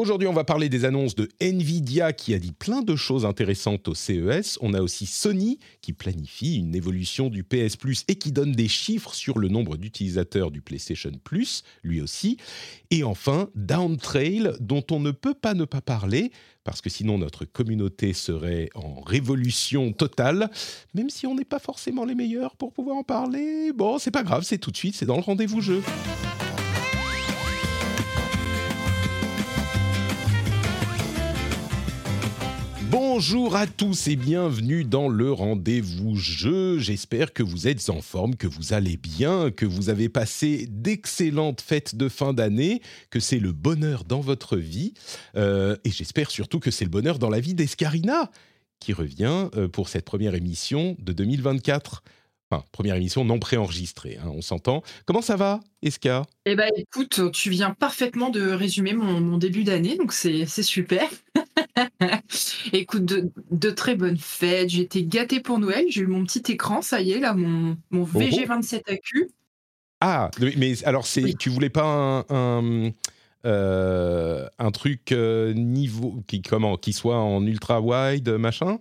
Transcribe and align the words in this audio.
Aujourd'hui, 0.00 0.28
on 0.28 0.32
va 0.32 0.44
parler 0.44 0.70
des 0.70 0.86
annonces 0.86 1.14
de 1.14 1.28
Nvidia 1.42 2.14
qui 2.14 2.32
a 2.32 2.38
dit 2.38 2.52
plein 2.52 2.80
de 2.80 2.96
choses 2.96 3.26
intéressantes 3.26 3.86
au 3.86 3.94
CES. 3.94 4.56
On 4.62 4.72
a 4.72 4.80
aussi 4.80 5.04
Sony 5.04 5.58
qui 5.82 5.92
planifie 5.92 6.56
une 6.56 6.74
évolution 6.74 7.28
du 7.28 7.44
PS 7.44 7.76
Plus 7.76 8.04
et 8.08 8.14
qui 8.14 8.32
donne 8.32 8.52
des 8.52 8.66
chiffres 8.66 9.12
sur 9.12 9.38
le 9.38 9.48
nombre 9.48 9.76
d'utilisateurs 9.76 10.50
du 10.50 10.62
PlayStation 10.62 11.12
Plus, 11.22 11.64
lui 11.82 12.00
aussi. 12.00 12.38
Et 12.90 13.04
enfin, 13.04 13.50
Downtrail, 13.54 14.52
dont 14.58 14.86
on 14.90 15.00
ne 15.00 15.10
peut 15.10 15.34
pas 15.34 15.52
ne 15.52 15.66
pas 15.66 15.82
parler 15.82 16.32
parce 16.64 16.80
que 16.80 16.88
sinon 16.88 17.18
notre 17.18 17.44
communauté 17.44 18.14
serait 18.14 18.70
en 18.74 19.02
révolution 19.02 19.92
totale, 19.92 20.50
même 20.94 21.10
si 21.10 21.26
on 21.26 21.34
n'est 21.34 21.44
pas 21.44 21.58
forcément 21.58 22.06
les 22.06 22.14
meilleurs 22.14 22.56
pour 22.56 22.72
pouvoir 22.72 22.96
en 22.96 23.04
parler. 23.04 23.72
Bon, 23.74 23.98
c'est 23.98 24.10
pas 24.10 24.22
grave, 24.22 24.44
c'est 24.44 24.58
tout 24.58 24.70
de 24.70 24.76
suite, 24.78 24.94
c'est 24.94 25.06
dans 25.06 25.16
le 25.16 25.22
rendez-vous 25.22 25.60
jeu. 25.60 25.82
Bonjour 32.90 33.54
à 33.54 33.68
tous 33.68 34.08
et 34.08 34.16
bienvenue 34.16 34.82
dans 34.82 35.08
le 35.08 35.30
rendez-vous 35.30 36.16
jeu. 36.16 36.80
J'espère 36.80 37.32
que 37.32 37.44
vous 37.44 37.68
êtes 37.68 37.88
en 37.88 38.00
forme, 38.00 38.34
que 38.34 38.48
vous 38.48 38.72
allez 38.72 38.96
bien, 38.96 39.52
que 39.52 39.64
vous 39.64 39.90
avez 39.90 40.08
passé 40.08 40.66
d'excellentes 40.68 41.60
fêtes 41.60 41.94
de 41.94 42.08
fin 42.08 42.32
d'année, 42.32 42.82
que 43.10 43.20
c'est 43.20 43.38
le 43.38 43.52
bonheur 43.52 44.02
dans 44.02 44.18
votre 44.18 44.56
vie. 44.56 44.94
Euh, 45.36 45.76
et 45.84 45.90
j'espère 45.92 46.32
surtout 46.32 46.58
que 46.58 46.72
c'est 46.72 46.84
le 46.84 46.90
bonheur 46.90 47.20
dans 47.20 47.30
la 47.30 47.38
vie 47.38 47.54
d'Escarina, 47.54 48.28
qui 48.80 48.92
revient 48.92 49.50
euh, 49.54 49.68
pour 49.68 49.88
cette 49.88 50.04
première 50.04 50.34
émission 50.34 50.96
de 50.98 51.12
2024. 51.12 52.02
Enfin, 52.50 52.64
première 52.72 52.96
émission 52.96 53.24
non 53.24 53.38
préenregistrée, 53.38 54.18
hein, 54.20 54.28
on 54.34 54.42
s'entend. 54.42 54.82
Comment 55.06 55.22
ça 55.22 55.36
va, 55.36 55.60
Esca 55.82 56.26
Eh 56.46 56.56
ben, 56.56 56.68
écoute, 56.76 57.30
tu 57.32 57.48
viens 57.48 57.70
parfaitement 57.74 58.28
de 58.30 58.50
résumer 58.50 58.92
mon, 58.92 59.20
mon 59.20 59.38
début 59.38 59.62
d'année, 59.62 59.96
donc 59.96 60.12
c'est 60.12 60.46
super. 60.62 61.08
écoute, 62.72 63.04
de, 63.04 63.30
de, 63.52 63.70
très 63.70 63.94
bonnes 63.94 64.16
fêtes. 64.16 64.70
J'ai 64.70 64.82
été 64.82 65.04
gâtée 65.04 65.38
pour 65.38 65.60
Noël. 65.60 65.84
J'ai 65.90 66.00
eu 66.00 66.06
mon 66.06 66.24
petit 66.24 66.42
écran, 66.50 66.82
ça 66.82 67.00
y 67.00 67.12
est, 67.12 67.20
là, 67.20 67.34
mon, 67.34 67.76
mon 67.90 68.04
VG27AQ. 68.04 69.28
Ah, 70.00 70.30
mais 70.56 70.84
alors, 70.84 71.06
c'est, 71.06 71.22
oui. 71.22 71.36
tu 71.36 71.50
voulais 71.50 71.70
pas 71.70 71.84
un, 71.84 72.24
un, 72.30 72.90
euh, 73.44 74.48
un 74.58 74.70
truc 74.70 75.12
euh, 75.12 75.52
niveau 75.52 76.22
qui, 76.26 76.42
comment, 76.42 76.76
qui 76.76 76.92
soit 76.92 77.18
en 77.18 77.46
ultra 77.46 77.80
wide, 77.80 78.28
machin? 78.28 78.80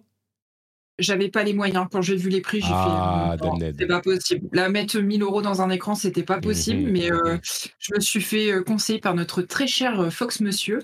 J'avais 1.00 1.30
pas 1.30 1.44
les 1.44 1.54
moyens. 1.54 1.88
Quand 1.92 2.02
j'ai 2.02 2.16
vu 2.16 2.30
les 2.30 2.42
prix, 2.42 2.62
j'ai 2.62 2.68
ah, 2.72 3.36
fait. 3.40 3.46
Non, 3.46 3.58
c'est 3.78 3.88
pas 3.88 4.02
possible. 4.02 4.48
Là, 4.52 4.70
mettre 4.70 5.00
1000 5.00 5.22
euros 5.22 5.42
dans 5.42 5.62
un 5.62 5.70
écran, 5.70 5.96
c'était 5.96 6.24
pas 6.24 6.40
possible. 6.40 6.90
Mmh, 6.90 6.92
mais 6.92 7.12
euh, 7.12 7.38
je 7.80 7.94
me 7.96 8.00
suis 8.00 8.22
fait 8.22 8.64
conseiller 8.66 9.00
par 9.00 9.16
notre 9.16 9.42
très 9.42 9.68
cher 9.68 10.12
Fox 10.12 10.42
Monsieur. 10.42 10.80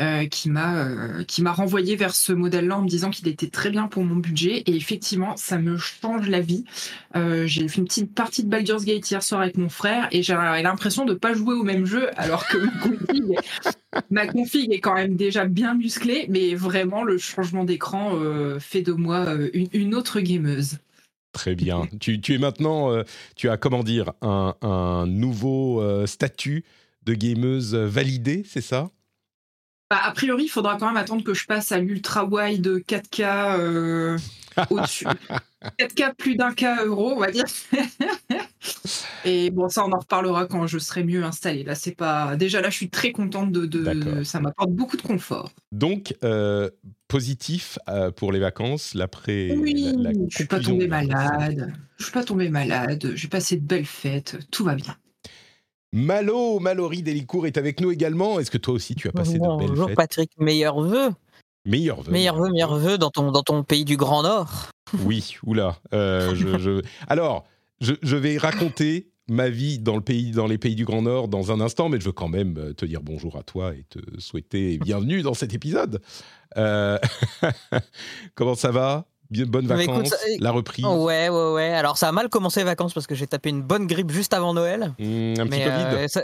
Euh, 0.00 0.26
qui 0.26 0.50
m'a 0.50 0.86
euh, 0.86 1.22
qui 1.22 1.40
m'a 1.40 1.52
renvoyé 1.52 1.94
vers 1.94 2.16
ce 2.16 2.32
modèle-là 2.32 2.78
en 2.78 2.82
me 2.82 2.88
disant 2.88 3.10
qu'il 3.10 3.28
était 3.28 3.46
très 3.46 3.70
bien 3.70 3.86
pour 3.86 4.02
mon 4.02 4.16
budget 4.16 4.64
et 4.66 4.74
effectivement 4.74 5.36
ça 5.36 5.56
me 5.56 5.76
change 5.76 6.28
la 6.28 6.40
vie. 6.40 6.64
Euh, 7.14 7.46
j'ai 7.46 7.68
fait 7.68 7.78
une 7.80 7.84
petite 7.84 8.12
partie 8.12 8.42
de 8.42 8.48
Baldur's 8.48 8.84
Gate 8.84 9.08
hier 9.08 9.22
soir 9.22 9.40
avec 9.40 9.56
mon 9.56 9.68
frère 9.68 10.08
et 10.10 10.24
j'avais 10.24 10.64
l'impression 10.64 11.04
de 11.04 11.14
pas 11.14 11.32
jouer 11.32 11.54
au 11.54 11.62
même 11.62 11.86
jeu 11.86 12.10
alors 12.18 12.44
que 12.48 12.58
ma 14.10 14.26
config, 14.26 14.72
est 14.72 14.80
quand 14.80 14.94
même 14.94 15.14
déjà 15.14 15.44
bien 15.44 15.74
musclée, 15.74 16.26
mais 16.28 16.56
vraiment 16.56 17.04
le 17.04 17.16
changement 17.16 17.62
d'écran 17.62 18.18
fait 18.58 18.82
de 18.82 18.92
moi 18.92 19.28
une, 19.52 19.94
autre 19.94 20.18
gameuse. 20.18 20.78
Très 21.30 21.54
bien. 21.54 21.86
tu, 22.00 22.20
tu, 22.20 22.34
es 22.34 22.38
maintenant, 22.38 22.90
tu 23.36 23.48
as 23.48 23.56
comment 23.56 23.84
dire 23.84 24.12
un, 24.22 24.56
un 24.60 25.06
nouveau 25.06 26.04
statut 26.06 26.64
de 27.04 27.14
gameuse 27.14 27.76
validé, 27.76 28.42
c'est 28.44 28.60
ça? 28.60 28.90
Bah, 29.90 30.00
a 30.02 30.12
priori, 30.12 30.44
il 30.44 30.48
faudra 30.48 30.76
quand 30.76 30.86
même 30.86 30.96
attendre 30.96 31.22
que 31.22 31.34
je 31.34 31.46
passe 31.46 31.72
à 31.72 31.78
l'ultra 31.78 32.24
wide 32.24 32.84
4K 32.86 33.58
euh, 33.58 34.18
au-dessus. 34.70 35.06
4K 35.78 36.14
plus 36.16 36.36
d'un 36.36 36.52
K 36.52 36.64
euro, 36.84 37.12
on 37.12 37.18
va 37.18 37.30
dire. 37.30 37.44
Et 39.24 39.50
bon, 39.50 39.68
ça, 39.68 39.84
on 39.84 39.92
en 39.92 39.98
reparlera 39.98 40.46
quand 40.46 40.66
je 40.66 40.78
serai 40.78 41.04
mieux 41.04 41.24
installé. 41.24 41.64
Là, 41.64 41.74
c'est 41.74 41.94
pas. 41.94 42.36
Déjà, 42.36 42.60
là, 42.60 42.70
je 42.70 42.76
suis 42.76 42.90
très 42.90 43.12
contente 43.12 43.52
de. 43.52 43.66
de... 43.66 44.24
Ça 44.24 44.40
m'apporte 44.40 44.70
beaucoup 44.70 44.96
de 44.96 45.02
confort. 45.02 45.50
Donc, 45.72 46.14
euh, 46.24 46.68
positif 47.08 47.78
euh, 47.88 48.10
pour 48.10 48.32
les 48.32 48.40
vacances, 48.40 48.94
l'après. 48.94 49.54
Oui, 49.56 49.92
la, 49.96 50.12
la 50.12 50.18
je 50.28 50.34
suis 50.34 50.46
pas 50.46 50.60
tombée 50.60 50.88
malade. 50.88 51.72
Je 51.98 52.04
suis 52.04 52.12
pas 52.12 52.24
tombée 52.24 52.50
malade. 52.50 53.12
J'ai 53.14 53.28
passé 53.28 53.56
de 53.56 53.66
belles 53.66 53.86
fêtes. 53.86 54.38
Tout 54.50 54.64
va 54.64 54.74
bien. 54.74 54.96
Malo, 55.94 56.58
Mallory 56.58 57.04
Delicourt 57.04 57.46
est 57.46 57.56
avec 57.56 57.80
nous 57.80 57.92
également. 57.92 58.40
Est-ce 58.40 58.50
que 58.50 58.58
toi 58.58 58.74
aussi 58.74 58.96
tu 58.96 59.06
as 59.06 59.12
passé 59.12 59.38
Bonjour, 59.38 59.54
de 59.54 59.60
belles 59.60 59.68
Bonjour 59.68 59.86
fêtes 59.86 59.96
Patrick, 59.96 60.32
meilleurs 60.38 60.80
vœux. 60.80 61.10
Meilleurs 61.66 62.02
vœux. 62.02 62.10
Meilleurs 62.10 62.36
vœux, 62.36 62.50
meilleurs 62.50 62.76
vœux 62.76 62.98
dans 62.98 63.10
ton, 63.10 63.30
dans 63.30 63.44
ton 63.44 63.62
pays 63.62 63.84
du 63.84 63.96
Grand 63.96 64.24
Nord. 64.24 64.70
Oui, 65.04 65.36
oula. 65.44 65.78
Euh, 65.92 66.34
je, 66.34 66.58
je... 66.58 66.82
Alors, 67.08 67.44
je, 67.80 67.94
je, 68.02 68.16
vais 68.16 68.38
raconter 68.38 69.12
ma 69.28 69.48
vie 69.48 69.78
dans, 69.78 69.94
le 69.94 70.02
pays, 70.02 70.32
dans 70.32 70.48
les 70.48 70.58
pays 70.58 70.74
du 70.74 70.84
Grand 70.84 71.02
Nord 71.02 71.28
dans 71.28 71.52
un 71.52 71.60
instant, 71.60 71.88
mais 71.88 72.00
je 72.00 72.06
veux 72.06 72.12
quand 72.12 72.28
même 72.28 72.74
te 72.74 72.84
dire 72.84 73.00
bonjour 73.00 73.36
à 73.36 73.44
toi 73.44 73.72
et 73.74 73.84
te 73.84 73.98
souhaiter 74.20 74.78
bienvenue 74.78 75.22
dans 75.22 75.34
cet 75.34 75.54
épisode. 75.54 76.02
Euh... 76.56 76.98
Comment 78.34 78.56
ça 78.56 78.72
va? 78.72 79.06
Bien, 79.34 79.46
bonnes 79.46 79.66
vacances, 79.66 79.82
écoute, 79.88 80.06
ça... 80.06 80.16
la 80.38 80.50
reprise. 80.52 80.84
Ouais, 80.84 81.28
ouais, 81.28 81.52
ouais. 81.52 81.74
Alors 81.74 81.98
ça 81.98 82.08
a 82.08 82.12
mal 82.12 82.28
commencé 82.28 82.60
les 82.60 82.64
vacances 82.64 82.94
parce 82.94 83.08
que 83.08 83.16
j'ai 83.16 83.26
tapé 83.26 83.50
une 83.50 83.62
bonne 83.62 83.88
grippe 83.88 84.12
juste 84.12 84.32
avant 84.32 84.54
Noël. 84.54 84.94
Mmh, 85.00 85.40
un 85.40 85.46
petit 85.46 85.48
mais, 85.48 85.64
Covid. 85.64 85.96
Euh, 85.96 86.08
ça... 86.08 86.22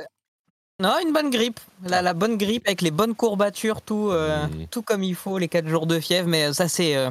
Non, 0.81 0.95
une 1.05 1.13
bonne 1.13 1.31
grippe. 1.31 1.59
La, 1.85 2.03
la, 2.03 2.15
bonne 2.15 2.39
grippe 2.39 2.67
avec 2.69 2.83
les 2.83 2.93
bonnes 2.93 3.17
courbatures, 3.17 3.83
tout, 3.83 4.11
euh, 4.11 4.47
mmh. 4.47 4.67
tout 4.71 4.83
comme 4.83 5.03
il 5.03 5.17
faut, 5.17 5.39
les 5.39 5.49
4 5.49 5.67
jours 5.67 5.87
de 5.87 5.99
fièvre. 5.99 6.29
Mais 6.29 6.53
ça 6.53 6.69
c'est 6.69 6.97
euh, 6.97 7.11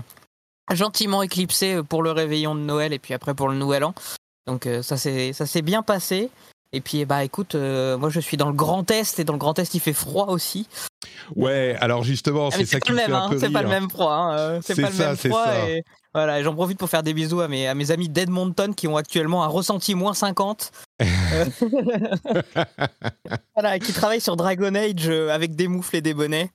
gentiment 0.71 1.21
éclipsé 1.21 1.81
pour 1.83 2.01
le 2.01 2.11
réveillon 2.11 2.55
de 2.55 2.61
Noël 2.61 2.93
et 2.93 2.99
puis 2.99 3.13
après 3.13 3.33
pour 3.33 3.49
le 3.49 3.55
Nouvel 3.55 3.83
An. 3.83 3.93
Donc 4.47 4.67
euh, 4.67 4.81
ça 4.81 4.95
s'est 4.97 5.61
bien 5.61 5.83
passé. 5.83 6.29
Et 6.71 6.81
puis, 6.81 7.03
bah 7.05 7.23
écoute, 7.23 7.55
euh, 7.55 7.97
moi 7.97 8.09
je 8.09 8.19
suis 8.19 8.37
dans 8.37 8.47
le 8.47 8.53
Grand 8.53 8.89
Est 8.91 9.19
et 9.19 9.23
dans 9.23 9.33
le 9.33 9.39
Grand 9.39 9.57
Est 9.57 9.73
il 9.73 9.79
fait 9.79 9.93
froid 9.93 10.27
aussi. 10.27 10.67
Ouais, 11.35 11.75
alors 11.81 12.03
justement, 12.03 12.51
c'est 12.51 12.65
ça 12.65 12.79
qui 12.79 12.91
me 12.91 12.97
fait 12.97 13.11
un 13.11 13.23
hein, 13.23 13.31
C'est 13.39 13.51
pas 13.51 13.63
le 13.63 13.69
même 13.69 13.89
froid. 13.89 14.13
Hein, 14.13 14.59
c'est 14.63 14.79
pas 14.79 14.91
ça, 14.91 15.03
le 15.03 15.09
même 15.09 15.17
froid. 15.17 15.45
Et, 15.67 15.83
voilà, 16.13 16.43
j'en 16.43 16.53
profite 16.53 16.77
pour 16.77 16.89
faire 16.89 17.03
des 17.03 17.13
bisous 17.13 17.41
à 17.41 17.47
mes, 17.47 17.67
à 17.67 17.73
mes 17.75 17.91
amis 17.91 18.09
d'Edmonton 18.09 18.73
qui 18.75 18.87
ont 18.87 18.97
actuellement 18.97 19.43
un 19.43 19.47
ressenti 19.47 19.95
moins 19.95 20.13
50. 20.13 20.71
voilà, 23.55 23.79
qui 23.79 23.93
travaillent 23.93 24.21
sur 24.21 24.35
Dragon 24.35 24.75
Age 24.75 25.07
euh, 25.07 25.29
avec 25.29 25.55
des 25.55 25.67
moufles 25.67 25.95
et 25.95 26.01
des 26.01 26.13
bonnets. 26.13 26.51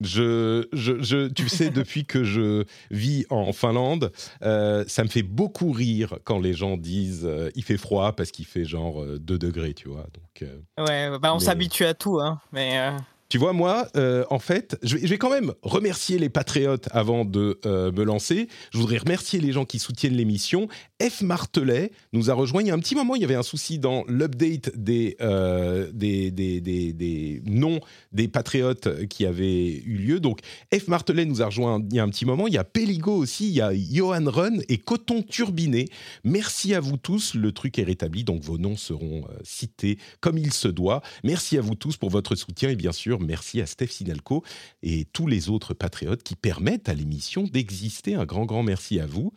Je, 0.00 0.66
je, 0.72 1.02
je, 1.02 1.28
tu 1.28 1.48
sais, 1.48 1.70
depuis 1.70 2.04
que 2.04 2.24
je 2.24 2.64
vis 2.90 3.26
en 3.30 3.52
Finlande, 3.52 4.12
euh, 4.42 4.84
ça 4.86 5.04
me 5.04 5.08
fait 5.08 5.22
beaucoup 5.22 5.72
rire 5.72 6.18
quand 6.24 6.38
les 6.38 6.54
gens 6.54 6.76
disent 6.76 7.26
euh, 7.26 7.50
il 7.54 7.64
fait 7.64 7.76
froid 7.76 8.12
parce 8.12 8.30
qu'il 8.30 8.46
fait 8.46 8.64
genre 8.64 9.04
2 9.04 9.38
degrés, 9.38 9.74
tu 9.74 9.88
vois. 9.88 10.06
Donc, 10.14 10.42
euh, 10.42 10.60
ouais, 10.78 11.18
bah 11.18 11.32
on 11.32 11.38
mais... 11.38 11.44
s'habitue 11.44 11.84
à 11.84 11.94
tout, 11.94 12.20
hein. 12.20 12.40
Mais 12.52 12.90
tu 13.30 13.38
vois, 13.38 13.52
moi, 13.52 13.86
euh, 13.96 14.24
en 14.28 14.40
fait, 14.40 14.76
je 14.82 14.96
vais, 14.96 15.16
quand 15.16 15.30
même 15.30 15.54
remercier 15.62 16.18
les 16.18 16.28
patriotes 16.28 16.88
avant 16.90 17.24
de 17.24 17.60
euh, 17.64 17.92
me 17.92 18.02
lancer. 18.02 18.48
Je 18.72 18.78
voudrais 18.78 18.98
remercier 18.98 19.38
les 19.38 19.52
gens 19.52 19.64
qui 19.64 19.78
soutiennent 19.78 20.16
l'émission. 20.16 20.66
F. 21.00 21.22
Martelet 21.22 21.92
nous 22.12 22.28
a 22.28 22.34
rejoint 22.34 22.62
il 22.62 22.66
y 22.66 22.70
a 22.72 22.74
un 22.74 22.80
petit 22.80 22.96
moment. 22.96 23.14
Il 23.14 23.22
y 23.22 23.24
avait 23.24 23.36
un 23.36 23.44
souci 23.44 23.78
dans 23.78 24.02
l'update 24.08 24.76
des, 24.76 25.16
euh, 25.20 25.92
des, 25.94 26.32
des, 26.32 26.60
des, 26.60 26.92
des, 26.92 27.40
noms 27.46 27.78
des 28.10 28.26
patriotes 28.26 29.06
qui 29.06 29.24
avaient 29.26 29.76
eu 29.76 29.98
lieu. 29.98 30.18
Donc, 30.18 30.40
F. 30.74 30.88
Martelet 30.88 31.24
nous 31.24 31.40
a 31.40 31.46
rejoint 31.46 31.80
il 31.88 31.94
y 31.94 32.00
a 32.00 32.02
un 32.02 32.08
petit 32.08 32.26
moment. 32.26 32.48
Il 32.48 32.54
y 32.54 32.58
a 32.58 32.64
Péligo 32.64 33.14
aussi, 33.14 33.46
il 33.46 33.54
y 33.54 33.60
a 33.60 33.70
Johan 33.72 34.24
Run 34.26 34.58
et 34.68 34.78
Coton 34.78 35.22
Turbiné. 35.22 35.86
Merci 36.24 36.74
à 36.74 36.80
vous 36.80 36.96
tous. 36.96 37.34
Le 37.34 37.52
truc 37.52 37.78
est 37.78 37.84
rétabli, 37.84 38.24
donc 38.24 38.42
vos 38.42 38.58
noms 38.58 38.76
seront 38.76 39.22
cités 39.44 39.98
comme 40.18 40.36
il 40.36 40.52
se 40.52 40.66
doit. 40.66 41.00
Merci 41.22 41.58
à 41.58 41.60
vous 41.60 41.76
tous 41.76 41.96
pour 41.96 42.10
votre 42.10 42.34
soutien 42.34 42.70
et 42.70 42.76
bien 42.76 42.90
sûr, 42.90 43.19
merci 43.24 43.60
à 43.60 43.66
Steph 43.66 43.88
Sinalco 43.88 44.42
et 44.82 45.06
tous 45.12 45.26
les 45.26 45.48
autres 45.48 45.74
patriotes 45.74 46.22
qui 46.22 46.36
permettent 46.36 46.88
à 46.88 46.94
l'émission 46.94 47.44
d'exister. 47.44 48.14
Un 48.14 48.24
grand, 48.24 48.44
grand 48.44 48.62
merci 48.62 49.00
à 49.00 49.06
vous 49.06 49.32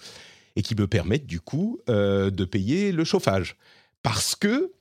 et 0.55 0.61
qui 0.61 0.75
me 0.75 0.87
permettent 0.87 1.27
du 1.27 1.39
coup 1.39 1.79
euh, 1.89 2.29
de 2.29 2.45
payer 2.45 2.91
le 2.91 3.03
chauffage. 3.03 3.55
Parce 4.01 4.35
que 4.35 4.71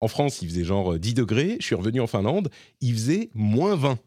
en 0.00 0.08
France, 0.08 0.42
il 0.42 0.48
faisait 0.48 0.64
genre 0.64 0.98
10 0.98 1.14
degrés. 1.14 1.56
Je 1.58 1.66
suis 1.66 1.74
revenu 1.74 2.00
en 2.00 2.06
Finlande, 2.06 2.50
il 2.80 2.94
faisait 2.94 3.30
moins 3.34 3.76
20. 3.76 3.98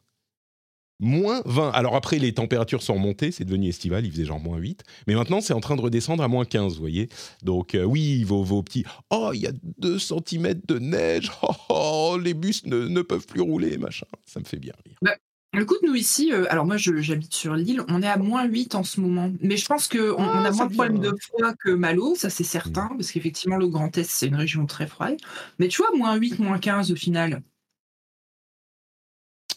Moins 1.00 1.42
20. 1.46 1.72
Alors 1.72 1.96
après, 1.96 2.20
les 2.20 2.34
températures 2.34 2.82
sont 2.82 2.96
remontées, 2.96 3.32
c'est 3.32 3.46
devenu 3.46 3.70
estival, 3.70 4.06
il 4.06 4.12
faisait 4.12 4.26
genre 4.26 4.40
moins 4.40 4.58
8. 4.58 4.84
Mais 5.08 5.16
maintenant, 5.16 5.40
c'est 5.40 5.54
en 5.54 5.62
train 5.62 5.78
de 5.78 5.82
redescendre 5.82 6.22
à 6.24 6.28
moins 6.28 6.44
15, 6.44 6.74
vous 6.74 6.80
voyez. 6.80 7.08
Donc 7.42 7.74
euh, 7.74 7.84
oui, 7.84 8.24
vos, 8.26 8.44
vos 8.44 8.62
petits... 8.64 8.84
Oh, 9.10 9.32
il 9.34 9.40
y 9.40 9.48
a 9.48 9.54
2 9.78 9.98
cm 9.98 10.56
de 10.68 10.80
neige. 10.80 11.32
Oh, 11.42 11.54
oh 11.70 12.18
les 12.22 12.34
bus 12.34 12.66
ne, 12.66 13.02
peuvent 13.02 13.26
plus 13.26 13.42
rouler, 13.42 13.78
machin. 13.78 14.06
Ça 14.26 14.42
me 14.42 14.46
fait 14.46 14.58
bien 14.58 14.74
rire. 14.86 14.98
Bah, 15.02 15.16
écoute, 15.58 15.80
nous 15.84 15.96
ici, 15.96 16.34
euh, 16.34 16.46
alors 16.50 16.66
moi 16.66 16.76
j'habite 16.78 17.34
sur 17.34 17.56
l'île, 17.56 17.82
on 17.88 18.02
est 18.02 18.08
à 18.08 18.18
moins 18.18 18.46
8 18.46 18.76
en 18.76 18.84
ce 18.84 19.00
moment. 19.00 19.32
Mais 19.42 19.56
je 19.56 19.66
pense 19.66 19.88
qu'on 19.88 20.00
on 20.00 20.24
a 20.24 20.50
ah, 20.50 20.52
moins 20.52 20.66
de 20.66 20.74
problèmes 20.74 21.00
de 21.00 21.16
froid 21.22 21.54
que 21.54 21.70
Malo, 21.70 22.16
ça 22.16 22.30
c'est 22.30 22.44
certain, 22.44 22.86
mm. 22.86 22.98
parce 22.98 23.12
qu'effectivement 23.12 23.58
le 23.58 23.68
Grand 23.68 23.98
Est 23.98 24.10
c'est 24.10 24.28
une 24.28 24.36
région 24.36 24.66
très 24.66 24.88
froide. 24.88 25.18
Mais 25.60 25.70
tu 25.70 25.82
vois, 25.82 25.96
moins 25.96 26.16
8, 26.16 26.40
moins 26.40 26.60
15 26.60 26.92
au 26.92 26.96
final, 26.96 27.42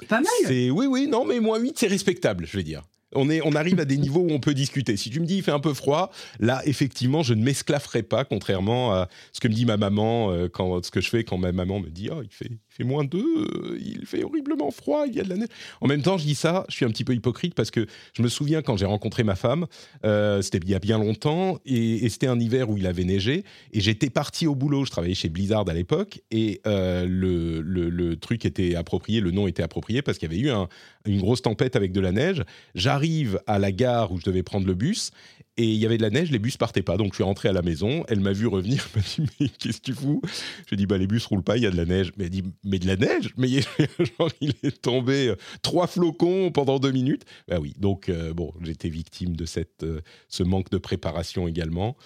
pas 0.07 0.21
mal. 0.21 0.71
Oui, 0.71 0.87
oui, 0.87 1.07
non, 1.07 1.25
mais 1.25 1.41
moins 1.41 1.59
8, 1.59 1.79
c'est 1.79 1.87
respectable, 1.87 2.47
je 2.47 2.57
vais 2.57 2.63
dire. 2.63 2.83
On, 3.15 3.29
est, 3.29 3.43
on 3.45 3.55
arrive 3.55 3.79
à 3.79 3.85
des 3.85 3.99
niveaux 3.99 4.21
où 4.21 4.31
on 4.31 4.41
peut 4.41 4.55
discuter. 4.55 4.97
Si 4.97 5.11
tu 5.11 5.21
me 5.21 5.27
dis 5.27 5.37
il 5.37 5.43
fait 5.43 5.53
un 5.53 5.61
peu 5.61 5.75
froid, 5.75 6.11
là, 6.41 6.63
effectivement, 6.65 7.23
je 7.23 7.35
ne 7.35 7.43
m'esclafferai 7.43 8.03
pas, 8.03 8.25
contrairement 8.25 8.95
à 8.95 9.09
ce 9.33 9.41
que 9.41 9.49
me 9.49 9.53
dit 9.53 9.67
ma 9.67 9.77
maman, 9.77 10.33
euh, 10.33 10.49
quand, 10.49 10.83
ce 10.85 10.91
que 10.91 11.01
je 11.01 11.11
fais 11.11 11.23
quand 11.23 11.37
ma 11.37 11.53
maman 11.53 11.81
me 11.81 11.91
dit 11.91 12.09
oh, 12.11 12.23
il, 12.23 12.31
fait, 12.31 12.51
fait 12.73 12.85
moins 12.85 13.05
2, 13.05 13.19
euh, 13.19 13.79
il 13.81 14.07
fait 14.07 14.25
horriblement 14.25 14.71
froid, 14.71 15.05
il 15.07 15.15
y 15.15 15.21
a 15.21 15.25
de 15.25 15.29
la 15.29 15.37
neige. 15.37 15.49
En 15.81 15.87
même 15.87 16.03
temps, 16.03 16.19
je 16.19 16.25
dis 16.25 16.35
ça, 16.35 16.65
je 16.69 16.77
suis 16.77 16.85
un 16.85 16.89
petit 16.89 17.05
peu 17.05 17.15
hypocrite 17.15 17.55
parce 17.55 17.71
que 17.71 17.87
je 18.15 18.23
me 18.23 18.29
souviens 18.29 18.63
quand 18.63 18.77
j'ai 18.77 18.87
rencontré 18.87 19.25
ma 19.25 19.35
femme, 19.35 19.67
euh, 20.05 20.43
c'était 20.43 20.59
il 20.59 20.71
y 20.71 20.75
a 20.75 20.79
bien 20.79 20.99
longtemps, 20.99 21.59
et, 21.67 22.09
c'était 22.09 22.27
un 22.27 22.39
hiver 22.39 22.71
où 22.71 22.77
il 22.77 22.87
avait 22.87 23.05
neigé, 23.05 23.45
et 23.73 23.81
j'étais 23.81 24.11
parti 24.11 24.47
au 24.47 24.55
boulot, 24.55 24.85
je 24.85 24.91
travaillais 24.91 25.15
chez 25.15 25.29
Blizzard 25.29 25.69
à 25.69 25.75
l'époque, 25.75 26.21
et 26.31 26.61
le, 26.65 27.61
le, 27.61 28.17
truc 28.17 28.45
était 28.45 28.75
approprié, 28.75 29.21
le 29.21 29.31
nom 29.31 29.47
était 29.47 29.63
approprié 29.63 30.03
parce 30.03 30.19
qu'il 30.19 30.31
y 30.31 30.35
avait 30.35 30.43
eu 30.43 30.51
un, 30.51 30.69
une 31.07 31.21
grosse 31.21 31.43
tempête 31.43 31.77
avec 31.77 31.93
de 31.93 32.01
la 32.01 32.13
neige. 32.13 32.45
J'arrive 32.75 33.41
à 33.47 33.59
la 33.59 33.73
gare 33.73 34.13
où 34.13 34.19
je 34.19 34.25
devais 34.25 34.43
prendre 34.43 34.67
le 34.67 34.75
bus 34.75 35.11
et 35.59 35.65
il 35.65 35.77
y 35.77 35.85
avait 35.85 35.99
de 35.99 36.03
la 36.03 36.11
neige, 36.11 36.31
les 36.31 36.39
bus 36.39 36.57
partaient 36.57 36.83
pas. 36.83 36.97
Donc 36.97 37.09
je 37.13 37.17
suis 37.17 37.25
rentré 37.25 37.49
à 37.49 37.53
la 37.53 37.63
maison, 37.63 38.05
elle 38.09 38.21
m'a 38.21 38.33
vu 38.33 38.47
revenir, 38.47 38.89
elle 38.95 39.03
m'a 39.03 39.27
dit 39.27 39.33
mais 39.41 39.49
qu'est-ce 39.49 39.79
que 39.79 39.85
tu 39.85 39.93
fous? 39.93 40.23
Je 40.67 40.75
dis 40.75 40.87
bah 40.87 40.97
les 40.97 41.07
bus 41.07 41.27
roulent 41.27 41.43
pas, 41.43 41.57
il 41.57 41.63
y 41.63 41.67
a 41.67 41.71
de 41.71 41.77
la 41.77 41.85
neige. 41.85 42.13
Mais 42.17 42.25
elle 42.25 42.31
dit 42.31 42.45
mais 42.65 42.79
de 42.79 42.87
la 42.87 42.97
neige? 42.97 43.35
Mais 43.37 43.49
il 44.41 44.55
est 44.63 44.81
tombé 44.81 45.29
euh, 45.29 45.37
trois 45.63 45.87
flocons 45.87 46.51
pendant 46.53 46.79
deux 46.79 46.93
minutes. 46.93 47.25
Bah 47.49 47.59
oui, 47.61 47.75
donc 47.79 48.09
euh, 48.09 48.33
bon 48.33 48.53
j'étais 48.63 48.89
victime 48.89 49.37
de 49.37 49.45
cette 49.45 49.83
euh, 49.83 50.01
ce 50.29 50.43
manque 50.43 50.71
de 50.71 50.79
préparation 50.79 51.47
également. 51.49 51.97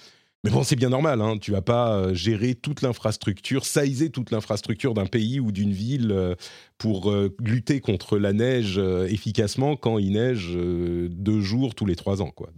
Mais 0.45 0.53
bon, 0.53 0.63
c'est 0.63 0.77
bien 0.77 0.91
normal, 0.91 1.21
hein. 1.23 1.39
tu 1.39 1.51
vas 1.51 1.63
pas 1.63 2.15
gérer 2.15 2.55
toute 2.55 2.81
l'infrastructure, 2.81 3.67
saïser 3.67 4.11
toute 4.11 4.31
l'infrastructure 4.31 4.95
d'un 4.95 5.07
pays 5.07 5.41
ou 5.41 5.51
d'une 5.51 5.73
ville 5.73 6.37
pour 6.79 7.13
lutter 7.41 7.81
contre 7.81 8.17
la 8.17 8.33
neige 8.33 8.79
efficacement 8.79 9.75
quand 9.75 9.99
il 9.99 10.13
neige 10.13 10.57
deux 10.57 11.41
jours 11.41 11.75
tous 11.75 11.87
les 11.87 11.97
trois 11.97 12.23
ans. 12.23 12.31
Quoi. 12.31 12.51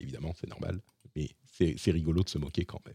Évidemment, 0.00 0.34
c'est 0.40 0.48
normal, 0.48 0.80
mais 1.16 1.28
c'est 1.52 1.90
rigolo 1.90 2.22
de 2.22 2.28
se 2.28 2.38
moquer 2.38 2.64
quand 2.64 2.80
même. 2.86 2.94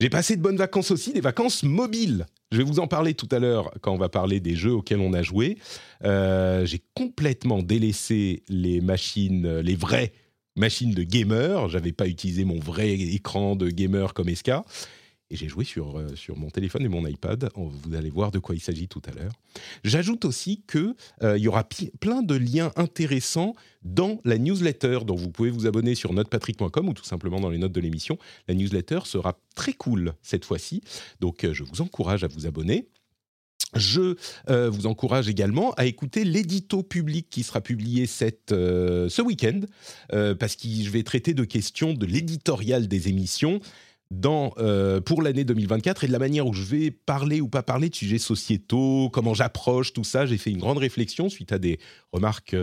J'ai 0.00 0.08
passé 0.08 0.36
de 0.36 0.42
bonnes 0.42 0.56
vacances 0.56 0.90
aussi, 0.90 1.12
des 1.12 1.20
vacances 1.20 1.62
mobiles. 1.62 2.26
Je 2.52 2.56
vais 2.56 2.64
vous 2.64 2.80
en 2.80 2.86
parler 2.86 3.14
tout 3.14 3.28
à 3.30 3.38
l'heure 3.38 3.70
quand 3.82 3.92
on 3.92 3.98
va 3.98 4.08
parler 4.08 4.40
des 4.40 4.56
jeux 4.56 4.72
auxquels 4.72 5.00
on 5.00 5.12
a 5.12 5.22
joué. 5.22 5.58
J'ai 6.02 6.82
complètement 6.94 7.62
délaissé 7.62 8.42
les 8.48 8.80
machines, 8.80 9.58
les 9.58 9.74
vraies 9.76 10.12
machine 10.56 10.92
de 10.92 11.02
gamer. 11.02 11.68
J'avais 11.68 11.92
pas 11.92 12.08
utilisé 12.08 12.44
mon 12.44 12.58
vrai 12.58 12.92
écran 12.92 13.56
de 13.56 13.68
gamer 13.68 14.14
comme 14.14 14.34
SK. 14.34 14.52
Et 15.30 15.36
j'ai 15.36 15.48
joué 15.48 15.64
sur, 15.64 15.96
euh, 15.96 16.16
sur 16.16 16.36
mon 16.36 16.50
téléphone 16.50 16.84
et 16.84 16.88
mon 16.88 17.06
iPad. 17.06 17.50
Vous 17.54 17.94
allez 17.94 18.10
voir 18.10 18.32
de 18.32 18.40
quoi 18.40 18.56
il 18.56 18.60
s'agit 18.60 18.88
tout 18.88 19.02
à 19.06 19.12
l'heure. 19.12 19.32
J'ajoute 19.84 20.24
aussi 20.24 20.62
qu'il 20.70 20.94
euh, 21.22 21.38
y 21.38 21.46
aura 21.46 21.68
plein 22.00 22.22
de 22.22 22.34
liens 22.34 22.72
intéressants 22.74 23.54
dans 23.82 24.20
la 24.24 24.38
newsletter 24.38 25.00
dont 25.06 25.14
vous 25.14 25.30
pouvez 25.30 25.50
vous 25.50 25.66
abonner 25.66 25.94
sur 25.94 26.12
notepatrick.com 26.12 26.88
ou 26.88 26.94
tout 26.94 27.04
simplement 27.04 27.40
dans 27.40 27.48
les 27.48 27.58
notes 27.58 27.72
de 27.72 27.80
l'émission. 27.80 28.18
La 28.48 28.54
newsletter 28.54 29.00
sera 29.04 29.38
très 29.54 29.72
cool 29.72 30.14
cette 30.20 30.44
fois-ci. 30.44 30.82
Donc 31.20 31.44
euh, 31.44 31.54
je 31.54 31.62
vous 31.62 31.80
encourage 31.80 32.24
à 32.24 32.28
vous 32.28 32.46
abonner. 32.46 32.88
Je 33.76 34.16
euh, 34.48 34.68
vous 34.68 34.88
encourage 34.88 35.28
également 35.28 35.72
à 35.74 35.86
écouter 35.86 36.24
l'édito 36.24 36.82
public 36.82 37.28
qui 37.30 37.44
sera 37.44 37.60
publié 37.60 38.06
cette, 38.06 38.50
ce 38.50 39.22
week-end, 39.22 39.60
parce 40.08 40.56
que 40.56 40.66
je 40.66 40.90
vais 40.90 41.04
traiter 41.04 41.34
de 41.34 41.44
questions 41.44 41.94
de 41.94 42.04
l'éditorial 42.04 42.88
des 42.88 43.08
émissions 43.08 43.60
dans, 44.10 44.54
pour 45.04 45.22
l'année 45.22 45.44
2024 45.44 46.04
et 46.04 46.06
de 46.06 46.12
la 46.12 46.18
manière 46.18 46.46
où 46.46 46.52
je 46.52 46.64
vais 46.64 46.90
parler 46.90 47.40
ou 47.40 47.48
pas 47.48 47.62
parler 47.62 47.88
de 47.88 47.94
sujets 47.94 48.18
sociétaux, 48.18 49.08
comment 49.12 49.34
j'approche 49.34 49.92
tout 49.92 50.04
ça. 50.04 50.26
J'ai 50.26 50.38
fait 50.38 50.50
une 50.50 50.58
grande 50.58 50.78
réflexion 50.78 51.28
suite 51.28 51.52
à 51.52 51.58
des 51.58 51.78
remarques 52.12 52.56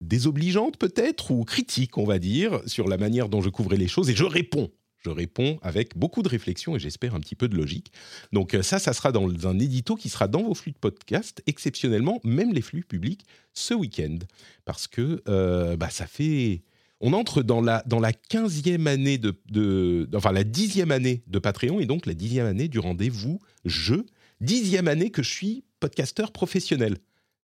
désobligeantes 0.00 0.76
peut-être 0.76 1.30
ou 1.30 1.44
critiques, 1.44 1.98
on 1.98 2.04
va 2.04 2.18
dire, 2.18 2.60
sur 2.66 2.88
la 2.88 2.98
manière 2.98 3.28
dont 3.28 3.40
je 3.40 3.50
couvrais 3.50 3.76
les 3.76 3.88
choses 3.88 4.10
et 4.10 4.14
je 4.14 4.24
réponds 4.24 4.70
je 5.04 5.10
réponds 5.10 5.58
avec 5.62 5.96
beaucoup 5.96 6.22
de 6.22 6.28
réflexion 6.28 6.76
et 6.76 6.78
j'espère 6.78 7.14
un 7.14 7.20
petit 7.20 7.34
peu 7.34 7.48
de 7.48 7.56
logique. 7.56 7.92
Donc 8.32 8.54
euh, 8.54 8.62
ça, 8.62 8.78
ça 8.78 8.92
sera 8.92 9.12
dans 9.12 9.28
un 9.46 9.58
édito 9.58 9.96
qui 9.96 10.08
sera 10.08 10.28
dans 10.28 10.42
vos 10.42 10.54
flux 10.54 10.72
de 10.72 10.78
podcast, 10.78 11.42
exceptionnellement, 11.46 12.20
même 12.24 12.52
les 12.52 12.62
flux 12.62 12.84
publics, 12.84 13.24
ce 13.54 13.74
week-end. 13.74 14.18
Parce 14.64 14.86
que 14.86 15.22
euh, 15.28 15.76
bah, 15.76 15.90
ça 15.90 16.06
fait... 16.06 16.62
On 17.00 17.12
entre 17.12 17.42
dans 17.42 17.60
la, 17.60 17.82
dans 17.86 18.00
la 18.00 18.12
15e 18.12 18.86
année 18.86 19.18
de, 19.18 19.40
de... 19.50 20.08
Enfin, 20.14 20.32
la 20.32 20.44
10e 20.44 20.90
année 20.90 21.22
de 21.26 21.38
Patreon 21.38 21.80
et 21.80 21.86
donc 21.86 22.06
la 22.06 22.14
10e 22.14 22.44
année 22.44 22.68
du 22.68 22.78
rendez-vous 22.78 23.40
jeu. 23.64 24.06
10e 24.42 24.86
année 24.86 25.10
que 25.10 25.22
je 25.22 25.30
suis 25.30 25.64
podcasteur 25.80 26.32
professionnel. 26.32 26.98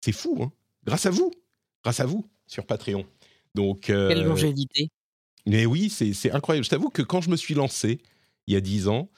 C'est 0.01 0.11
fou, 0.11 0.39
hein 0.41 0.51
Grâce 0.85 1.05
à 1.05 1.11
vous 1.11 1.31
Grâce 1.83 1.99
à 1.99 2.05
vous, 2.05 2.27
sur 2.47 2.65
Patreon. 2.65 3.05
Donc, 3.55 3.89
euh, 3.89 4.09
Quelle 4.09 4.23
longévité 4.25 4.89
mais 5.45 5.65
oui, 5.65 5.89
c'est 5.89 6.31
incroyable. 6.31 6.63
Je 6.63 6.69
t'avoue 6.69 6.89
que 6.89 7.01
quand 7.01 7.21
je 7.21 7.29
me 7.29 7.35
suis 7.35 7.53
lancé, 7.53 7.99
il 8.47 8.53
y 8.53 8.57
a 8.57 8.61
dix 8.61 8.87
ans, 8.87 9.09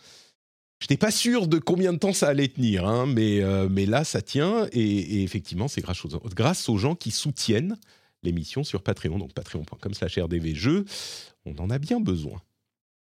je 0.79 0.85
n'étais 0.85 0.97
pas 0.97 1.11
sûr 1.11 1.47
de 1.47 1.57
combien 1.57 1.93
de 1.93 1.97
temps 1.97 2.13
ça 2.13 2.27
allait 2.27 2.47
tenir, 2.47 2.85
hein, 2.85 3.05
mais, 3.05 3.41
euh, 3.41 3.69
mais 3.69 3.85
là, 3.85 4.03
ça 4.03 4.21
tient. 4.21 4.67
Et, 4.71 5.23
effectivement, 5.23 5.67
c'est 5.67 5.81
grâce, 5.81 6.05
grâce 6.35 6.67
aux, 6.69 6.77
gens 6.77 6.95
qui 6.95 7.11
soutiennent 7.11 7.77
l'émission 8.25 8.63
sur 8.63 8.83
Patreon, 8.83 9.17
donc 9.17 9.33
patreon.com 9.33 9.93
slash 9.93 10.17
rdvjeux. 10.17 10.85
On 11.45 11.55
en 11.57 11.69
a 11.69 11.77
bien 11.77 11.99
besoin. 11.99 12.41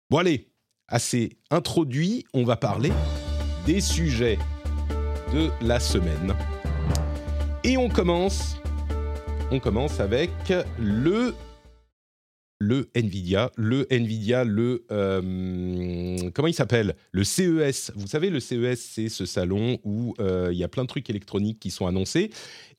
Bon, 0.09 0.17
allez, 0.17 0.49
assez 0.87 1.37
introduit, 1.51 2.25
on 2.33 2.43
va 2.43 2.55
parler 2.55 2.91
des 3.65 3.81
sujets 3.81 4.39
de 5.33 5.49
la 5.61 5.79
semaine. 5.79 6.33
Et 7.63 7.77
on 7.77 7.89
commence, 7.89 8.55
on 9.51 9.59
commence 9.59 9.99
avec 9.99 10.31
le 10.79 11.35
le 12.59 12.89
Nvidia, 12.93 13.51
le 13.55 13.87
Nvidia, 13.91 14.43
le 14.43 14.85
euh, 14.91 16.29
comment 16.33 16.47
il 16.47 16.53
s'appelle? 16.53 16.95
Le 17.11 17.23
CES. 17.23 17.91
Vous 17.95 18.07
savez, 18.07 18.29
le 18.29 18.41
CES, 18.41 18.79
c'est 18.79 19.07
ce 19.07 19.25
salon 19.25 19.79
où 19.85 20.13
euh, 20.19 20.49
il 20.51 20.57
y 20.57 20.63
a 20.63 20.67
plein 20.67 20.83
de 20.83 20.89
trucs 20.89 21.09
électroniques 21.09 21.59
qui 21.59 21.71
sont 21.71 21.87
annoncés. 21.87 22.31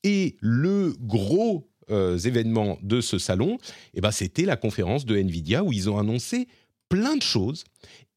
Et 0.03 0.37
le 0.39 0.93
gros 0.99 1.70
euh, 1.89 2.17
événement 2.17 2.77
de 2.81 3.01
ce 3.01 3.17
salon, 3.17 3.57
eh 3.93 4.01
ben, 4.01 4.11
c'était 4.11 4.45
la 4.45 4.57
conférence 4.57 5.05
de 5.05 5.17
Nvidia 5.17 5.63
où 5.63 5.73
ils 5.73 5.89
ont 5.89 5.97
annoncé 5.97 6.47
plein 6.89 7.15
de 7.15 7.21
choses 7.21 7.63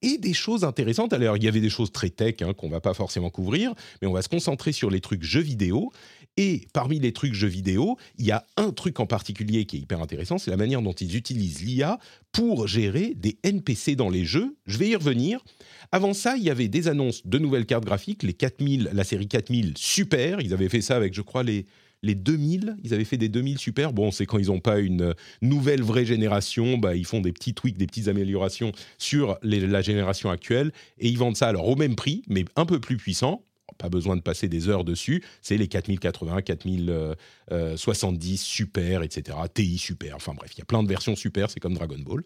et 0.02 0.18
des 0.18 0.35
choses 0.35 0.64
intéressantes. 0.64 1.12
Alors, 1.12 1.37
il 1.37 1.44
y 1.44 1.49
avait 1.49 1.61
des 1.61 1.71
choses 1.71 1.90
très 1.90 2.11
tech 2.11 2.37
hein, 2.42 2.52
qu'on 2.52 2.68
va 2.68 2.80
pas 2.80 2.92
forcément 2.92 3.30
couvrir, 3.30 3.73
mais 4.02 4.09
on 4.09 4.12
va 4.12 4.21
se 4.21 4.28
concentrer 4.28 4.73
sur 4.73 4.90
les 4.90 5.00
trucs 5.00 5.23
jeux 5.23 5.40
vidéo. 5.40 5.90
Et 6.37 6.66
parmi 6.73 6.99
les 6.99 7.12
trucs 7.12 7.33
jeux 7.33 7.49
vidéo, 7.49 7.97
il 8.18 8.26
y 8.26 8.33
a 8.33 8.44
un 8.56 8.71
truc 8.71 8.99
en 8.99 9.06
particulier 9.06 9.66
qui 9.66 9.76
est 9.76 9.80
hyper 9.80 10.02
intéressant, 10.02 10.37
c'est 10.37 10.50
la 10.50 10.56
manière 10.56 10.83
dont 10.83 10.92
ils 10.92 11.16
utilisent 11.16 11.62
l'IA 11.62 11.99
pour 12.33 12.66
gérer 12.66 13.14
des 13.14 13.38
NPC 13.44 13.94
dans 13.94 14.11
les 14.11 14.25
jeux. 14.25 14.56
Je 14.66 14.76
vais 14.76 14.88
y 14.88 14.97
revenir. 14.97 15.44
Avant 15.92 16.12
ça, 16.12 16.37
il 16.37 16.42
y 16.42 16.50
avait 16.50 16.66
des 16.66 16.88
annonces 16.88 17.25
de 17.25 17.38
nouvelles 17.38 17.66
cartes 17.66 17.85
graphiques, 17.85 18.25
les 18.25 18.35
4000, 18.35 18.90
la 18.92 19.04
série 19.04 19.28
4000 19.28 19.75
super. 19.76 20.40
Ils 20.40 20.52
avaient 20.52 20.68
fait 20.68 20.80
ça 20.80 20.97
avec, 20.97 21.14
je 21.14 21.23
crois, 21.23 21.44
les 21.44 21.66
les 22.04 22.14
2000, 22.14 22.76
ils 22.84 22.94
avaient 22.94 23.04
fait 23.04 23.16
des 23.16 23.28
2000 23.28 23.58
super. 23.58 23.92
Bon, 23.92 24.11
c'est 24.11 24.26
quand 24.26 24.38
ils 24.38 24.46
n'ont 24.49 24.61
pas 24.61 24.78
une 24.78 25.14
nouvelle 25.42 25.82
vraie 25.82 26.04
génération, 26.04 26.76
bah, 26.78 26.94
ils 26.94 27.06
font 27.06 27.20
des 27.20 27.32
petits 27.32 27.54
tweaks, 27.54 27.78
des 27.78 27.87
petites 27.87 28.08
améliorations 28.08 28.73
sur 28.99 29.38
la 29.42 29.80
génération 29.82 30.30
actuelle 30.30 30.73
et 30.99 31.08
ils 31.08 31.18
vendent 31.18 31.37
ça 31.37 31.49
alors 31.49 31.66
au 31.68 31.76
même 31.76 31.96
prix, 31.96 32.23
mais 32.28 32.44
un 32.56 32.66
peu 32.66 32.78
plus 32.78 32.99
puissant. 32.99 33.42
Pas 33.78 33.88
besoin 33.88 34.14
de 34.14 34.20
passer 34.20 34.46
des 34.46 34.68
heures 34.68 34.84
dessus. 34.84 35.25
C'est 35.42 35.56
les 35.56 35.66
4080, 35.66 36.42
4070 36.42 38.40
super, 38.40 39.02
etc. 39.02 39.37
TI 39.52 39.78
super. 39.78 40.14
Enfin 40.16 40.32
bref, 40.34 40.52
il 40.54 40.58
y 40.58 40.62
a 40.62 40.66
plein 40.66 40.82
de 40.82 40.88
versions 40.88 41.16
super. 41.16 41.50
C'est 41.50 41.58
comme 41.58 41.75
Dragon 41.75 41.99
Ball. 41.99 42.23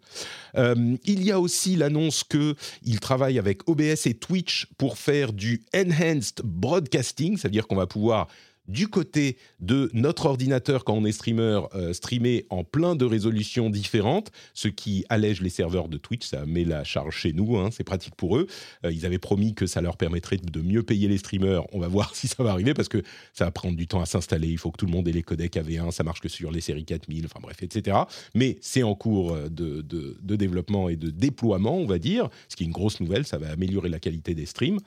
Euh, 0.56 0.96
il 1.04 1.22
y 1.22 1.30
a 1.30 1.40
aussi 1.40 1.76
l'annonce 1.76 2.22
que 2.24 2.54
ils 2.82 3.00
travaillent 3.00 3.38
avec 3.38 3.66
OBS 3.66 4.06
et 4.06 4.14
Twitch 4.14 4.66
pour 4.76 4.98
faire 4.98 5.32
du 5.32 5.62
enhanced 5.74 6.42
broadcasting, 6.44 7.38
c'est-à-dire 7.38 7.66
qu'on 7.66 7.76
va 7.76 7.86
pouvoir 7.86 8.28
du 8.68 8.88
côté 8.88 9.36
de 9.60 9.90
notre 9.92 10.26
ordinateur 10.26 10.84
quand 10.84 10.94
on 10.94 11.04
est 11.04 11.12
streamer, 11.12 11.62
euh, 11.74 11.92
streamer 11.92 12.46
en 12.50 12.64
plein 12.64 12.94
de 12.94 13.04
résolutions 13.04 13.70
différentes, 13.70 14.30
ce 14.54 14.68
qui 14.68 15.04
allège 15.08 15.40
les 15.40 15.50
serveurs 15.50 15.88
de 15.88 15.96
Twitch, 15.96 16.26
ça 16.26 16.46
met 16.46 16.64
la 16.64 16.84
charge 16.84 17.16
chez 17.16 17.32
nous, 17.32 17.56
hein, 17.56 17.70
c'est 17.72 17.84
pratique 17.84 18.14
pour 18.14 18.36
eux. 18.36 18.46
Euh, 18.84 18.92
ils 18.92 19.06
avaient 19.06 19.18
promis 19.18 19.54
que 19.54 19.66
ça 19.66 19.80
leur 19.80 19.96
permettrait 19.96 20.36
de 20.36 20.60
mieux 20.60 20.82
payer 20.82 21.08
les 21.08 21.18
streamers, 21.18 21.64
on 21.72 21.80
va 21.80 21.88
voir 21.98 22.14
si 22.14 22.28
ça 22.28 22.42
va 22.42 22.50
arriver 22.50 22.74
parce 22.74 22.88
que 22.88 23.02
ça 23.32 23.46
va 23.46 23.50
prendre 23.50 23.76
du 23.76 23.86
temps 23.86 24.00
à 24.00 24.06
s'installer, 24.06 24.48
il 24.48 24.58
faut 24.58 24.70
que 24.70 24.76
tout 24.76 24.86
le 24.86 24.92
monde 24.92 25.08
ait 25.08 25.12
les 25.12 25.22
codecs 25.22 25.56
AV1, 25.56 25.90
ça 25.90 26.04
marche 26.04 26.20
que 26.20 26.28
sur 26.28 26.50
les 26.50 26.60
séries 26.60 26.84
4000, 26.84 27.24
enfin 27.24 27.40
bref, 27.42 27.62
etc. 27.62 27.96
Mais 28.34 28.58
c'est 28.60 28.82
en 28.82 28.94
cours 28.94 29.36
de, 29.50 29.82
de, 29.82 30.36
développement 30.36 30.88
et 30.88 30.96
de 30.96 31.10
déploiement, 31.10 31.76
on 31.76 31.86
va 31.86 31.98
dire, 31.98 32.28
ce 32.48 32.56
qui 32.56 32.62
est 32.62 32.66
une 32.66 32.72
grosse 32.72 33.00
nouvelle, 33.00 33.26
ça 33.26 33.38
va 33.38 33.50
améliorer 33.50 33.88
la 33.88 33.98
qualité 33.98 34.34
des 34.34 34.46
streams. 34.46 34.78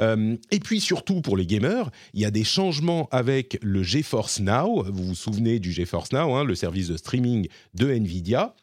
Euh, 0.00 0.36
et 0.50 0.60
puis 0.60 0.80
surtout 0.80 1.20
pour 1.20 1.36
les 1.36 1.46
gamers, 1.46 1.90
il 2.14 2.20
y 2.20 2.24
a 2.24 2.30
des 2.30 2.44
changements 2.44 3.08
avec 3.10 3.27
le 3.62 3.82
GeForce 3.82 4.40
Now. 4.40 4.84
Vous 4.84 5.04
vous 5.04 5.14
souvenez 5.14 5.58
du 5.58 5.72
GeForce 5.72 6.12
Now, 6.12 6.34
hein, 6.34 6.44
le 6.44 6.54
service 6.54 6.88
de 6.88 6.96
streaming 6.96 7.48
de 7.74 7.90
Nvidia 7.90 8.54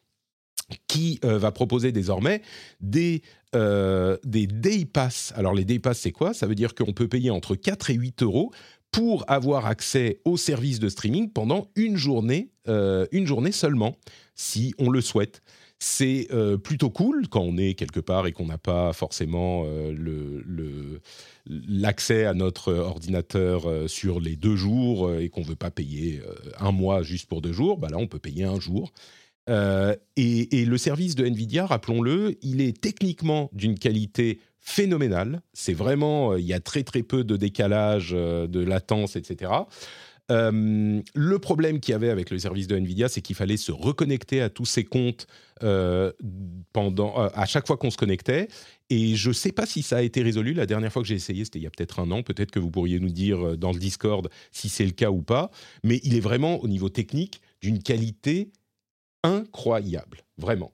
qui 0.87 1.19
euh, 1.23 1.37
va 1.37 1.51
proposer 1.51 1.91
désormais 1.91 2.41
des, 2.81 3.21
euh, 3.55 4.17
des 4.23 4.47
Day 4.47 4.85
Pass. 4.85 5.31
Alors 5.35 5.53
les 5.53 5.63
Day 5.63 5.77
Pass, 5.77 5.99
c'est 5.99 6.11
quoi? 6.11 6.33
Ça 6.33 6.47
veut 6.47 6.55
dire 6.55 6.73
qu'on 6.73 6.93
peut 6.93 7.07
payer 7.07 7.29
entre 7.29 7.55
4 7.55 7.91
et 7.91 7.93
8 7.93 8.23
euros 8.23 8.51
pour 8.91 9.29
avoir 9.29 9.67
accès 9.67 10.21
au 10.25 10.37
service 10.37 10.79
de 10.79 10.89
streaming 10.89 11.31
pendant 11.31 11.69
une 11.75 11.97
journée, 11.97 12.51
une 12.65 13.27
journée 13.27 13.51
seulement, 13.51 13.97
si 14.35 14.73
on 14.79 14.89
le 14.89 15.01
souhaite. 15.01 15.41
C'est 15.87 16.29
euh, 16.33 16.57
plutôt 16.57 16.89
cool 16.89 17.27
quand 17.27 17.41
on 17.41 17.57
est 17.57 17.75
quelque 17.75 17.99
part 17.99 18.25
et 18.25 18.31
qu'on 18.31 18.47
n'a 18.47 18.57
pas 18.57 18.91
forcément 18.91 19.65
euh, 19.67 20.99
l'accès 21.45 22.25
à 22.25 22.33
notre 22.33 22.73
ordinateur 22.73 23.69
euh, 23.69 23.87
sur 23.87 24.19
les 24.19 24.35
deux 24.35 24.55
jours 24.55 25.13
et 25.13 25.29
qu'on 25.29 25.41
ne 25.41 25.45
veut 25.45 25.55
pas 25.55 25.69
payer 25.69 26.23
un 26.57 26.71
mois 26.71 27.03
juste 27.03 27.29
pour 27.29 27.39
deux 27.39 27.53
jours. 27.53 27.77
Bah 27.77 27.89
là, 27.91 27.97
on 27.99 28.07
peut 28.07 28.17
payer 28.17 28.45
un 28.45 28.59
jour. 28.59 28.93
et, 29.47 30.65
le 30.65 30.77
service 30.79 31.13
de 31.13 31.23
Nvidia, 31.23 31.67
rappelons-le, 31.67 32.35
il 32.41 32.61
est 32.61 32.81
techniquement 32.81 33.51
d'une 33.53 33.77
qualité 33.77 34.39
phénoménale. 34.59 35.43
C'est 35.53 35.75
vraiment, 35.75 36.35
il 36.35 36.45
y 36.45 36.53
a 36.53 36.59
très 36.59 36.81
très 36.81 37.03
peu 37.03 37.23
de 37.23 37.37
décalage, 37.37 38.09
de 38.09 38.59
latence, 38.59 39.15
etc. 39.17 39.51
Euh, 40.31 41.01
le 41.13 41.39
problème 41.39 41.79
qu'il 41.79 41.91
y 41.91 41.95
avait 41.95 42.09
avec 42.09 42.29
le 42.29 42.39
service 42.39 42.67
de 42.67 42.75
Nvidia, 42.75 43.09
c'est 43.09 43.21
qu'il 43.21 43.35
fallait 43.35 43.57
se 43.57 43.71
reconnecter 43.71 44.41
à 44.41 44.49
tous 44.49 44.65
ces 44.65 44.83
comptes 44.83 45.27
euh, 45.63 46.11
pendant, 46.73 47.19
euh, 47.19 47.29
à 47.33 47.45
chaque 47.45 47.67
fois 47.67 47.77
qu'on 47.77 47.91
se 47.91 47.97
connectait. 47.97 48.47
Et 48.89 49.15
je 49.15 49.29
ne 49.29 49.33
sais 49.33 49.51
pas 49.51 49.65
si 49.65 49.83
ça 49.83 49.97
a 49.97 50.01
été 50.01 50.21
résolu. 50.21 50.53
La 50.53 50.65
dernière 50.65 50.91
fois 50.91 51.01
que 51.01 51.07
j'ai 51.07 51.15
essayé, 51.15 51.45
c'était 51.45 51.59
il 51.59 51.63
y 51.63 51.67
a 51.67 51.71
peut-être 51.71 51.99
un 51.99 52.09
an. 52.11 52.23
Peut-être 52.23 52.51
que 52.51 52.59
vous 52.59 52.71
pourriez 52.71 52.99
nous 52.99 53.11
dire 53.11 53.57
dans 53.57 53.71
le 53.71 53.79
Discord 53.79 54.29
si 54.51 54.69
c'est 54.69 54.85
le 54.85 54.91
cas 54.91 55.11
ou 55.11 55.21
pas. 55.21 55.51
Mais 55.83 55.99
il 56.03 56.15
est 56.15 56.21
vraiment, 56.21 56.57
au 56.63 56.67
niveau 56.67 56.89
technique, 56.89 57.41
d'une 57.61 57.81
qualité 57.81 58.49
incroyable. 59.23 60.21
Vraiment. 60.37 60.71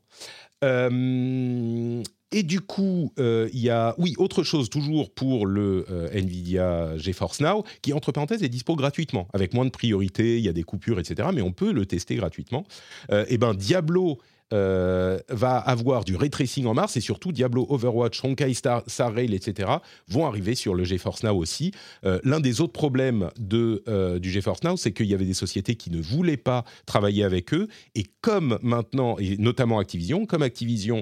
Et 2.31 2.43
du 2.43 2.61
coup, 2.61 3.11
euh, 3.19 3.49
il 3.53 3.59
y 3.59 3.69
a, 3.69 3.93
oui, 3.97 4.15
autre 4.17 4.43
chose 4.43 4.69
toujours 4.69 5.11
pour 5.11 5.45
le 5.45 5.85
euh, 5.91 6.09
Nvidia 6.13 6.97
GeForce 6.97 7.41
Now, 7.41 7.65
qui 7.81 7.91
entre 7.91 8.13
parenthèses 8.13 8.41
est 8.41 8.49
dispo 8.49 8.75
gratuitement, 8.75 9.27
avec 9.33 9.53
moins 9.53 9.65
de 9.65 9.69
priorité, 9.69 10.37
il 10.37 10.43
y 10.43 10.49
a 10.49 10.53
des 10.53 10.63
coupures, 10.63 10.99
etc. 10.99 11.29
Mais 11.33 11.41
on 11.41 11.51
peut 11.51 11.73
le 11.73 11.85
tester 11.85 12.15
gratuitement. 12.15 12.65
Euh, 13.11 13.25
et 13.27 13.37
ben 13.37 13.53
Diablo 13.53 14.19
va 14.53 15.59
avoir 15.59 16.03
du 16.03 16.17
ray 16.17 16.29
tracing 16.29 16.65
en 16.65 16.73
mars 16.73 16.97
et 16.97 16.99
surtout 16.99 17.31
Diablo 17.31 17.65
Overwatch, 17.69 18.21
Honkai 18.21 18.53
Star, 18.53 18.83
Star 18.85 19.17
etc. 19.17 19.69
vont 20.09 20.27
arriver 20.27 20.55
sur 20.55 20.75
le 20.75 20.83
GeForce 20.83 21.23
Now 21.23 21.37
aussi. 21.37 21.71
L'un 22.03 22.41
des 22.41 22.59
autres 22.59 22.73
problèmes 22.73 23.29
de, 23.39 23.81
du 24.19 24.29
GeForce 24.29 24.61
Now, 24.63 24.75
c'est 24.75 24.91
qu'il 24.91 25.05
y 25.05 25.13
avait 25.13 25.23
des 25.23 25.33
sociétés 25.33 25.75
qui 25.75 25.89
ne 25.89 26.01
voulaient 26.01 26.35
pas 26.35 26.65
travailler 26.85 27.23
avec 27.23 27.53
eux 27.53 27.69
et 27.95 28.03
comme 28.19 28.59
maintenant, 28.61 29.15
et 29.19 29.37
notamment 29.37 29.79
Activision, 29.79 30.25
comme 30.25 30.41
Activision 30.41 31.01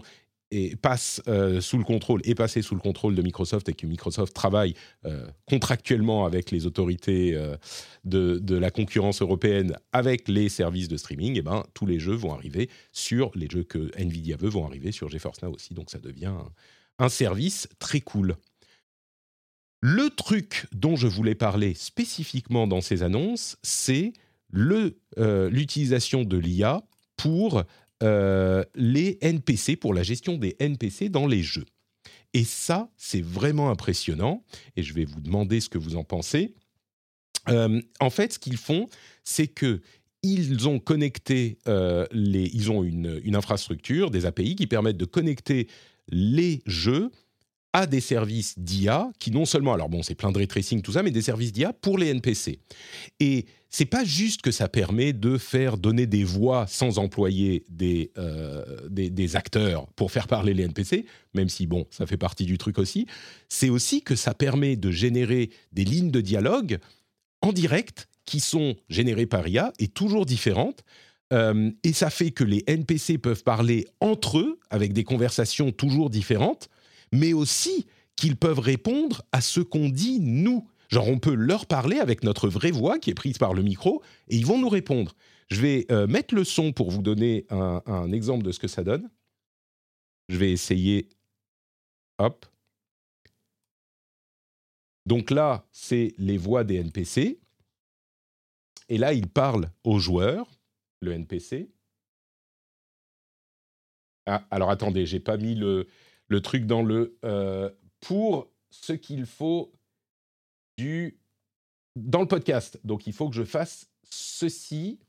et 0.51 0.75
passe 0.75 1.21
euh, 1.27 1.61
sous 1.61 1.77
le 1.77 1.83
contrôle, 1.83 2.21
est 2.23 2.35
passé 2.35 2.61
sous 2.61 2.75
le 2.75 2.81
contrôle 2.81 3.15
de 3.15 3.21
Microsoft 3.21 3.69
et 3.69 3.73
que 3.73 3.85
Microsoft 3.85 4.33
travaille 4.33 4.73
euh, 5.05 5.27
contractuellement 5.47 6.25
avec 6.25 6.51
les 6.51 6.65
autorités 6.65 7.35
euh, 7.35 7.55
de, 8.03 8.55
la 8.55 8.71
concurrence 8.71 9.21
européenne 9.21 9.75
avec 9.93 10.27
les 10.27 10.49
services 10.49 10.87
de 10.87 10.97
streaming, 10.97 11.35
et 11.35 11.39
eh 11.39 11.41
ben 11.41 11.63
tous 11.73 11.85
les 11.85 11.99
jeux 11.99 12.15
vont 12.15 12.33
arriver 12.33 12.69
sur 12.91 13.31
les 13.35 13.47
jeux 13.49 13.63
que 13.63 13.91
Nvidia 13.95 14.37
veut 14.37 14.49
vont 14.49 14.65
arriver 14.65 14.91
sur 14.91 15.09
GeForce 15.09 15.41
Now 15.43 15.53
aussi, 15.53 15.73
donc 15.73 15.91
ça 15.91 15.99
devient 15.99 16.33
un, 16.97 17.09
service 17.09 17.67
très 17.79 18.01
cool. 18.01 18.35
Le 19.81 20.09
truc 20.09 20.65
dont 20.73 20.97
je 20.97 21.07
voulais 21.07 21.35
parler 21.35 21.73
spécifiquement 21.73 22.67
dans 22.67 22.81
ces 22.81 23.03
annonces, 23.03 23.57
c'est 23.63 24.11
l'utilisation 24.51 26.23
de 26.23 26.37
l'IA 26.37 26.81
pour 27.15 27.63
euh, 28.03 28.63
les 28.75 29.17
NPC, 29.21 29.75
pour 29.75 29.93
la 29.93 30.03
gestion 30.03 30.37
des 30.37 30.55
NPC 30.59 31.09
dans 31.09 31.27
les 31.27 31.43
jeux. 31.43 31.65
Et 32.33 32.43
ça, 32.43 32.89
c'est 32.95 33.23
vraiment 33.23 33.71
impressionnant, 33.71 34.43
et 34.75 34.83
je 34.83 34.93
vais 34.93 35.05
vous 35.05 35.21
demander 35.21 35.59
ce 35.59 35.69
que 35.69 35.77
vous 35.77 35.95
en 35.95 36.03
pensez. 36.03 36.53
Euh, 37.49 37.81
en 37.99 38.09
fait, 38.09 38.33
ce 38.33 38.39
qu'ils 38.39 38.57
font, 38.57 38.87
c'est 39.23 39.47
que 39.47 39.81
ils 40.21 40.67
ont 40.67 40.79
connecté 40.79 41.57
euh, 41.67 42.05
les, 42.11 42.49
ils 42.53 42.71
ont 42.71 42.83
une, 42.83 43.21
une, 43.23 43.35
infrastructure, 43.35 44.11
des 44.11 44.25
API 44.25 44.55
qui 44.55 44.67
permettent 44.67 44.97
de 44.97 45.05
connecter 45.05 45.67
les 46.09 46.61
jeux 46.65 47.09
à 47.71 47.85
des 47.85 48.01
services 48.01 48.57
d'IA 48.57 49.11
qui 49.19 49.31
non 49.31 49.45
seulement, 49.45 49.73
alors 49.73 49.89
bon, 49.89 50.03
c'est 50.03 50.15
plein 50.15 50.31
de 50.31 50.37
ray 50.37 50.47
tracing, 50.47 50.81
tout 50.81 50.91
ça, 50.93 51.03
mais 51.03 51.11
des 51.11 51.21
services 51.21 51.53
d'IA 51.53 51.71
pour 51.73 51.97
les 51.97 52.07
NPC. 52.07 52.59
Et 53.19 53.45
c'est 53.69 53.85
pas 53.85 54.03
juste 54.03 54.41
que 54.41 54.51
ça 54.51 54.67
permet 54.67 55.13
de 55.13 55.38
faire 55.38 55.77
donner 55.77 56.07
des 56.07 56.23
voix 56.23 56.65
sans 56.67 56.97
employer 56.97 57.63
des, 57.69 58.11
euh, 58.17 58.63
des, 58.89 59.35
acteurs 59.35 59.88
pour 59.93 60.11
faire 60.11 60.27
parler 60.27 60.53
les 60.53 60.63
NPC, 60.63 61.05
même 61.33 61.49
si 61.49 61.67
bon, 61.67 61.85
ça 61.91 62.07
fait 62.07 62.17
partie 62.17 62.45
du 62.45 62.57
truc 62.57 62.79
aussi. 62.79 63.05
C'est 63.47 63.69
aussi 63.69 64.01
que 64.01 64.15
ça 64.15 64.33
permet 64.33 64.75
de 64.75 64.89
générer 64.89 65.51
des 65.71 65.85
lignes 65.85 66.11
de 66.11 66.21
dialogue 66.21 66.79
en 67.41 67.53
direct 67.53 68.07
qui 68.25 68.39
sont 68.39 68.75
générées 68.89 69.27
par 69.27 69.47
IA 69.47 69.71
et 69.79 69.88
toujours 69.88 70.25
différentes. 70.25 70.83
Euh, 71.31 71.71
et 71.83 71.93
ça 71.93 72.09
fait 72.09 72.31
que 72.31 72.43
les 72.43 72.63
NPC 72.65 73.19
peuvent 73.19 73.43
parler 73.43 73.85
entre 73.99 74.39
eux 74.39 74.59
avec 74.71 74.93
des 74.93 75.03
conversations 75.03 75.71
toujours 75.71 76.09
différentes 76.09 76.69
mais 77.11 77.33
aussi 77.33 77.88
qu'ils 78.15 78.35
peuvent 78.35 78.59
répondre 78.59 79.21
à 79.31 79.41
ce 79.41 79.59
qu'on 79.59 79.89
dit 79.89 80.19
nous. 80.19 80.67
Genre, 80.89 81.08
on 81.08 81.19
peut 81.19 81.36
leur 81.36 81.67
parler 81.67 82.00
avec 82.00 82.24
notre 82.24 82.50
vraie 82.50 82.72
voix 82.72 82.98
qui 83.00 83.12
est 83.12 83.15
prise 83.15 83.38
par 83.38 83.53
le 83.53 83.62
micro 83.62 84.01
et 84.27 84.36
ils 84.36 84.46
vont 84.46 84.60
nous 84.60 84.69
répondre. 84.69 85.15
Je 85.50 85.62
vais 85.62 85.86
euh, 85.91 86.08
mettre 86.08 86.34
le 86.34 86.43
son 86.43 86.74
pour 86.74 86.89
vous 86.89 87.01
donner 87.01 87.46
un, 87.50 88.12
exemple 88.12 88.43
de 88.43 88.51
ce 88.51 88.60
que 88.60 88.67
ça 88.67 88.84
donne. 88.84 89.10
Je 90.29 90.38
vais 90.38 90.51
essayer. 90.51 91.10
Hop. 92.17 92.46
Donc 95.05 95.31
là, 95.31 95.65
c'est 95.72 96.13
les 96.17 96.38
voix 96.38 96.63
des 96.63 96.75
NPC. 96.75 97.39
Et 98.89 98.98
là, 98.98 99.13
ils 99.13 99.27
parlent 99.27 99.72
aux 99.84 100.00
joueurs, 100.00 100.60
le 101.01 101.13
NPC. 101.13 101.72
Ah, 104.25 104.46
alors 104.51 104.69
attendez, 104.69 105.05
j'ai 105.05 105.19
pas 105.19 105.38
mis 105.38 105.55
le, 105.55 105.88
le 106.27 106.41
truc 106.41 106.65
dans 106.65 106.84
le 106.84 107.17
euh, 107.25 107.72
pour 108.01 108.51
ce 108.69 108.93
qu'il 108.93 109.25
faut 109.25 109.72
du 110.79 111.17
dans 111.95 112.21
le 112.21 112.27
podcast. 112.27 112.79
Donc 112.83 113.05
il 113.07 113.13
faut 113.13 113.29
que 113.29 113.36
je 113.36 113.43
fasse 113.43 113.88
ceci. 114.03 115.00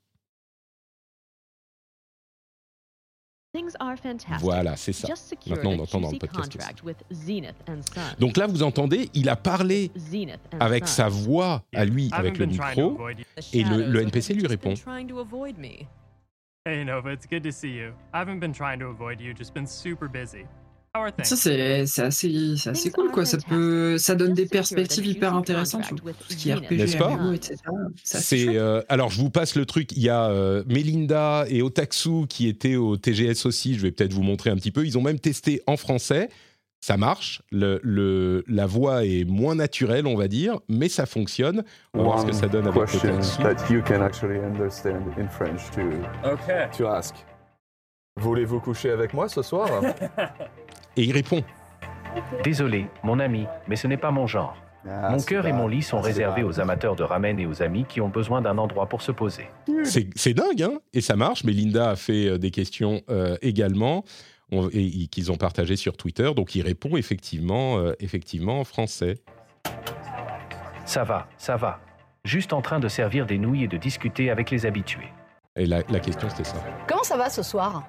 Voilà, 4.41 4.77
c'est 4.77 4.93
ça. 4.93 5.09
Maintenant, 5.49 5.71
on 5.73 5.79
entend 5.81 6.01
dans 6.01 6.11
le 6.13 6.19
podcast. 6.19 6.53
Donc 8.21 8.37
là, 8.37 8.47
vous 8.47 8.63
entendez, 8.63 9.11
il 9.13 9.29
a 9.29 9.35
parlé 9.35 9.91
avec 10.61 10.87
sa 10.87 11.09
voix 11.09 11.65
à 11.75 11.85
lui, 11.85 12.09
avec 12.13 12.39
le 12.39 12.47
micro, 12.47 13.09
et 13.53 13.65
le, 13.65 13.87
le 13.91 14.03
NPC 14.03 14.35
lui 14.35 14.47
répond. 14.47 14.75
Hey 16.67 16.85
Nova, 16.85 17.13
it's 17.13 17.27
good 17.27 17.43
to 17.43 17.51
see 17.51 17.71
you. 17.75 17.93
I 18.13 18.19
haven't 18.19 18.39
been 18.39 18.53
trying 18.53 18.79
to 18.81 18.87
avoid 18.89 19.19
you, 19.21 19.33
just 19.35 19.55
been 19.55 19.67
super 19.67 20.09
busy. 20.09 20.45
Ça, 21.23 21.37
c'est 21.37 22.01
assez, 22.01 22.55
assez 22.67 22.91
cool, 22.91 23.13
quoi. 23.13 23.25
Ça, 23.25 23.39
peut, 23.49 23.97
ça 23.97 24.17
donne 24.17 24.35
des 24.35 24.47
perspectives 24.47 25.07
hyper 25.07 25.37
intéressantes 25.37 25.85
sur 25.85 25.97
tout 25.97 26.13
ce 26.29 26.35
qui 26.35 26.51
est 26.51 26.55
RPG, 26.55 26.99
MMO, 26.99 27.33
etc. 27.33 27.59
C'est, 28.03 28.57
euh, 28.57 28.83
alors, 28.89 29.11
je 29.11 29.21
vous 29.21 29.31
passe 29.31 29.55
le 29.55 29.67
truc. 29.67 29.93
Il 29.93 30.03
y 30.03 30.09
a 30.09 30.27
euh, 30.31 30.65
Melinda 30.67 31.45
et 31.49 31.63
Otaksu 31.63 32.27
qui 32.29 32.49
étaient 32.49 32.75
au 32.75 32.97
TGS 32.97 33.47
aussi. 33.47 33.77
Je 33.77 33.83
vais 33.83 33.93
peut-être 33.93 34.13
vous 34.13 34.25
montrer 34.25 34.51
un 34.51 34.57
petit 34.57 34.73
peu. 34.73 34.85
Ils 34.85 34.99
ont 34.99 35.03
même 35.03 35.21
testé 35.21 35.63
en 35.69 35.77
français. 35.77 36.29
Ça 36.81 36.97
marche. 36.97 37.43
Le, 37.53 37.79
le, 37.85 38.43
la 38.49 38.67
voix 38.67 39.05
est 39.05 39.25
moins 39.25 39.55
naturelle, 39.55 40.09
on 40.09 40.17
va 40.17 40.27
dire, 40.27 40.59
mais 40.69 40.89
ça 40.89 41.07
fonctionne. 41.07 41.63
On 41.95 41.99
va 41.99 42.05
voir 42.05 42.21
ce 42.23 42.27
que 42.27 42.33
ça 42.33 42.49
donne 42.49 42.67
avec 42.67 42.83
Otaksu. 42.83 43.43
that 43.43 43.71
you 43.71 43.81
can 43.83 44.03
actually 44.03 44.41
understand 44.41 45.03
in 45.17 45.29
French 45.29 45.71
to, 45.71 45.83
okay. 46.29 46.67
to 46.77 46.89
ask. 46.89 47.15
Voulez-vous 48.17 48.59
coucher 48.59 48.91
avec 48.91 49.15
moi 49.15 49.29
ce 49.29 49.43
soir? 49.43 49.69
Et 50.97 51.05
il 51.05 51.13
répond 51.13 51.43
Désolé, 52.43 52.87
mon 53.05 53.21
ami, 53.21 53.47
mais 53.69 53.77
ce 53.77 53.87
n'est 53.87 53.97
pas 53.97 54.11
mon 54.11 54.27
genre. 54.27 54.57
Mon 54.85 55.19
cœur 55.21 55.47
et 55.47 55.53
mon 55.53 55.69
lit 55.69 55.83
sont 55.83 56.01
réservés 56.01 56.43
aux 56.43 56.59
amateurs 56.59 56.97
de 56.97 57.03
ramen 57.03 57.39
et 57.39 57.45
aux 57.47 57.63
amis 57.63 57.85
qui 57.87 58.01
ont 58.01 58.09
besoin 58.09 58.41
d'un 58.41 58.57
endroit 58.57 58.87
pour 58.87 59.03
se 59.03 59.13
poser. 59.13 59.47
C'est 59.85 60.33
dingue, 60.35 60.63
hein 60.63 60.81
Et 60.95 61.03
ça 61.03 61.17
marche. 61.17 61.45
Mais 61.45 61.53
Linda 61.53 61.91
a 61.91 61.97
fait 61.97 62.27
euh, 62.27 62.39
des 62.39 62.51
questions 62.51 63.03
euh, 63.11 63.37
également 63.43 64.05
on- 64.51 64.69
et, 64.71 65.03
et 65.03 65.07
qu'ils 65.09 65.31
ont 65.31 65.37
partagées 65.37 65.77
sur 65.77 65.97
Twitter. 65.99 66.33
Donc 66.35 66.55
il 66.55 66.63
répond 66.63 66.97
effectivement, 66.97 67.79
euh, 67.79 67.93
effectivement 68.01 68.59
en 68.61 68.65
français. 68.65 69.19
Ça 70.87 71.05
va, 71.05 71.29
ça 71.37 71.57
va. 71.57 71.79
Juste 72.25 72.53
en 72.55 72.63
train 72.63 72.81
de 72.81 72.89
servir 72.89 73.27
des 73.27 73.39
nouilles 73.39 73.65
et 73.65 73.69
de 73.69 73.77
discuter 73.77 74.31
avec 74.31 74.51
les 74.51 74.65
habitués. 74.67 75.09
Et 75.57 75.67
la, 75.67 75.83
la 75.91 76.01
question 76.01 76.29
c'était 76.31 76.45
ça. 76.45 76.57
Comment 76.89 77.03
ça 77.05 77.17
va 77.19 77.29
ce 77.29 77.43
soir? 77.43 77.85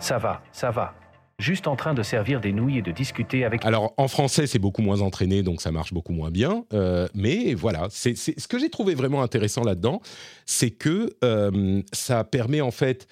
Ça 0.00 0.18
va, 0.18 0.42
ça 0.52 0.70
va. 0.70 0.94
Juste 1.38 1.66
en 1.68 1.76
train 1.76 1.94
de 1.94 2.02
servir 2.02 2.40
des 2.40 2.52
nouilles 2.52 2.78
et 2.78 2.82
de 2.82 2.90
discuter 2.90 3.44
avec 3.44 3.64
Alors 3.64 3.94
en 3.96 4.08
français 4.08 4.46
c'est 4.46 4.58
beaucoup 4.58 4.82
moins 4.82 5.00
entraîné, 5.00 5.42
donc 5.42 5.62
ça 5.62 5.72
marche 5.72 5.92
beaucoup 5.92 6.12
moins 6.12 6.30
bien. 6.30 6.64
Euh, 6.74 7.08
mais 7.14 7.54
voilà, 7.54 7.88
ce 7.90 8.46
que 8.46 8.58
j'ai 8.58 8.68
trouvé 8.68 8.94
vraiment 8.94 9.22
intéressant 9.22 9.62
là-dedans, 9.62 10.00
c'est 10.44 10.70
que 10.70 11.10
euh, 11.24 11.82
ça 11.92 12.24
permet 12.24 12.60
en 12.60 12.70
fait 12.70 13.06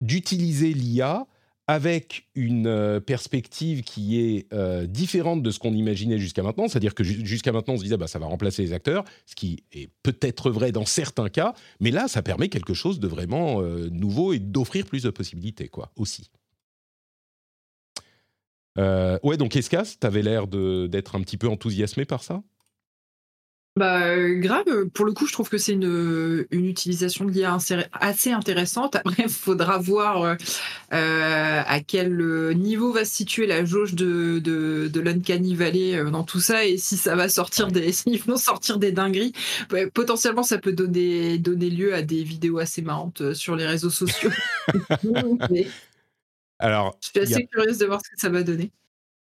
d'utiliser 0.00 0.72
l'IA 0.72 1.26
avec 1.70 2.26
une 2.34 2.66
euh, 2.66 2.98
perspective 2.98 3.82
qui 3.82 4.18
est 4.20 4.52
euh, 4.52 4.86
différente 4.86 5.40
de 5.40 5.50
ce 5.52 5.60
qu'on 5.60 5.72
imaginait 5.72 6.18
jusqu'à 6.18 6.42
maintenant. 6.42 6.66
C'est-à-dire 6.66 6.96
que 6.96 7.04
ju- 7.04 7.24
jusqu'à 7.24 7.52
maintenant, 7.52 7.74
on 7.74 7.76
se 7.76 7.84
disait 7.84 7.96
bah, 7.96 8.08
ça 8.08 8.18
va 8.18 8.26
remplacer 8.26 8.62
les 8.62 8.72
acteurs, 8.72 9.04
ce 9.24 9.36
qui 9.36 9.62
est 9.72 9.88
peut-être 10.02 10.50
vrai 10.50 10.72
dans 10.72 10.84
certains 10.84 11.28
cas, 11.28 11.54
mais 11.78 11.92
là, 11.92 12.08
ça 12.08 12.22
permet 12.22 12.48
quelque 12.48 12.74
chose 12.74 12.98
de 12.98 13.06
vraiment 13.06 13.62
euh, 13.62 13.88
nouveau 13.90 14.32
et 14.32 14.40
d'offrir 14.40 14.84
plus 14.84 15.04
de 15.04 15.10
possibilités, 15.10 15.68
quoi, 15.68 15.92
aussi. 15.94 16.30
Euh, 18.78 19.18
ouais, 19.22 19.36
donc 19.36 19.54
Escas, 19.56 19.94
t'avais 19.98 20.22
l'air 20.22 20.46
d'être 20.48 21.14
un 21.14 21.20
petit 21.22 21.36
peu 21.36 21.48
enthousiasmé 21.48 22.04
par 22.04 22.22
ça? 22.24 22.42
Bah, 23.76 24.02
euh, 24.08 24.34
grave, 24.40 24.64
euh, 24.66 24.86
pour 24.92 25.04
le 25.06 25.12
coup, 25.12 25.26
je 25.26 25.32
trouve 25.32 25.48
que 25.48 25.56
c'est 25.56 25.72
une, 25.72 26.44
une 26.50 26.66
utilisation 26.66 27.24
de 27.24 27.30
l'IA 27.30 27.56
assez 27.92 28.30
intéressante. 28.32 28.96
Après, 28.96 29.22
il 29.22 29.28
faudra 29.30 29.78
voir 29.78 30.22
euh, 30.24 30.34
euh, 30.92 31.62
à 31.64 31.80
quel 31.80 32.20
euh, 32.20 32.52
niveau 32.52 32.92
va 32.92 33.04
se 33.04 33.14
situer 33.14 33.46
la 33.46 33.64
jauge 33.64 33.94
de, 33.94 34.40
de, 34.40 34.88
de 34.92 35.00
l'Uncanny 35.00 35.54
Valley 35.54 35.94
euh, 35.96 36.10
dans 36.10 36.24
tout 36.24 36.40
ça 36.40 36.66
et 36.66 36.78
si 36.78 36.96
ça 36.96 37.14
va 37.16 37.28
sortir 37.28 37.68
des, 37.68 37.92
s'ils 37.94 38.20
vont 38.22 38.36
sortir 38.36 38.78
des 38.78 38.92
dingueries. 38.92 39.32
Potentiellement, 39.94 40.42
ça 40.42 40.58
peut 40.58 40.72
donner, 40.72 41.38
donner 41.38 41.70
lieu 41.70 41.94
à 41.94 42.02
des 42.02 42.24
vidéos 42.24 42.58
assez 42.58 42.82
marrantes 42.82 43.20
euh, 43.22 43.34
sur 43.34 43.54
les 43.56 43.66
réseaux 43.66 43.90
sociaux. 43.90 44.30
Mais 45.48 45.72
Alors, 46.58 46.98
je 47.00 47.08
suis 47.08 47.18
a- 47.34 47.38
assez 47.40 47.46
curieuse 47.46 47.78
de 47.78 47.86
voir 47.86 48.00
ce 48.04 48.10
que 48.10 48.20
ça 48.20 48.28
va 48.30 48.42
donner. 48.42 48.72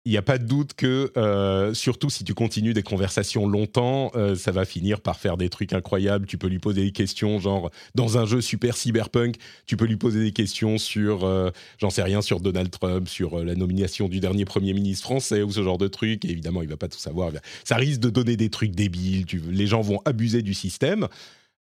Il 0.08 0.12
n'y 0.12 0.18
a 0.18 0.22
pas 0.22 0.38
de 0.38 0.46
doute 0.46 0.74
que, 0.74 1.12
euh, 1.18 1.74
surtout 1.74 2.10
si 2.10 2.24
tu 2.24 2.34
continues 2.34 2.74
des 2.74 2.82
conversations 2.82 3.46
longtemps, 3.46 4.10
euh, 4.16 4.36
ça 4.36 4.54
va 4.54 4.64
finir 4.64 5.02
par 5.02 5.20
faire 5.20 5.36
des 5.36 5.50
trucs 5.50 5.74
incroyables. 5.74 6.26
Tu 6.28 6.38
peux 6.38 6.48
lui 6.48 6.60
poser 6.60 6.86
des 6.86 6.94
questions, 6.94 7.40
genre 7.40 7.72
dans 7.94 8.18
un 8.18 8.26
jeu 8.26 8.40
super 8.40 8.78
cyberpunk, 8.78 9.36
tu 9.66 9.76
peux 9.76 9.84
lui 9.84 9.98
poser 9.98 10.24
des 10.24 10.32
questions 10.32 10.78
sur, 10.78 11.26
euh, 11.26 11.50
j'en 11.80 11.90
sais 11.90 12.04
rien, 12.04 12.22
sur 12.22 12.40
Donald 12.40 12.72
Trump, 12.72 13.10
sur 13.10 13.44
la 13.44 13.56
nomination 13.56 14.08
du 14.08 14.22
dernier 14.22 14.46
Premier 14.46 14.72
ministre 14.72 15.04
français 15.04 15.42
ou 15.42 15.52
ce 15.52 15.62
genre 15.62 15.78
de 15.78 15.90
trucs. 15.90 16.24
Évidemment, 16.24 16.62
il 16.62 16.70
va 16.70 16.78
pas 16.78 16.88
tout 16.88 17.00
savoir. 17.00 17.34
Ça 17.66 17.76
risque 17.76 18.00
de 18.00 18.10
donner 18.10 18.38
des 18.38 18.50
trucs 18.50 18.72
débiles. 18.72 19.26
Les 19.50 19.68
gens 19.68 19.82
vont 19.82 20.00
abuser 20.06 20.42
du 20.42 20.54
système. 20.54 21.10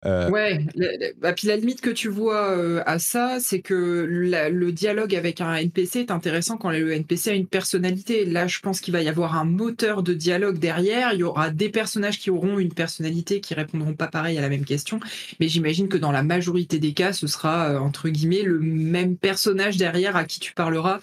Euh, 0.04 0.30
Ouais, 0.30 0.60
le- 0.76 1.14
bah, 1.20 1.32
puis 1.32 1.48
la 1.48 1.56
limite 1.56 1.80
que 1.80 1.90
tu 1.90 2.08
vois 2.08 2.50
euh, 2.50 2.82
à 2.86 2.98
ça, 2.98 3.38
c'est 3.40 3.60
que 3.60 4.06
la- 4.08 4.50
le 4.50 4.70
dialogue 4.70 5.14
avec 5.14 5.40
un 5.40 5.54
NPC 5.54 6.00
est 6.00 6.10
intéressant 6.10 6.58
quand 6.58 6.70
le 6.70 6.92
NPC 6.92 7.30
a 7.30 7.34
une 7.34 7.46
personnalité. 7.46 8.24
Là, 8.26 8.46
je 8.46 8.60
pense 8.60 8.80
qu'il 8.80 8.92
va 8.92 9.02
y 9.02 9.08
avoir 9.08 9.36
un 9.36 9.44
moteur 9.44 10.02
de 10.02 10.12
dialogue 10.12 10.58
derrière. 10.58 11.12
Il 11.14 11.20
y 11.20 11.22
aura 11.24 11.50
des 11.50 11.70
personnages 11.70 12.18
qui 12.18 12.30
auront 12.30 12.58
une 12.58 12.72
personnalité 12.74 13.40
qui 13.40 13.54
répondront 13.54 13.94
pas 13.94 14.08
pareil 14.08 14.36
à 14.38 14.42
la 14.42 14.48
même 14.50 14.64
question. 14.66 15.00
Mais 15.40 15.48
j'imagine 15.48 15.88
que 15.88 15.96
dans 15.96 16.12
la 16.12 16.22
majorité 16.22 16.78
des 16.78 16.92
cas, 16.92 17.12
ce 17.12 17.26
sera 17.26 17.70
euh, 17.70 17.78
entre 17.78 18.08
guillemets 18.10 18.42
le 18.42 18.60
même 18.60 19.16
personnage 19.16 19.76
derrière 19.78 20.14
à 20.14 20.24
qui 20.24 20.40
tu 20.40 20.52
parleras. 20.52 21.00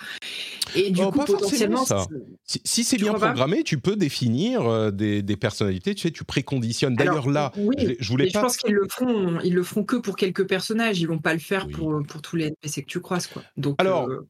Et 0.76 0.92
du 0.92 1.02
Oh, 1.04 1.12
coup, 1.12 1.20
potentiellement, 1.26 1.86
ça. 1.86 2.08
Si, 2.46 2.62
si 2.64 2.84
c'est 2.84 2.98
bien 2.98 3.14
programmé, 3.14 3.64
tu 3.64 3.78
peux 3.80 3.96
définir 3.96 4.62
euh, 4.68 4.92
des, 4.92 5.22
des 5.22 5.36
personnalités. 5.38 5.94
Tu 5.94 6.02
sais, 6.04 6.12
tu 6.12 6.24
préconditionnes. 6.24 6.96
D'ailleurs, 6.96 7.30
là, 7.30 7.52
oui, 7.58 7.76
je, 7.80 7.88
je 8.00 8.10
voulais 8.10 8.28
je 8.28 8.34
pas. 8.34 8.42
pense 8.42 8.58
le 8.84 8.90
feront, 8.90 9.40
ils 9.42 9.54
le 9.54 9.64
feront 9.64 9.84
que 9.84 9.96
pour 9.96 10.16
quelques 10.16 10.48
personnages. 10.48 11.00
Ils 11.00 11.08
vont 11.08 11.20
pas 11.20 11.34
le 11.34 11.40
faire 11.40 11.68
Oui. 11.68 11.74
pour, 11.74 12.02
pour 12.08 12.22
tous 12.22 12.36
les 12.36 12.46
NPC 12.48 12.82
que 12.84 12.88
tu 12.88 13.00
croises, 13.00 13.28
quoi. 13.28 13.44
Donc, 13.58 13.76
Alors, 13.80 14.08
euh, 14.10 14.28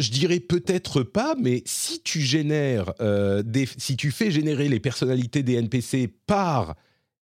Je 0.00 0.10
dirais 0.10 0.40
peut-être 0.40 1.02
pas, 1.02 1.34
mais 1.38 1.62
si 1.66 2.02
tu 2.02 2.20
génères, 2.20 2.92
euh, 3.00 3.42
des, 3.42 3.66
si 3.78 3.96
tu 3.96 4.10
fais 4.10 4.30
générer 4.30 4.68
les 4.68 4.80
personnalités 4.80 5.42
des 5.42 5.54
NPC 5.54 6.08
par 6.26 6.74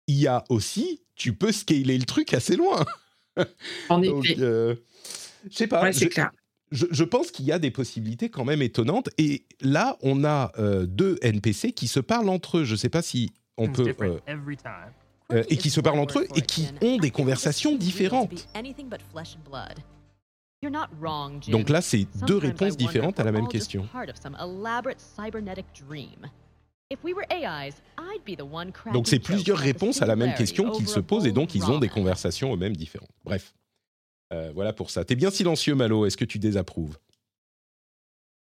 IA 0.07 0.43
aussi, 0.49 1.01
tu 1.15 1.33
peux 1.33 1.51
scaler 1.51 1.97
le 1.97 2.05
truc 2.05 2.33
assez 2.33 2.55
loin. 2.55 2.83
en 3.89 3.99
Donc, 3.99 4.25
effet, 4.25 4.41
euh, 4.41 4.75
je 5.49 5.55
sais 5.55 5.67
pas. 5.67 5.83
ouais, 5.83 5.93
c'est 5.93 6.05
je, 6.05 6.09
clair. 6.09 6.31
je- 6.71 6.85
je 6.89 7.03
pense 7.03 7.31
qu'il 7.31 7.45
y 7.45 7.51
a 7.51 7.59
des 7.59 7.71
possibilités 7.71 8.29
quand 8.29 8.45
même 8.45 8.61
étonnantes. 8.61 9.09
Et 9.17 9.45
là, 9.61 9.97
on 10.01 10.23
a 10.23 10.51
euh, 10.57 10.85
deux 10.87 11.17
NPC 11.21 11.71
qui 11.73 11.87
se 11.87 11.99
parlent 11.99 12.29
entre 12.29 12.59
eux. 12.59 12.63
Je 12.63 12.75
sais 12.75 12.89
pas 12.89 13.01
si 13.01 13.31
on 13.57 13.69
peut. 13.71 13.93
Euh, 15.31 15.43
et 15.49 15.57
qui 15.57 15.69
se 15.69 15.79
parlent 15.81 15.99
entre 15.99 16.19
eux 16.19 16.27
et 16.35 16.41
qui 16.41 16.67
ont 16.81 16.97
des 16.97 17.11
conversations 17.11 17.75
différentes. 17.75 18.47
Donc 21.51 21.69
là, 21.69 21.81
c'est 21.81 22.07
deux 22.27 22.37
réponses 22.37 22.77
différentes 22.77 23.19
à 23.19 23.23
la 23.23 23.31
même 23.31 23.47
question. 23.47 23.87
Donc 28.93 29.07
c'est 29.07 29.19
plusieurs 29.19 29.57
réponses 29.57 30.01
à 30.01 30.05
la 30.05 30.15
même 30.15 30.33
question 30.35 30.71
qu'ils 30.71 30.87
se 30.87 30.99
posent 30.99 31.25
et 31.25 31.31
donc 31.31 31.55
ils 31.55 31.63
ont 31.71 31.79
des 31.79 31.89
conversations 31.89 32.53
eux-mêmes 32.53 32.75
différentes. 32.75 33.09
Bref, 33.23 33.53
Euh, 34.31 34.51
voilà 34.55 34.73
pour 34.73 34.89
ça. 34.89 35.05
T'es 35.05 35.15
bien 35.15 35.29
silencieux, 35.29 35.75
Malo. 35.75 36.05
Est-ce 36.07 36.17
que 36.17 36.25
tu 36.25 36.39
désapprouves? 36.39 36.97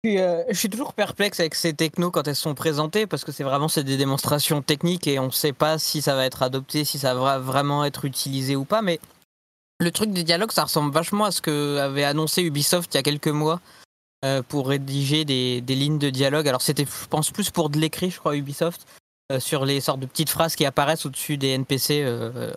Je 0.02 0.08
suis, 0.08 0.18
euh, 0.18 0.42
je 0.48 0.54
suis 0.58 0.70
toujours 0.70 0.94
perplexe 0.94 1.40
avec 1.40 1.54
ces 1.54 1.74
technos 1.74 2.10
quand 2.10 2.26
elles 2.26 2.34
sont 2.36 2.54
présentées 2.54 3.06
parce 3.06 3.24
que 3.24 3.32
c'est 3.32 3.44
vraiment 3.44 3.68
c'est 3.68 3.84
des 3.84 3.98
démonstrations 3.98 4.62
techniques 4.62 5.06
et 5.06 5.18
on 5.18 5.26
ne 5.26 5.30
sait 5.30 5.52
pas 5.52 5.78
si 5.78 6.00
ça 6.00 6.14
va 6.14 6.24
être 6.24 6.42
adopté, 6.42 6.84
si 6.84 6.98
ça 6.98 7.14
va 7.14 7.38
vraiment 7.38 7.84
être 7.84 8.06
utilisé 8.06 8.56
ou 8.56 8.64
pas. 8.64 8.80
Mais 8.80 8.98
le 9.78 9.90
truc 9.90 10.10
des 10.10 10.24
dialogues, 10.24 10.52
ça 10.52 10.64
ressemble 10.64 10.90
vachement 10.92 11.26
à 11.26 11.30
ce 11.30 11.42
que 11.42 11.76
avait 11.78 12.04
annoncé 12.04 12.42
Ubisoft 12.42 12.94
il 12.94 12.96
y 12.96 13.00
a 13.00 13.02
quelques 13.02 13.28
mois 13.28 13.60
euh, 14.24 14.42
pour 14.42 14.68
rédiger 14.68 15.26
des, 15.26 15.60
des 15.60 15.74
lignes 15.74 15.98
de 15.98 16.08
dialogue. 16.08 16.48
Alors 16.48 16.62
c'était, 16.62 16.86
je 16.86 17.06
pense, 17.08 17.30
plus 17.30 17.50
pour 17.50 17.68
de 17.68 17.78
l'écrit, 17.78 18.10
je 18.10 18.18
crois, 18.18 18.36
Ubisoft. 18.36 18.86
euh, 19.32 19.38
sur 19.38 19.66
les 19.66 19.82
sortes 19.82 20.00
de 20.00 20.06
petites 20.06 20.30
phrases 20.30 20.56
qui 20.56 20.64
apparaissent 20.64 21.04
au-dessus 21.04 21.36
des 21.36 21.48
NPC 21.50 22.06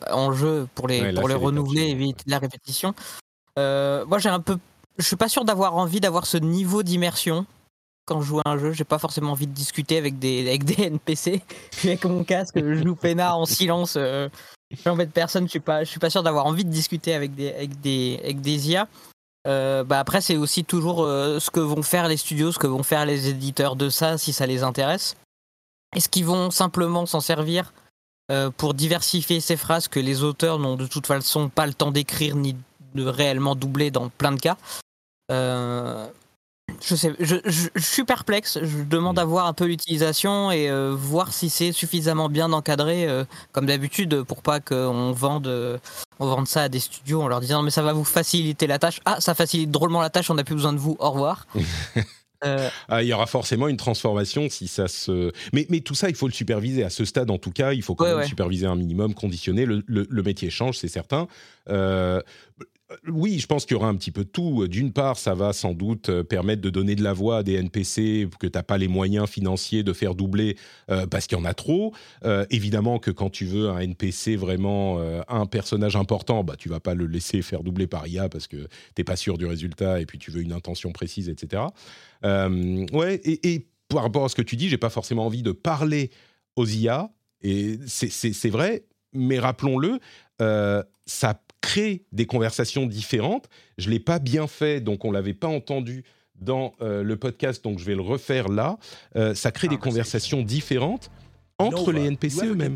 en 0.10 0.32
jeu 0.32 0.67
pour 0.75 0.88
les, 0.88 1.01
Ouais, 1.01 1.12
là, 1.12 1.19
pour 1.19 1.27
les 1.27 1.36
renouveler, 1.36 1.82
papiers, 1.82 1.91
éviter 1.91 2.23
la 2.27 2.39
répétition. 2.39 2.93
Moi, 3.58 4.17
j'ai 4.19 4.29
un 4.29 4.39
peu 4.39 4.58
je 4.97 5.03
suis 5.03 5.15
pas 5.15 5.29
sûr 5.29 5.45
d'avoir 5.45 5.75
envie 5.75 5.99
d'avoir 5.99 6.25
ce 6.25 6.38
niveau 6.38 6.84
d'immersion 6.84 7.45
quand 8.06 8.21
je 8.21 8.27
joue 8.27 8.39
à 8.39 8.49
un 8.49 8.58
jeu. 8.58 8.73
J'ai 8.73 8.84
pas 8.84 8.99
forcément 8.99 9.32
envie 9.32 9.47
de 9.47 9.53
discuter 9.53 9.97
avec 9.97 10.19
des, 10.19 10.47
avec 10.47 10.63
des 10.65 10.84
NPC. 10.84 11.41
Je 11.71 11.77
suis 11.77 11.89
avec 11.89 12.06
mon 12.06 12.23
casque, 12.23 12.60
je 12.60 12.84
joue 12.84 12.95
peinard 12.95 13.38
en 13.38 13.45
silence. 13.45 13.95
Euh, 13.97 14.29
j'embête 14.84 15.12
personne. 15.12 15.45
Je 15.45 15.51
suis 15.51 15.60
pas, 15.60 15.84
je 15.84 15.89
suis 15.89 15.99
pas 15.99 16.10
sûr 16.10 16.23
d'avoir 16.23 16.45
envie 16.45 16.65
de 16.65 16.71
discuter 16.71 17.13
avec 17.13 17.36
des, 17.36 17.53
avec 17.53 17.79
des, 17.82 18.19
avec 18.23 18.41
des 18.41 18.69
IA. 18.69 18.88
Euh, 19.45 19.84
bah 19.84 19.99
après, 19.99 20.21
c'est 20.21 20.38
aussi 20.38 20.63
toujours 20.63 21.03
euh, 21.03 21.39
ce 21.39 21.51
que 21.51 21.60
vont 21.60 21.84
faire 21.84 22.08
les 22.08 22.17
studios, 22.17 22.51
ce 22.51 22.60
que 22.60 22.67
vont 22.67 22.84
faire 22.84 23.06
les 23.06 23.27
éditeurs 23.27 23.75
de 23.75 23.89
ça, 23.89 24.17
si 24.17 24.32
ça 24.32 24.45
les 24.45 24.63
intéresse. 24.63 25.17
Est-ce 25.95 26.10
qu'ils 26.10 26.25
vont 26.25 26.49
simplement 26.49 27.06
s'en 27.06 27.19
servir 27.19 27.73
euh, 28.32 28.49
pour 28.56 28.73
diversifier 28.73 29.41
ces 29.41 29.58
phrases 29.58 29.88
que 29.89 29.99
les 29.99 30.23
auteurs 30.23 30.60
n'ont 30.60 30.75
de 30.75 30.88
toute 30.88 31.08
façon 31.08 31.49
pas 31.49 31.67
le 31.67 31.73
temps 31.73 31.91
d'écrire 31.91 32.36
ni 32.36 32.56
de 32.95 33.06
réellement 33.06 33.56
doubler 33.56 33.91
dans 33.91 34.10
plein 34.10 34.32
de 34.32 34.39
cas 34.39 34.58
euh, 35.32 36.08
je 36.82 36.95
sais, 36.95 37.13
je, 37.19 37.36
je- 37.45 37.67
je 37.75 37.82
suis 37.84 38.03
perplexe. 38.03 38.58
Je 38.62 38.84
demande 38.84 39.19
à 39.19 39.25
voir 39.25 39.47
un 39.47 39.53
peu 39.53 39.65
l'utilisation 39.65 40.49
et 40.51 40.69
euh, 40.69 40.93
voir 40.97 41.34
si 41.34 41.49
c'est 41.49 41.71
suffisamment 41.71 42.29
bien 42.29 42.51
encadré, 42.53 43.06
euh, 43.08 43.25
comme 43.51 43.65
d'habitude, 43.65 44.23
pour 44.23 44.41
pas 44.41 44.60
qu'on 44.60 45.12
vende, 45.12 45.47
euh, 45.47 45.77
on 46.19 46.25
vende 46.27 46.47
ça 46.47 46.63
à 46.63 46.69
des 46.69 46.79
studios 46.79 47.21
en 47.21 47.27
leur 47.27 47.41
disant 47.41 47.62
mais 47.63 47.69
ça 47.69 47.82
va 47.84 47.91
vous 47.93 48.03
faciliter 48.06 48.65
la 48.67 48.79
tâche. 48.79 49.01
Ah, 49.06 49.19
ça 49.19 49.36
facilite 49.36 49.71
drôlement 49.71 50.01
la 50.01 50.10
tâche. 50.10 50.29
On 50.29 50.36
n'a 50.36 50.43
plus 50.43 50.56
besoin 50.56 50.73
de 50.73 50.77
vous. 50.79 50.95
Au 50.99 51.12
revoir. 51.12 51.47
Ah, 52.89 53.01
il 53.01 53.08
y 53.08 53.13
aura 53.13 53.25
forcément 53.25 53.69
une 53.69 53.77
transformation 53.77 54.49
si 54.49 54.67
ça 54.67 54.89
se. 54.89 55.32
Mais, 55.53 55.65
mais 55.69 55.79
tout 55.79 55.95
ça, 55.95 56.10
il 56.10 56.15
faut 56.15 56.27
le 56.27 56.34
superviser. 56.34 56.84
À 56.84 56.89
ce 56.89 57.06
stade, 57.06 57.32
en 57.32 57.38
tout 57.38 57.51
cas, 57.51 57.71
il 57.71 57.82
faut 57.82 57.95
quand 57.95 58.03
Ouais, 58.03 58.10
même 58.10 58.19
ouais. 58.19 58.27
superviser 58.27 58.65
un 58.65 58.75
minimum, 58.75 59.13
conditionner. 59.13 59.65
Le, 59.65 59.82
le- 59.88 60.06
le 60.10 60.23
métier 60.23 60.49
change, 60.49 60.77
c'est 60.77 60.89
certain. 60.89 61.29
Euh, 62.91 62.95
oui, 63.07 63.39
je 63.39 63.47
pense 63.47 63.65
qu'il 63.65 63.75
y 63.75 63.77
aura 63.77 63.87
un 63.87 63.95
petit 63.95 64.11
peu 64.11 64.23
de 64.23 64.29
tout. 64.29 64.67
D'une 64.67 64.91
part, 64.91 65.17
ça 65.17 65.33
va 65.33 65.53
sans 65.53 65.73
doute 65.73 66.09
euh, 66.09 66.23
permettre 66.23 66.61
de 66.61 66.69
donner 66.69 66.95
de 66.95 67.03
la 67.03 67.13
voix 67.13 67.37
à 67.37 67.43
des 67.43 67.53
NPC 67.53 68.27
que 68.39 68.47
tu 68.47 68.57
n'as 68.57 68.63
pas 68.63 68.77
les 68.77 68.87
moyens 68.87 69.29
financiers 69.29 69.83
de 69.83 69.93
faire 69.93 70.15
doubler 70.15 70.57
euh, 70.89 71.07
parce 71.07 71.27
qu'il 71.27 71.37
y 71.37 71.41
en 71.41 71.45
a 71.45 71.53
trop. 71.53 71.93
Évidemment 72.49 72.99
que 72.99 73.11
quand 73.11 73.29
tu 73.29 73.45
veux 73.45 73.69
un 73.69 73.79
NPC 73.79 74.35
vraiment 74.35 74.99
un 75.27 75.45
personnage 75.45 75.95
important, 75.95 76.43
bah, 76.43 76.55
tu 76.57 76.69
vas 76.69 76.79
pas 76.79 76.93
le 76.93 77.05
laisser 77.05 77.41
faire 77.41 77.63
doubler 77.63 77.87
par 77.87 78.07
IA 78.07 78.29
parce 78.29 78.47
que 78.47 78.57
tu 78.57 78.67
n'es 78.97 79.03
pas 79.03 79.15
sûr 79.15 79.37
du 79.37 79.45
résultat 79.45 79.99
et 79.99 80.05
puis 80.05 80.17
tu 80.17 80.31
veux 80.31 80.41
une 80.41 80.53
intention 80.53 80.91
précise, 80.91 81.29
etc. 81.29 81.63
Ouais, 82.23 83.15
et, 83.23 83.53
et 83.53 83.67
par 83.89 84.03
rapport 84.03 84.25
à 84.25 84.29
ce 84.29 84.35
que 84.35 84.41
tu 84.41 84.55
dis, 84.55 84.69
j'ai 84.69 84.77
pas 84.77 84.89
forcément 84.89 85.25
envie 85.25 85.43
de 85.43 85.51
parler 85.51 86.11
aux 86.55 86.65
IA, 86.65 87.09
et 87.41 87.77
c'est 87.87 88.49
vrai, 88.49 88.85
mais 89.13 89.39
rappelons-le, 89.39 89.99
ça 91.05 91.41
crée 91.63 92.04
des 92.12 92.26
conversations 92.26 92.86
différentes. 92.86 93.47
Je 93.78 93.89
l'ai 93.89 93.99
pas 93.99 94.19
bien 94.19 94.47
fait, 94.47 94.82
donc 94.82 95.06
on 95.06 95.12
l'avait 95.12 95.34
pas 95.34 95.47
entendu 95.47 96.04
dans 96.36 96.73
euh, 96.82 97.04
le 97.04 97.15
podcast, 97.15 97.63
donc 97.63 97.80
je 97.80 97.86
vais 97.86 97.95
le 97.95 98.02
refaire 98.02 98.49
là. 98.49 98.78
Euh, 99.15 99.34
ça 99.34 99.52
crée 99.52 99.69
des 99.69 99.78
conversations 99.78 100.41
différentes 100.41 101.10
entre 101.58 101.91
les 101.91 102.06
NPC 102.06 102.47
eux-mêmes. 102.47 102.76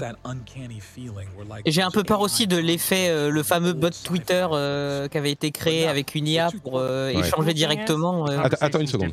J'ai 1.66 1.82
un 1.82 1.92
peu 1.92 2.04
peur 2.04 2.22
aussi 2.22 2.48
de 2.48 2.58
l'effet, 2.58 3.10
euh, 3.10 3.30
le 3.30 3.44
fameux 3.44 3.74
bot 3.74 3.90
Twitter 3.90 4.48
euh, 4.52 5.08
qui 5.08 5.18
avait 5.18 5.32
été 5.32 5.52
créé 5.52 5.88
avec 5.88 6.16
une 6.16 6.28
IA 6.28 6.50
pour 6.64 6.80
euh, 6.80 7.10
échanger 7.10 7.54
directement. 7.54 8.26
Attends, 8.26 8.80
une 8.80 8.88
seconde. 8.88 9.12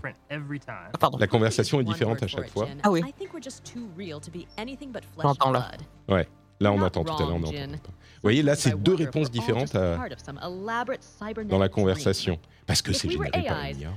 Ah, 0.69 0.99
pardon. 0.99 1.19
La 1.19 1.27
conversation 1.27 1.81
est 1.81 1.85
différente 1.85 2.23
à 2.23 2.27
chaque 2.27 2.49
fois. 2.49 2.69
Ah 2.83 2.91
oui. 2.91 3.03
J'entends 5.21 5.51
là. 5.51 5.71
Ouais. 6.09 6.29
Là, 6.61 6.73
on 6.73 6.83
attend 6.83 7.05
tout 7.05 7.13
à 7.13 7.27
l'heure, 7.27 7.41
voyez, 8.25 8.43
là, 8.43 8.57
c'est 8.57 8.77
deux 8.81 8.95
réponses 8.95 9.31
différentes 9.31 9.75
dans 9.75 11.59
la 11.59 11.69
conversation. 11.69 12.39
Parce 12.67 12.83
que 12.83 12.93
c'est 12.93 13.11
généré 13.11 13.31
par 13.47 13.65
une 13.65 13.81
IA. 13.81 13.93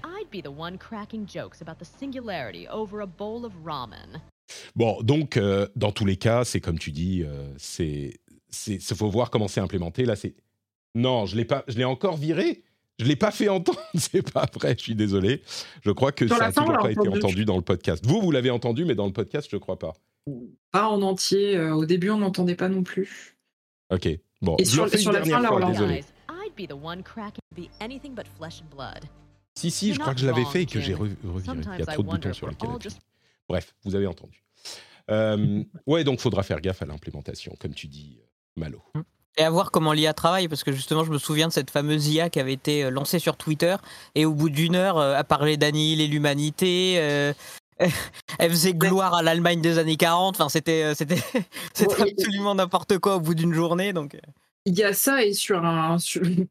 Bon, 4.75 5.01
donc, 5.01 5.37
euh, 5.37 5.67
dans 5.75 5.91
tous 5.91 6.05
les 6.05 6.17
cas, 6.17 6.43
c'est 6.43 6.61
comme 6.61 6.79
tu 6.79 6.91
dis, 6.91 7.23
euh, 7.23 7.49
c'est, 7.57 8.19
c'est, 8.49 8.79
faut 8.95 9.09
voir 9.09 9.29
comment 9.29 9.47
c'est 9.47 9.61
implémenté. 9.61 10.05
Là, 10.05 10.15
c'est 10.15 10.35
non, 10.95 11.25
je 11.25 11.35
l'ai 11.35 11.45
pas, 11.45 11.63
je 11.67 11.77
l'ai 11.77 11.85
encore 11.85 12.17
viré. 12.17 12.63
Je 12.99 13.05
l'ai 13.05 13.15
pas 13.15 13.29
fait 13.29 13.47
entendre, 13.47 13.79
c'est 13.95 14.33
pas 14.33 14.47
vrai. 14.53 14.75
Je 14.77 14.83
suis 14.83 14.95
désolé. 14.95 15.43
Je 15.83 15.91
crois 15.91 16.11
que 16.11 16.27
ça 16.27 16.39
n'a 16.39 16.51
toujours 16.51 16.79
pas 16.79 16.91
été 16.91 17.07
entendu 17.07 17.45
dans 17.45 17.55
le 17.55 17.61
podcast. 17.61 18.03
Vous, 18.05 18.21
vous 18.21 18.31
l'avez 18.31 18.49
entendu, 18.49 18.85
mais 18.85 18.95
dans 18.95 19.05
le 19.05 19.13
podcast, 19.13 19.47
je 19.51 19.57
crois 19.57 19.77
pas. 19.77 19.93
Pas 20.71 20.87
en 20.87 21.01
entier. 21.03 21.55
Euh, 21.55 21.75
au 21.75 21.85
début, 21.85 22.09
on 22.09 22.17
n'entendait 22.17 22.55
pas 22.55 22.69
non 22.69 22.81
plus. 22.81 23.36
Ok. 23.89 24.09
Bon. 24.41 24.55
Et 24.57 24.65
sur, 24.65 24.89
sur 24.89 25.11
la 25.11 25.23
fin, 25.23 25.39
là, 25.39 25.53
on 25.53 25.69
désolé. 25.69 26.03
Si, 29.55 29.71
si, 29.71 29.93
je 29.93 29.99
crois 29.99 30.13
que 30.13 30.19
je 30.19 30.27
l'avais 30.27 30.45
fait 30.45 30.63
et 30.63 30.65
que 30.65 30.79
j'ai 30.79 30.93
reviré. 30.93 31.17
Il 31.25 31.79
y 31.79 31.81
a 31.81 31.85
trop 31.85 32.03
de 32.03 32.09
boutons 32.09 32.33
sur 32.33 32.47
lesquels 32.47 32.69
Bref, 33.49 33.73
vous 33.83 33.95
avez 33.95 34.07
entendu. 34.07 34.43
Euh, 35.09 35.63
ouais, 35.85 36.03
donc 36.03 36.19
faudra 36.19 36.43
faire 36.43 36.59
gaffe 36.59 36.81
à 36.81 36.85
l'implémentation, 36.85 37.55
comme 37.59 37.73
tu 37.73 37.87
dis, 37.87 38.17
euh, 38.19 38.25
Malo. 38.57 38.83
Mmh. 38.93 39.01
Et 39.37 39.43
à 39.43 39.49
voir 39.49 39.71
comment 39.71 39.93
l'IA 39.93 40.13
travaille, 40.13 40.47
parce 40.47 40.63
que 40.63 40.71
justement, 40.73 41.05
je 41.05 41.11
me 41.11 41.17
souviens 41.17 41.47
de 41.47 41.53
cette 41.53 41.69
fameuse 41.69 42.09
IA 42.09 42.29
qui 42.29 42.39
avait 42.39 42.53
été 42.53 42.83
euh, 42.83 42.89
lancée 42.89 43.19
sur 43.19 43.37
Twitter, 43.37 43.77
et 44.15 44.25
au 44.25 44.33
bout 44.33 44.49
d'une 44.49 44.75
heure, 44.75 44.97
a 44.97 45.23
parlé 45.23 45.55
d'annihiler 45.55 46.07
l'humanité. 46.07 47.33
Elle 48.39 48.49
faisait 48.49 48.73
gloire 48.73 49.13
à 49.13 49.21
l'Allemagne 49.21 49.61
des 49.61 49.77
années 49.77 49.97
40. 49.97 50.35
Enfin, 50.35 50.49
c'était, 50.49 50.95
c'était, 50.95 51.21
c'était 51.73 52.01
absolument 52.01 52.55
n'importe 52.55 52.97
quoi 52.99 53.15
au 53.15 53.19
bout 53.19 53.35
d'une 53.35 53.53
journée. 53.53 53.93
Donc. 53.93 54.17
Il 54.67 54.77
y 54.77 54.83
a 54.83 54.91
ça 54.91 55.23
et 55.23 55.31
sur 55.31 55.63
un 55.63 55.95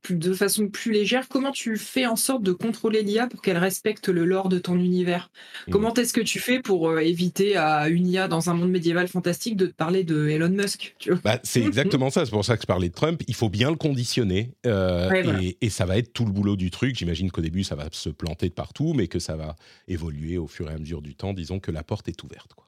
de 0.09 0.33
façon 0.33 0.69
plus 0.69 0.91
légère, 0.91 1.29
comment 1.29 1.53
tu 1.53 1.77
fais 1.77 2.07
en 2.07 2.17
sorte 2.17 2.43
de 2.43 2.53
contrôler 2.53 3.03
l'IA 3.03 3.27
pour 3.27 3.43
qu'elle 3.43 3.59
respecte 3.59 4.09
le 4.09 4.25
lore 4.25 4.49
de 4.49 4.59
ton 4.59 4.77
univers? 4.77 5.31
Mmh. 5.67 5.71
Comment 5.73 5.93
est-ce 5.93 6.15
que 6.15 6.23
tu 6.23 6.41
fais 6.41 6.61
pour 6.61 6.89
euh, 6.89 7.01
éviter 7.01 7.59
à 7.59 7.91
une 7.91 8.07
IA 8.07 8.27
dans 8.27 8.49
un 8.49 8.55
monde 8.55 8.71
médiéval 8.71 9.07
fantastique 9.07 9.55
de 9.55 9.67
te 9.67 9.75
parler 9.75 10.03
de 10.03 10.29
Elon 10.29 10.49
Musk 10.49 10.97
bah, 11.23 11.39
C'est 11.43 11.63
exactement 11.63 12.09
ça, 12.09 12.25
c'est 12.25 12.31
pour 12.31 12.43
ça 12.43 12.57
que 12.57 12.63
je 12.63 12.67
parlais 12.67 12.89
de 12.89 12.95
Trump. 12.95 13.23
Il 13.29 13.35
faut 13.35 13.51
bien 13.51 13.69
le 13.69 13.77
conditionner 13.77 14.53
euh, 14.65 15.11
et, 15.43 15.59
et, 15.61 15.69
ça 15.69 15.85
va 15.85 15.99
être 15.99 16.15
tout 16.15 16.25
le 16.25 16.33
boulot 16.33 16.57
du 16.57 16.71
truc. 16.71 16.97
J'imagine 16.97 17.31
qu'au 17.31 17.43
début 17.43 17.65
ça 17.65 17.75
va 17.75 17.85
se 17.93 18.09
planter 18.09 18.49
de 18.49 18.55
partout, 18.55 18.95
mais 18.95 19.09
que 19.09 19.19
ça 19.19 19.37
va 19.37 19.57
évoluer 19.89 20.39
au 20.39 20.47
fur 20.47 20.71
et 20.71 20.73
à 20.73 20.79
mesure 20.79 21.03
du 21.03 21.15
temps. 21.15 21.35
Disons 21.35 21.61
que 21.61 21.71
la 21.71 21.83
porte 21.83 22.09
est 22.09 22.23
ouverte. 22.23 22.55
Quoi. 22.55 22.66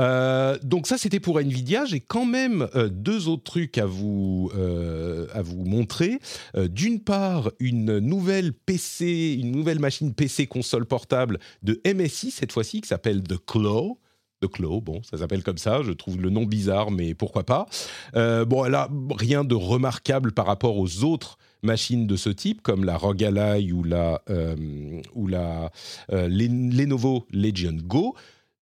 Euh, 0.00 0.58
donc 0.62 0.86
ça, 0.86 0.98
c'était 0.98 1.20
pour 1.20 1.40
Nvidia. 1.40 1.84
J'ai 1.84 2.00
quand 2.00 2.26
même 2.26 2.68
euh, 2.74 2.88
deux 2.88 3.28
autres 3.28 3.44
trucs 3.44 3.78
à 3.78 3.86
vous 3.86 4.50
euh, 4.56 5.26
à 5.32 5.42
vous 5.42 5.64
montrer. 5.64 6.18
D'une 6.56 7.00
part, 7.00 7.50
une 7.60 7.98
nouvelle 7.98 8.52
PC, 8.52 9.36
une 9.38 9.52
nouvelle 9.52 9.78
machine 9.78 10.14
PC 10.14 10.46
console 10.46 10.86
portable 10.86 11.38
de 11.62 11.80
MSI 11.86 12.30
cette 12.30 12.52
fois-ci 12.52 12.80
qui 12.80 12.88
s'appelle 12.88 13.22
The 13.22 13.38
Claw. 13.44 13.98
The 14.40 14.48
Claw, 14.48 14.80
bon, 14.80 15.00
ça 15.02 15.18
s'appelle 15.18 15.42
comme 15.42 15.58
ça. 15.58 15.82
Je 15.82 15.92
trouve 15.92 16.20
le 16.20 16.28
nom 16.30 16.44
bizarre, 16.44 16.90
mais 16.90 17.14
pourquoi 17.14 17.44
pas. 17.44 17.66
bon, 18.14 18.64
elle 18.64 18.74
a 18.74 18.88
rien 19.16 19.44
de 19.44 19.54
remarquable 19.54 20.32
par 20.32 20.46
rapport 20.46 20.76
aux 20.76 21.04
autres 21.04 21.38
machines 21.62 22.06
de 22.06 22.16
ce 22.16 22.30
type, 22.30 22.60
comme 22.60 22.84
la 22.84 22.96
ROG 22.96 23.24
Ally 23.24 23.72
ou 23.72 23.84
la, 23.84 24.22
ou 25.14 25.28
la 25.28 25.70
Lenovo 26.10 27.26
Legion 27.30 27.76
Go 27.82 28.14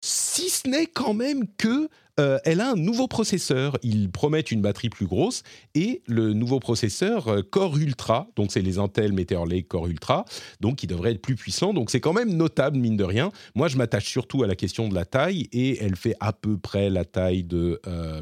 si 0.02 0.50
ce 0.50 0.68
n'est 0.68 0.86
quand 0.86 1.14
même 1.14 1.46
que 1.56 1.88
euh, 2.20 2.38
elle 2.44 2.60
a 2.60 2.72
un 2.72 2.76
nouveau 2.76 3.08
processeur. 3.08 3.78
Ils 3.82 4.10
promettent 4.10 4.50
une 4.50 4.60
batterie 4.60 4.90
plus 4.90 5.06
grosse 5.06 5.42
et 5.74 6.02
le 6.06 6.34
nouveau 6.34 6.60
processeur 6.60 7.28
euh, 7.28 7.42
Core 7.42 7.78
Ultra, 7.78 8.28
donc 8.36 8.52
c'est 8.52 8.60
les 8.60 8.78
Intel 8.78 9.12
Meteor 9.12 9.46
Lake 9.46 9.68
Core 9.68 9.86
Ultra, 9.86 10.26
donc 10.60 10.76
qui 10.76 10.86
devrait 10.86 11.12
être 11.12 11.22
plus 11.22 11.36
puissant. 11.36 11.72
Donc 11.72 11.90
c'est 11.90 12.00
quand 12.00 12.12
même 12.12 12.34
notable 12.34 12.76
mine 12.76 12.96
de 12.96 13.04
rien. 13.04 13.30
Moi, 13.54 13.68
je 13.68 13.78
m'attache 13.78 14.08
surtout 14.08 14.42
à 14.42 14.46
la 14.46 14.56
question 14.56 14.88
de 14.88 14.94
la 14.94 15.06
taille 15.06 15.48
et 15.52 15.82
elle 15.82 15.96
fait 15.96 16.14
à 16.20 16.34
peu 16.34 16.58
près 16.58 16.90
la 16.90 17.06
taille 17.06 17.44
de 17.44 17.80
euh, 17.86 18.20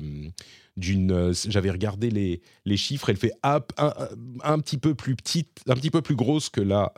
d'une. 0.76 1.32
J'avais 1.48 1.70
regardé 1.70 2.10
les, 2.10 2.42
les 2.64 2.76
chiffres. 2.76 3.10
Elle 3.10 3.16
fait 3.16 3.32
un, 3.42 3.60
un, 4.44 4.58
petit 4.60 4.78
peu 4.78 4.94
plus 4.94 5.16
petite, 5.16 5.62
un 5.66 5.74
petit 5.74 5.90
peu 5.90 6.00
plus 6.00 6.14
grosse 6.14 6.48
que 6.48 6.60
la 6.60 6.92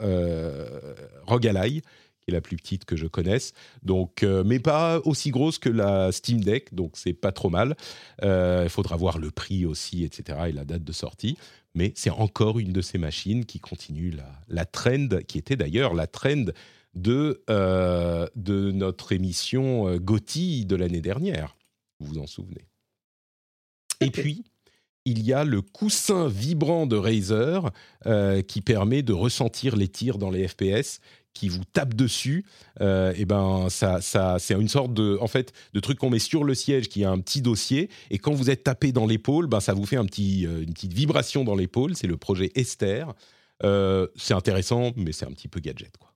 Rogue 1.26 1.46
Ally 1.46 1.82
qui 2.22 2.30
est 2.30 2.34
la 2.34 2.40
plus 2.40 2.56
petite 2.56 2.84
que 2.84 2.96
je 2.96 3.06
connaisse. 3.06 3.52
Donc, 3.82 4.22
euh, 4.22 4.44
mais 4.44 4.60
pas 4.60 5.00
aussi 5.04 5.30
grosse 5.30 5.58
que 5.58 5.68
la 5.68 6.12
Steam 6.12 6.42
Deck, 6.42 6.72
donc 6.74 6.92
c'est 6.94 7.12
pas 7.12 7.32
trop 7.32 7.50
mal. 7.50 7.76
Euh, 8.22 8.62
il 8.64 8.70
faudra 8.70 8.96
voir 8.96 9.18
le 9.18 9.30
prix 9.30 9.66
aussi, 9.66 10.04
etc. 10.04 10.38
et 10.48 10.52
la 10.52 10.64
date 10.64 10.84
de 10.84 10.92
sortie. 10.92 11.36
Mais 11.74 11.92
c'est 11.96 12.10
encore 12.10 12.58
une 12.58 12.72
de 12.72 12.80
ces 12.80 12.98
machines 12.98 13.44
qui 13.44 13.58
continue 13.58 14.10
la, 14.10 14.30
la 14.48 14.64
trend, 14.64 15.08
qui 15.26 15.38
était 15.38 15.56
d'ailleurs 15.56 15.94
la 15.94 16.06
trend 16.06 16.44
de, 16.94 17.42
euh, 17.48 18.26
de 18.36 18.70
notre 18.70 19.12
émission 19.12 19.96
Gotti 19.96 20.66
de 20.66 20.76
l'année 20.76 21.00
dernière. 21.00 21.56
Vous 21.98 22.06
vous 22.06 22.18
en 22.18 22.26
souvenez? 22.26 22.66
Et 24.00 24.10
puis, 24.10 24.44
il 25.04 25.22
y 25.22 25.32
a 25.32 25.44
le 25.44 25.62
coussin 25.62 26.28
vibrant 26.28 26.86
de 26.86 26.96
Razer 26.96 27.70
qui 28.46 28.60
permet 28.60 29.02
de 29.02 29.12
ressentir 29.12 29.76
les 29.76 29.88
tirs 29.88 30.18
dans 30.18 30.30
les 30.30 30.46
FPS 30.46 31.00
qui 31.34 31.48
vous 31.48 31.64
tape 31.72 31.94
dessus, 31.94 32.44
euh, 32.80 33.12
et 33.16 33.24
ben 33.24 33.68
ça, 33.68 34.00
ça 34.00 34.38
c'est 34.38 34.54
une 34.54 34.68
sorte 34.68 34.92
de, 34.94 35.18
en 35.20 35.26
fait, 35.26 35.52
de 35.72 35.80
truc 35.80 35.98
qu'on 35.98 36.10
met 36.10 36.18
sur 36.18 36.44
le 36.44 36.54
siège 36.54 36.88
qui 36.88 37.04
a 37.04 37.10
un 37.10 37.18
petit 37.18 37.42
dossier, 37.42 37.90
et 38.10 38.18
quand 38.18 38.32
vous 38.32 38.50
êtes 38.50 38.64
tapé 38.64 38.92
dans 38.92 39.06
l'épaule, 39.06 39.46
ben 39.46 39.60
ça 39.60 39.74
vous 39.74 39.86
fait 39.86 39.96
un 39.96 40.04
petit, 40.04 40.46
euh, 40.46 40.62
une 40.62 40.72
petite 40.72 40.92
vibration 40.92 41.44
dans 41.44 41.54
l'épaule. 41.54 41.96
C'est 41.96 42.06
le 42.06 42.16
projet 42.16 42.50
Esther. 42.54 43.14
Euh, 43.64 44.08
c'est 44.16 44.34
intéressant, 44.34 44.92
mais 44.96 45.12
c'est 45.12 45.26
un 45.26 45.32
petit 45.32 45.48
peu 45.48 45.60
gadget, 45.60 45.96
quoi. 45.96 46.12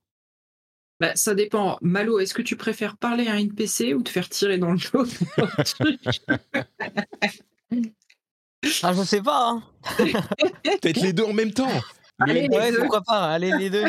Bah, 0.98 1.14
ça 1.14 1.34
dépend. 1.34 1.78
Malo, 1.82 2.18
est-ce 2.18 2.32
que 2.32 2.40
tu 2.40 2.56
préfères 2.56 2.96
parler 2.96 3.26
à 3.26 3.34
un 3.34 3.48
PC 3.48 3.92
ou 3.92 4.02
te 4.02 4.08
faire 4.08 4.28
tirer 4.30 4.56
dans 4.56 4.72
le 4.72 4.78
dos 4.78 5.04
Ah, 8.82 8.92
je 8.94 9.02
sais 9.04 9.20
pas. 9.20 9.50
Hein. 9.50 9.62
Peut-être 10.80 11.00
les 11.00 11.12
deux 11.12 11.24
en 11.24 11.34
même 11.34 11.52
temps. 11.52 11.70
Allez, 12.18 12.48
ouais, 12.48 12.72
pourquoi 12.78 13.02
pas 13.02 13.30
Allez, 13.32 13.52
les 13.58 13.70
deux. 13.70 13.84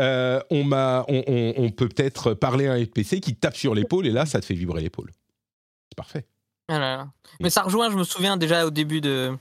Euh, 0.00 0.40
on, 0.50 0.70
on, 0.70 1.70
peut 1.70 1.88
peut-être 1.88 2.34
parler 2.34 2.68
à 2.68 2.74
un 2.74 2.84
PC 2.84 3.20
qui 3.20 3.34
tape 3.34 3.56
sur 3.56 3.74
l'épaule 3.74 4.06
et 4.06 4.10
là, 4.10 4.26
ça 4.26 4.40
te 4.40 4.46
fait 4.46 4.54
vibrer 4.54 4.80
l'épaule. 4.80 5.10
C'est 5.90 5.96
parfait. 5.96 6.26
Ah 6.68 7.06
Mais 7.40 7.50
ça 7.50 7.62
rejoint, 7.62 7.90
je 7.90 7.96
me 7.96 8.04
souviens 8.04 8.36
déjà 8.36 8.66
au 8.66 8.70
début 8.70 9.00
de, 9.00 9.36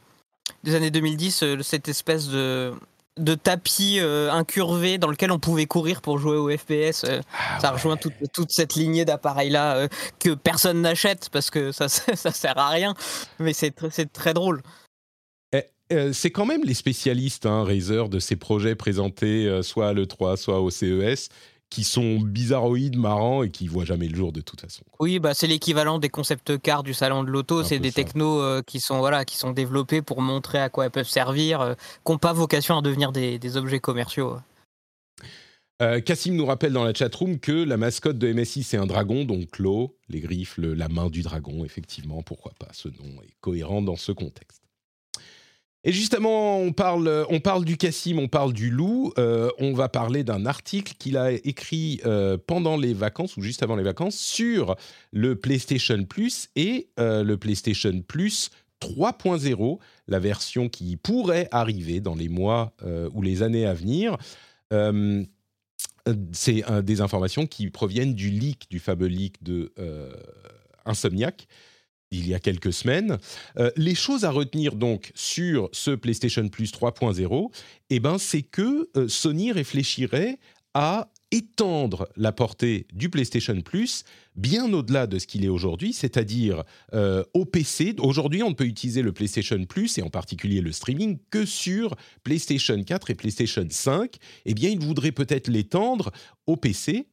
des 0.64 0.76
années 0.76 0.92
2010, 0.92 1.44
euh, 1.44 1.62
cette 1.62 1.90
espèce 1.90 2.30
de, 2.30 2.74
de 3.18 3.36
tapis 3.36 4.00
euh, 4.00 4.32
incurvé 4.32 4.98
dans 4.98 5.10
lequel 5.10 5.32
on 5.32 5.38
pouvait 5.38 5.68
courir 5.68 6.02
pour 6.02 6.18
jouer 6.18 6.38
au 6.38 6.50
FPS. 6.50 7.06
Ah 7.06 7.60
ça 7.60 7.72
rejoint 7.72 7.98
toute, 7.98 8.14
toute, 8.34 8.52
cette 8.52 8.74
lignée 8.74 9.06
d'appareils-là 9.06 9.88
que 10.20 10.34
personne 10.34 10.82
n'achète 10.82 11.30
parce 11.30 11.52
que 11.52 11.72
ça, 11.72 11.88
ça 11.90 12.32
sert 12.32 12.58
à 12.58 12.70
rien. 12.70 12.96
Mais 13.40 13.54
c'est 13.54 13.74
très 14.12 14.34
drôle. 14.34 14.64
Euh, 15.94 16.12
c'est 16.12 16.32
quand 16.32 16.46
même 16.46 16.64
les 16.64 16.74
spécialistes, 16.74 17.46
hein, 17.46 17.64
Razer, 17.64 18.10
de 18.10 18.20
ces 18.20 18.36
projets 18.36 18.76
présentés 18.76 19.48
euh, 19.48 19.62
soit 19.62 19.90
à 19.90 19.94
l'E3, 19.94 20.36
soit 20.36 20.60
au 20.60 20.70
CES, 20.70 21.30
qui 21.70 21.84
sont 21.84 22.20
bizarroïdes, 22.20 22.98
marrants 22.98 23.44
et 23.44 23.50
qui 23.50 23.68
voient 23.68 23.86
jamais 23.86 24.08
le 24.08 24.16
jour 24.16 24.34
de 24.34 24.42
toute 24.42 24.62
façon. 24.62 24.84
Oui, 25.00 25.20
bah 25.20 25.34
c'est 25.34 25.48
l'équivalent 25.48 26.00
des 26.00 26.10
concept 26.10 26.58
cars 26.62 26.84
du 26.84 26.94
salon 26.94 27.24
de 27.24 27.30
l'auto. 27.30 27.64
C'est 27.64 27.80
des 27.80 27.92
technos 27.92 28.42
euh, 28.42 28.62
qui 28.62 28.80
sont 28.80 29.00
voilà, 29.00 29.24
qui 29.24 29.38
sont 29.38 29.52
développés 29.52 30.02
pour 30.02 30.22
montrer 30.22 30.60
à 30.60 30.70
quoi 30.70 30.86
elles 30.86 30.92
peuvent 30.92 31.08
servir, 31.08 31.76
qui 32.06 32.12
n'ont 32.12 32.18
pas 32.18 32.34
vocation 32.34 32.78
à 32.78 32.82
devenir 32.82 33.12
des, 33.12 33.58
objets 33.58 33.80
commerciaux. 33.80 34.38
Cassim 36.06 36.36
nous 36.36 36.46
rappelle 36.48 36.74
dans 36.74 36.84
la 36.84 36.94
chatroom 36.94 37.38
que 37.38 37.52
la 37.52 37.78
mascotte 37.78 38.18
de 38.18 38.34
MSI 38.34 38.64
c'est 38.64 38.78
un 38.78 38.88
dragon, 38.88 39.26
donc 39.26 39.60
l'eau, 39.60 39.96
les 40.10 40.22
griffes, 40.22 40.58
la 40.58 40.90
main 40.90 41.08
du 41.10 41.22
dragon, 41.22 41.64
effectivement, 41.66 42.24
pourquoi 42.24 42.54
pas, 42.58 42.70
ce 42.72 42.88
nom 42.88 43.22
est 43.22 43.36
cohérent 43.42 43.84
dans 43.84 43.96
ce 43.96 44.12
contexte. 44.12 44.67
Et 45.88 45.94
justement, 45.94 46.60
on 46.60 46.74
parle, 46.74 47.64
du 47.64 47.78
Cassim, 47.78 48.20
on 48.20 48.28
parle 48.28 48.52
du 48.52 48.70
loup. 48.70 49.14
Euh, 49.18 49.50
on 49.58 49.72
va 49.72 49.88
parler 49.88 50.26
d'un 50.26 50.46
article 50.46 50.96
qu'il 51.00 51.16
a 51.16 51.32
écrit 51.32 52.02
euh, 52.06 52.38
pendant 52.46 52.76
les 52.76 52.94
vacances 52.94 53.38
ou 53.38 53.42
juste 53.42 53.64
avant 53.64 53.78
les 53.78 53.86
vacances 53.86 54.18
sur 54.18 54.76
le 55.14 55.38
PlayStation 55.38 56.04
Plus 56.04 56.50
et 56.58 56.90
euh, 57.00 57.24
le 57.24 57.38
PlayStation 57.38 58.02
Plus 58.06 58.50
3.0, 58.82 59.80
la 60.10 60.20
version 60.20 60.68
qui 60.68 60.98
pourrait 60.98 61.48
arriver 61.52 62.02
dans 62.02 62.16
les 62.16 62.28
mois 62.28 62.74
ou 63.14 63.22
les 63.22 63.42
années 63.42 63.66
à 63.66 63.74
venir. 63.74 64.18
C'est 66.34 66.64
des 66.84 67.02
informations 67.02 67.48
qui 67.48 67.70
proviennent 67.70 68.14
du 68.14 68.30
leak, 68.30 68.70
du 68.70 68.80
fameux 68.80 69.08
leak 69.08 69.42
de 69.42 69.72
Insomniac 70.86 71.48
il 72.12 72.28
y 72.28 72.34
a 72.34 72.40
quelques 72.40 72.74
semaines. 72.74 73.18
Euh, 73.58 73.72
les 73.76 73.96
choses 73.96 74.26
à 74.26 74.32
retenir 74.32 74.76
donc 74.76 75.12
sur 75.16 75.70
ce 75.72 75.92
PlayStation 75.92 76.48
Plus 76.48 76.72
3.0, 76.72 77.52
eh 77.90 78.00
ben, 78.00 78.18
c'est 78.18 78.44
que 78.44 78.90
euh, 78.96 79.08
Sony 79.08 79.52
réfléchirait 79.52 80.40
à 80.74 81.10
étendre 81.32 82.08
la 82.16 82.32
portée 82.32 82.88
du 82.94 83.10
PlayStation 83.10 83.60
Plus 83.62 84.04
bien 84.36 84.72
au-delà 84.72 85.08
de 85.08 85.20
ce 85.20 85.28
qu'il 85.28 85.44
est 85.44 85.50
aujourd'hui, 85.50 85.92
c'est-à-dire 85.92 86.64
euh, 86.94 87.24
au 87.34 87.46
PC. 87.46 87.96
Aujourd'hui, 88.00 88.44
on 88.44 88.50
ne 88.50 88.56
peut 88.56 88.66
utiliser 88.66 89.02
le 89.02 89.12
PlayStation 89.12 89.64
Plus 89.66 89.98
et 89.98 90.04
en 90.04 90.10
particulier 90.10 90.62
le 90.62 90.72
streaming 90.72 91.18
que 91.30 91.46
sur 91.46 91.96
PlayStation 92.24 92.82
4 92.82 93.10
et 93.10 93.16
PlayStation 93.16 93.66
5. 93.70 94.16
Eh 94.46 94.54
bien, 94.54 94.70
il 94.70 94.80
voudrait 94.80 95.12
peut-être 95.12 95.48
l'étendre 95.48 96.12
au 96.46 96.56
PC, 96.56 97.08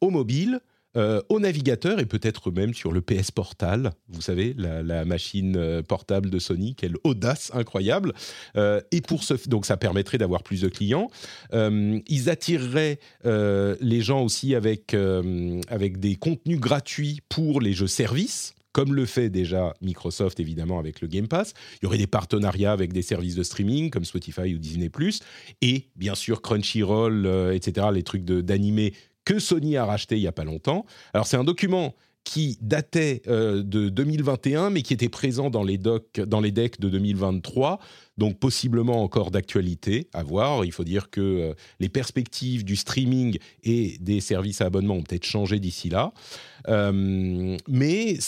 au 0.00 0.10
mobile, 0.10 0.60
euh, 0.96 1.20
au 1.28 1.38
navigateur 1.38 2.00
et 2.00 2.06
peut-être 2.06 2.50
même 2.50 2.72
sur 2.72 2.92
le 2.92 3.02
PS 3.02 3.30
Portal, 3.30 3.92
vous 4.08 4.22
savez, 4.22 4.54
la, 4.56 5.04
machine 5.04 5.54
euh, 5.56 5.82
portable 5.82 6.30
de 6.30 6.38
Sony, 6.38 6.74
quelle 6.74 6.94
audace 7.04 7.50
incroyable. 7.52 8.14
Euh, 8.56 8.80
et 8.90 9.02
pour 9.02 9.22
ce, 9.22 9.34
donc 9.48 9.66
ça 9.66 9.76
permettrait 9.76 10.16
d'avoir 10.16 10.42
plus 10.42 10.62
de 10.62 10.68
clients. 10.68 11.10
ils 11.52 12.30
attireraient 12.30 12.98
les 13.24 14.00
gens 14.00 14.22
aussi 14.22 14.54
avec, 14.54 14.94
avec 15.68 16.00
des 16.00 16.16
contenus 16.16 16.58
gratuits 16.58 17.20
pour 17.28 17.60
les 17.60 17.74
jeux 17.74 17.86
services 17.86 18.54
comme 18.72 18.94
le 18.94 19.06
fait 19.06 19.28
déjà 19.28 19.74
Microsoft 19.80 20.38
évidemment 20.38 20.78
avec 20.78 21.00
le 21.00 21.08
Game 21.08 21.26
Pass. 21.26 21.52
Il 21.76 21.84
y 21.84 21.86
aurait 21.86 21.98
des 21.98 22.06
partenariats 22.06 22.70
avec 22.70 22.92
des 22.92 23.02
services 23.02 23.34
de 23.34 23.42
streaming 23.42 23.90
comme 23.90 24.04
Spotify 24.04 24.54
ou 24.54 24.58
Disney⁇ 24.58 24.88
et 25.62 25.88
bien 25.96 26.14
sûr 26.14 26.42
Crunchyroll, 26.42 27.26
etc., 27.52 27.88
les 27.92 28.04
trucs 28.04 28.24
d'animé 28.24 28.94
que 29.28 29.38
Sony 29.38 29.76
a 29.76 29.84
racheté 29.84 30.16
il 30.16 30.22
n'y 30.22 30.26
a 30.26 30.32
pas 30.32 30.44
longtemps. 30.44 30.86
Alors 31.12 31.26
c'est 31.26 31.36
un 31.36 31.44
document 31.44 31.94
qui 32.24 32.56
datait 32.62 33.20
euh, 33.26 33.62
de 33.62 33.90
2021, 33.90 34.70
mais 34.70 34.80
qui 34.80 34.94
était 34.94 35.10
présent 35.10 35.50
dans 35.50 35.62
les, 35.62 35.76
docs, 35.76 36.20
dans 36.20 36.40
les 36.40 36.50
decks 36.50 36.80
de 36.80 36.88
2023, 36.88 37.78
donc 38.16 38.38
possiblement 38.38 39.02
encore 39.02 39.30
d'actualité 39.30 40.08
à 40.14 40.22
voir. 40.22 40.64
Il 40.64 40.72
faut 40.72 40.84
dire 40.84 41.10
que 41.10 41.20
euh, 41.20 41.54
les 41.78 41.90
perspectives 41.90 42.64
du 42.64 42.76
streaming 42.76 43.38
et 43.64 43.98
des 44.00 44.20
services 44.20 44.62
à 44.62 44.66
abonnement 44.66 44.94
ont 44.94 45.02
peut-être 45.02 45.26
changé 45.26 45.60
d'ici 45.60 45.90
là. 45.90 46.12
Euh, 46.68 47.56
mais 47.66 48.18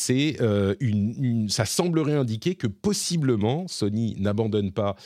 une, 0.81 1.49
ça 1.49 1.65
semblerait 1.65 2.15
indiquer 2.15 2.55
que 2.55 2.67
possiblement 2.67 3.69
Sony 3.69 4.17
n'abandonne 4.19 4.73
pas 4.73 4.97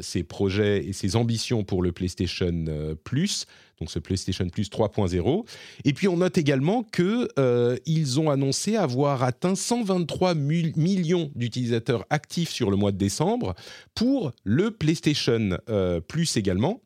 ses 0.00 0.24
projets 0.24 0.84
et 0.86 0.92
ses 0.92 1.16
ambitions 1.16 1.64
pour 1.64 1.82
le 1.82 1.92
PlayStation 1.92 2.64
Plus 3.04 3.46
donc 3.82 3.90
ce 3.90 3.98
PlayStation 3.98 4.48
Plus 4.48 4.70
3.0. 4.70 5.44
Et 5.84 5.92
puis 5.92 6.06
on 6.06 6.18
note 6.18 6.38
également 6.38 6.84
qu'ils 6.84 7.26
euh, 7.38 7.76
ont 8.16 8.30
annoncé 8.30 8.76
avoir 8.76 9.24
atteint 9.24 9.56
123 9.56 10.34
millions 10.34 11.32
d'utilisateurs 11.34 12.06
actifs 12.08 12.50
sur 12.50 12.70
le 12.70 12.76
mois 12.76 12.92
de 12.92 12.96
décembre 12.96 13.54
pour 13.96 14.32
le 14.44 14.70
PlayStation 14.70 15.58
euh, 15.68 16.00
Plus 16.00 16.36
également. 16.36 16.80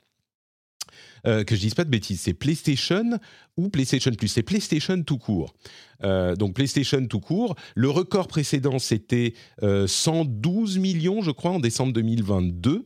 Euh, 1.26 1.44
que 1.44 1.56
je 1.56 1.60
dise 1.60 1.74
pas 1.74 1.84
de 1.84 1.90
bêtises, 1.90 2.20
c'est 2.20 2.34
PlayStation 2.34 3.18
ou 3.56 3.68
PlayStation 3.68 4.12
Plus, 4.12 4.28
c'est 4.28 4.42
PlayStation 4.42 5.02
tout 5.02 5.18
court. 5.18 5.54
donc 6.02 6.54
PlayStation 6.54 7.06
tout 7.06 7.20
court. 7.20 7.56
Le 7.74 7.88
record 7.88 8.28
précédent, 8.28 8.78
c'était 8.78 9.34
112 9.62 10.78
millions, 10.78 11.22
je 11.22 11.30
crois, 11.30 11.52
en 11.52 11.60
décembre 11.60 11.92
2022. 11.94 12.84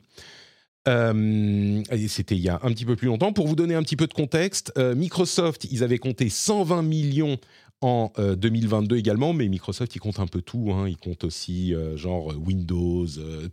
Euh, 0.89 1.83
c'était 2.09 2.37
il 2.37 2.41
y 2.41 2.49
a 2.49 2.59
un 2.63 2.73
petit 2.73 2.85
peu 2.85 2.97
plus 2.97 3.07
longtemps. 3.07 3.33
Pour 3.33 3.47
vous 3.47 3.57
donner 3.57 3.75
un 3.75 3.83
petit 3.83 3.97
peu 3.97 4.07
de 4.07 4.15
contexte, 4.15 4.73
euh, 4.79 4.95
Microsoft, 4.95 5.67
ils 5.71 5.85
avaient 5.85 5.99
compté 5.99 6.29
120 6.29 6.83
millions 6.83 7.39
en 7.81 8.13
2022 8.19 8.95
euh, 8.95 8.99
également, 8.99 9.33
mais 9.33 9.49
Microsoft, 9.49 9.95
ils 9.95 9.99
comptent 9.99 10.21
un 10.21 10.27
peu 10.27 10.43
tout. 10.43 10.71
Hein. 10.73 10.89
Ils 10.89 10.97
comptent 10.97 11.25
aussi 11.25 11.75
genre 11.95 12.35
Windows, 12.37 13.07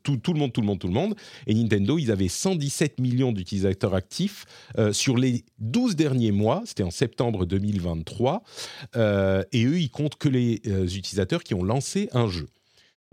tout, 0.03 0.17
tout, 0.17 0.33
le 0.33 0.39
monde, 0.39 0.51
tout 0.51 0.61
le 0.61 0.67
monde, 0.67 0.79
tout 0.79 0.87
le 0.87 0.93
monde. 0.93 1.15
Et 1.45 1.53
Nintendo, 1.53 1.97
ils 1.97 2.11
avaient 2.11 2.27
117 2.27 2.99
millions 2.99 3.31
d'utilisateurs 3.31 3.93
actifs 3.93 4.45
sur 4.91 5.17
les 5.17 5.45
12 5.59 5.95
derniers 5.95 6.31
mois. 6.31 6.63
C'était 6.65 6.83
en 6.83 6.91
septembre 6.91 7.45
2023. 7.45 8.43
et 8.95 9.65
eux, 9.65 9.79
ils 9.79 9.89
comptent 9.89 10.17
que 10.17 10.29
les 10.29 10.61
utilisateurs 10.65 11.43
qui 11.43 11.53
ont 11.53 11.63
lancé 11.63 12.09
un 12.13 12.27
jeu. 12.27 12.47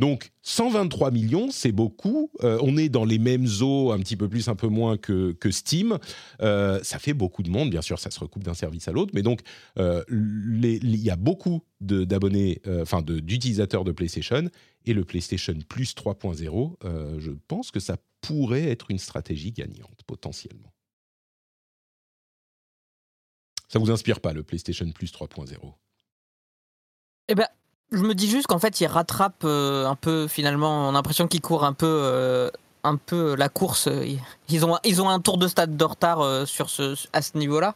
Donc 0.01 0.33
123 0.43 1.13
millions, 1.13 1.51
c'est 1.51 1.71
beaucoup. 1.71 2.31
Euh, 2.43 2.59
on 2.63 2.77
est 2.77 2.89
dans 2.89 3.05
les 3.05 3.19
mêmes 3.19 3.47
eaux, 3.61 3.93
un 3.93 3.99
petit 4.01 4.17
peu 4.17 4.29
plus, 4.29 4.49
un 4.49 4.57
peu 4.57 4.67
moins 4.67 4.97
que, 4.97 5.37
Steam. 5.51 5.99
Euh, 6.43 6.83
ça 6.83 6.99
fait 6.99 7.15
beaucoup 7.15 7.43
de 7.43 7.51
monde, 7.51 7.71
bien 7.71 7.83
sûr, 7.83 7.99
ça 7.99 8.11
se 8.11 8.19
recoupe 8.19 8.43
d'un 8.43 8.55
service 8.55 8.89
à 8.89 8.93
l'autre, 8.93 9.13
mais 9.15 9.23
donc 9.23 9.43
euh, 9.79 10.03
il 10.11 10.97
y 10.97 11.11
a 11.11 11.17
beaucoup 11.17 11.63
d'abonnés, 11.81 12.61
enfin 12.81 13.03
d'utilisateurs 13.03 13.85
de, 13.85 13.93
PlayStation, 13.93 14.49
et 14.85 14.95
le 14.95 15.05
PlayStation 15.05 15.55
Plus 15.69 15.95
3.0, 15.95 17.19
je 17.19 17.31
pense 17.47 17.71
que 17.71 17.81
ça 17.81 17.97
pourrait 18.21 18.65
être 18.65 18.91
une 18.91 18.99
stratégie 18.99 19.53
gagnante 19.53 20.01
potentiellement. 20.07 20.73
Ça 23.69 23.79
vous 23.79 23.91
inspire 23.91 24.21
pas 24.21 24.33
le 24.33 24.43
PlayStation 24.43 24.91
Plus 24.93 25.13
3.0 25.13 25.75
Eh 27.29 27.35
ben, 27.35 27.49
je 27.93 28.03
me 28.03 28.15
dis 28.15 28.29
juste 28.29 28.47
qu'en 28.47 28.59
fait, 28.59 28.81
il 28.81 28.87
rattrape 28.87 29.43
euh, 29.45 29.87
un 29.87 29.95
peu 29.95 30.27
finalement. 30.29 30.89
On 30.89 30.91
a 30.91 30.93
l'impression 30.93 31.29
qu'il 31.29 31.41
court 31.41 31.65
un 31.65 31.73
peu, 31.73 31.87
euh, 31.87 32.51
un 32.83 32.97
peu 32.97 33.35
la 33.37 33.49
course. 33.49 33.89
Ils 34.49 34.65
ont, 34.65 34.79
ils 34.85 35.03
ont 35.03 35.09
un 35.09 35.21
tour 35.21 35.39
de 35.39 35.49
stade 35.49 35.77
de 35.77 35.85
retard 35.85 36.21
euh, 36.21 36.47
sur 36.47 36.71
ce, 36.71 36.97
à 37.13 37.23
ce 37.23 37.39
niveau-là. 37.39 37.75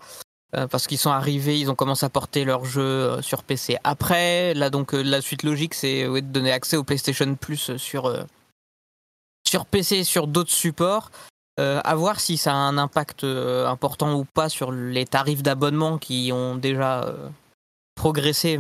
parce 0.70 0.86
qu'ils 0.86 0.98
sont 0.98 1.10
arrivés, 1.10 1.60
ils 1.60 1.70
ont 1.70 1.74
commencé 1.74 2.06
à 2.06 2.08
porter 2.08 2.44
leur 2.44 2.64
jeu 2.64 3.20
sur 3.20 3.42
PC. 3.42 3.76
Après, 3.84 4.54
là 4.54 4.70
donc 4.70 4.92
la 4.92 5.20
suite 5.20 5.42
logique, 5.42 5.74
c'est 5.74 6.04
de 6.04 6.20
donner 6.20 6.52
accès 6.52 6.78
au 6.78 6.84
PlayStation 6.84 7.34
Plus 7.34 7.76
sur 7.76 8.26
sur 9.46 9.66
PC, 9.66 10.04
sur 10.04 10.26
d'autres 10.26 10.52
supports. 10.52 11.10
à 11.58 11.94
voir 11.94 12.18
si 12.18 12.38
ça 12.38 12.52
a 12.52 12.56
un 12.56 12.78
impact 12.78 13.24
important 13.24 14.14
ou 14.14 14.24
pas 14.24 14.48
sur 14.48 14.72
les 14.72 15.04
tarifs 15.04 15.42
d'abonnement 15.42 15.98
qui 15.98 16.30
ont 16.32 16.56
déjà 16.56 17.14
progressé 17.94 18.58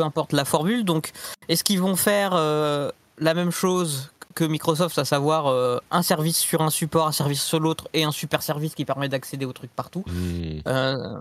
peu 0.00 0.06
importe 0.06 0.32
la 0.32 0.46
formule. 0.46 0.84
Donc, 0.84 1.12
est-ce 1.48 1.62
qu'ils 1.62 1.80
vont 1.80 1.94
faire 1.94 2.30
euh, 2.32 2.90
la 3.18 3.34
même 3.34 3.50
chose 3.50 4.10
que 4.34 4.44
Microsoft, 4.44 4.98
à 4.98 5.04
savoir 5.04 5.48
euh, 5.48 5.78
un 5.90 6.02
service 6.02 6.38
sur 6.38 6.62
un 6.62 6.70
support, 6.70 7.06
un 7.06 7.12
service 7.12 7.42
sur 7.42 7.60
l'autre 7.60 7.86
et 7.92 8.04
un 8.04 8.12
super 8.12 8.42
service 8.42 8.74
qui 8.74 8.86
permet 8.86 9.10
d'accéder 9.10 9.44
aux 9.44 9.52
trucs 9.52 9.74
partout? 9.74 10.02
Hmm. 10.06 10.60
euh, 10.66 11.20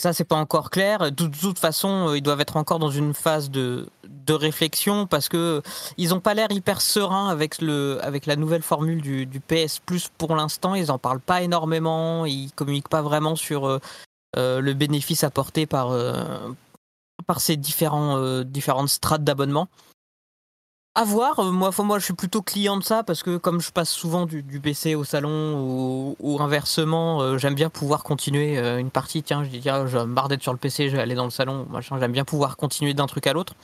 Ça, 0.00 0.14
c'est 0.14 0.24
pas 0.24 0.36
encore 0.36 0.70
clair. 0.70 1.12
De, 1.12 1.26
toute 1.26 1.58
façon, 1.58 2.14
ils 2.14 2.22
doivent 2.22 2.40
être 2.40 2.56
encore 2.56 2.78
dans 2.78 2.90
une 2.90 3.12
phase 3.12 3.50
de, 3.50 3.86
de 4.08 4.32
réflexion 4.32 5.06
parce 5.06 5.28
que 5.28 5.60
ils 5.98 6.10
n'ont 6.10 6.20
pas 6.20 6.32
l'air 6.32 6.50
hyper 6.50 6.80
sereins 6.80 7.28
avec, 7.28 7.60
le, 7.60 7.98
avec 8.02 8.24
la 8.24 8.36
nouvelle 8.36 8.62
formule 8.62 9.02
du, 9.02 9.26
du 9.26 9.40
PS 9.40 9.80
Plus 9.84 10.08
pour 10.16 10.34
l'instant. 10.34 10.74
Ils 10.74 10.90
en 10.90 10.98
parlent 10.98 11.20
pas 11.20 11.42
énormément. 11.42 12.24
Ils 12.24 12.52
communiquent 12.52 12.88
pas 12.88 13.02
vraiment 13.02 13.36
sur 13.36 13.80
le 14.34 14.72
bénéfice 14.72 15.24
apporté 15.24 15.66
par 15.66 15.92
par 17.22 17.40
ces 17.40 17.56
différents, 17.56 18.16
euh, 18.18 18.44
différentes 18.44 18.88
strates 18.88 19.24
d'abonnement. 19.24 19.68
À 20.94 21.04
voir, 21.04 21.38
euh, 21.40 21.50
moi, 21.50 21.70
moi 21.78 21.98
je 21.98 22.04
suis 22.04 22.14
plutôt 22.14 22.42
client 22.42 22.76
de 22.76 22.82
ça 22.82 23.02
parce 23.02 23.22
que 23.22 23.38
comme 23.38 23.60
je 23.60 23.72
passe 23.72 23.90
souvent 23.90 24.26
du, 24.26 24.42
PC 24.60 24.94
au 24.94 25.04
salon 25.04 26.14
ou, 26.18 26.36
inversement, 26.40 27.22
euh, 27.22 27.38
j'aime 27.38 27.54
bien 27.54 27.70
pouvoir 27.70 28.02
continuer 28.02 28.58
une 28.58 28.90
partie. 28.90 29.22
Tiens, 29.22 29.42
je 29.42 29.48
dis, 29.48 29.60
tiens, 29.60 29.86
je 29.86 29.98
me 29.98 30.28
d'être 30.28 30.42
sur 30.42 30.52
le 30.52 30.58
PC, 30.58 30.90
je 30.90 30.96
vais 30.96 31.02
aller 31.02 31.14
dans 31.14 31.24
le 31.24 31.30
salon, 31.30 31.66
machin, 31.70 31.98
j'aime 31.98 32.12
bien 32.12 32.24
pouvoir 32.24 32.56
continuer 32.56 32.92
d'un 32.92 33.06
truc 33.06 33.26
à 33.26 33.32
l'autre. 33.32 33.54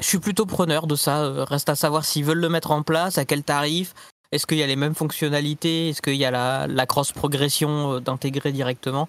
Je 0.00 0.06
suis 0.06 0.18
plutôt 0.18 0.46
preneur 0.46 0.86
de 0.86 0.96
ça. 0.96 1.44
Reste 1.44 1.68
à 1.68 1.74
savoir 1.74 2.04
s'ils 2.04 2.24
veulent 2.24 2.40
le 2.40 2.48
mettre 2.48 2.70
en 2.70 2.82
place, 2.82 3.18
à 3.18 3.24
quel 3.24 3.42
tarif, 3.42 3.94
est-ce 4.32 4.46
qu'il 4.46 4.58
y 4.58 4.62
a 4.62 4.66
les 4.66 4.76
mêmes 4.76 4.94
fonctionnalités, 4.94 5.90
est-ce 5.90 6.02
qu'il 6.02 6.16
y 6.16 6.24
a 6.24 6.30
la, 6.30 6.66
la 6.66 6.86
cross-progression 6.86 8.00
d'intégrer 8.00 8.52
directement. 8.52 9.08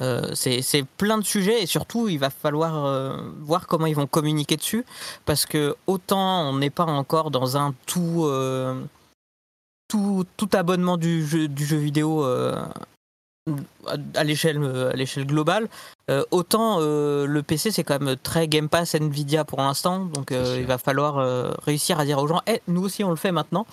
Euh, 0.00 0.32
c'est 0.34 0.84
plein 0.96 1.18
de 1.18 1.24
sujets 1.24 1.62
et 1.62 1.66
surtout 1.66 2.08
il 2.08 2.18
va 2.18 2.28
falloir 2.28 2.84
euh, 2.84 3.16
voir 3.42 3.68
comment 3.68 3.86
ils 3.86 3.94
vont 3.94 4.08
communiquer 4.08 4.56
dessus 4.56 4.84
parce 5.24 5.46
que 5.46 5.76
autant 5.86 6.48
on 6.48 6.58
n'est 6.58 6.70
pas 6.70 6.84
encore 6.84 7.30
dans 7.30 7.56
un 7.56 7.72
tout, 7.86 8.24
euh, 8.24 8.82
tout, 9.86 10.24
tout 10.36 10.48
abonnement 10.52 10.96
du 10.96 11.24
jeu, 11.24 11.46
du 11.46 11.64
jeu 11.64 11.76
vidéo 11.76 12.24
à 12.24 14.24
l'échelle 14.24 14.60
à 14.64 14.96
l'échelle 14.96 15.26
globale 15.26 15.68
autant 16.32 16.80
le 16.80 17.42
PC 17.42 17.70
c'est 17.70 17.84
quand 17.84 18.00
même 18.00 18.16
très 18.16 18.48
Game 18.48 18.68
Pass 18.68 18.96
Nvidia 18.96 19.44
pour 19.44 19.60
l'instant. 19.60 20.06
Donc 20.06 20.32
il 20.32 20.66
va 20.66 20.78
falloir 20.78 21.54
réussir 21.62 22.00
à 22.00 22.04
dire 22.04 22.18
aux 22.18 22.26
gens 22.26 22.42
hey, 22.48 22.56
eh, 22.56 22.62
nous 22.66 22.82
aussi 22.82 23.04
on 23.04 23.10
le 23.10 23.16
fait 23.16 23.30
maintenant 23.30 23.64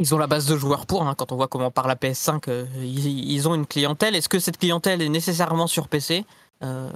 Ils 0.00 0.14
ont 0.14 0.18
la 0.18 0.26
base 0.26 0.46
de 0.46 0.56
joueurs 0.56 0.86
pour, 0.86 1.06
hein, 1.06 1.14
quand 1.16 1.32
on 1.32 1.36
voit 1.36 1.48
comment 1.48 1.70
part 1.70 1.86
la 1.86 1.96
PS5, 1.96 2.48
euh, 2.48 2.64
ils, 2.82 3.46
ont 3.46 3.54
une 3.54 3.66
clientèle. 3.66 4.16
Est-ce 4.16 4.28
que 4.28 4.38
cette 4.38 4.56
clientèle 4.56 5.02
est 5.02 5.08
nécessairement 5.08 5.66
sur 5.66 5.88
PC 5.88 6.24
Euh, 6.62 6.90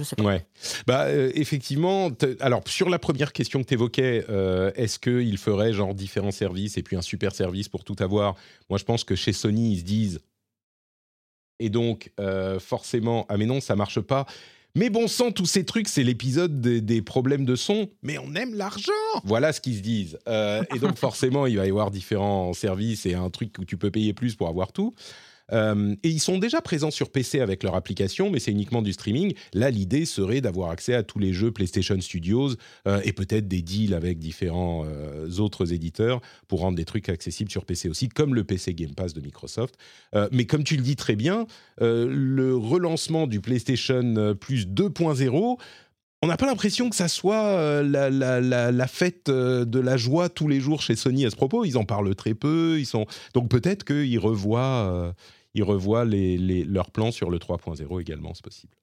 sais 0.00 0.16
pas. 0.16 0.38
Bah, 0.86 1.04
euh, 1.04 1.30
effectivement, 1.34 2.10
alors 2.40 2.62
sur 2.66 2.88
la 2.88 2.98
première 2.98 3.32
question 3.32 3.62
que 3.62 3.68
tu 3.68 3.74
évoquais, 3.74 4.24
est-ce 4.76 4.98
qu'il 4.98 5.36
ferait 5.36 5.72
genre 5.72 5.94
différents 5.94 6.30
services 6.30 6.78
et 6.78 6.82
puis 6.82 6.96
un 6.96 7.02
super 7.02 7.34
service 7.34 7.68
pour 7.68 7.84
tout 7.84 7.96
avoir? 7.98 8.34
Moi, 8.70 8.78
je 8.78 8.84
pense 8.84 9.04
que 9.04 9.14
chez 9.14 9.32
Sony, 9.32 9.72
ils 9.72 9.80
se 9.80 9.84
disent. 9.84 10.20
Et 11.60 11.70
donc, 11.70 12.12
euh, 12.20 12.60
forcément, 12.60 13.26
ah 13.28 13.36
mais 13.36 13.46
non, 13.46 13.60
ça 13.60 13.76
marche 13.76 14.00
pas. 14.00 14.26
Mais 14.74 14.90
bon 14.90 15.08
sang, 15.08 15.32
tous 15.32 15.46
ces 15.46 15.64
trucs, 15.64 15.88
c'est 15.88 16.04
l'épisode 16.04 16.60
des, 16.60 17.02
problèmes 17.02 17.44
de 17.44 17.56
son. 17.56 17.88
Mais 18.02 18.18
on 18.18 18.34
aime 18.34 18.54
l'argent 18.54 18.92
Voilà 19.24 19.52
ce 19.52 19.60
qu'ils 19.60 19.76
se 19.76 19.82
disent. 19.82 20.18
Euh, 20.28 20.62
et 20.74 20.78
donc, 20.78 20.96
forcément, 20.96 21.46
il 21.46 21.56
va 21.56 21.66
y 21.66 21.70
avoir 21.70 21.90
différents 21.90 22.52
services 22.52 23.06
et 23.06 23.14
un 23.14 23.30
truc 23.30 23.56
où 23.58 23.64
tu 23.64 23.76
peux 23.76 23.90
payer 23.90 24.12
plus 24.12 24.36
pour 24.36 24.48
avoir 24.48 24.72
tout. 24.72 24.94
Euh, 25.52 25.94
et 26.02 26.08
ils 26.08 26.20
sont 26.20 26.38
déjà 26.38 26.60
présents 26.60 26.90
sur 26.90 27.10
PC 27.10 27.40
avec 27.40 27.62
leur 27.62 27.74
application, 27.74 28.30
mais 28.30 28.38
c'est 28.38 28.50
uniquement 28.50 28.82
du 28.82 28.92
streaming. 28.92 29.34
Là, 29.54 29.70
l'idée 29.70 30.04
serait 30.04 30.40
d'avoir 30.40 30.70
accès 30.70 30.94
à 30.94 31.02
tous 31.02 31.18
les 31.18 31.32
jeux 31.32 31.50
PlayStation 31.50 32.00
Studios 32.00 32.50
euh, 32.86 33.00
et 33.04 33.12
peut-être 33.12 33.48
des 33.48 33.62
deals 33.62 33.94
avec 33.94 34.18
différents 34.18 34.84
euh, 34.86 35.30
autres 35.38 35.72
éditeurs 35.72 36.20
pour 36.48 36.60
rendre 36.60 36.76
des 36.76 36.84
trucs 36.84 37.08
accessibles 37.08 37.50
sur 37.50 37.64
PC 37.64 37.88
aussi, 37.88 38.08
comme 38.08 38.34
le 38.34 38.44
PC 38.44 38.74
Game 38.74 38.94
Pass 38.94 39.14
de 39.14 39.20
Microsoft. 39.20 39.76
Mais 40.32 40.46
comme 40.46 40.64
tu 40.64 40.76
le 40.76 40.82
dis 40.82 40.96
très 40.96 41.16
bien, 41.16 41.46
le 41.80 42.56
relancement 42.56 43.26
du 43.26 43.40
PlayStation 43.40 44.34
Plus 44.40 44.66
2.0 44.66 45.58
on 46.20 46.26
n'a 46.26 46.36
pas 46.36 46.46
l'impression 46.46 46.90
que 46.90 46.96
ça 46.96 47.06
soit 47.06 47.82
la, 47.82 48.86
fête 48.88 49.30
de 49.30 49.78
la 49.78 49.96
joie 49.96 50.28
tous 50.28 50.48
les 50.48 50.60
jours 50.60 50.82
chez 50.82 50.96
Sony 50.96 51.24
à 51.24 51.30
ce 51.30 51.36
propos. 51.36 51.64
Ils 51.64 51.78
en 51.78 51.84
parlent 51.84 52.14
très 52.16 52.34
peu. 52.34 52.76
Ils 52.78 52.86
sont 52.86 53.06
donc 53.34 53.48
peut-être 53.48 53.84
qu'ils 53.84 54.18
revoient, 54.18 55.14
ils 55.54 55.62
revoient 55.62 56.04
les, 56.04 56.64
leurs 56.64 56.90
plans 56.90 57.10
sur 57.10 57.30
le 57.30 57.38
3.0 57.38 58.00
également, 58.00 58.34
c'est 58.34 58.44
possible. 58.44 58.74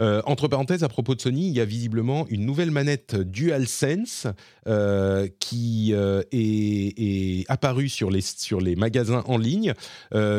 Euh, 0.00 0.22
entre 0.24 0.48
parenthèses, 0.48 0.82
à 0.82 0.88
propos 0.88 1.14
de 1.14 1.20
Sony, 1.20 1.48
il 1.48 1.52
y 1.52 1.60
a 1.60 1.64
visiblement 1.64 2.26
une 2.28 2.46
nouvelle 2.46 2.70
manette 2.70 3.16
DualSense 3.16 4.26
euh, 4.66 5.28
qui 5.40 5.90
euh, 5.92 6.22
est, 6.32 7.44
apparue 7.50 7.88
sur 7.88 8.10
les, 8.10 8.22
sur 8.22 8.60
les 8.60 8.76
magasins 8.76 9.22
en 9.26 9.36
ligne, 9.36 9.74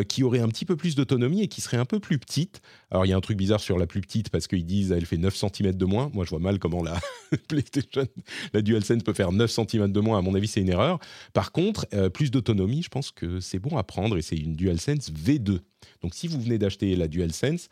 qui 0.07 0.23
aurait 0.23 0.39
un 0.39 0.47
petit 0.47 0.65
peu 0.65 0.75
plus 0.75 0.95
d'autonomie 0.95 1.43
et 1.43 1.47
qui 1.47 1.61
serait 1.61 1.77
un 1.77 1.85
peu 1.85 1.99
plus 1.99 2.17
petite. 2.17 2.61
Alors, 2.89 3.05
il 3.05 3.09
y 3.09 3.13
a 3.13 3.17
un 3.17 3.21
truc 3.21 3.37
bizarre 3.37 3.59
sur 3.59 3.77
la 3.77 3.85
plus 3.85 4.01
petite 4.01 4.29
parce 4.29 4.47
qu'ils 4.47 4.65
disent 4.65 4.91
elle 4.91 5.05
fait 5.05 5.17
9 5.17 5.35
cm 5.35 5.73
de 5.73 5.85
moins. 5.85 6.09
Moi, 6.13 6.25
je 6.25 6.31
vois 6.31 6.39
mal 6.39 6.59
comment 6.59 6.83
la 6.83 6.99
PlayStation, 7.47 8.05
la 8.53 8.61
DualSense 8.61 9.03
peut 9.03 9.13
faire 9.13 9.31
9 9.31 9.49
cm 9.49 9.91
de 9.91 9.99
moins. 9.99 10.17
À 10.17 10.21
mon 10.21 10.35
avis, 10.35 10.47
c'est 10.47 10.61
une 10.61 10.69
erreur. 10.69 10.99
Par 11.33 11.51
contre, 11.51 11.85
plus 12.09 12.31
d'autonomie, 12.31 12.83
je 12.83 12.89
pense 12.89 13.11
que 13.11 13.39
c'est 13.39 13.59
bon 13.59 13.77
à 13.77 13.83
prendre 13.83 14.17
et 14.17 14.21
c'est 14.21 14.37
une 14.37 14.55
DualSense 14.55 15.11
V2. 15.11 15.59
Donc, 16.01 16.13
si 16.13 16.27
vous 16.27 16.39
venez 16.39 16.57
d'acheter 16.57 16.95
la 16.95 17.07
DualSense, 17.07 17.69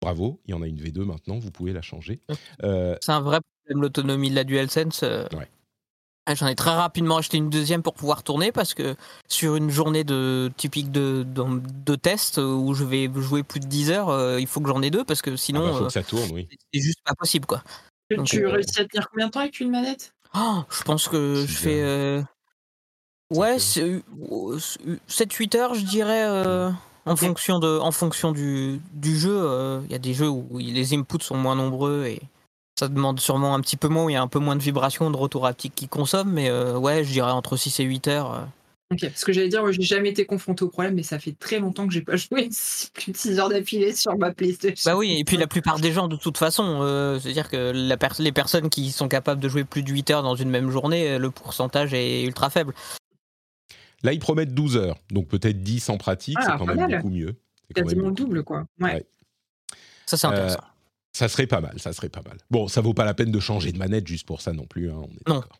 bravo, 0.00 0.40
il 0.46 0.52
y 0.52 0.54
en 0.54 0.62
a 0.62 0.66
une 0.66 0.78
V2 0.80 1.04
maintenant, 1.04 1.38
vous 1.38 1.50
pouvez 1.50 1.72
la 1.72 1.82
changer. 1.82 2.20
Euh, 2.62 2.96
C'est 3.00 3.12
un 3.12 3.20
vrai 3.20 3.40
problème, 3.64 3.82
l'autonomie 3.82 4.30
de 4.30 4.34
la 4.34 4.44
DualSense. 4.44 5.02
euh. 5.02 5.24
Ouais. 5.34 5.48
Ah, 6.26 6.34
J'en 6.34 6.46
ai 6.46 6.54
très 6.54 6.74
rapidement 6.74 7.16
acheté 7.16 7.38
une 7.38 7.48
deuxième 7.48 7.82
pour 7.82 7.94
pouvoir 7.94 8.22
tourner 8.22 8.52
parce 8.52 8.74
que 8.74 8.96
sur 9.28 9.56
une 9.56 9.70
journée 9.70 10.04
de, 10.04 10.52
typique 10.58 10.92
de, 10.92 11.24
de, 11.26 11.42
de 11.84 11.94
test 11.96 12.36
euh, 12.38 12.44
où 12.52 12.74
je 12.74 12.84
vais 12.84 13.08
jouer 13.14 13.42
plus 13.42 13.60
de 13.60 13.66
10 13.66 13.90
heures, 13.90 14.10
euh, 14.10 14.38
il 14.38 14.46
faut 14.46 14.60
que 14.60 14.68
j'en 14.68 14.82
ai 14.82 14.90
deux 14.90 15.04
parce 15.04 15.22
que 15.22 15.30
ah 15.30 15.36
sinon 15.38 15.64
bah, 15.64 15.72
faut 15.72 15.84
euh, 15.84 15.86
que 15.86 15.92
ça 15.92 16.02
tourne, 16.02 16.30
oui. 16.32 16.46
c'est 16.74 16.80
juste 16.80 17.00
pas 17.02 17.14
possible 17.14 17.46
quoi. 17.46 17.62
Tu- 18.10 18.16
Donc, 18.18 18.26
tu 18.26 18.44
euh, 18.46 18.50
réussis 18.50 18.78
à 18.78 18.84
tenir 18.84 19.08
combien 19.08 19.26
de 19.28 19.30
temps 19.32 19.40
avec 19.40 19.58
une 19.60 19.70
manette? 19.70 20.12
Oh, 20.34 20.64
je 20.70 20.82
pense 20.82 21.08
que 21.08 21.46
je 21.46 21.46
fais. 21.56 21.80
euh, 21.82 22.22
Ouais, 23.30 23.58
7-8 23.58 25.54
heures, 25.54 25.74
je 25.74 25.84
dirais, 25.84 26.24
euh, 26.26 26.70
en, 27.08 27.16
fonction 27.16 27.58
de, 27.58 27.78
en 27.78 27.90
fonction 27.92 28.32
du, 28.32 28.80
du 28.92 29.18
jeu. 29.18 29.36
euh, 29.36 29.80
Il 29.86 29.92
y 29.92 29.94
a 29.94 29.98
des 29.98 30.14
jeux 30.14 30.28
où 30.28 30.46
les 30.58 30.94
inputs 30.94 31.22
sont 31.22 31.36
moins 31.36 31.54
nombreux 31.54 32.06
et 32.06 32.20
ça 32.78 32.88
demande 32.88 33.18
sûrement 33.20 33.54
un 33.54 33.60
petit 33.60 33.76
peu 33.76 33.88
moins, 33.88 34.04
où 34.04 34.10
il 34.10 34.12
y 34.12 34.16
a 34.16 34.22
un 34.22 34.28
peu 34.28 34.38
moins 34.38 34.54
de 34.56 34.62
vibrations, 34.62 35.10
de 35.10 35.16
retour 35.16 35.46
haptique 35.46 35.74
qui 35.74 35.88
consomment, 35.88 36.32
mais 36.32 36.48
euh, 36.48 36.78
ouais, 36.78 37.02
je 37.04 37.10
dirais 37.10 37.32
entre 37.32 37.56
6 37.56 37.80
et 37.80 37.84
8 37.84 38.08
heures. 38.08 38.32
euh. 38.34 38.40
Ok, 38.90 39.00
parce 39.02 39.24
que 39.24 39.32
j'allais 39.34 39.48
dire, 39.48 39.60
moi, 39.60 39.70
j'ai 39.72 39.82
jamais 39.82 40.08
été 40.10 40.24
confronté 40.24 40.64
au 40.64 40.68
problème, 40.68 40.94
mais 40.94 41.02
ça 41.02 41.18
fait 41.18 41.34
très 41.38 41.58
longtemps 41.58 41.86
que 41.86 41.92
j'ai 41.92 42.00
pas 42.00 42.16
joué 42.16 42.48
plus 42.94 43.12
de 43.12 43.16
6 43.16 43.38
heures 43.38 43.48
d'affilée 43.50 43.92
sur 43.94 44.16
ma 44.16 44.32
PlayStation. 44.32 44.90
Bah 44.90 44.96
oui, 44.96 45.16
et 45.18 45.24
puis 45.24 45.36
la 45.36 45.46
plupart 45.46 45.78
des 45.78 45.92
gens, 45.92 46.08
de 46.08 46.16
toute 46.16 46.38
façon, 46.38 46.78
euh, 46.82 47.18
c'est-à-dire 47.18 47.50
que 47.50 47.72
la 47.74 47.96
les 48.20 48.32
personnes 48.32 48.70
qui 48.70 48.90
sont 48.92 49.08
capables 49.08 49.40
de 49.42 49.48
jouer 49.48 49.64
plus 49.64 49.82
de 49.82 49.90
8 49.90 50.10
heures 50.10 50.22
dans 50.22 50.36
une 50.36 50.48
même 50.48 50.70
journée, 50.70 51.18
le 51.18 51.30
pourcentage 51.30 51.92
est 51.92 52.22
ultra 52.22 52.48
faible. 52.48 52.72
Là, 54.02 54.12
ils 54.12 54.20
promettent 54.20 54.54
12 54.54 54.76
heures, 54.76 54.98
donc 55.10 55.28
peut-être 55.28 55.62
10 55.62 55.88
en 55.88 55.98
pratique, 55.98 56.36
Ah, 56.40 56.46
c'est 56.52 56.58
quand 56.58 56.66
même 56.66 56.76
mal. 56.76 56.90
beaucoup 56.96 57.10
mieux. 57.10 57.40
C'est 57.66 57.74
quand 57.74 57.80
même 57.80 57.84
quasiment 57.86 58.02
le 58.04 58.08
beaucoup 58.10 58.14
double, 58.24 58.36
mieux. 58.36 58.42
quoi. 58.42 58.64
Ouais. 58.80 58.94
Ouais. 58.94 59.06
Ça, 60.06 60.16
c'est 60.16 60.26
Euh, 60.26 60.30
intéressant. 60.30 60.60
Ça 61.12 61.28
serait 61.28 61.46
pas 61.46 61.60
mal, 61.60 61.78
ça 61.80 61.92
serait 61.92 62.08
pas 62.08 62.22
mal. 62.22 62.38
Bon, 62.50 62.68
ça 62.68 62.80
vaut 62.80 62.94
pas 62.94 63.04
la 63.04 63.14
peine 63.14 63.32
de 63.32 63.40
changer 63.40 63.72
de 63.72 63.78
manette 63.78 64.06
juste 64.06 64.26
pour 64.26 64.40
ça 64.40 64.52
non 64.52 64.66
plus, 64.66 64.90
hein, 64.90 64.96
on 65.00 65.04
est 65.06 65.28
Non. 65.28 65.40
d'accord. 65.40 65.58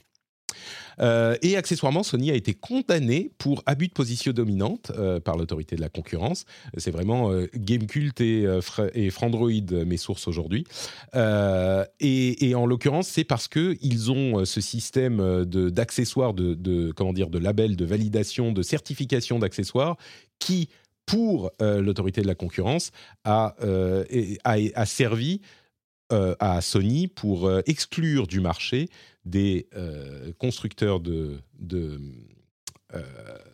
Euh, 1.00 1.36
et 1.42 1.56
accessoirement, 1.56 2.02
Sony 2.02 2.30
a 2.30 2.34
été 2.34 2.54
condamné 2.54 3.30
pour 3.38 3.62
abus 3.66 3.88
de 3.88 3.92
position 3.92 4.32
dominante 4.32 4.90
euh, 4.96 5.20
par 5.20 5.36
l'autorité 5.36 5.76
de 5.76 5.80
la 5.80 5.88
concurrence. 5.88 6.44
C'est 6.76 6.90
vraiment 6.90 7.30
euh, 7.30 7.46
Gamecult 7.54 8.20
et, 8.20 8.46
Fra- 8.60 8.88
et 8.94 9.10
Frandroid, 9.10 9.50
mes 9.86 9.96
sources 9.96 10.28
aujourd'hui. 10.28 10.64
Et, 11.14 12.54
en 12.54 12.66
l'occurrence, 12.66 13.08
c'est 13.08 13.24
parce 13.24 13.48
que 13.48 13.76
ils 13.80 14.10
ont 14.10 14.44
ce 14.44 14.60
système 14.60 15.20
euh, 15.20 15.44
de- 15.44 15.70
d'accessoires, 15.70 16.34
de, 16.34 16.54
de 16.54 16.92
comment 16.92 17.12
dire, 17.12 17.30
de 17.30 17.38
labels, 17.38 17.76
de 17.76 17.84
validation, 17.84 18.52
de 18.52 18.62
certification 18.62 19.38
d'accessoires 19.38 19.96
qui, 20.38 20.68
pour 21.06 21.50
l'autorité 21.60 22.20
de 22.20 22.26
la 22.26 22.34
concurrence, 22.34 22.90
a, 23.24 23.56
a, 24.44 24.86
servi 24.86 25.40
à 26.10 26.60
Sony 26.60 27.08
pour 27.08 27.50
exclure 27.66 28.26
du 28.26 28.40
marché 28.40 28.88
des 29.28 29.68
euh, 29.76 30.32
constructeurs 30.38 31.00
euh, 31.06 31.38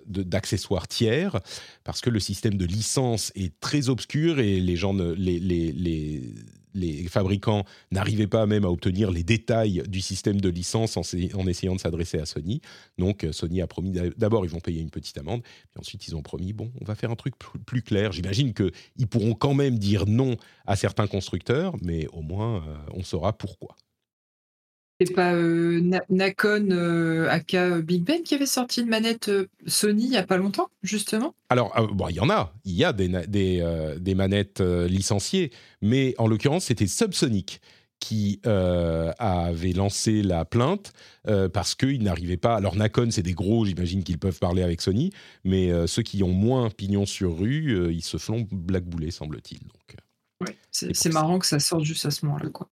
de- 0.06 0.22
d'accessoires 0.22 0.86
tiers 0.86 1.40
parce 1.82 2.00
que 2.00 2.08
le 2.10 2.20
système 2.20 2.54
de 2.56 2.64
licence 2.64 3.32
est 3.34 3.58
très 3.58 3.88
obscur 3.88 4.38
et 4.38 4.60
les 4.60 4.76
gens 4.76 4.92
les, 4.94 5.40
les, 5.40 5.72
les, 5.72 7.08
fabricants 7.08 7.64
n'arrivaient 7.90 8.28
pas 8.28 8.46
même 8.46 8.64
à 8.64 8.68
obtenir 8.70 9.10
les 9.10 9.24
détails 9.24 9.82
du 9.88 10.00
système 10.00 10.40
de 10.40 10.48
licence 10.48 10.96
en, 10.96 11.02
s'ay- 11.02 11.34
en 11.34 11.46
essayant 11.48 11.74
de 11.74 11.80
s'adresser 11.80 12.18
à 12.18 12.26
Sony. 12.26 12.60
Donc 12.98 13.24
euh, 13.24 13.32
Sony 13.32 13.60
a 13.60 13.66
promis 13.66 13.90
d'a- 13.90 14.10
d'abord 14.10 14.44
ils 14.44 14.50
vont 14.50 14.60
payer 14.60 14.80
une 14.80 14.90
petite 14.90 15.18
amende, 15.18 15.42
puis 15.42 15.80
ensuite 15.80 16.06
ils 16.06 16.14
ont 16.14 16.22
promis 16.22 16.52
bon 16.52 16.70
on 16.80 16.84
va 16.84 16.94
faire 16.94 17.10
un 17.10 17.16
truc 17.16 17.34
plus, 17.66 17.82
clair. 17.82 18.12
J'imagine 18.12 18.52
que 18.52 18.70
ils 18.96 19.08
pourront 19.08 19.34
quand 19.34 19.54
même 19.54 19.78
dire 19.78 20.06
non 20.06 20.36
à 20.66 20.76
certains 20.76 21.08
constructeurs, 21.08 21.74
mais 21.82 22.06
au 22.12 22.22
moins 22.22 22.64
on 22.92 23.02
saura 23.02 23.32
pourquoi. 23.36 23.76
C'est 25.06 25.14
pas 25.14 25.32
euh, 25.34 25.80
Na- 25.80 26.04
Nakon 26.08 26.68
euh, 26.70 27.28
aka 27.28 27.80
Big 27.80 28.02
Ben 28.02 28.22
qui 28.22 28.34
avait 28.34 28.46
sorti 28.46 28.80
une 28.80 28.88
manette 28.88 29.28
euh, 29.28 29.48
Sony 29.66 30.04
il 30.04 30.12
y 30.12 30.16
a 30.16 30.22
pas 30.22 30.36
longtemps, 30.36 30.70
justement? 30.82 31.34
Alors, 31.48 31.78
euh, 31.78 31.86
bon, 31.92 32.08
il 32.08 32.16
y 32.16 32.20
en 32.20 32.30
a, 32.30 32.52
il 32.64 32.74
y 32.74 32.84
a 32.84 32.92
des, 32.92 33.60
euh, 33.60 33.98
des 33.98 34.14
manettes 34.14 34.60
euh, 34.60 34.88
licenciées, 34.88 35.50
mais 35.82 36.14
en 36.18 36.26
l'occurrence, 36.26 36.64
c'était 36.64 36.86
Subsonic 36.86 37.60
qui 38.00 38.40
euh, 38.44 39.12
avait 39.18 39.72
lancé 39.72 40.22
la 40.22 40.44
plainte 40.44 40.92
euh, 41.26 41.48
parce 41.48 41.74
qu'ils 41.74 42.02
n'arrivaient 42.02 42.36
pas. 42.36 42.56
Alors, 42.56 42.76
Nakon, 42.76 43.10
c'est 43.10 43.22
des 43.22 43.32
gros, 43.32 43.64
j'imagine 43.64 44.02
qu'ils 44.04 44.18
peuvent 44.18 44.38
parler 44.38 44.62
avec 44.62 44.82
Sony, 44.82 45.10
mais 45.44 45.72
euh, 45.72 45.86
ceux 45.86 46.02
qui 46.02 46.22
ont 46.22 46.32
moins 46.32 46.68
pignon 46.68 47.06
sur 47.06 47.38
rue, 47.38 47.70
euh, 47.70 47.92
ils 47.92 48.04
se 48.04 48.18
font 48.18 48.46
blackbouler, 48.50 49.10
semble-t-il. 49.10 49.60
Donc, 49.60 49.94
euh. 49.94 50.44
Ouais. 50.44 50.56
C'est 50.70 51.12
marrant 51.12 51.38
que 51.38 51.46
ça 51.46 51.60
sorte 51.60 51.84
juste 51.84 52.04
à 52.04 52.10
ce 52.10 52.26
moment-là, 52.26 52.50
quoi. 52.50 52.68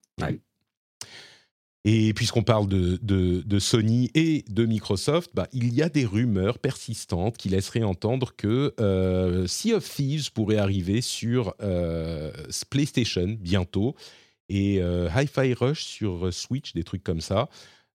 Et 1.84 2.14
puisqu'on 2.14 2.44
parle 2.44 2.68
de, 2.68 3.00
de- 3.02 3.60
Sony 3.60 4.12
et 4.14 4.46
de 4.50 4.66
Microsoft, 4.66 5.32
bah, 5.34 5.48
il 5.52 5.74
y 5.74 5.82
a 5.82 5.90
des 5.90 6.06
rumeurs 6.06 6.60
persistantes 6.60 7.38
qui 7.38 7.50
laisseraient 7.50 7.84
entendre 7.84 8.36
que 8.36 8.74
euh, 8.80 9.48
Sea 9.48 9.74
of 9.74 9.90
Thieves 9.90 10.32
pourrait 10.32 10.58
arriver 10.58 11.02
sur 11.02 11.56
euh, 11.62 12.32
PlayStation 12.70 13.36
bientôt 13.40 13.96
et 14.48 14.80
euh, 14.82 15.10
Hi-Fi 15.16 15.54
Rush 15.54 15.84
sur 15.84 16.32
Switch, 16.32 16.74
des 16.74 16.84
trucs 16.84 17.04
comme 17.04 17.22
ça. 17.22 17.50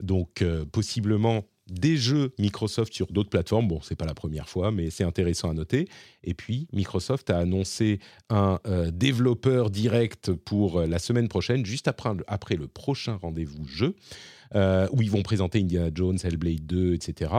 Donc 0.00 0.42
euh, 0.42 0.64
possiblement 0.64 1.44
des 1.68 1.96
jeux 1.96 2.32
Microsoft 2.38 2.92
sur 2.92 3.06
d'autres 3.12 3.30
plateformes. 3.30 3.68
Bon, 3.68 3.80
c'est 3.82 3.94
pas 3.96 4.04
la 4.06 4.14
première 4.14 4.48
fois, 4.48 4.70
mais 4.72 4.90
c'est 4.90 5.04
intéressant 5.04 5.50
à 5.50 5.54
noter. 5.54 5.88
Et 6.24 6.34
puis 6.34 6.66
Microsoft 6.72 7.30
a 7.30 7.38
annoncé 7.38 7.98
un 8.30 8.58
euh, 8.66 8.90
développeur 8.90 9.70
direct 9.70 10.32
pour 10.32 10.80
euh, 10.80 10.86
la 10.86 10.98
semaine 10.98 11.28
prochaine, 11.28 11.64
juste 11.64 11.88
après, 11.88 12.10
après 12.26 12.56
le 12.56 12.66
prochain 12.68 13.16
rendez-vous 13.22 13.64
jeu, 13.66 13.94
euh, 14.54 14.86
où 14.92 15.00
ils 15.02 15.10
vont 15.10 15.22
présenter 15.22 15.60
Indiana 15.60 15.90
Jones, 15.94 16.18
Hellblade 16.22 16.66
2, 16.66 16.94
etc. 16.94 17.30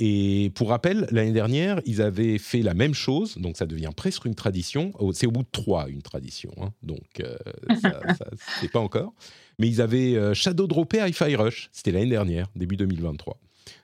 Et 0.00 0.50
pour 0.54 0.68
rappel, 0.68 1.06
l'année 1.10 1.32
dernière, 1.32 1.80
ils 1.86 2.02
avaient 2.02 2.36
fait 2.38 2.60
la 2.62 2.74
même 2.74 2.92
chose, 2.94 3.38
donc 3.38 3.56
ça 3.56 3.64
devient 3.66 3.90
presque 3.96 4.24
une 4.26 4.34
tradition. 4.34 4.90
Au- 4.98 5.12
C'est 5.12 5.26
au 5.26 5.30
bout 5.30 5.44
de 5.44 5.48
trois 5.50 5.88
une 5.88 6.02
tradition, 6.02 6.50
hein. 6.60 6.72
donc 6.82 7.22
c'est 8.60 8.70
pas 8.70 8.80
encore. 8.80 9.14
Mais 9.58 9.68
ils 9.68 9.80
avaient 9.80 10.34
shadow 10.34 10.66
droppé 10.66 10.98
Hi-Fi 10.98 11.36
Rush, 11.36 11.68
c'était 11.72 11.92
l'année 11.92 12.10
dernière, 12.10 12.48
début 12.56 12.76
2023. 12.76 13.38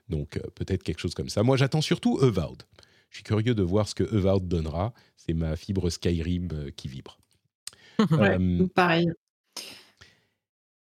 Donc 0.09 0.37
euh, 0.37 0.41
peut-être 0.55 0.83
quelque 0.83 0.99
chose 0.99 1.13
comme 1.13 1.29
ça. 1.29 1.43
Moi, 1.43 1.57
j'attends 1.57 1.81
surtout 1.81 2.19
Avowed. 2.21 2.63
Je 3.09 3.17
suis 3.17 3.23
curieux 3.23 3.55
de 3.55 3.63
voir 3.63 3.87
ce 3.87 3.95
que 3.95 4.03
Avowed 4.03 4.47
donnera. 4.47 4.93
C'est 5.17 5.33
ma 5.33 5.55
fibre 5.55 5.89
Skyrim 5.89 6.49
euh, 6.53 6.71
qui 6.75 6.87
vibre. 6.87 7.19
Ouais, 8.11 8.37
Euh, 8.39 8.67
pareil. 8.73 9.09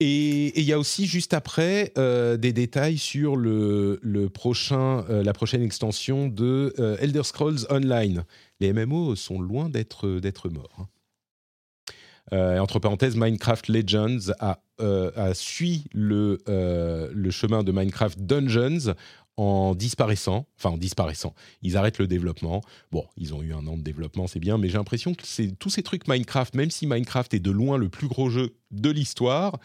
Et 0.01 0.59
il 0.61 0.65
y 0.65 0.73
a 0.73 0.79
aussi 0.79 1.07
juste 1.07 1.35
après 1.35 1.93
euh, 1.99 2.37
des 2.37 2.53
détails 2.53 2.99
sur 2.99 3.35
le, 3.35 3.99
le 4.03 4.29
prochain, 4.29 5.05
euh, 5.11 5.25
la 5.25 5.33
prochaine 5.33 5.63
extension 5.63 6.29
de 6.29 6.73
Elder 7.01 7.25
Scrolls 7.25 7.67
Online. 7.71 8.25
Les 8.61 8.73
MMO 8.73 9.17
sont 9.17 9.41
loin 9.41 9.69
d'être 9.69 10.21
d'être 10.21 10.49
morts. 10.51 10.77
hein. 10.79 10.87
Euh, 12.33 12.59
entre 12.59 12.79
parenthèses, 12.79 13.17
Minecraft 13.17 13.69
Legends 13.69 14.33
a, 14.39 14.61
euh, 14.81 15.11
le, 15.93 16.39
euh, 16.49 17.11
le 17.13 17.31
chemin 17.31 17.63
de 17.63 17.73
Minecraft 17.73 18.21
Dungeons 18.21 18.95
en 19.37 19.75
disparaissant, 19.75 20.47
enfin 20.59 20.71
en 20.71 20.79
disparaissant. 20.79 21.35
Ils 21.63 21.77
arrêtent 21.77 21.99
le 21.99 22.09
développement. 22.09 22.63
Bon, 22.91 23.07
ils 23.17 23.35
ont 23.35 23.43
eu 23.43 23.53
un 23.55 23.67
an 23.67 23.77
de 23.77 23.83
développement, 23.83 24.27
c'est 24.27 24.41
bien, 24.41 24.59
mais 24.59 24.69
j'ai 24.69 24.79
l'impression 24.79 25.15
que 25.15 25.23
tous 25.59 25.71
ces 25.71 25.83
trucs 25.83 26.09
Minecraft, 26.09 26.55
même 26.55 26.71
si 26.71 26.87
Minecraft 26.87 27.33
est 27.35 27.41
de 27.41 27.51
loin 27.51 27.79
le 27.79 27.89
plus 27.89 28.09
gros 28.09 28.31
jeu 28.31 28.57
de 28.73 28.91
l'histoire, 28.91 29.59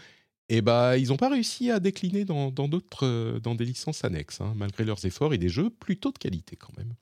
eh 0.49 0.61
ben, 0.61 0.95
ils 0.95 1.07
n'ont 1.07 1.17
pas 1.17 1.29
réussi 1.29 1.71
à 1.71 1.79
décliner 1.79 2.23
dans 2.25 2.51
d'autres, 2.51 3.39
dans 3.39 3.55
des 3.55 3.65
licences 3.65 4.03
annexes, 4.03 4.41
hein, 4.41 4.53
malgré 4.55 4.83
leurs 4.83 5.03
efforts 5.05 5.33
et 5.33 5.39
des 5.39 5.49
jeux 5.49 5.71
plutôt 5.71 6.11
de 6.11 6.19
qualité 6.19 6.55
quand 6.55 6.77
même. 6.77 6.93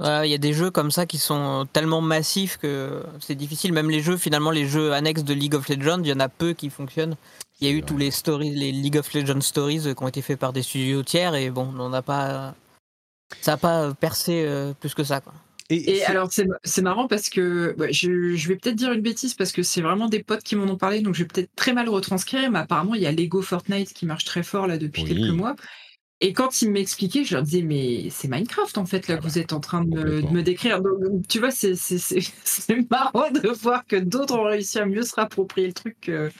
Ouais, 0.00 0.28
Il 0.28 0.30
y 0.30 0.34
a 0.34 0.38
des 0.38 0.52
jeux 0.52 0.70
comme 0.70 0.90
ça 0.90 1.06
qui 1.06 1.18
sont 1.18 1.66
tellement 1.72 2.00
massifs 2.00 2.56
que 2.58 3.04
c'est 3.20 3.34
difficile. 3.34 3.72
Même 3.72 3.90
les 3.90 4.00
jeux, 4.02 4.16
finalement, 4.16 4.50
les 4.50 4.66
jeux 4.66 4.92
annexes 4.92 5.24
de 5.24 5.34
League 5.34 5.54
of 5.54 5.68
Legends, 5.68 6.00
il 6.02 6.08
y 6.08 6.12
en 6.12 6.20
a 6.20 6.28
peu 6.28 6.54
qui 6.54 6.70
fonctionnent. 6.70 7.16
Il 7.60 7.68
y 7.68 7.70
a 7.70 7.74
eu 7.74 7.82
vrai. 7.82 7.86
tous 7.86 7.96
les 7.96 8.10
stories, 8.10 8.50
les 8.54 8.72
League 8.72 8.96
of 8.96 9.12
Legends 9.14 9.40
stories 9.40 9.86
euh, 9.88 9.94
qui 9.94 10.02
ont 10.02 10.08
été 10.08 10.22
faits 10.22 10.38
par 10.38 10.52
des 10.52 10.62
studios 10.62 11.02
tiers 11.04 11.34
et 11.34 11.50
bon, 11.50 11.72
on 11.78 11.88
n'a 11.90 12.02
pas, 12.02 12.56
ça 13.40 13.52
n'a 13.52 13.58
pas 13.58 13.94
percé 13.94 14.44
euh, 14.46 14.74
plus 14.74 14.94
que 14.94 15.04
ça. 15.04 15.20
Quoi. 15.20 15.34
Et 15.70 15.96
c'est- 15.96 16.04
alors, 16.04 16.30
c'est 16.32 16.46
c'est 16.64 16.82
marrant 16.82 17.08
parce 17.08 17.30
que 17.30 17.74
ouais, 17.78 17.92
je, 17.92 18.34
je 18.36 18.48
vais 18.48 18.56
peut-être 18.56 18.76
dire 18.76 18.92
une 18.92 19.00
bêtise 19.00 19.34
parce 19.34 19.52
que 19.52 19.62
c'est 19.62 19.80
vraiment 19.80 20.08
des 20.08 20.22
potes 20.22 20.42
qui 20.42 20.56
m'en 20.56 20.64
ont 20.70 20.76
parlé, 20.76 21.00
donc 21.00 21.14
je 21.14 21.22
vais 21.22 21.28
peut-être 21.28 21.50
très 21.56 21.72
mal 21.72 21.88
retranscrire, 21.88 22.50
mais 22.50 22.58
apparemment, 22.60 22.94
il 22.94 23.02
y 23.02 23.06
a 23.06 23.12
Lego 23.12 23.42
Fortnite 23.42 23.92
qui 23.94 24.04
marche 24.06 24.24
très 24.24 24.42
fort 24.42 24.66
là 24.66 24.76
depuis 24.78 25.04
Oui. 25.04 25.08
quelques 25.08 25.30
mois. 25.30 25.56
Et 26.24 26.32
quand 26.32 26.62
ils 26.62 26.70
m'expliquaient, 26.70 27.24
je 27.24 27.34
leur 27.34 27.42
disais, 27.42 27.62
mais 27.62 28.08
c'est 28.10 28.28
Minecraft 28.28 28.78
en 28.78 28.86
fait, 28.86 29.08
là, 29.08 29.14
Ah 29.14 29.18
que 29.18 29.22
bah, 29.24 29.28
vous 29.28 29.38
êtes 29.38 29.52
en 29.52 29.60
train 29.60 29.84
de 29.84 29.88
me, 29.90 29.96
de 29.96 30.02
complètement. 30.04 30.32
me 30.32 30.42
décrire. 30.42 30.80
Donc, 30.80 31.26
tu 31.28 31.40
vois, 31.40 31.50
c'est- 31.50 31.74
c'est 31.74 31.98
c'est- 31.98 32.20
c'est 32.44 32.90
marrant 32.90 33.30
de 33.30 33.48
voir 33.48 33.84
que 33.86 33.96
d'autres 33.96 34.34
ont 34.36 34.44
réussi 34.44 34.78
à 34.78 34.86
mieux 34.86 35.02
se 35.02 35.14
rapproprier 35.16 35.66
le 35.66 35.72
truc 35.72 35.96
que 36.00 36.30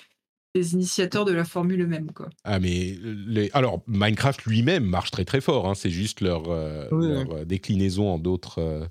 les 0.54 0.74
initiateurs 0.74 1.24
de 1.24 1.32
la 1.32 1.44
formule 1.44 1.80
eux-mêmes. 1.82 2.12
Quoi. 2.12 2.28
Ah 2.44 2.60
mais 2.60 2.94
les... 3.26 3.50
alors 3.54 3.82
Minecraft 3.88 4.44
lui-même 4.44 4.84
marche 4.84 5.10
très 5.10 5.24
très 5.24 5.40
fort. 5.40 5.68
hein, 5.68 5.74
c'est 5.74 5.90
juste 5.90 6.20
leur, 6.20 6.44
euh, 6.48 6.86
Oui, 6.92 7.08
leur, 7.08 7.30
euh, 7.38 7.44
déclinaison 7.44 8.08
en 8.12 8.18
d'autres 8.18 8.60
euh, 8.60 8.84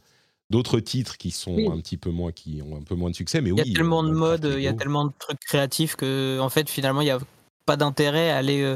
d'autres 0.49 0.81
titres 0.81 1.17
qui 1.17 1.31
sont 1.31 1.55
Oui. 1.55 1.69
un 1.71 1.77
petit 1.79 1.95
peu 1.97 2.09
moins 2.09 2.33
qui 2.33 2.61
ont 2.61 2.75
un 2.75 2.81
peu 2.81 2.95
moins 2.95 3.09
de 3.11 3.15
succès. 3.15 3.39
Mais 3.39 3.51
Il 3.51 3.57
y 3.57 3.61
a 3.61 3.63
oui, 3.63 3.71
tellement 3.73 4.03
de 4.03 4.11
modes, 4.11 4.51
il 4.57 4.61
y 4.63 4.67
a 4.67 4.73
tellement 4.73 5.05
de 5.05 5.11
trucs 5.17 5.39
créatifs 5.39 5.95
que, 5.95 6.39
en 6.41 6.49
fait, 6.49 6.69
finalement, 6.69 6.99
il 6.99 7.05
n'y 7.05 7.11
a 7.11 7.19
pas 7.65 7.77
d'intérêt 7.77 8.31
à 8.31 8.35
aller 8.37 8.61
euh, 8.61 8.75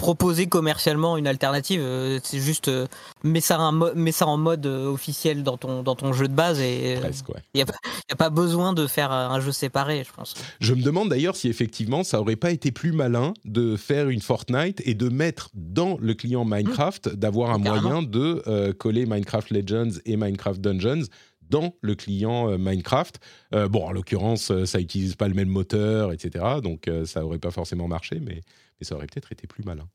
proposer 0.00 0.46
commercialement 0.46 1.18
une 1.18 1.26
alternative. 1.26 1.80
Euh, 1.82 2.18
C'est 2.24 2.40
juste, 2.40 2.68
euh, 2.68 2.86
mets, 3.22 3.42
ça 3.42 3.70
mets 3.94 4.12
ça 4.12 4.26
en 4.26 4.38
mode 4.38 4.64
euh, 4.66 4.86
officiel 4.86 5.42
dans 5.42 5.58
ton, 5.58 5.82
dans 5.82 5.94
ton 5.94 6.14
jeu 6.14 6.26
de 6.26 6.32
base 6.32 6.58
et 6.60 6.96
ouais. 7.02 7.10
il 7.54 7.58
n'y 7.58 7.62
a, 7.62 7.66
pas- 7.66 8.24
a 8.26 8.30
besoin 8.30 8.72
de 8.72 8.86
faire 8.86 9.12
un 9.12 9.40
jeu 9.40 9.52
séparé, 9.52 10.02
je 10.06 10.12
pense. 10.12 10.34
Je 10.60 10.72
me 10.72 10.82
demande 10.82 11.10
d'ailleurs 11.10 11.36
si 11.36 11.48
effectivement 11.48 12.02
ça 12.02 12.18
aurait 12.20 12.36
pas 12.36 12.50
été 12.50 12.72
plus 12.72 12.92
malin 12.92 13.34
de 13.44 13.76
faire 13.76 14.08
une 14.08 14.22
Fortnite 14.22 14.80
et 14.86 14.94
de 14.94 15.08
mettre 15.10 15.50
dans 15.54 15.98
le 16.00 16.14
client 16.14 16.44
Minecraft 16.46 17.14
d'avoir 17.14 17.50
un 17.50 17.60
Carrément. 17.60 17.88
moyen 17.88 18.02
de 18.02 18.42
euh, 18.46 18.72
coller 18.72 19.04
Minecraft 19.04 19.50
Legends 19.50 19.98
et 20.06 20.16
Minecraft 20.16 20.60
Dungeons 20.62 21.02
dans 21.50 21.74
le 21.82 21.94
client 21.94 22.56
Minecraft. 22.56 23.18
Euh, 23.54 23.68
bon, 23.68 23.84
en 23.86 23.92
l'occurrence, 23.92 24.52
ça 24.64 24.78
n'utilise 24.78 25.16
pas 25.16 25.28
le 25.28 25.34
même 25.34 25.48
moteur, 25.48 26.12
etc. 26.12 26.44
Donc 26.62 26.86
euh, 26.88 27.04
ça 27.04 27.24
aurait 27.24 27.38
pas 27.40 27.50
forcément 27.50 27.88
marché, 27.88 28.20
mais, 28.24 28.40
mais 28.80 28.86
ça 28.86 28.96
aurait 28.96 29.06
peut-être 29.06 29.32
été 29.32 29.46
plus 29.46 29.64
malin. 29.64 29.88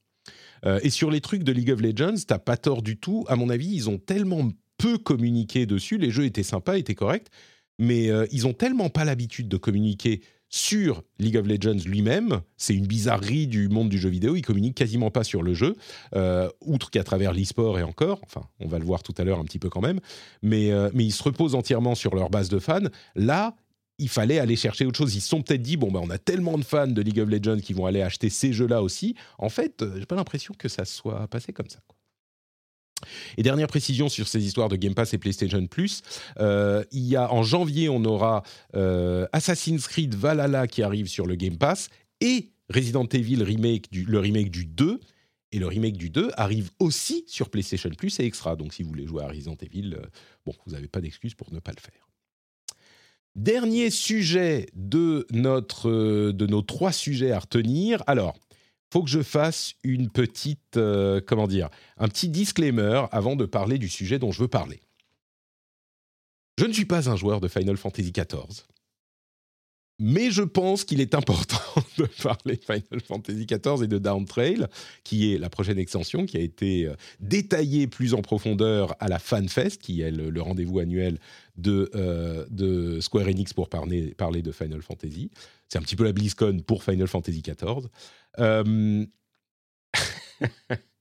Euh, 0.65 0.79
et 0.83 0.89
sur 0.89 1.11
les 1.11 1.21
trucs 1.21 1.43
de 1.43 1.51
League 1.51 1.71
of 1.71 1.81
Legends, 1.81 2.15
t'as 2.27 2.39
pas 2.39 2.57
tort 2.57 2.81
du 2.81 2.97
tout. 2.97 3.25
À 3.27 3.35
mon 3.35 3.49
avis, 3.49 3.67
ils 3.67 3.89
ont 3.89 3.97
tellement 3.97 4.49
peu 4.77 4.97
communiqué 4.97 5.65
dessus. 5.65 5.97
Les 5.97 6.11
jeux 6.11 6.25
étaient 6.25 6.43
sympas, 6.43 6.77
étaient 6.77 6.95
corrects, 6.95 7.27
mais 7.79 8.09
euh, 8.09 8.25
ils 8.31 8.47
ont 8.47 8.53
tellement 8.53 8.89
pas 8.89 9.05
l'habitude 9.05 9.47
de 9.47 9.57
communiquer 9.57 10.21
sur 10.49 11.03
League 11.19 11.37
of 11.37 11.47
Legends 11.47 11.83
lui-même. 11.85 12.41
C'est 12.55 12.75
une 12.75 12.85
bizarrerie 12.85 13.47
du 13.47 13.67
monde 13.67 13.89
du 13.89 13.97
jeu 13.97 14.09
vidéo. 14.09 14.35
Ils 14.35 14.41
communiquent 14.41 14.77
quasiment 14.77 15.11
pas 15.11 15.23
sur 15.23 15.41
le 15.43 15.53
jeu, 15.53 15.75
euh, 16.15 16.49
outre 16.61 16.91
qu'à 16.91 17.03
travers 17.03 17.33
l'e-sport 17.33 17.79
et 17.79 17.83
encore. 17.83 18.21
Enfin, 18.23 18.47
on 18.59 18.67
va 18.67 18.79
le 18.79 18.85
voir 18.85 19.03
tout 19.03 19.13
à 19.17 19.23
l'heure 19.23 19.39
un 19.39 19.43
petit 19.43 19.59
peu 19.59 19.69
quand 19.69 19.81
même. 19.81 19.99
Mais, 20.43 20.71
mais 20.93 21.03
ils 21.03 21.11
se 21.11 21.23
reposent 21.23 21.55
entièrement 21.55 21.95
sur 21.95 22.15
leur 22.15 22.29
base 22.29 22.49
de 22.49 22.59
fans. 22.59 22.87
Là, 23.15 23.55
il 23.97 24.09
fallait 24.09 24.39
aller 24.39 24.55
chercher 24.55 24.85
autre 24.85 24.97
chose. 24.97 25.15
Ils 25.15 25.21
se 25.21 25.29
sont 25.29 25.41
peut-être 25.41 25.61
dit 25.61 25.77
bon 25.77 25.91
ben 25.91 26.01
on 26.03 26.09
a 26.09 26.17
tellement 26.17 26.57
de 26.57 26.65
fans 26.65 26.87
de 26.87 27.01
League 27.01 27.19
of 27.19 27.29
Legends 27.29 27.59
qui 27.59 27.73
vont 27.73 27.85
aller 27.85 28.01
acheter 28.01 28.29
ces 28.29 28.53
jeux-là 28.53 28.81
aussi. 28.81 29.15
En 29.37 29.49
fait, 29.49 29.81
euh, 29.81 29.95
j'ai 29.97 30.05
pas 30.05 30.15
l'impression 30.15 30.53
que 30.57 30.67
ça 30.67 30.85
soit 30.85 31.27
passé 31.27 31.53
comme 31.53 31.69
ça. 31.69 31.79
Et 33.37 33.43
dernière 33.43 33.67
précision 33.67 34.09
sur 34.09 34.27
ces 34.27 34.43
histoires 34.45 34.69
de 34.69 34.77
Game 34.77 34.95
Pass 34.95 35.13
et 35.13 35.17
PlayStation 35.17 35.65
Plus, 35.67 36.01
euh, 36.39 36.83
il 36.91 37.03
y 37.03 37.15
a 37.15 37.31
en 37.31 37.43
janvier 37.43 37.89
on 37.89 38.03
aura 38.05 38.43
euh, 38.75 39.27
Assassin's 39.31 39.87
Creed 39.87 40.15
Valhalla 40.15 40.67
qui 40.67 40.81
arrive 40.81 41.07
sur 41.07 41.25
le 41.25 41.35
Game 41.35 41.57
Pass 41.57 41.89
et 42.21 42.51
Resident 42.73 43.05
Evil 43.05 43.43
remake 43.43 43.91
du, 43.91 44.05
le 44.05 44.19
remake 44.19 44.49
du 44.49 44.65
2 44.65 44.99
et 45.51 45.59
le 45.59 45.67
remake 45.67 45.97
du 45.97 46.09
2 46.09 46.31
arrive 46.35 46.71
aussi 46.79 47.23
sur 47.27 47.49
PlayStation 47.49 47.91
Plus 47.91 48.19
et 48.19 48.25
Extra. 48.25 48.55
Donc 48.55 48.73
si 48.73 48.81
vous 48.81 48.89
voulez 48.89 49.05
jouer 49.05 49.23
à 49.23 49.27
Resident 49.27 49.57
Evil, 49.61 49.97
bon 50.45 50.53
vous 50.65 50.73
n'avez 50.73 50.87
pas 50.87 51.01
d'excuse 51.01 51.35
pour 51.35 51.53
ne 51.53 51.59
pas 51.59 51.71
le 51.71 51.81
faire. 51.81 52.05
Dernier 53.35 53.89
sujet 53.89 54.67
de, 54.75 55.27
notre, 55.31 55.89
euh, 55.89 56.31
de 56.31 56.47
nos 56.47 56.61
trois 56.61 56.93
sujets 56.93 57.31
à 57.31 57.39
retenir. 57.39 58.01
Alors, 58.07 58.37
faut 58.93 59.03
que 59.03 59.09
je 59.09 59.21
fasse 59.21 59.73
une 59.83 60.09
petite, 60.09 60.77
euh, 60.77 61.19
comment 61.25 61.47
dire, 61.47 61.69
un 61.97 62.07
petit 62.07 62.29
disclaimer 62.29 63.03
avant 63.11 63.35
de 63.35 63.45
parler 63.45 63.77
du 63.77 63.89
sujet 63.89 64.19
dont 64.19 64.31
je 64.31 64.41
veux 64.41 64.47
parler. 64.47 64.79
Je 66.57 66.65
ne 66.65 66.71
suis 66.71 66.85
pas 66.85 67.09
un 67.09 67.17
joueur 67.17 67.41
de 67.41 67.49
Final 67.49 67.75
Fantasy 67.75 68.13
XIV, 68.13 68.63
mais 69.99 70.31
je 70.31 70.41
pense 70.41 70.83
qu'il 70.83 70.99
est 70.99 71.15
important 71.15 71.57
de 71.97 72.05
parler 72.21 72.59
Final 72.65 73.01
Fantasy 73.05 73.45
XIV 73.45 73.83
et 73.83 73.87
de 73.87 73.97
Down 73.97 74.25
Trail, 74.25 74.67
qui 75.03 75.33
est 75.33 75.37
la 75.37 75.49
prochaine 75.49 75.79
extension 75.79 76.25
qui 76.25 76.37
a 76.37 76.41
été 76.41 76.85
euh, 76.85 76.95
détaillée 77.19 77.87
plus 77.87 78.13
en 78.13 78.21
profondeur 78.21 78.95
à 78.99 79.07
la 79.07 79.19
FanFest, 79.19 79.77
qui 79.81 80.01
est 80.01 80.11
le, 80.11 80.41
rendez-vous 80.41 80.79
annuel 80.79 81.19
de, 81.57 81.89
euh, 81.95 82.45
de 82.49 82.99
Square 82.99 83.27
Enix 83.27 83.53
pour 83.53 83.69
parler, 83.69 84.13
parler 84.15 84.41
de 84.41 84.51
Final 84.51 84.81
Fantasy. 84.81 85.31
C'est 85.69 85.77
un 85.77 85.81
petit 85.81 85.95
peu 85.95 86.03
la 86.03 86.11
BlizzCon 86.11 86.59
pour 86.65 86.83
Final 86.83 87.07
Fantasy 87.07 87.41
XIV. 87.41 87.87
Euh, 88.39 89.05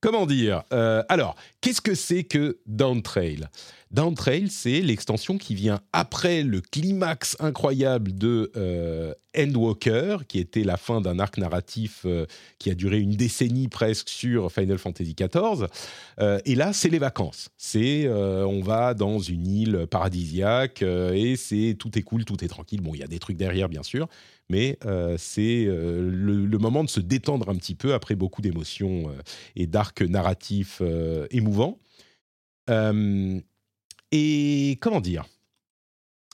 Comment 0.00 0.24
dire 0.24 0.62
Euh, 0.72 1.02
Alors, 1.10 1.36
qu'est-ce 1.60 1.82
que 1.82 1.94
c'est 1.94 2.24
que 2.24 2.58
Down 2.66 3.02
Trail 3.02 3.48
Down 3.90 4.14
Trail, 4.14 4.48
c'est 4.48 4.80
l'extension 4.80 5.36
qui 5.36 5.54
vient 5.54 5.80
après 5.92 6.42
le 6.42 6.60
climax 6.60 7.36
incroyable 7.40 8.14
de 8.14 8.50
euh, 8.56 9.12
Endwalker, 9.36 10.18
qui 10.28 10.38
était 10.38 10.62
la 10.62 10.76
fin 10.76 11.00
d'un 11.00 11.18
arc 11.18 11.36
narratif 11.38 12.02
euh, 12.06 12.24
qui 12.58 12.70
a 12.70 12.74
duré 12.74 13.00
une 13.00 13.10
décennie 13.10 13.68
presque 13.68 14.08
sur 14.08 14.50
Final 14.52 14.78
Fantasy 14.78 15.14
XIV. 15.14 15.66
Et 16.44 16.54
là, 16.54 16.72
c'est 16.72 16.88
les 16.88 16.98
vacances. 16.98 17.48
C'est 17.58 18.08
on 18.08 18.60
va 18.60 18.94
dans 18.94 19.18
une 19.18 19.46
île 19.46 19.86
paradisiaque 19.90 20.82
et 20.82 21.36
c'est 21.36 21.76
tout 21.78 21.98
est 21.98 22.02
cool, 22.02 22.24
tout 22.24 22.44
est 22.44 22.48
tranquille. 22.48 22.80
Bon, 22.80 22.94
il 22.94 23.00
y 23.00 23.04
a 23.04 23.08
des 23.08 23.18
trucs 23.18 23.36
derrière, 23.36 23.68
bien 23.68 23.82
sûr, 23.82 24.08
mais 24.50 24.76
euh, 24.84 25.14
c'est 25.16 25.64
euh, 25.66 26.10
le, 26.10 26.58
moment 26.58 26.82
de 26.82 26.90
se 26.90 26.98
détendre 26.98 27.48
un 27.48 27.54
petit 27.54 27.76
peu 27.76 27.94
après 27.94 28.16
beaucoup 28.16 28.42
d'émotions 28.42 29.08
euh, 29.08 29.22
et 29.54 29.68
d'arcs 29.68 30.02
narratifs 30.02 30.82
émouvants. 31.30 31.78
Et 34.12 34.78
comment 34.80 35.00
dire? 35.00 35.24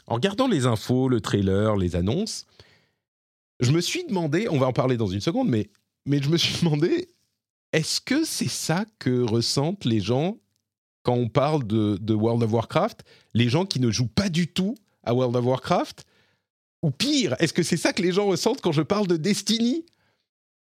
En 0.07 0.15
regardant 0.15 0.49
les 0.49 0.67
infos, 0.67 1.09
le 1.09 1.21
trailer, 1.21 1.77
les 1.77 1.95
annonces, 1.95 2.47
je 3.61 3.71
me 3.71 3.81
suis 3.81 4.05
demandé, 4.05 4.49
on 4.49 4.59
va 4.59 4.67
en 4.67 4.73
parler 4.73 4.97
dans 4.97 5.07
une 5.07 5.21
seconde, 5.21 5.49
mais, 5.49 5.69
mais 6.07 6.23
je 6.23 6.31
me 6.31 6.37
suis 6.37 6.59
demandé, 6.65 7.09
est-ce 7.73 8.01
que 8.01 8.25
c'est 8.25 8.49
ça 8.49 8.85
que 8.99 9.23
ressentent 9.23 9.85
les 9.85 10.01
gens 10.01 10.39
quand 11.03 11.15
on 11.15 11.29
parle 11.29 11.67
de 11.67 12.15
World 12.15 12.43
of 12.43 12.53
Warcraft? 12.53 13.05
Les 13.35 13.49
gens 13.49 13.67
qui 13.67 13.81
ne 13.81 13.91
jouent 13.91 14.07
pas 14.07 14.31
du 14.31 14.49
tout 14.49 14.75
à 15.03 15.15
World 15.15 15.37
of 15.37 15.45
Warcraft? 15.45 16.07
Ou 16.83 16.91
pire, 16.91 17.35
est-ce 17.39 17.53
que 17.53 17.63
c'est 17.63 17.77
ça 17.77 17.93
que 17.93 18.03
les 18.03 18.13
gens 18.13 18.27
ressentent 18.27 18.61
quand 18.61 18.73
je 18.73 18.83
parle 18.83 19.07
de 19.07 19.17
Destiny 19.17 19.85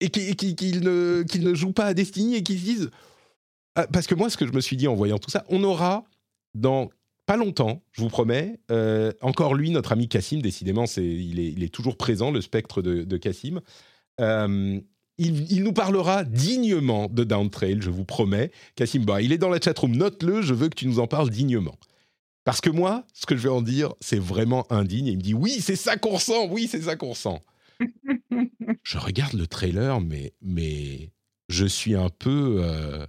et 0.00 0.08
qui- 0.08 0.34
qui- 0.34 0.56
qu'ils 0.56 0.80
ne, 0.80 1.24
ne 1.38 1.54
jouent 1.54 1.72
pas 1.72 1.86
à 1.86 1.94
Destiny 1.94 2.36
et 2.36 2.42
qu'ils 2.42 2.58
se 2.58 2.64
disent... 2.64 2.90
Ah, 3.76 3.86
Parce 3.86 4.06
que 4.06 4.14
moi, 4.14 4.28
ce 4.30 4.36
que 4.36 4.46
je 4.46 4.52
me 4.52 4.60
suis 4.60 4.76
dit 4.76 4.88
en 4.88 4.94
voyant 4.94 5.18
tout 5.18 5.30
ça, 5.30 5.44
on 5.48 5.62
aura 5.62 6.04
dans 6.54 6.90
pas 7.26 7.36
longtemps, 7.36 7.84
je 7.92 8.02
vous 8.02 8.08
promets, 8.08 8.58
euh, 8.72 9.12
encore 9.20 9.54
lui, 9.54 9.70
notre 9.70 9.92
ami 9.92 10.08
Cassim, 10.08 10.40
décidément, 10.40 10.86
il, 10.96 11.38
est, 11.38 11.52
il 11.52 11.62
est 11.62 11.72
toujours 11.72 11.96
présent, 11.96 12.32
le 12.32 12.40
spectre 12.40 12.82
de, 12.82 13.16
Cassim. 13.18 13.60
Euh, 14.20 14.80
il, 15.16 15.62
nous 15.62 15.72
parlera 15.72 16.24
dignement 16.24 17.06
de 17.08 17.22
Down 17.22 17.48
Trail, 17.50 17.78
je 17.82 17.90
vous 17.90 18.04
promets. 18.04 18.50
Cassim, 18.74 19.04
bah, 19.04 19.22
il 19.22 19.32
est 19.32 19.38
dans 19.38 19.48
la 19.50 19.60
chatroom, 19.60 19.94
note-le, 19.94 20.42
je 20.42 20.54
veux 20.54 20.68
que 20.68 20.74
tu 20.74 20.86
nous 20.88 20.98
en 20.98 21.06
parles 21.06 21.30
dignement. 21.30 21.76
Parce 22.44 22.60
que 22.60 22.70
moi, 22.70 23.04
ce 23.12 23.26
que 23.26 23.36
je 23.36 23.42
vais 23.42 23.48
en 23.48 23.62
dire, 23.62 23.94
c'est 24.00 24.18
vraiment 24.18 24.70
indigne. 24.72 25.06
Et 25.06 25.12
il 25.12 25.18
me 25.18 25.22
dit, 25.22 25.34
oui, 25.34 25.60
c'est 25.60 25.76
ça 25.76 25.96
qu'on 25.96 26.10
ressent, 26.10 26.48
oui, 26.48 26.68
c'est 26.68 26.82
ça 26.82 26.96
qu'on 26.96 27.10
ressent. 27.10 27.40
je 28.82 28.98
regarde 28.98 29.34
le 29.34 29.46
trailer, 29.46 30.00
mais, 30.00 30.32
mais 30.40 31.10
je 31.48 31.66
suis 31.66 31.94
un 31.94 32.08
peu, 32.08 32.60
euh, 32.62 33.06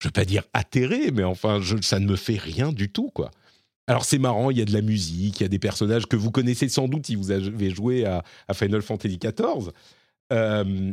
je 0.00 0.08
vais 0.08 0.12
pas 0.12 0.24
dire 0.24 0.44
atterré, 0.52 1.10
mais 1.12 1.24
enfin, 1.24 1.60
ça 1.82 2.00
ne 2.00 2.06
me 2.06 2.16
fait 2.16 2.38
rien 2.38 2.72
du 2.72 2.90
tout, 2.90 3.10
quoi. 3.10 3.30
Alors 3.88 4.04
c'est 4.04 4.18
marrant, 4.18 4.50
il 4.50 4.58
y 4.58 4.62
a 4.62 4.64
de 4.64 4.72
la 4.72 4.80
musique, 4.80 5.40
il 5.40 5.42
y 5.42 5.46
a 5.46 5.48
des 5.48 5.58
personnages 5.58 6.06
que 6.06 6.16
vous 6.16 6.30
connaissez 6.30 6.68
sans 6.68 6.86
doute 6.86 7.06
si 7.06 7.16
vous 7.16 7.30
avez 7.32 7.70
joué 7.70 8.04
à, 8.04 8.22
Final 8.54 8.80
Fantasy 8.80 9.18
XIV. 9.18 9.70
Euh, 10.32 10.92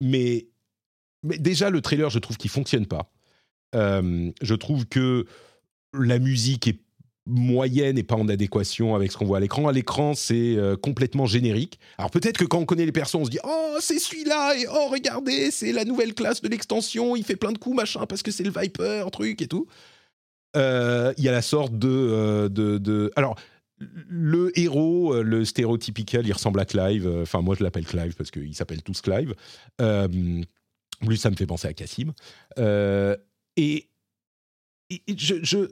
mais, 0.00 0.46
déjà, 1.24 1.70
le 1.70 1.80
trailer, 1.80 2.10
je 2.10 2.18
trouve 2.18 2.36
qu'il 2.36 2.50
fonctionne 2.50 2.86
pas. 2.86 3.10
Euh, 3.74 4.30
je 4.40 4.54
trouve 4.54 4.86
que 4.86 5.26
la 5.92 6.18
musique 6.18 6.68
est 6.68 6.80
moyenne 7.28 7.98
et 7.98 8.02
pas 8.02 8.16
en 8.16 8.28
adéquation 8.28 8.94
avec 8.94 9.12
ce 9.12 9.18
qu'on 9.18 9.26
voit 9.26 9.36
à 9.36 9.40
l'écran. 9.40 9.68
À 9.68 9.72
l'écran, 9.72 10.14
c'est 10.14 10.56
euh, 10.56 10.76
complètement 10.76 11.26
générique. 11.26 11.78
Alors 11.98 12.10
peut-être 12.10 12.38
que 12.38 12.44
quand 12.44 12.58
on 12.58 12.64
connaît 12.64 12.86
les 12.86 12.92
persos, 12.92 13.16
on 13.16 13.24
se 13.24 13.30
dit 13.30 13.38
oh 13.44 13.76
c'est 13.80 13.98
celui-là 13.98 14.56
et 14.56 14.66
oh 14.66 14.88
regardez 14.90 15.50
c'est 15.50 15.72
la 15.72 15.84
nouvelle 15.84 16.14
classe 16.14 16.40
de 16.40 16.48
l'extension, 16.48 17.14
il 17.16 17.24
fait 17.24 17.36
plein 17.36 17.52
de 17.52 17.58
coups 17.58 17.76
machin 17.76 18.06
parce 18.06 18.22
que 18.22 18.30
c'est 18.30 18.44
le 18.44 18.50
Viper 18.50 19.04
truc 19.12 19.42
et 19.42 19.46
tout. 19.46 19.66
Euh, 20.56 21.12
il 21.18 21.24
y 21.24 21.28
a 21.28 21.32
la 21.32 21.42
sorte 21.42 21.78
de, 21.78 21.88
euh, 21.88 22.48
de, 22.48 22.78
de... 22.78 23.12
alors 23.16 23.36
le 23.78 24.58
héros, 24.58 25.22
le 25.22 25.44
stéréotypical, 25.44 26.26
il 26.26 26.32
ressemble 26.32 26.58
à 26.58 26.64
Clive. 26.64 27.08
Enfin, 27.22 27.42
moi, 27.42 27.54
je 27.56 27.62
l'appelle 27.62 27.86
Clive 27.86 28.16
parce 28.16 28.32
qu'ils 28.32 28.56
s'appellent 28.56 28.82
tous 28.82 29.00
Clive. 29.02 29.36
lui, 29.78 31.16
ça 31.16 31.30
me 31.30 31.36
fait 31.36 31.46
penser 31.46 31.68
à 31.68 31.72
Cassim. 31.74 32.12
et, 33.56 33.88
je, 35.16 35.34
je, 35.42 35.68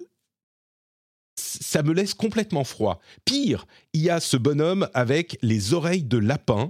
ça 1.37 1.83
me 1.83 1.93
laisse 1.93 2.15
complètement 2.15 2.65
froid. 2.65 3.01
Pire, 3.25 3.67
il 3.93 4.03
y 4.03 4.11
a 4.11 4.21
ce 4.21 4.37
bonhomme 4.37 4.89
avec 4.95 5.39
les 5.43 5.75
oreilles 5.75 6.05
de 6.05 6.19
lapin. 6.19 6.69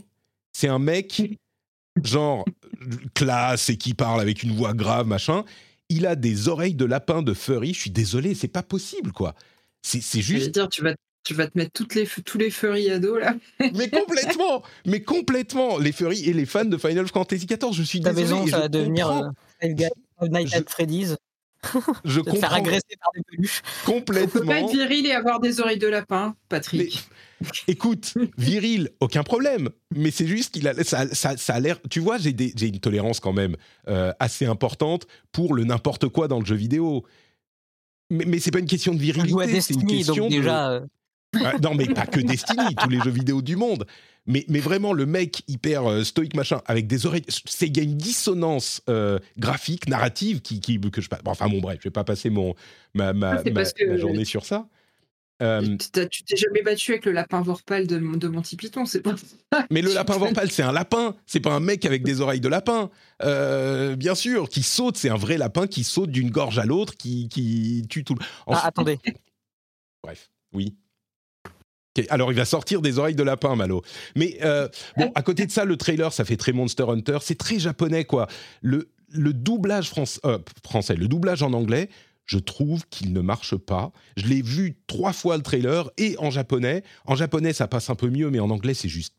C'est 0.53 0.69
un 0.69 0.79
mec, 0.79 1.23
genre, 2.03 2.45
classe 3.15 3.71
et 3.71 3.77
qui 3.77 3.95
parle 3.95 4.21
avec 4.21 4.43
une 4.43 4.53
voix 4.53 4.75
grave, 4.75 5.07
machin. 5.07 5.45
Il 5.89 6.07
a 6.07 6.17
des 6.17 6.49
oreilles 6.49 6.75
de 6.75 6.85
lapin 6.85 7.23
de 7.23 7.33
furry. 7.33 7.75
Je 7.75 7.81
suis 7.81 7.91
désolé, 7.91 8.35
c'est 8.35 8.49
pas 8.49 8.63
possible, 8.63 9.13
quoi. 9.13 9.35
C'est 9.83 10.01
juste. 10.21 10.41
Je 10.41 10.45
veux 10.47 10.51
dire, 10.51 10.69
tu 10.69 10.83
vas, 10.83 10.95
tu 11.25 11.35
vas 11.35 11.47
te 11.47 11.57
mettre 11.57 11.73
toutes 11.73 11.95
les, 11.95 12.07
tous 12.07 12.39
les 12.39 12.51
furry 12.51 12.91
ados, 12.91 13.21
là. 13.21 13.37
mais 13.75 13.89
complètement 13.89 14.65
Mais 14.85 15.03
complètement 15.03 15.79
Les 15.79 15.93
furry 15.93 16.29
et 16.29 16.33
les 16.33 16.47
fans 16.47 16.65
de 16.65 16.77
Final 16.77 17.07
Fantasy 17.07 17.47
XIV, 17.47 17.73
je 17.73 17.83
suis 17.83 18.01
désolé. 18.01 18.23
maison, 18.23 18.47
ça 18.49 18.61
va 18.61 18.69
devenir 18.69 19.11
euh, 19.11 20.29
Night 20.29 20.55
at 20.55 20.65
Freddy's. 20.69 21.17
je 22.05 22.21
comprends. 22.21 22.41
faire 22.41 22.55
agresser 22.55 22.97
par 23.01 23.11
des 23.15 23.23
peluches. 23.23 23.63
Complètement. 23.85 24.41
Faut 24.41 24.47
pas 24.47 24.61
être 24.61 24.73
viril 24.73 25.07
et 25.07 25.13
avoir 25.13 25.41
des 25.41 25.61
oreilles 25.61 25.79
de 25.79 25.87
lapin, 25.87 26.35
Patrick. 26.49 27.09
écoute, 27.69 28.15
viril, 28.39 28.91
aucun 29.01 29.23
problème. 29.23 29.71
Mais 29.95 30.11
c'est 30.11 30.27
juste 30.27 30.55
qu'il 30.55 30.69
a, 30.69 30.75
ça, 30.85 31.07
ça, 31.15 31.55
a 31.55 31.61
l'air. 31.61 31.79
Tu 31.91 32.01
vois, 32.01 32.19
j'ai, 32.19 32.31
une 32.31 32.81
tolérance 32.81 33.21
quand 33.21 33.33
même 33.33 33.57
euh, 33.89 34.13
assez 34.19 34.47
importante 34.47 35.07
pour 35.33 35.55
le 35.55 35.65
n'importe 35.65 36.09
quoi 36.09 36.29
dans 36.29 36.41
le 36.41 36.47
jeu 36.47 36.57
vidéo. 36.57 37.05
Mais, 38.11 38.25
mais 38.25 38.39
c'est 38.39 38.51
pas 38.51 38.61
une 38.61 38.67
question 38.67 38.95
de 38.95 38.99
virilité, 38.99 39.61
c'est 39.61 39.75
une 39.75 39.87
question 39.87 40.29
déjà. 40.29 40.71
Euh, 40.71 40.81
ah, 41.45 41.55
non, 41.63 41.75
mais 41.75 41.87
pas 41.87 42.07
que 42.07 42.21
Destiny, 42.21 42.75
tous 42.75 42.89
les 42.89 43.01
jeux 43.01 43.11
vidéo 43.11 43.43
du 43.43 43.57
monde. 43.57 43.87
Mais, 44.27 44.45
mais 44.49 44.59
vraiment, 44.59 44.93
le 44.93 45.07
mec 45.07 45.43
hyper 45.47 45.89
euh, 45.89 46.05
stoïque, 46.05 46.35
machin, 46.35 46.61
avec 46.67 46.87
des 46.87 47.07
oreilles. 47.07 47.25
Il 47.61 47.77
y 47.77 47.81
a 47.81 47.83
une 47.83 47.97
dissonance 47.97 48.83
euh, 48.89 49.19
graphique, 49.39 49.89
narrative, 49.89 50.41
qui, 50.41 50.61
qui, 50.61 50.81
que 50.81 51.01
je. 51.01 51.09
enfin, 51.25 51.49
bon, 51.49 51.61
bref, 51.61 51.79
je 51.81 51.85
vais 51.85 51.93
pas 51.93 52.05
passer 52.05 52.31
mon, 52.31 52.55
ma, 52.95 53.13
ma, 53.13 53.43
ah, 53.43 53.97
journée 53.97 54.25
sur 54.25 54.45
ça. 54.45 54.69
Euh, 55.43 55.77
tu 55.77 56.25
t'es 56.25 56.37
jamais 56.37 56.63
battu 56.63 56.93
avec 56.93 57.05
le 57.05 57.13
lapin 57.13 57.43
Vorpal 57.43 57.87
de, 57.87 57.99
de 57.99 58.29
Monty 58.29 58.57
Python, 58.57 58.87
c'est 58.87 59.03
pas 59.03 59.15
Mais 59.71 59.83
le 59.83 59.93
lapin 59.93 60.17
Vorpal, 60.17 60.51
c'est 60.51 60.63
un 60.63 60.73
lapin, 60.73 61.15
c'est 61.27 61.41
pas 61.41 61.53
un 61.53 61.61
mec 61.61 61.85
avec 61.85 62.03
des 62.03 62.23
oreilles 62.23 62.41
de 62.41 62.49
lapin. 62.49 62.91
bien 63.21 64.15
sûr, 64.15 64.49
qui 64.49 64.63
saute, 64.63 64.97
c'est 64.97 65.11
un 65.11 65.17
vrai 65.17 65.37
lapin 65.37 65.67
qui 65.67 65.85
saute 65.85 66.11
d'une 66.11 66.31
gorge 66.31 66.59
à 66.59 66.65
l'autre, 66.65 66.97
qui, 66.97 67.29
qui 67.29 67.85
tue 67.89 68.03
tout 68.03 68.15
le. 68.15 68.25
Ah, 68.47 68.67
attendez. 68.67 68.99
Bref, 70.03 70.31
oui. 70.53 70.75
Alors, 72.09 72.33
il 72.33 72.37
va 72.37 72.45
sortir 72.45 72.83
des 72.83 72.99
oreilles 72.99 73.15
de 73.15 73.23
lapin, 73.23 73.57
Malo. 73.57 73.83
Mais 74.15 74.39
euh, 74.43 74.69
bon, 74.97 75.13
à 75.15 75.23
côté 75.23 75.47
de 75.47 75.51
ça, 75.51 75.65
le 75.65 75.77
trailer, 75.77 76.13
ça 76.13 76.25
fait 76.25 76.37
très 76.37 76.53
Monster 76.53 76.85
Hunter. 76.89 77.19
C'est 77.21 77.39
très 77.39 77.59
japonais, 77.59 78.05
quoi. 78.05 78.27
Le, 78.63 78.89
le 79.13 79.33
doublage 79.33 79.93
euh, 80.25 80.39
français, 80.65 80.95
le 80.95 81.09
doublage 81.09 81.43
en 81.43 81.53
anglais, 81.53 81.89
je 82.25 82.39
trouve 82.39 82.85
qu'il 82.91 83.13
ne 83.13 83.21
marche 83.21 83.57
pas. 83.57 83.93
Je 84.17 84.27
l'ai 84.27 84.43
vu 84.43 84.77
trois 84.87 85.13
fois 85.13 85.37
le 85.37 85.43
trailer 85.43 85.91
et 85.97 86.17
en 86.19 86.31
japonais. 86.31 86.83
En 87.05 87.15
japonais, 87.15 87.53
ça 87.53 87.69
passe 87.69 87.89
un 87.89 87.95
peu 87.95 88.11
mieux, 88.11 88.31
mais 88.31 88.41
en 88.41 88.51
anglais, 88.51 88.75
c'est 88.75 88.89
juste 88.89 89.15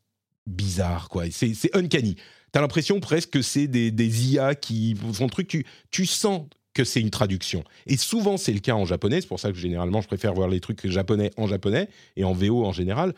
bizarre, 0.46 1.10
quoi. 1.10 1.24
C'est 1.32 1.76
uncanny. 1.76 2.16
T'as 2.52 2.62
l'impression 2.62 3.00
presque 3.00 3.32
que 3.32 3.42
c'est 3.42 3.68
des, 3.68 3.92
des, 3.92 4.34
IA 4.34 4.56
qui 4.56 4.96
font 4.96 5.26
le 5.26 5.30
truc. 5.30 5.48
Tu, 5.48 5.66
tu 5.92 6.06
sens 6.06 6.48
que 6.78 6.84
c'est 6.84 7.02
une 7.02 7.10
traduction. 7.10 7.64
Et 7.88 7.98
souvent, 7.98 8.38
c'est 8.38 8.54
le 8.54 8.60
cas 8.60 8.76
en 8.76 8.86
japonais. 8.86 9.20
C'est 9.20 9.28
pour 9.28 9.40
ça 9.40 9.52
que 9.52 9.58
généralement, 9.58 10.00
je 10.00 10.08
préfère 10.08 10.34
voir 10.36 10.48
les 10.48 10.60
trucs 10.60 10.86
japonais 10.88 11.32
en 11.36 11.48
japonais 11.48 11.90
et 12.16 12.24
en 12.24 12.34
VO 12.34 12.64
en 12.64 12.72
général. 12.72 13.16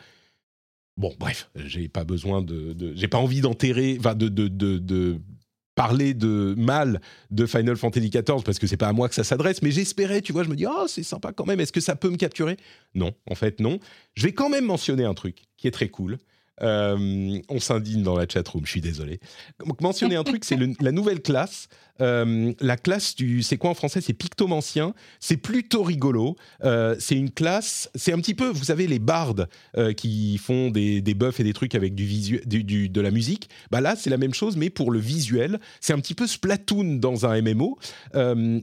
Bon, 0.96 1.14
bref, 1.18 1.50
j'ai 1.54 1.88
pas 1.88 2.04
besoin 2.04 2.40
de, 2.40 2.74
j'ai 2.94 3.06
pas 3.06 3.18
envie 3.18 3.42
d'enterrer, 3.42 3.96
enfin 3.98 4.14
de, 4.14 4.28
de, 4.28 4.48
de, 4.48 5.20
parler 5.74 6.14
de 6.14 6.54
mal 6.56 7.00
de 7.30 7.46
Final 7.46 7.76
Fantasy 7.76 8.10
XIV 8.10 8.42
parce 8.44 8.58
que 8.58 8.66
c'est 8.66 8.76
pas 8.76 8.88
à 8.88 8.92
moi 8.92 9.08
que 9.08 9.14
ça 9.14 9.24
s'adresse, 9.24 9.62
mais 9.62 9.70
j'espérais, 9.70 10.20
tu 10.20 10.32
vois, 10.32 10.42
je 10.42 10.48
me 10.48 10.56
dis, 10.56 10.66
oh, 10.66 10.86
c'est 10.88 11.02
sympa 11.02 11.32
quand 11.32 11.46
même, 11.46 11.60
est-ce 11.60 11.72
que 11.72 11.80
ça 11.80 11.96
peut 11.96 12.10
me 12.10 12.16
capturer? 12.16 12.56
Non, 12.94 13.12
en 13.30 13.34
fait, 13.34 13.60
non. 13.60 13.78
Je 14.14 14.24
vais 14.24 14.32
quand 14.32 14.48
même 14.48 14.64
mentionner 14.64 15.04
un 15.04 15.14
truc 15.14 15.42
qui 15.56 15.68
est 15.68 15.70
très 15.70 15.88
cool. 15.88 16.18
Euh, 16.62 17.40
on 17.48 17.60
s'indigne 17.60 18.02
dans 18.02 18.16
la 18.16 18.26
chatroom, 18.28 18.64
je 18.64 18.70
suis 18.70 18.80
désolé. 18.80 19.20
Mentionner 19.80 20.16
un 20.16 20.24
truc, 20.24 20.44
c'est 20.44 20.58
la 20.80 20.92
nouvelle 20.92 21.20
classe 21.20 21.68
euh, 22.00 22.52
la 22.60 22.76
classe 22.76 23.14
du, 23.14 23.42
c'est 23.42 23.58
quoi 23.58 23.70
en 23.70 23.74
français? 23.74 24.00
C'est 24.00 24.14
pictomancien. 24.14 24.94
C'est 25.18 25.36
plutôt 25.36 25.82
rigolo. 25.82 26.36
Euh, 26.64 26.96
c'est 26.98 27.14
une 27.14 27.30
classe, 27.30 27.90
c'est 27.94 28.12
un 28.12 28.18
petit 28.18 28.34
peu, 28.34 28.48
vous 28.48 28.64
savez, 28.64 28.86
les 28.86 28.98
bardes 28.98 29.48
qui 29.96 30.38
font 30.38 30.70
des, 30.70 31.00
des 31.00 31.14
buffs 31.14 31.40
et 31.40 31.44
des 31.44 31.52
trucs 31.52 31.74
avec 31.74 31.94
du 31.94 32.04
visuel, 32.04 32.42
du, 32.46 32.88
de 32.88 33.00
la 33.00 33.10
musique. 33.10 33.48
Bah 33.70 33.80
là, 33.80 33.96
c'est 33.96 34.10
la 34.10 34.16
même 34.16 34.34
chose, 34.34 34.56
mais 34.56 34.70
pour 34.70 34.90
le 34.90 34.98
visuel. 34.98 35.60
C'est 35.80 35.92
un 35.92 36.00
petit 36.00 36.14
peu 36.14 36.26
Splatoon 36.26 36.96
dans 36.96 37.26
un 37.26 37.40
MMO. 37.40 37.78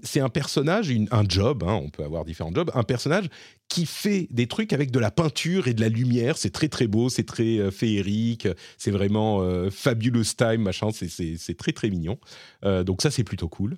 c'est 0.04 0.20
un 0.20 0.30
personnage, 0.30 0.92
un 1.12 1.24
job, 1.28 1.64
hein, 1.66 1.80
on 1.84 1.90
peut 1.90 2.04
avoir 2.04 2.26
différents 2.26 2.54
jobs, 2.54 2.72
un 2.74 2.84
personnage 2.84 3.30
qui 3.70 3.86
fait 3.86 4.28
des 4.32 4.48
trucs 4.48 4.74
avec 4.74 4.92
de 4.92 5.00
la 5.00 5.12
peinture 5.12 5.68
et 5.68 5.74
de 5.74 5.82
la 5.82 5.90
lumière. 5.90 6.38
C'est 6.38 6.52
très 6.52 6.70
très 6.70 6.88
beau, 6.88 7.10
c'est 7.10 7.26
très 7.26 7.70
féerique, 7.72 8.48
c'est 8.78 8.92
vraiment 8.92 9.44
fabulous 9.70 10.24
time, 10.38 10.62
machin. 10.62 10.90
C'est 10.92 11.58
très 11.58 11.74
très 11.74 11.90
mignon. 11.90 12.18
donc 12.64 13.02
ça, 13.02 13.12
c'est 13.12 13.24
plutôt 13.24 13.50
cool. 13.50 13.78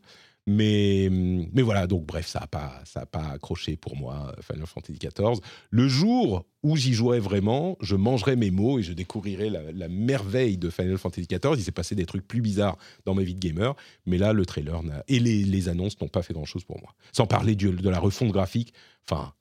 Mais, 0.49 1.09
mais 1.11 1.61
voilà, 1.61 1.85
donc 1.85 2.07
bref, 2.07 2.25
ça 2.25 2.39
n'a 2.39 2.47
pas, 2.47 2.81
pas 3.11 3.33
accroché 3.33 3.77
pour 3.77 3.95
moi 3.95 4.33
Final 4.41 4.65
Fantasy 4.65 4.97
XIV. 4.97 5.39
Le 5.69 5.87
jour 5.87 6.43
où 6.63 6.75
j'y 6.75 6.93
jouerai 6.93 7.19
vraiment, 7.19 7.77
je 7.81 7.95
mangerai 7.95 8.35
mes 8.35 8.49
mots 8.49 8.79
et 8.79 8.81
je 8.81 8.93
découvrirai 8.93 9.51
la, 9.51 9.87
merveille 9.87 10.57
de 10.57 10.71
Final 10.71 10.97
Fantasy 10.97 11.27
XIV. 11.27 11.53
Il 11.55 11.63
s'est 11.63 11.71
passé 11.71 11.93
des 11.93 12.07
trucs 12.07 12.27
plus 12.27 12.41
bizarres 12.41 12.77
dans 13.05 13.13
ma 13.13 13.21
vie 13.21 13.35
de 13.35 13.39
gamer, 13.39 13.75
mais 14.07 14.17
là, 14.17 14.33
le 14.33 14.43
trailer 14.43 14.81
et 15.07 15.19
les, 15.19 15.69
annonces 15.69 16.01
n'ont 16.01 16.07
pas 16.07 16.23
fait 16.23 16.33
grand-chose 16.33 16.63
pour 16.63 16.79
moi. 16.79 16.95
Sans 17.11 17.27
parler 17.27 17.55
de 17.55 17.89
la 17.89 17.99
refonte 17.99 18.31
graphique, 18.31 18.73
enfin, 19.07 19.33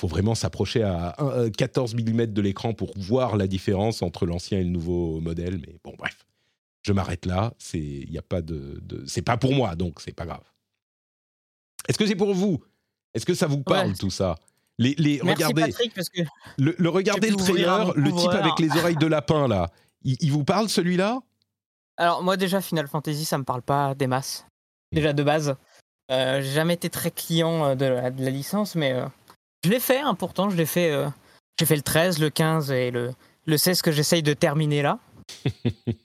faut 0.00 0.08
vraiment 0.08 0.34
s'approcher 0.34 0.82
à 0.82 1.16
14 1.56 1.94
mm 1.94 2.26
de 2.26 2.42
l'écran 2.42 2.74
pour 2.74 2.92
voir 2.96 3.36
la 3.36 3.46
différence 3.46 4.02
entre 4.02 4.26
l'ancien 4.26 4.58
et 4.58 4.64
le 4.64 4.70
nouveau 4.70 5.20
modèle, 5.20 5.58
mais 5.58 5.76
bon, 5.84 5.94
bref 5.96 6.24
je 6.84 6.92
m'arrête 6.92 7.26
là. 7.26 7.52
C'est, 7.58 7.78
il 7.78 8.16
a 8.18 8.22
pas 8.22 8.42
de, 8.42 8.82
c'est 9.06 9.22
pas 9.22 9.36
pour 9.36 9.54
moi, 9.54 9.74
donc 9.74 10.00
c'est 10.00 10.12
pas 10.12 10.26
grave. 10.26 10.44
Est-ce 11.88 11.98
que 11.98 12.06
c'est 12.06 12.14
pour 12.14 12.34
vous? 12.34 12.62
Est-ce 13.14 13.26
que 13.26 13.34
ça 13.34 13.46
vous 13.46 13.62
parle 13.62 13.94
tout 13.96 14.10
ça? 14.10 14.36
Les, 14.78 14.94
les 14.98 15.20
regardez, 15.20 15.62
Patrick, 15.62 15.94
parce 15.94 16.08
que 16.08 16.22
le, 16.58 16.74
le 16.78 16.88
regardez 16.88 17.30
le 17.30 17.36
trailer, 17.36 17.92
le 17.94 18.12
type 18.12 18.30
avec 18.30 18.58
les 18.58 18.70
oreilles 18.76 18.96
de 18.96 19.06
lapin 19.06 19.46
là, 19.48 19.70
il, 20.02 20.30
vous 20.30 20.44
parle 20.44 20.68
celui-là? 20.68 21.20
Alors 21.96 22.22
moi 22.22 22.36
déjà 22.36 22.60
Final 22.60 22.88
Fantasy, 22.88 23.24
ça 23.24 23.38
me 23.38 23.44
parle 23.44 23.62
pas 23.62 23.94
des 23.94 24.08
masses. 24.08 24.46
Déjà 24.92 25.12
de 25.12 25.22
base, 25.22 25.56
euh, 26.10 26.42
j'ai 26.42 26.50
jamais 26.50 26.74
été 26.74 26.90
très 26.90 27.10
client 27.10 27.64
euh, 27.64 27.74
de 27.76 27.86
la, 27.86 28.10
de 28.10 28.24
la 28.24 28.30
licence, 28.30 28.74
mais 28.74 28.92
euh, 28.92 29.06
je 29.64 29.70
l'ai 29.70 29.80
fait. 29.80 30.00
Hein, 30.00 30.14
pourtant, 30.14 30.50
je 30.50 30.56
l'ai 30.56 30.66
fait. 30.66 30.90
Euh, 30.90 31.08
j'ai 31.58 31.66
fait 31.66 31.76
le 31.76 31.82
13, 31.82 32.18
le 32.18 32.30
15 32.30 32.70
et 32.70 32.90
le, 32.90 33.12
le 33.46 33.56
16 33.56 33.82
que 33.82 33.92
j'essaye 33.92 34.22
de 34.22 34.34
terminer 34.34 34.82
là. 34.82 34.98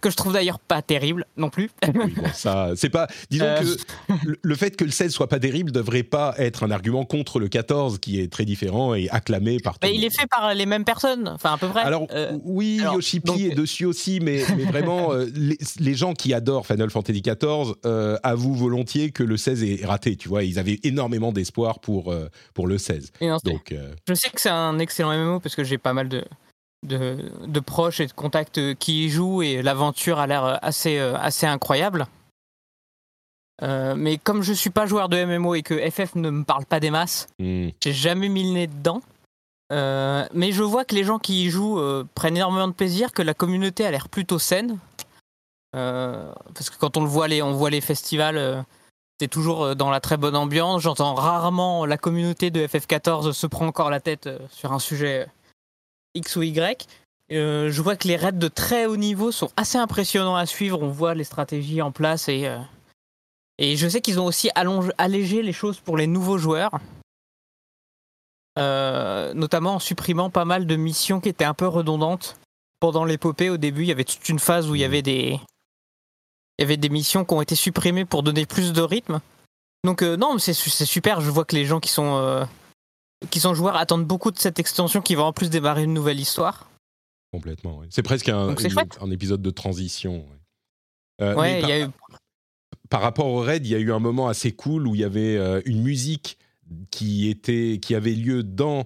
que 0.00 0.10
je 0.10 0.16
trouve 0.16 0.32
d'ailleurs 0.32 0.58
pas 0.58 0.82
terrible 0.82 1.26
non 1.36 1.50
plus. 1.50 1.70
Oui, 1.94 2.12
bon, 2.16 2.22
ça, 2.34 2.70
c'est 2.76 2.88
pas. 2.90 3.06
Disons 3.30 3.44
Euh. 3.46 3.60
que 3.60 4.26
le, 4.26 4.38
le 4.42 4.54
fait 4.54 4.76
que 4.76 4.84
le 4.84 4.90
16 4.90 5.12
soit 5.12 5.28
pas 5.28 5.38
terrible 5.38 5.70
devrait 5.72 6.02
pas 6.02 6.34
être 6.38 6.64
un 6.64 6.70
argument 6.70 7.04
contre 7.04 7.38
le 7.40 7.48
14 7.48 7.98
qui 7.98 8.20
est 8.20 8.30
très 8.32 8.44
différent 8.44 8.94
et 8.94 9.08
acclamé 9.10 9.58
par 9.58 9.76
Mais 9.82 9.94
il 9.94 10.04
est 10.04 10.14
fait 10.16 10.26
par 10.26 10.54
les 10.54 10.66
mêmes 10.66 10.84
personnes, 10.84 11.28
enfin 11.28 11.54
à 11.54 11.58
peu 11.58 11.68
près. 11.68 11.80
Alors 11.82 12.06
Euh, 12.10 12.36
oui, 12.44 12.78
alors, 12.80 12.94
Yoshipi 12.94 13.26
donc- 13.26 13.40
est 13.40 13.54
dessus 13.54 13.84
aussi, 13.84 14.20
mais, 14.20 14.42
mais 14.56 14.64
vraiment, 14.64 15.12
euh, 15.12 15.26
les, 15.34 15.58
les 15.80 15.94
gens 15.94 16.14
qui 16.14 16.32
adorent 16.34 16.66
Final 16.66 16.90
Fantasy 16.90 17.22
XIV 17.22 17.74
avouent 18.22 18.54
volontiers 18.54 19.10
que 19.10 19.22
le 19.22 19.36
16 19.36 19.62
est 19.64 19.84
raté. 19.84 20.16
Tu 20.16 20.28
vois, 20.28 20.44
ils 20.44 20.58
avaient 20.58 20.80
énormément 20.82 21.32
d'espoir 21.32 21.78
pour 21.80 22.14
pour 22.54 22.66
le 22.66 22.78
16. 22.78 23.12
et 23.20 23.28
non, 23.28 23.38
c'est- 23.44 23.50
Donc 23.50 23.74
Je 24.08 24.14
sais 24.14 24.30
que 24.30 24.40
c'est 24.40 24.48
un 24.50 24.78
excellent 24.78 25.12
MMO 25.12 25.40
parce 25.40 25.54
que 25.54 25.64
j'ai 25.64 25.78
pas 25.78 25.92
mal 25.92 26.08
de, 26.08 26.24
de, 26.84 27.30
de 27.46 27.60
proches 27.60 28.00
et 28.00 28.06
de 28.06 28.12
contacts 28.12 28.74
qui 28.74 29.06
y 29.06 29.08
jouent 29.08 29.42
et 29.42 29.62
l'aventure 29.62 30.18
a 30.18 30.26
l'air 30.26 30.58
assez, 30.62 30.98
euh, 30.98 31.16
assez 31.16 31.46
incroyable. 31.46 32.06
Euh, 33.62 33.94
mais 33.96 34.18
comme 34.18 34.42
je 34.42 34.52
suis 34.52 34.70
pas 34.70 34.86
joueur 34.86 35.08
de 35.08 35.22
MMO 35.24 35.54
et 35.54 35.62
que 35.62 35.74
FF 35.90 36.16
ne 36.16 36.30
me 36.30 36.44
parle 36.44 36.66
pas 36.66 36.80
des 36.80 36.90
masses, 36.90 37.28
hmm, 37.38 37.68
j'ai 37.82 37.92
jamais 37.92 38.28
mis 38.28 38.44
le 38.44 38.52
nez 38.52 38.66
dedans. 38.66 39.00
Euh, 39.72 40.26
mais 40.34 40.52
je 40.52 40.62
vois 40.62 40.84
que 40.84 40.94
les 40.94 41.04
gens 41.04 41.18
qui 41.18 41.44
y 41.44 41.50
jouent 41.50 41.78
euh, 41.78 42.06
prennent 42.14 42.36
énormément 42.36 42.68
de 42.68 42.72
plaisir, 42.72 43.12
que 43.12 43.22
la 43.22 43.34
communauté 43.34 43.86
a 43.86 43.90
l'air 43.90 44.08
plutôt 44.08 44.38
saine. 44.38 44.78
Parce 45.72 46.70
que 46.70 46.78
quand 46.78 46.96
on 46.96 47.00
le 47.00 47.08
voit 47.08 47.26
les, 47.26 47.42
on 47.42 47.52
voit 47.52 47.70
les 47.70 47.80
festivals, 47.80 48.64
c'est 49.18 49.26
toujours 49.26 49.74
dans 49.74 49.90
la 49.90 49.98
très 49.98 50.16
bonne 50.16 50.36
ambiance. 50.36 50.82
J'entends 50.82 51.14
rarement 51.14 51.84
la 51.84 51.98
communauté 51.98 52.52
de 52.52 52.64
FF14 52.64 53.32
se 53.32 53.46
prend 53.48 53.66
encore 53.66 53.90
la 53.90 53.98
tête 53.98 54.28
sur 54.50 54.72
un 54.72 54.78
sujet 54.78 55.26
X 56.14 56.36
ou 56.36 56.42
Y. 56.42 56.86
Euh, 57.32 57.70
je 57.70 57.82
vois 57.82 57.96
que 57.96 58.06
les 58.06 58.16
raids 58.16 58.32
de 58.32 58.48
très 58.48 58.86
haut 58.86 58.96
niveau 58.96 59.32
sont 59.32 59.50
assez 59.56 59.78
impressionnants 59.78 60.36
à 60.36 60.46
suivre. 60.46 60.82
On 60.82 60.88
voit 60.90 61.14
les 61.14 61.24
stratégies 61.24 61.80
en 61.82 61.90
place 61.90 62.28
et, 62.28 62.46
euh, 62.46 62.58
et 63.58 63.76
je 63.76 63.88
sais 63.88 64.00
qu'ils 64.00 64.20
ont 64.20 64.26
aussi 64.26 64.50
allégé 64.98 65.42
les 65.42 65.52
choses 65.52 65.80
pour 65.80 65.96
les 65.96 66.06
nouveaux 66.06 66.38
joueurs. 66.38 66.78
Euh, 68.58 69.34
notamment 69.34 69.76
en 69.76 69.78
supprimant 69.80 70.30
pas 70.30 70.44
mal 70.44 70.66
de 70.66 70.76
missions 70.76 71.20
qui 71.20 71.28
étaient 71.28 71.44
un 71.44 71.54
peu 71.54 71.66
redondantes. 71.66 72.36
Pendant 72.78 73.04
l'épopée, 73.04 73.50
au 73.50 73.56
début, 73.56 73.82
il 73.82 73.88
y 73.88 73.92
avait 73.92 74.04
toute 74.04 74.28
une 74.28 74.38
phase 74.38 74.68
où 74.68 74.74
il 74.74 74.80
y 74.82 74.84
avait 74.84 75.02
des, 75.02 75.40
il 76.58 76.60
y 76.60 76.62
avait 76.62 76.76
des 76.76 76.90
missions 76.90 77.24
qui 77.24 77.34
ont 77.34 77.40
été 77.40 77.54
supprimées 77.56 78.04
pour 78.04 78.22
donner 78.22 78.44
plus 78.46 78.72
de 78.72 78.82
rythme. 78.82 79.20
Donc 79.84 80.02
non, 80.02 80.38
c'est 80.38 80.52
su- 80.52 80.70
c'est 80.70 80.84
super. 80.84 81.20
Je 81.20 81.30
vois 81.30 81.44
que 81.44 81.56
les 81.56 81.64
gens 81.64 81.80
qui 81.80 81.88
sont 81.88 82.46
qui 83.30 83.40
sont 83.40 83.54
joueurs 83.54 83.76
attendent 83.76 84.06
beaucoup 84.06 84.30
de 84.30 84.38
cette 84.38 84.58
extension 84.58 85.00
qui 85.00 85.14
va 85.14 85.24
en 85.24 85.32
plus 85.32 85.50
démarrer 85.50 85.84
une 85.84 85.94
nouvelle 85.94 86.20
histoire. 86.20 86.68
complètement. 87.32 87.78
ouais. 87.78 87.86
C'est 87.90 88.02
presque 88.02 88.28
un, 88.28 88.54
une- 88.54 89.12
épisode 89.12 89.42
de 89.42 89.50
transition. 89.50 90.24
Euh, 91.20 91.34
Ouais, 91.34 91.60
par, 91.60 91.70
y 91.70 91.72
a 91.72 91.80
eu 91.80 91.88
par 92.90 93.00
rapport 93.00 93.26
au 93.26 93.40
raid, 93.40 93.64
il 93.66 93.70
y 93.70 93.74
a 93.74 93.78
eu 93.78 93.92
un 93.92 93.98
moment 93.98 94.28
assez 94.28 94.52
cool 94.52 94.86
où 94.86 94.94
il 94.94 95.00
y 95.00 95.04
avait 95.04 95.36
euh, 95.36 95.60
une 95.64 95.82
musique 95.82 96.38
qui 96.90 97.28
était 97.28 97.78
qui 97.80 97.94
avait 97.94 98.12
lieu 98.14 98.42
dans 98.42 98.84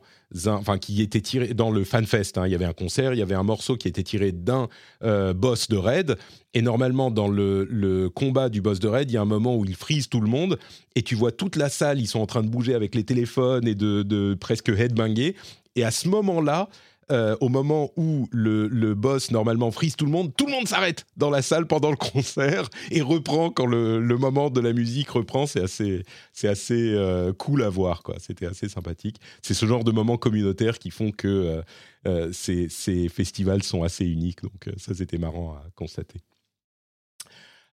qui 0.80 1.02
était 1.02 1.20
tiré 1.20 1.54
dans 1.54 1.70
le 1.70 1.84
fanfest. 1.84 2.32
hein. 2.36 2.46
Il 2.46 2.52
y 2.52 2.54
avait 2.54 2.64
un 2.64 2.72
concert, 2.72 3.14
il 3.14 3.18
y 3.18 3.22
avait 3.22 3.34
un 3.34 3.42
morceau 3.42 3.76
qui 3.76 3.88
était 3.88 4.02
tiré 4.02 4.32
d'un 4.32 4.68
euh, 5.02 5.32
boss 5.32 5.68
de 5.68 5.76
raid. 5.76 6.16
Et 6.54 6.62
normalement, 6.62 7.10
dans 7.10 7.28
le, 7.28 8.10
combat 8.14 8.48
du 8.48 8.60
boss 8.60 8.80
de 8.80 8.88
raid, 8.88 9.10
il 9.10 9.14
y 9.14 9.16
a 9.16 9.22
un 9.22 9.26
moment 9.26 9.56
où 9.56 9.64
il 9.64 9.74
freeze 9.74 10.08
tout 10.08 10.20
le 10.20 10.28
monde 10.28 10.58
et 10.94 11.02
tu 11.02 11.14
vois 11.14 11.32
toute 11.32 11.56
la 11.56 11.68
salle, 11.68 12.00
ils 12.00 12.06
sont 12.06 12.20
en 12.20 12.26
train 12.26 12.42
de 12.42 12.48
bouger 12.48 12.74
avec 12.74 12.94
les 12.94 13.04
téléphones 13.04 13.66
et 13.68 13.74
de, 13.74 14.02
de 14.02 14.34
presque 14.34 14.68
headbanger. 14.68 15.36
Et 15.76 15.84
à 15.84 15.90
ce 15.90 16.08
moment-là, 16.08 16.68
euh, 17.10 17.36
au 17.40 17.48
moment 17.48 17.90
où 17.96 18.28
le, 18.32 18.68
le 18.68 18.94
boss 18.94 19.30
normalement 19.30 19.70
freeze 19.70 19.96
tout 19.96 20.04
le 20.04 20.10
monde, 20.10 20.32
tout 20.36 20.46
le 20.46 20.52
monde 20.52 20.68
s'arrête 20.68 21.06
dans 21.16 21.30
la 21.30 21.42
salle 21.42 21.66
pendant 21.66 21.90
le 21.90 21.96
concert 21.96 22.68
et 22.90 23.00
reprend 23.00 23.50
quand 23.50 23.66
le, 23.66 24.00
le 24.00 24.18
moment 24.18 24.50
de 24.50 24.60
la 24.60 24.72
musique 24.72 25.10
reprend. 25.10 25.46
C'est 25.46 25.62
assez, 25.62 26.04
c'est 26.32 26.48
assez 26.48 26.92
euh, 26.94 27.32
cool 27.32 27.62
à 27.62 27.68
voir, 27.68 28.02
quoi. 28.02 28.16
C'était 28.18 28.46
assez 28.46 28.68
sympathique. 28.68 29.16
C'est 29.42 29.54
ce 29.54 29.66
genre 29.66 29.84
de 29.84 29.92
moments 29.92 30.16
communautaires 30.16 30.78
qui 30.78 30.90
font 30.90 31.10
que 31.10 31.62
euh, 32.06 32.32
ces, 32.32 32.68
ces 32.68 33.08
festivals 33.08 33.62
sont 33.62 33.82
assez 33.82 34.04
uniques. 34.04 34.42
Donc 34.42 34.68
ça, 34.76 34.94
c'était 34.94 35.18
marrant 35.18 35.54
à 35.54 35.64
constater. 35.74 36.20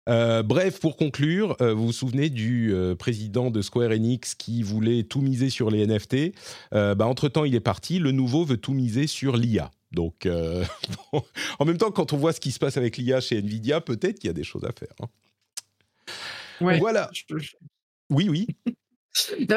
Euh, 0.08 0.44
bref, 0.44 0.80
pour 0.80 0.98
conclure, 0.98 1.56
euh, 1.62 1.74
vous 1.74 1.88
vous 1.88 1.94
souvenez 1.94 2.30
du 2.30 2.74
euh, 2.74 2.96
président 2.96 3.50
de 3.50 3.62
Square 3.62 3.92
Enix 3.92 4.36
qui 4.36 4.62
voulait 4.62 5.04
tout 5.04 5.22
miser 5.22 5.50
sur 5.50 5.72
les 5.72 5.86
NFT 5.88 6.34
bah, 6.72 7.08
Entre-temps, 7.08 7.46
il 7.46 7.56
est 7.56 7.60
parti. 7.60 8.00
Le 8.00 8.12
nouveau 8.12 8.46
veut 8.46 8.58
tout 8.58 8.74
miser 8.74 9.08
sur 9.08 9.36
l'IA. 9.38 9.72
Donc, 9.92 10.28
bon, 11.14 11.24
en 11.60 11.66
même 11.66 11.78
temps, 11.78 11.92
quand 11.92 12.14
on 12.14 12.18
voit 12.18 12.34
ce 12.34 12.40
qui 12.40 12.52
se 12.52 12.60
passe 12.60 12.78
avec 12.78 12.98
l'IA 12.98 13.20
chez 13.22 13.38
Nvidia, 13.40 13.82
peut-être 13.82 14.20
qu'il 14.20 14.28
y 14.28 14.32
a 14.32 14.34
des 14.34 14.44
choses 14.44 14.64
à 14.66 14.72
faire. 14.72 14.94
hein. 15.02 15.08
Ouais. 16.62 16.78
Voilà. 16.80 17.10
Je- 17.14 17.24
Oui, 18.10 18.30
oui. 18.30 18.48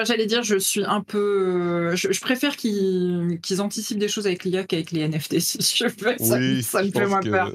J'allais 0.04 0.26
dire, 0.26 0.44
je 0.44 0.56
suis 0.56 0.84
un 0.84 1.00
peu. 1.02 1.94
Je, 1.96 2.12
je 2.12 2.20
préfère 2.20 2.56
qu'ils 2.56 3.38
anticipent 3.58 3.98
des 3.98 4.08
choses 4.08 4.26
avec 4.26 4.44
l'IA 4.44 4.62
qu'avec 4.64 4.92
les 4.92 5.06
NFT, 5.08 5.40
si 5.40 5.58
je 5.76 5.84
veux. 5.84 6.16
Ça, 6.18 6.38
oui, 6.38 6.62
ça 6.62 6.82
me 6.82 6.90
fait 6.90 7.06
moins 7.06 7.20
que- 7.20 7.28
peur. 7.28 7.52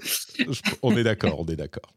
on 0.81 0.95
est 0.97 1.03
d'accord, 1.03 1.39
on 1.39 1.45
est 1.45 1.55
d'accord. 1.55 1.93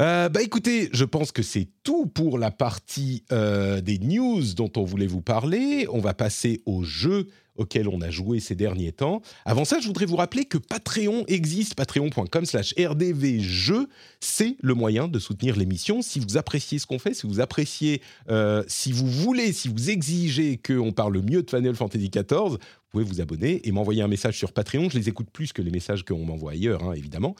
Euh, 0.00 0.28
bah 0.28 0.42
écoutez, 0.42 0.88
je 0.92 1.04
pense 1.04 1.32
que 1.32 1.42
c'est 1.42 1.68
tout 1.84 2.06
pour 2.06 2.38
la 2.38 2.50
partie 2.50 3.24
euh, 3.30 3.80
des 3.80 3.98
news 3.98 4.42
dont 4.54 4.70
on 4.76 4.84
voulait 4.84 5.06
vous 5.06 5.20
parler. 5.20 5.86
On 5.90 6.00
va 6.00 6.14
passer 6.14 6.62
aux 6.64 6.82
jeux 6.82 7.28
auxquels 7.56 7.86
on 7.86 8.00
a 8.00 8.10
joué 8.10 8.40
ces 8.40 8.54
derniers 8.54 8.92
temps. 8.92 9.20
Avant 9.44 9.66
ça, 9.66 9.78
je 9.78 9.86
voudrais 9.86 10.06
vous 10.06 10.16
rappeler 10.16 10.46
que 10.46 10.56
Patreon 10.56 11.24
existe, 11.28 11.74
patreon.com 11.74 12.46
slash 12.46 12.74
rdvjeux. 12.78 13.88
C'est 14.20 14.56
le 14.62 14.72
moyen 14.72 15.06
de 15.06 15.18
soutenir 15.18 15.56
l'émission. 15.56 16.00
Si 16.00 16.18
vous 16.18 16.38
appréciez 16.38 16.78
ce 16.78 16.86
qu'on 16.86 16.98
fait, 16.98 17.12
si 17.12 17.26
vous 17.26 17.40
appréciez, 17.40 18.00
euh, 18.30 18.64
si 18.68 18.90
vous 18.90 19.06
voulez, 19.06 19.52
si 19.52 19.68
vous 19.68 19.90
exigez 19.90 20.56
qu'on 20.56 20.92
parle 20.92 21.20
mieux 21.20 21.42
de 21.42 21.50
Final 21.50 21.74
Fantasy 21.74 22.08
XIV, 22.08 22.52
vous 22.52 22.58
pouvez 22.90 23.04
vous 23.04 23.20
abonner 23.20 23.60
et 23.68 23.72
m'envoyer 23.72 24.02
un 24.02 24.08
message 24.08 24.38
sur 24.38 24.52
Patreon. 24.52 24.88
Je 24.88 24.98
les 24.98 25.10
écoute 25.10 25.28
plus 25.30 25.52
que 25.52 25.60
les 25.60 25.70
messages 25.70 26.04
qu'on 26.04 26.24
m'envoie 26.24 26.52
ailleurs, 26.52 26.82
hein, 26.82 26.94
évidemment, 26.94 27.36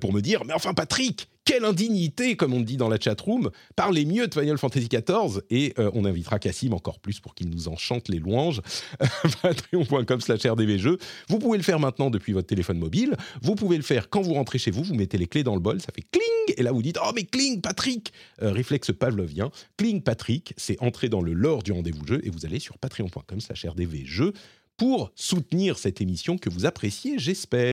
pour 0.00 0.12
me 0.12 0.20
dire 0.20 0.44
Mais 0.44 0.52
enfin, 0.52 0.74
Patrick, 0.74 1.28
quelle 1.50 1.64
indignité, 1.64 2.36
comme 2.36 2.54
on 2.54 2.60
dit 2.60 2.76
dans 2.76 2.88
la 2.88 3.00
chatroom, 3.00 3.50
parlez 3.74 4.04
mieux 4.04 4.28
de 4.28 4.32
Final 4.32 4.56
Fantasy 4.56 4.86
XIV. 4.86 5.40
Et 5.50 5.74
euh, 5.80 5.90
on 5.94 6.04
invitera 6.04 6.38
Cassim 6.38 6.72
encore 6.72 7.00
plus 7.00 7.18
pour 7.18 7.34
qu'il 7.34 7.50
nous 7.50 7.66
enchante 7.66 8.08
les 8.08 8.20
louanges. 8.20 8.60
Patreon.com 9.42 10.20
slash 10.20 10.46
rdvjeux. 10.46 10.98
Vous 11.28 11.40
pouvez 11.40 11.58
le 11.58 11.64
faire 11.64 11.80
maintenant 11.80 12.08
depuis 12.08 12.34
votre 12.34 12.46
téléphone 12.46 12.78
mobile. 12.78 13.16
Vous 13.42 13.56
pouvez 13.56 13.76
le 13.76 13.82
faire 13.82 14.08
quand 14.10 14.20
vous 14.20 14.34
rentrez 14.34 14.58
chez 14.58 14.70
vous. 14.70 14.84
Vous 14.84 14.94
mettez 14.94 15.18
les 15.18 15.26
clés 15.26 15.42
dans 15.42 15.54
le 15.54 15.60
bol, 15.60 15.80
ça 15.80 15.88
fait 15.92 16.04
cling. 16.08 16.56
Et 16.56 16.62
là, 16.62 16.70
vous 16.70 16.82
dites 16.82 16.98
Oh, 17.04 17.10
mais 17.16 17.24
cling, 17.24 17.60
Patrick 17.60 18.12
Euh, 18.42 18.52
Réflexe 18.52 18.92
pavlovien. 18.96 19.50
Cling, 19.76 20.02
Patrick, 20.02 20.54
c'est 20.56 20.80
entrer 20.80 21.08
dans 21.08 21.20
le 21.20 21.32
lore 21.32 21.64
du 21.64 21.72
rendez-vous 21.72 22.06
jeu. 22.06 22.20
Et 22.22 22.30
vous 22.30 22.46
allez 22.46 22.60
sur 22.60 22.78
patreon.com 22.78 23.40
slash 23.40 23.66
rdvjeux 23.66 24.34
pour 24.76 25.10
soutenir 25.16 25.78
cette 25.78 26.00
émission 26.00 26.38
que 26.38 26.48
vous 26.48 26.64
appréciez, 26.64 27.18
j'espère. 27.18 27.72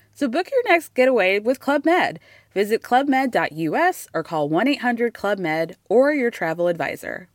So 0.13 0.27
book 0.27 0.49
your 0.51 0.63
next 0.71 0.93
getaway 0.93 1.39
with 1.39 1.59
Club 1.59 1.85
Med. 1.85 2.19
Visit 2.53 2.83
clubmed.us 2.83 4.07
or 4.13 4.23
call 4.23 4.49
1 4.49 4.67
800 4.67 5.13
Club 5.13 5.39
Med 5.39 5.77
or 5.89 6.13
your 6.13 6.31
travel 6.31 6.67
advisor. 6.67 7.27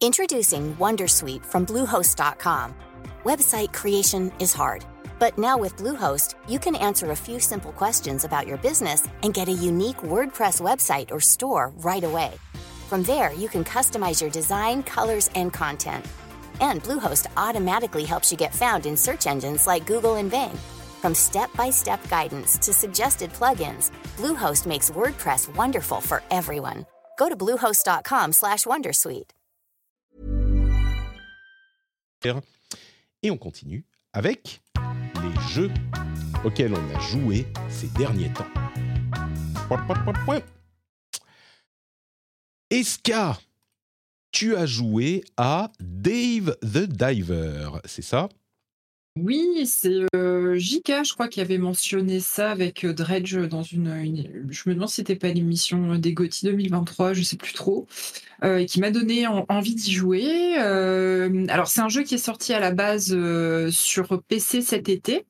Introducing 0.00 0.76
Wondersuite 0.76 1.46
from 1.46 1.64
Bluehost.com. 1.64 2.74
Website 3.24 3.72
creation 3.72 4.30
is 4.38 4.52
hard, 4.52 4.84
but 5.18 5.38
now 5.38 5.56
with 5.56 5.76
Bluehost, 5.76 6.34
you 6.46 6.58
can 6.58 6.76
answer 6.76 7.10
a 7.10 7.16
few 7.16 7.40
simple 7.40 7.72
questions 7.72 8.24
about 8.24 8.46
your 8.46 8.58
business 8.58 9.08
and 9.22 9.32
get 9.32 9.48
a 9.48 9.52
unique 9.52 9.96
WordPress 9.98 10.60
website 10.60 11.10
or 11.10 11.20
store 11.20 11.72
right 11.78 12.04
away. 12.04 12.32
From 12.88 13.02
there, 13.04 13.32
you 13.32 13.48
can 13.48 13.64
customize 13.64 14.20
your 14.20 14.30
design, 14.30 14.82
colors, 14.82 15.30
and 15.34 15.50
content. 15.50 16.04
And 16.60 16.82
Bluehost 16.82 17.26
automatically 17.38 18.04
helps 18.04 18.30
you 18.30 18.36
get 18.36 18.54
found 18.54 18.84
in 18.84 18.96
search 18.96 19.26
engines 19.26 19.66
like 19.66 19.86
Google 19.86 20.16
and 20.16 20.30
Bing. 20.30 20.58
From 21.04 21.14
step-by-step 21.14 22.00
guidance 22.08 22.56
to 22.64 22.72
suggested 22.72 23.30
plugins, 23.34 23.90
Bluehost 24.16 24.66
makes 24.66 24.90
WordPress 24.90 25.54
wonderful 25.54 26.00
for 26.00 26.22
everyone. 26.30 26.86
Go 27.18 27.28
to 27.28 27.36
bluehost.com/wondersuite. 27.36 29.34
Et 33.22 33.30
on 33.30 33.36
continue 33.36 33.84
avec 34.14 34.62
les 35.22 35.52
jeux 35.52 35.70
auxquels 36.42 36.72
on 36.72 36.96
a 36.96 36.98
joué 37.00 37.46
ces 37.68 37.88
derniers 37.88 38.32
temps. 38.32 38.48
Eska, 42.70 43.38
tu 44.32 44.56
as 44.56 44.64
joué 44.64 45.22
à 45.36 45.70
Dave 45.80 46.56
the 46.62 46.86
Diver, 46.88 47.72
c'est 47.84 48.00
ça? 48.00 48.30
Oui, 49.16 49.64
c'est 49.64 50.00
euh, 50.16 50.58
JK, 50.58 51.04
je 51.04 51.12
crois, 51.12 51.28
qui 51.28 51.40
avait 51.40 51.58
mentionné 51.58 52.18
ça 52.18 52.50
avec 52.50 52.84
euh, 52.84 52.92
Dredge 52.92 53.36
dans 53.36 53.62
une, 53.62 54.44
Je 54.50 54.68
me 54.68 54.74
demande 54.74 54.88
si 54.88 54.96
c'était 54.96 55.14
pas 55.14 55.28
l'émission 55.28 55.94
des 55.98 56.12
GOTY 56.12 56.46
2023, 56.46 57.12
je 57.12 57.22
sais 57.22 57.36
plus 57.36 57.52
trop, 57.52 57.86
euh, 58.42 58.64
qui 58.64 58.80
m'a 58.80 58.90
donné 58.90 59.28
envie 59.28 59.76
d'y 59.76 59.92
jouer. 59.92 60.56
alors, 60.56 61.68
c'est 61.68 61.80
un 61.80 61.88
jeu 61.88 62.02
qui 62.02 62.16
est 62.16 62.18
sorti 62.18 62.52
à 62.54 62.58
la 62.58 62.72
base 62.72 63.16
sur 63.70 64.20
PC 64.24 64.62
cet 64.62 64.88
été, 64.88 65.26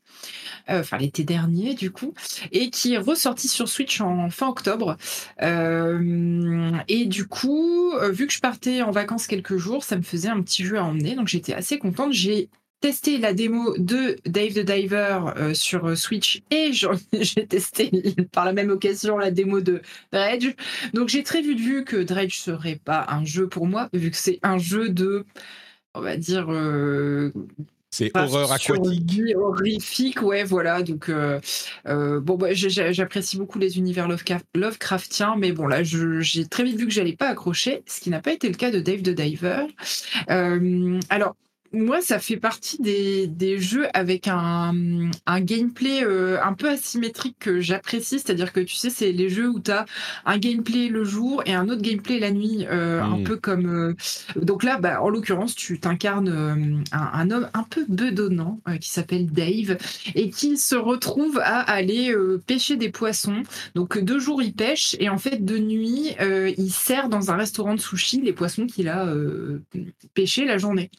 enfin 0.66 0.96
l'été 0.96 1.22
dernier 1.22 1.74
du 1.74 1.90
coup, 1.90 2.14
et 2.52 2.70
qui 2.70 2.94
est 2.94 2.98
ressorti 2.98 3.48
sur 3.48 3.68
Switch 3.68 4.00
en 4.00 4.30
fin 4.30 4.48
octobre. 4.48 4.96
et 5.42 7.06
du 7.06 7.26
coup, 7.26 7.92
vu 8.12 8.26
que 8.26 8.32
je 8.32 8.40
partais 8.40 8.80
en 8.80 8.92
vacances 8.92 9.26
quelques 9.26 9.58
jours, 9.58 9.84
ça 9.84 9.96
me 9.96 10.02
faisait 10.02 10.28
un 10.28 10.40
petit 10.40 10.64
jeu 10.64 10.78
à 10.78 10.84
emmener, 10.84 11.16
donc 11.16 11.28
j'étais 11.28 11.52
assez 11.52 11.78
contente. 11.78 12.12
J'ai 12.12 12.48
testé 12.80 13.16
la 13.16 13.32
démo 13.32 13.74
de 13.78 14.16
Dave 14.26 14.52
the 14.52 14.58
Diver 14.58 15.18
euh, 15.36 15.54
sur 15.54 15.86
euh, 15.86 15.94
Switch 15.96 16.42
et 16.50 16.70
j'ai 17.12 17.46
testé 17.46 17.90
par 18.30 18.44
la 18.44 18.52
même 18.52 18.70
occasion 18.70 19.16
la 19.16 19.30
démo 19.30 19.60
de 19.60 19.80
Dredge. 20.12 20.54
Donc 20.92 21.08
j'ai 21.08 21.22
très 21.22 21.40
vite 21.40 21.60
vu 21.60 21.84
que 21.84 21.96
Dredge 21.96 22.36
serait 22.36 22.78
pas 22.84 23.06
un 23.08 23.24
jeu 23.24 23.48
pour 23.48 23.66
moi, 23.66 23.88
vu 23.94 24.10
que 24.10 24.16
c'est 24.16 24.38
un 24.42 24.58
jeu 24.58 24.90
de, 24.90 25.24
on 25.94 26.02
va 26.02 26.18
dire, 26.18 26.52
euh, 26.52 27.32
c'est 27.90 28.10
horreur 28.14 28.52
aquatique. 28.52 29.22
Horrifique, 29.34 30.20
ouais, 30.20 30.42
voilà. 30.42 30.82
Donc, 30.82 31.10
bon, 31.86 32.34
bah, 32.36 32.48
j'apprécie 32.52 33.36
beaucoup 33.38 33.60
les 33.60 33.78
univers 33.78 34.08
Lovecraftiens, 34.08 35.36
mais 35.38 35.52
bon, 35.52 35.68
là, 35.68 35.84
j'ai 35.84 36.44
très 36.46 36.64
vite 36.64 36.76
vu 36.76 36.86
que 36.86 36.92
j'allais 36.92 37.14
pas 37.14 37.28
accrocher, 37.28 37.84
ce 37.86 38.00
qui 38.00 38.10
n'a 38.10 38.20
pas 38.20 38.32
été 38.32 38.48
le 38.48 38.56
cas 38.56 38.72
de 38.72 38.80
Dave 38.80 39.02
the 39.02 39.10
Diver. 39.10 39.68
alors, 41.08 41.36
moi, 41.74 42.00
ça 42.00 42.18
fait 42.18 42.36
partie 42.36 42.80
des, 42.80 43.26
des 43.26 43.58
jeux 43.58 43.86
avec 43.94 44.28
un, 44.28 45.10
un 45.26 45.40
gameplay 45.40 46.04
euh, 46.04 46.38
un 46.42 46.54
peu 46.54 46.68
asymétrique 46.68 47.36
que 47.38 47.60
j'apprécie. 47.60 48.18
C'est-à-dire 48.20 48.52
que 48.52 48.60
tu 48.60 48.76
sais, 48.76 48.90
c'est 48.90 49.12
les 49.12 49.28
jeux 49.28 49.48
où 49.48 49.60
tu 49.60 49.70
as 49.70 49.84
un 50.24 50.38
gameplay 50.38 50.88
le 50.88 51.04
jour 51.04 51.42
et 51.46 51.54
un 51.54 51.68
autre 51.68 51.82
gameplay 51.82 52.18
la 52.18 52.30
nuit. 52.30 52.66
Euh, 52.70 53.02
un 53.02 53.18
mmh. 53.18 53.24
peu 53.24 53.36
comme. 53.36 53.66
Euh, 53.66 53.94
donc 54.36 54.62
là, 54.62 54.78
bah, 54.78 55.02
en 55.02 55.08
l'occurrence, 55.08 55.54
tu 55.54 55.80
t'incarnes 55.80 56.84
un, 56.92 56.98
un, 56.98 57.30
homme 57.30 57.50
un 57.54 57.64
peu 57.64 57.84
bedonnant 57.88 58.60
qui 58.80 58.90
s'appelle 58.90 59.26
Dave 59.26 59.76
et 60.14 60.30
qui 60.30 60.56
se 60.56 60.76
retrouve 60.76 61.38
à 61.38 61.60
aller 61.60 62.14
pêcher 62.46 62.76
des 62.76 62.90
poissons. 62.90 63.42
Donc 63.74 63.98
de 63.98 64.18
jour, 64.18 64.42
il 64.42 64.54
pêche 64.54 64.96
et 65.00 65.08
en 65.08 65.18
fait, 65.18 65.44
de 65.44 65.58
nuit, 65.58 66.14
il 66.20 66.70
sert 66.70 67.08
dans 67.08 67.30
un 67.30 67.36
restaurant 67.36 67.74
de 67.74 67.80
sushi 67.80 68.20
les 68.20 68.32
poissons 68.32 68.66
qu'il 68.66 68.88
a 68.88 69.12
pêchés 70.14 70.44
la 70.44 70.58
journée. 70.58 70.90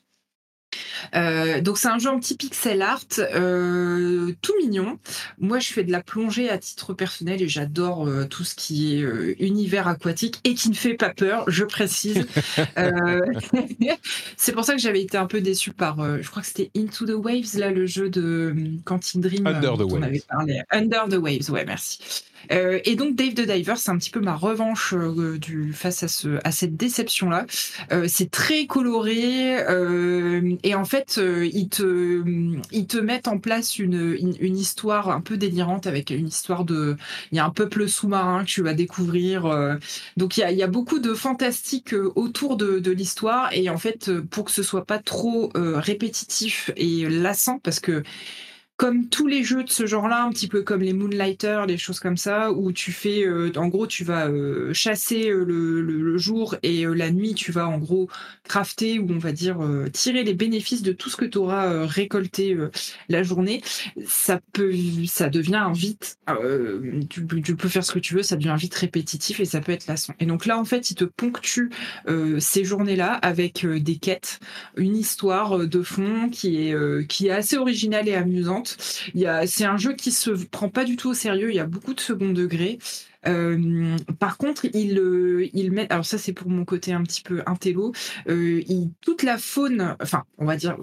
Euh, 1.16 1.62
donc 1.62 1.78
c'est 1.78 1.88
un 1.88 2.00
jeu 2.00 2.10
en 2.10 2.20
petit 2.20 2.36
pixel 2.36 2.82
art, 2.82 3.06
euh, 3.20 4.32
tout 4.42 4.54
mignon. 4.60 5.00
Moi 5.40 5.60
je 5.60 5.72
fais 5.72 5.84
de 5.84 5.92
la 5.92 6.02
plongée 6.02 6.50
à 6.50 6.58
titre 6.58 6.94
personnel 6.94 7.42
et 7.42 7.48
j'adore 7.48 8.08
euh, 8.08 8.26
tout 8.26 8.44
ce 8.44 8.56
qui 8.56 8.96
est 8.96 9.36
univers 9.40 9.88
aquatique 9.88 10.40
et 10.44 10.54
qui 10.56 10.70
ne 10.70 10.76
fait 10.76 10.96
pas 10.96 11.10
peur, 11.10 11.44
je 11.48 11.64
précise. 11.64 12.26
c'est 14.38 14.52
pour 14.52 14.64
ça 14.66 14.74
que 14.74 14.80
j'avais 14.82 15.02
été 15.02 15.18
un 15.18 15.28
peu 15.28 15.42
déçue 15.42 15.72
par, 15.72 15.98
je 16.22 16.30
crois 16.30 16.42
que 16.42 16.48
c'était 16.48 16.72
Into 16.76 17.06
the 17.06 17.16
Waves 17.16 17.58
là, 17.58 17.72
le 17.72 17.86
jeu 17.86 18.10
de 18.10 18.56
Quantic 18.86 19.22
Dream. 19.22 19.48
Under 19.48 19.78
the 19.78 19.92
Waves. 19.92 20.26
Under 20.72 21.08
the 21.10 21.18
Waves, 21.18 21.50
ouais 21.50 21.66
merci. 21.66 22.00
Euh, 22.52 22.80
et 22.86 22.96
donc 22.96 23.16
Dave 23.16 23.34
the 23.34 23.42
Diver, 23.42 23.76
c'est 23.78 23.92
un 23.92 23.98
petit 23.98 24.10
peu 24.10 24.20
ma 24.20 24.36
revanche 24.36 24.94
euh, 24.94 25.38
du, 25.38 25.74
face 25.74 26.04
à, 26.04 26.08
ce, 26.08 26.40
à 26.44 26.52
cette 26.52 26.76
déception-là. 26.76 27.46
Euh, 27.92 28.06
c'est 28.08 28.32
très 28.32 28.66
coloré 28.66 29.56
et 30.64 30.76
en 30.76 30.86
fait, 30.86 31.20
ils, 31.20 31.70
te, 31.70 32.24
ils 32.72 32.88
te 32.88 32.98
mettent 32.98 33.28
en 33.28 33.40
place 33.40 33.80
une, 33.80 34.16
une, 34.40 34.58
histoire 34.58 35.10
un 35.10 35.22
peu 35.22 35.38
délirante 35.38 35.88
avec 35.88 36.10
une 36.10 36.28
histoire 36.28 36.66
de... 36.66 36.96
Il 37.32 37.38
y 37.38 37.40
a 37.40 37.46
un 37.46 37.50
peuple 37.50 37.88
sous-marin 37.88 38.44
que 38.44 38.50
tu 38.50 38.62
vas 38.62 38.74
découvrir. 38.74 39.44
donc 40.18 40.38
il 40.38 40.42
y, 40.42 40.44
a, 40.44 40.52
y 40.52 40.64
a 40.64 40.68
beaucoup 40.68 41.00
de 41.00 41.14
fantastique 41.14 41.94
autour 42.16 42.58
de, 42.58 42.80
de 42.80 42.92
l'histoire 42.92 43.50
et 43.54 43.70
en 43.70 43.78
fait, 43.78 44.12
pour 44.30 44.46
que 44.46 44.52
ce 44.52 44.64
soit 44.64 44.86
pas 44.86 45.00
trop 45.00 45.52
répétitif 45.56 46.72
et 46.76 47.08
lassant, 47.10 47.60
parce 47.60 47.80
que 47.80 48.04
comme 48.78 49.08
tous 49.08 49.28
les 49.28 49.44
jeux 49.44 49.64
de 49.64 49.70
ce 49.70 49.86
genre-là, 49.86 50.24
un 50.24 50.32
petit 50.32 50.48
peu 50.48 50.62
comme 50.62 50.82
les 50.82 50.92
Moonlighters, 50.92 51.66
des 51.66 51.78
choses 51.78 52.02
comme 52.02 52.18
ça, 52.18 52.52
où 52.52 52.74
tu 52.74 52.92
fais, 52.92 53.26
euh, 53.26 53.52
en 53.56 53.68
gros, 53.68 53.88
tu 53.88 54.04
vas 54.04 54.28
euh, 54.28 54.74
chasser 54.74 55.30
euh, 55.30 55.46
le, 55.46 56.18
jour 56.18 56.56
et 56.64 56.86
la 56.86 57.12
nuit, 57.12 57.34
tu 57.34 57.52
vas 57.52 57.68
en 57.68 57.78
gros 57.78 58.10
crafter 58.44 59.00
ou 59.00 59.08
on 59.12 59.18
va 59.18 59.34
dire 59.34 59.60
tirer 59.92 60.24
les 60.24 60.34
bénéfices 60.34 60.82
de 60.82 60.94
tout 60.94 61.10
ce 61.10 61.18
que 61.18 61.26
tu 61.26 61.38
auras 61.38 61.86
récolté 61.86 62.58
la 63.10 63.22
journée. 63.22 63.62
Ça 64.06 64.40
peut, 64.54 64.72
ça 65.08 65.30
devient 65.30 65.70
vite, 65.74 66.18
tu, 67.10 67.28
tu, 67.28 67.56
peux 67.56 67.68
faire 67.68 67.84
ce 67.84 67.92
que 67.92 68.00
tu 68.00 68.16
veux, 68.16 68.24
ça 68.24 68.38
devient 68.38 68.56
vite 68.58 68.74
répétitif 68.76 69.42
et 69.42 69.46
ça 69.46 69.60
peut 69.60 69.74
être 69.74 69.88
lassant. 69.88 70.14
Et 70.20 70.26
donc 70.26 70.46
là, 70.46 70.58
en 70.58 70.64
fait, 70.64 70.90
il 70.90 70.96
te 70.96 71.04
ponctue 71.04 71.70
ces 72.40 72.64
journées-là 72.64 73.14
avec 73.14 73.66
des 73.66 73.98
quêtes, 73.98 74.40
une 74.78 74.96
histoire 74.96 75.68
de 75.68 75.82
fond 75.82 76.30
qui 76.30 76.70
est 76.70 77.08
qui 77.08 77.28
est 77.28 77.32
assez 77.32 77.58
originale 77.58 78.08
et 78.08 78.16
amusante 78.16 78.65
c'est 78.68 79.66
un 79.66 79.78
jeu 79.78 79.94
qui 79.94 80.12
se 80.12 80.32
prend 80.32 80.70
pas 80.70 80.84
du 80.84 80.96
tout 80.96 81.10
au 81.10 81.14
sérieux. 81.14 81.50
Il 81.52 81.56
y 81.56 81.60
a 81.60 81.66
beaucoup 81.66 81.94
de 81.94 82.00
second 82.00 82.32
degré. 82.32 82.80
Euh, 83.28 83.98
par 84.20 84.38
contre, 84.38 84.66
il, 84.74 85.00
euh, 85.00 85.48
il 85.54 85.72
met, 85.72 85.92
alors 85.92 86.06
ça 86.06 86.18
c'est 86.18 86.34
pour 86.34 86.50
mon 86.50 86.66
côté 86.66 86.94
un 86.94 87.04
petit 87.04 87.22
peu 87.22 87.42
intello, 87.46 87.94
euh, 88.30 88.62
toute 89.02 89.24
la 89.24 89.38
faune, 89.38 89.96
enfin 90.02 90.24
on 90.38 90.46
va 90.46 90.56
dire 90.58 90.78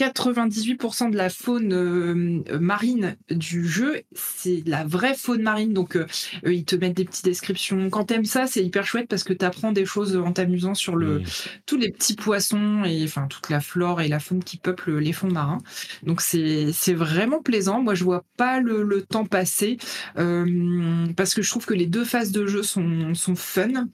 98% 0.00 1.10
de 1.10 1.16
la 1.16 1.30
faune 1.30 1.72
euh, 1.72 2.58
marine 2.58 3.16
du 3.30 3.66
jeu, 3.66 4.02
c'est 4.12 4.62
la 4.66 4.84
vraie 4.84 5.14
faune 5.14 5.42
marine. 5.42 5.72
Donc, 5.72 5.96
euh, 5.96 6.06
euh, 6.44 6.52
ils 6.52 6.64
te 6.64 6.74
mettent 6.74 6.96
des 6.96 7.04
petites 7.04 7.24
descriptions. 7.24 7.90
Quand 7.90 8.04
t'aimes 8.04 8.24
ça, 8.24 8.46
c'est 8.48 8.64
hyper 8.64 8.86
chouette 8.86 9.06
parce 9.08 9.22
que 9.22 9.32
t'apprends 9.32 9.70
des 9.70 9.84
choses 9.84 10.16
en 10.16 10.32
t'amusant 10.32 10.74
sur 10.74 10.96
le, 10.96 11.22
tous 11.66 11.76
les 11.76 11.90
petits 11.90 12.16
poissons 12.16 12.82
et 12.84 13.04
enfin 13.04 13.28
toute 13.28 13.50
la 13.50 13.60
flore 13.60 14.00
et 14.00 14.08
la 14.08 14.18
faune 14.18 14.42
qui 14.42 14.56
peuplent 14.56 14.98
les 14.98 15.12
fonds 15.12 15.30
marins. 15.30 15.58
Donc, 16.02 16.20
c'est 16.20 16.94
vraiment 16.94 17.40
plaisant. 17.40 17.80
Moi, 17.80 17.94
je 17.94 18.02
vois 18.02 18.24
pas 18.36 18.60
le, 18.60 19.02
temps 19.08 19.26
passer 19.26 19.76
parce 20.14 21.34
que 21.34 21.42
je 21.42 21.50
trouve 21.50 21.66
que 21.66 21.74
les 21.74 21.86
deux 21.86 22.04
phases 22.04 22.32
de 22.32 22.46
jeu 22.46 22.62
sont, 22.62 23.14
sont 23.14 23.36
fun 23.36 23.86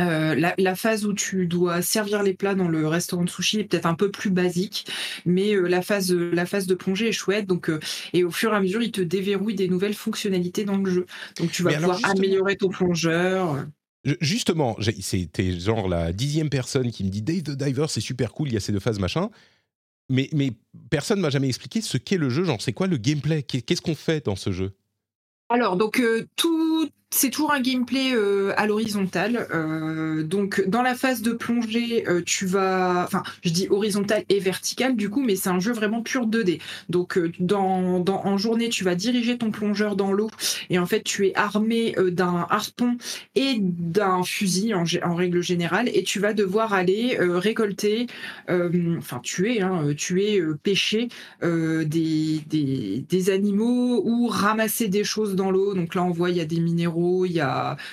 euh, 0.00 0.52
la, 0.56 0.74
phase 0.74 1.04
où 1.04 1.12
tu 1.12 1.46
dois 1.46 1.82
servir 1.82 2.22
les 2.22 2.34
plats 2.34 2.54
dans 2.54 2.68
le 2.68 2.86
restaurant 2.86 3.24
de 3.24 3.30
sushi 3.30 3.60
est 3.60 3.64
peut-être 3.64 3.86
un 3.86 3.94
peu 3.94 4.10
plus 4.10 4.30
basique, 4.30 4.86
mais 5.26 5.54
euh, 5.54 5.66
la, 5.66 5.82
phase, 5.82 6.12
la 6.12 6.46
phase 6.46 6.66
de 6.66 6.74
plongée 6.74 7.08
est 7.08 7.12
chouette. 7.12 7.46
Donc, 7.46 7.68
euh, 7.70 7.80
et 8.12 8.24
au 8.24 8.30
fur 8.30 8.52
et 8.52 8.56
à 8.56 8.60
mesure, 8.60 8.82
il 8.82 8.92
te 8.92 9.00
déverrouille 9.00 9.54
des 9.54 9.68
nouvelles 9.68 9.94
fonctionnalités 9.94 10.64
dans 10.64 10.76
le 10.76 10.90
jeu. 10.90 11.06
Donc 11.38 11.50
tu 11.50 11.62
vas 11.62 11.74
pouvoir 11.74 12.00
améliorer 12.04 12.56
ton 12.56 12.68
plongeur. 12.68 13.66
Justement, 14.20 14.76
c'était 15.00 15.58
genre 15.58 15.88
la 15.88 16.12
dixième 16.12 16.48
personne 16.48 16.90
qui 16.90 17.04
me 17.04 17.10
dit 17.10 17.22
Dave 17.22 17.42
the 17.42 17.50
Diver, 17.50 17.86
c'est 17.88 18.00
super 18.00 18.32
cool, 18.32 18.48
il 18.48 18.54
y 18.54 18.56
a 18.56 18.60
ces 18.60 18.72
deux 18.72 18.80
phases, 18.80 18.98
machin. 18.98 19.28
Mais, 20.08 20.28
mais 20.32 20.52
personne 20.88 21.20
m'a 21.20 21.30
jamais 21.30 21.48
expliqué 21.48 21.80
ce 21.80 21.96
qu'est 21.96 22.16
le 22.16 22.30
jeu, 22.30 22.44
genre 22.44 22.60
c'est 22.60 22.72
quoi 22.72 22.86
le 22.86 22.96
gameplay? 22.96 23.42
Qu'est-ce 23.42 23.82
qu'on 23.82 23.94
fait 23.94 24.24
dans 24.24 24.36
ce 24.36 24.50
jeu? 24.50 24.72
Alors, 25.50 25.76
donc, 25.76 26.00
tout, 26.36 26.49
c'est 27.12 27.30
toujours 27.30 27.52
un 27.52 27.60
gameplay 27.60 28.12
euh, 28.14 28.52
à 28.56 28.66
l'horizontale. 28.66 29.48
Euh, 29.52 30.22
donc, 30.22 30.62
dans 30.68 30.82
la 30.82 30.94
phase 30.94 31.22
de 31.22 31.32
plongée, 31.32 32.08
euh, 32.08 32.22
tu 32.24 32.46
vas. 32.46 33.02
Enfin, 33.04 33.24
je 33.42 33.50
dis 33.50 33.66
horizontal 33.68 34.24
et 34.28 34.38
vertical 34.38 34.94
du 34.94 35.10
coup, 35.10 35.20
mais 35.20 35.34
c'est 35.34 35.48
un 35.48 35.58
jeu 35.58 35.72
vraiment 35.72 36.02
pur 36.02 36.28
2D. 36.28 36.60
Donc, 36.88 37.18
dans, 37.40 38.04
en 38.06 38.38
journée, 38.38 38.68
tu 38.68 38.84
vas 38.84 38.94
diriger 38.94 39.38
ton 39.38 39.50
plongeur 39.50 39.96
dans 39.96 40.12
l'eau 40.12 40.30
et 40.70 40.78
en 40.78 40.86
fait, 40.86 41.02
tu 41.02 41.26
es 41.26 41.34
armé 41.34 41.96
d'un 41.98 42.46
harpon 42.48 42.96
et 43.34 43.56
d'un 43.58 44.22
fusil 44.22 44.72
en, 44.74 45.14
règle 45.14 45.42
générale 45.42 45.90
et 45.92 46.04
tu 46.04 46.20
vas 46.20 46.32
devoir 46.32 46.72
aller 46.72 47.18
récolter, 47.18 48.06
enfin, 48.48 49.20
tuer, 49.22 49.62
hein, 49.62 49.92
tuer, 49.96 50.42
pêcher 50.62 51.08
des, 51.42 52.40
des, 52.46 53.04
des 53.08 53.30
animaux 53.30 54.02
ou 54.04 54.28
ramasser 54.28 54.88
des 54.88 55.04
choses 55.04 55.34
dans 55.34 55.50
l'eau. 55.50 55.74
Donc 55.74 55.94
là, 55.94 56.04
on 56.04 56.10
voit, 56.10 56.30
il 56.30 56.36
y 56.36 56.40
a 56.40 56.44
des 56.44 56.60
minéraux 56.60 56.99
il 57.26 57.46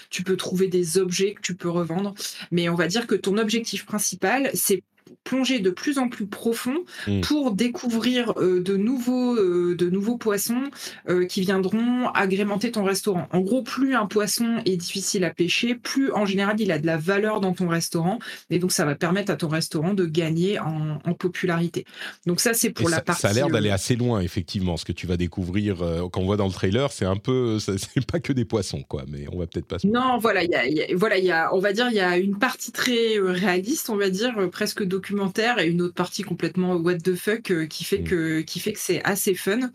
tu 0.09 0.23
peux 0.23 0.37
trouver 0.37 0.67
des 0.67 0.97
objets 0.97 1.33
que 1.33 1.41
tu 1.41 1.55
peux 1.55 1.69
revendre. 1.69 2.13
Mais 2.51 2.69
on 2.69 2.75
va 2.75 2.87
dire 2.87 3.07
que 3.07 3.15
ton 3.15 3.37
objectif 3.37 3.85
principal, 3.85 4.49
c'est 4.53 4.83
plonger 5.23 5.59
de 5.59 5.69
plus 5.69 5.97
en 5.97 6.09
plus 6.09 6.25
profond 6.27 6.75
Mm. 7.07 7.21
pour 7.21 7.51
découvrir 7.51 8.33
euh, 8.37 8.61
de, 8.61 8.75
nouveaux, 8.77 9.35
euh, 9.35 9.75
de 9.77 9.89
nouveaux 9.89 10.17
poissons 10.17 10.63
euh, 11.09 11.25
qui 11.25 11.41
viendront 11.41 12.07
agrémenter 12.09 12.71
ton 12.71 12.83
restaurant. 12.83 13.27
En 13.31 13.39
gros, 13.41 13.61
plus 13.63 13.95
un 13.95 14.05
poisson 14.05 14.57
est 14.65 14.77
difficile 14.77 15.23
à 15.23 15.29
pêcher, 15.31 15.75
plus 15.75 16.11
en 16.11 16.25
général 16.25 16.59
il 16.59 16.71
a 16.71 16.79
de 16.79 16.85
la 16.85 16.97
valeur 16.97 17.39
dans 17.41 17.53
ton 17.53 17.67
restaurant. 17.67 18.19
Et 18.49 18.59
donc, 18.59 18.71
ça 18.71 18.85
va 18.85 18.95
permettre 18.95 19.31
à 19.31 19.35
ton 19.35 19.47
restaurant 19.47 19.93
de 19.93 20.05
gagner 20.05 20.59
en, 20.59 20.99
en 21.03 21.13
popularité. 21.13 21.85
Donc, 22.25 22.39
ça, 22.39 22.53
c'est 22.53 22.67
Et 22.67 22.71
pour 22.71 22.89
la 22.89 22.97
ça, 22.97 23.01
partie. 23.03 23.21
ça 23.21 23.29
a 23.29 23.33
l'air 23.33 23.49
d'aller 23.49 23.69
assez 23.69 23.95
loin, 23.95 24.21
effectivement. 24.21 24.77
Ce 24.77 24.85
que 24.85 24.91
tu 24.93 25.07
vas 25.07 25.17
découvrir, 25.17 25.77
quand 26.11 26.21
on 26.21 26.25
voit 26.25 26.37
dans 26.37 26.47
le 26.47 26.53
trailer, 26.53 26.91
c'est 26.91 27.05
un 27.05 27.17
peu, 27.17 27.59
c'est 27.59 28.05
pas 28.05 28.19
que 28.19 28.33
des 28.33 28.45
poissons, 28.45 28.83
quoi. 28.87 29.03
Mais 29.07 29.25
on 29.31 29.37
va 29.39 29.47
peut-être 29.47 29.67
pas. 29.67 29.79
se- 29.79 29.87
Non, 29.87 30.17
voilà, 30.19 30.43
il 30.43 30.51
y 30.51 30.55
a, 30.55 30.67
y 30.67 30.81
a- 30.81 30.95
voilà, 30.95 31.17
il 31.17 31.25
y 31.25 31.31
a, 31.31 31.53
on 31.53 31.59
va 31.59 31.73
dire, 31.73 31.87
il 31.89 31.95
y 31.95 31.99
a 31.99 32.17
une 32.17 32.37
partie 32.37 32.71
très 32.71 33.17
réaliste, 33.19 33.89
on 33.89 33.95
va 33.97 34.09
dire, 34.09 34.33
presque 34.51 34.83
documentaire, 34.97 35.59
et 35.59 35.67
une 35.67 35.81
autre 35.81 35.93
partie 35.93 36.23
complètement 36.23 36.75
what 36.75 36.99
the 37.07 37.15
fuck 37.15 37.51
euh, 37.51 37.65
qui 37.67 37.83
fait 37.83 37.99
Mm. 37.99 38.09
que, 38.09 38.41
qui 38.41 38.59
fait 38.59 38.73
que 38.73 38.79
c'est 38.79 39.01
assez 39.03 39.33
fun. 39.35 39.71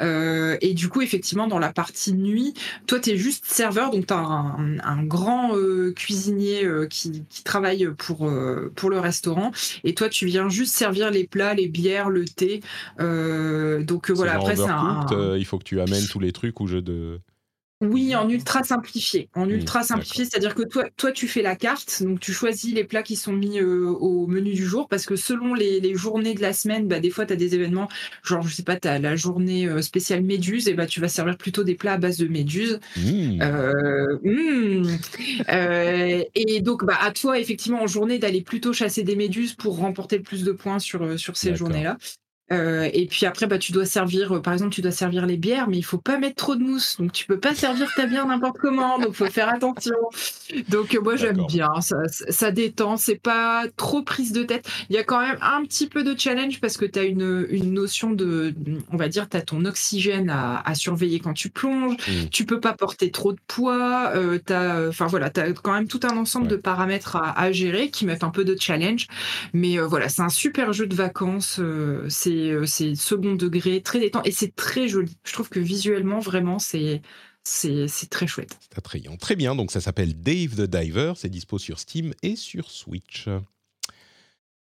Euh, 0.00 0.56
et 0.60 0.74
du 0.74 0.88
coup, 0.88 1.02
effectivement, 1.02 1.46
dans 1.48 1.58
la 1.58 1.72
partie 1.72 2.12
nuit, 2.14 2.54
toi, 2.86 2.98
tu 3.00 3.10
es 3.10 3.16
juste 3.16 3.44
serveur, 3.46 3.90
donc 3.90 4.06
tu 4.06 4.14
as 4.14 4.18
un, 4.18 4.78
un 4.80 5.02
grand 5.04 5.56
euh, 5.56 5.92
cuisinier 5.92 6.66
qui, 6.90 7.24
qui 7.28 7.42
travaille 7.42 7.88
pour, 7.98 8.30
pour 8.74 8.90
le 8.90 9.00
restaurant, 9.00 9.50
et 9.84 9.94
toi, 9.94 10.08
tu 10.08 10.26
viens 10.26 10.48
juste 10.48 10.74
servir 10.74 11.10
les 11.10 11.26
plats, 11.26 11.54
les 11.54 11.68
bières, 11.68 12.10
le 12.10 12.24
thé. 12.24 12.60
Donc 12.98 14.10
voilà, 14.10 14.34
après, 14.34 14.56
c'est 14.56 14.62
un, 14.62 15.36
il 15.36 15.44
faut 15.44 15.58
que 15.58 15.64
tu 15.64 15.80
amènes 15.80 16.06
tous 16.10 16.20
les 16.20 16.32
trucs 16.32 16.60
au 16.60 16.66
jeu 16.66 16.82
de. 16.82 17.20
Oui, 17.84 18.14
en 18.16 18.28
ultra 18.28 18.62
simplifié. 18.62 19.28
En 19.34 19.46
Mmh, 19.46 19.50
ultra 19.50 19.82
simplifié, 19.82 20.24
c'est-à-dire 20.24 20.54
que 20.54 20.62
toi, 20.62 20.84
toi, 20.96 21.12
tu 21.12 21.28
fais 21.28 21.42
la 21.42 21.56
carte, 21.56 22.02
donc 22.02 22.20
tu 22.20 22.32
choisis 22.32 22.74
les 22.74 22.84
plats 22.84 23.02
qui 23.02 23.16
sont 23.16 23.32
mis 23.32 23.58
euh, 23.60 23.86
au 23.86 24.26
menu 24.26 24.52
du 24.52 24.64
jour, 24.64 24.88
parce 24.88 25.06
que 25.06 25.16
selon 25.16 25.54
les, 25.54 25.80
les 25.80 25.94
journées 25.94 26.34
de 26.34 26.40
la 26.40 26.52
semaine, 26.52 26.88
bah, 26.88 27.00
des 27.00 27.10
fois, 27.10 27.26
tu 27.26 27.32
as 27.32 27.36
des 27.36 27.54
événements, 27.54 27.88
genre, 28.22 28.42
je 28.42 28.54
sais 28.54 28.62
pas, 28.62 28.76
tu 28.78 28.88
as 28.88 28.98
la 28.98 29.16
journée 29.16 29.66
euh, 29.68 29.82
spéciale 29.82 30.22
méduse, 30.22 30.68
et 30.68 30.74
bah, 30.74 30.86
tu 30.86 31.00
vas 31.00 31.08
servir 31.08 31.36
plutôt 31.36 31.64
des 31.64 31.74
plats 31.74 31.94
à 31.94 31.98
base 31.98 32.18
de 32.18 32.26
méduse. 32.26 32.80
Mmh. 32.96 33.42
Euh, 33.42 34.18
mmh. 34.22 34.98
Euh, 35.50 36.22
et 36.34 36.60
donc, 36.60 36.84
bah, 36.84 36.98
à 37.00 37.12
toi, 37.12 37.38
effectivement, 37.38 37.82
en 37.82 37.86
journée, 37.86 38.18
d'aller 38.18 38.42
plutôt 38.42 38.72
chasser 38.72 39.02
des 39.02 39.16
méduses 39.16 39.54
pour 39.54 39.76
remporter 39.78 40.16
le 40.16 40.22
plus 40.22 40.44
de 40.44 40.52
points 40.52 40.78
sur, 40.78 41.18
sur 41.18 41.36
ces 41.36 41.54
journées-là. 41.54 41.96
Euh, 42.52 42.88
et 42.92 43.06
puis 43.06 43.24
après, 43.26 43.46
bah, 43.46 43.58
tu 43.58 43.72
dois 43.72 43.86
servir, 43.86 44.32
euh, 44.36 44.40
par 44.42 44.52
exemple, 44.52 44.72
tu 44.74 44.82
dois 44.82 44.90
servir 44.92 45.24
les 45.26 45.36
bières, 45.38 45.66
mais 45.68 45.78
il 45.78 45.82
faut 45.82 45.98
pas 45.98 46.18
mettre 46.18 46.36
trop 46.36 46.56
de 46.56 46.62
mousse. 46.62 46.96
Donc, 46.98 47.12
tu 47.12 47.26
peux 47.26 47.40
pas 47.40 47.54
servir 47.54 47.90
ta 47.96 48.06
bière 48.06 48.26
n'importe 48.26 48.58
comment. 48.58 48.98
Donc, 48.98 49.14
faut 49.14 49.26
faire 49.30 49.48
attention. 49.48 49.94
Donc, 50.68 50.94
euh, 50.94 51.00
moi, 51.00 51.16
j'aime 51.16 51.44
bien. 51.48 51.68
Ça, 51.80 51.96
ça 52.08 52.50
détend. 52.50 52.96
C'est 52.98 53.14
pas 53.20 53.64
trop 53.76 54.02
prise 54.02 54.32
de 54.32 54.42
tête. 54.42 54.68
Il 54.90 54.94
y 54.96 54.98
a 54.98 55.04
quand 55.04 55.20
même 55.20 55.38
un 55.40 55.62
petit 55.64 55.88
peu 55.88 56.04
de 56.04 56.14
challenge 56.18 56.60
parce 56.60 56.76
que 56.76 56.84
tu 56.84 56.98
as 56.98 57.04
une, 57.04 57.46
une 57.48 57.72
notion 57.72 58.10
de, 58.10 58.54
on 58.92 58.96
va 58.96 59.08
dire, 59.08 59.28
tu 59.28 59.36
as 59.38 59.42
ton 59.42 59.64
oxygène 59.64 60.28
à, 60.30 60.60
à 60.66 60.74
surveiller 60.74 61.20
quand 61.20 61.32
tu 61.32 61.48
plonges. 61.48 61.96
Mm. 62.06 62.28
Tu 62.30 62.44
peux 62.44 62.60
pas 62.60 62.74
porter 62.74 63.10
trop 63.10 63.32
de 63.32 63.40
poids. 63.46 64.12
Enfin 64.88 65.06
voilà, 65.06 65.30
tu 65.30 65.40
as 65.40 65.52
quand 65.54 65.72
même 65.72 65.88
tout 65.88 66.00
un 66.04 66.16
ensemble 66.16 66.44
Ouais. 66.44 66.48
de 66.48 66.56
paramètres 66.56 67.16
à, 67.16 67.38
à 67.40 67.52
gérer 67.52 67.90
qui 67.90 68.04
mettent 68.04 68.24
un 68.24 68.30
peu 68.30 68.44
de 68.44 68.54
challenge. 68.60 69.06
Mais 69.54 69.78
voilà, 69.78 70.08
c'est 70.10 70.22
un 70.22 70.28
super 70.28 70.72
jeu 70.74 70.86
de 70.86 70.94
vacances. 70.94 71.58
euh, 71.60 72.06
c'est, 72.34 72.50
euh, 72.50 72.66
c'est 72.66 72.94
second 72.94 73.34
degré, 73.34 73.82
très 73.82 74.00
détend 74.00 74.22
et 74.24 74.32
c'est 74.32 74.54
très 74.54 74.88
joli. 74.88 75.16
Je 75.24 75.32
trouve 75.32 75.48
que 75.48 75.60
visuellement, 75.60 76.18
vraiment, 76.18 76.58
c'est, 76.58 77.02
c'est, 77.44 77.88
très 78.10 78.26
chouette. 78.26 78.56
C'est 78.60 78.78
attrayant. 78.78 79.16
Très 79.16 79.36
bien, 79.36 79.54
donc 79.54 79.70
ça 79.70 79.80
s'appelle 79.80 80.20
Dave 80.20 80.56
the 80.56 80.68
Diver, 80.68 81.12
c'est 81.16 81.28
dispo 81.28 81.58
sur 81.58 81.78
Steam 81.78 82.12
et 82.22 82.36
sur 82.36 82.70
Switch. 82.70 83.28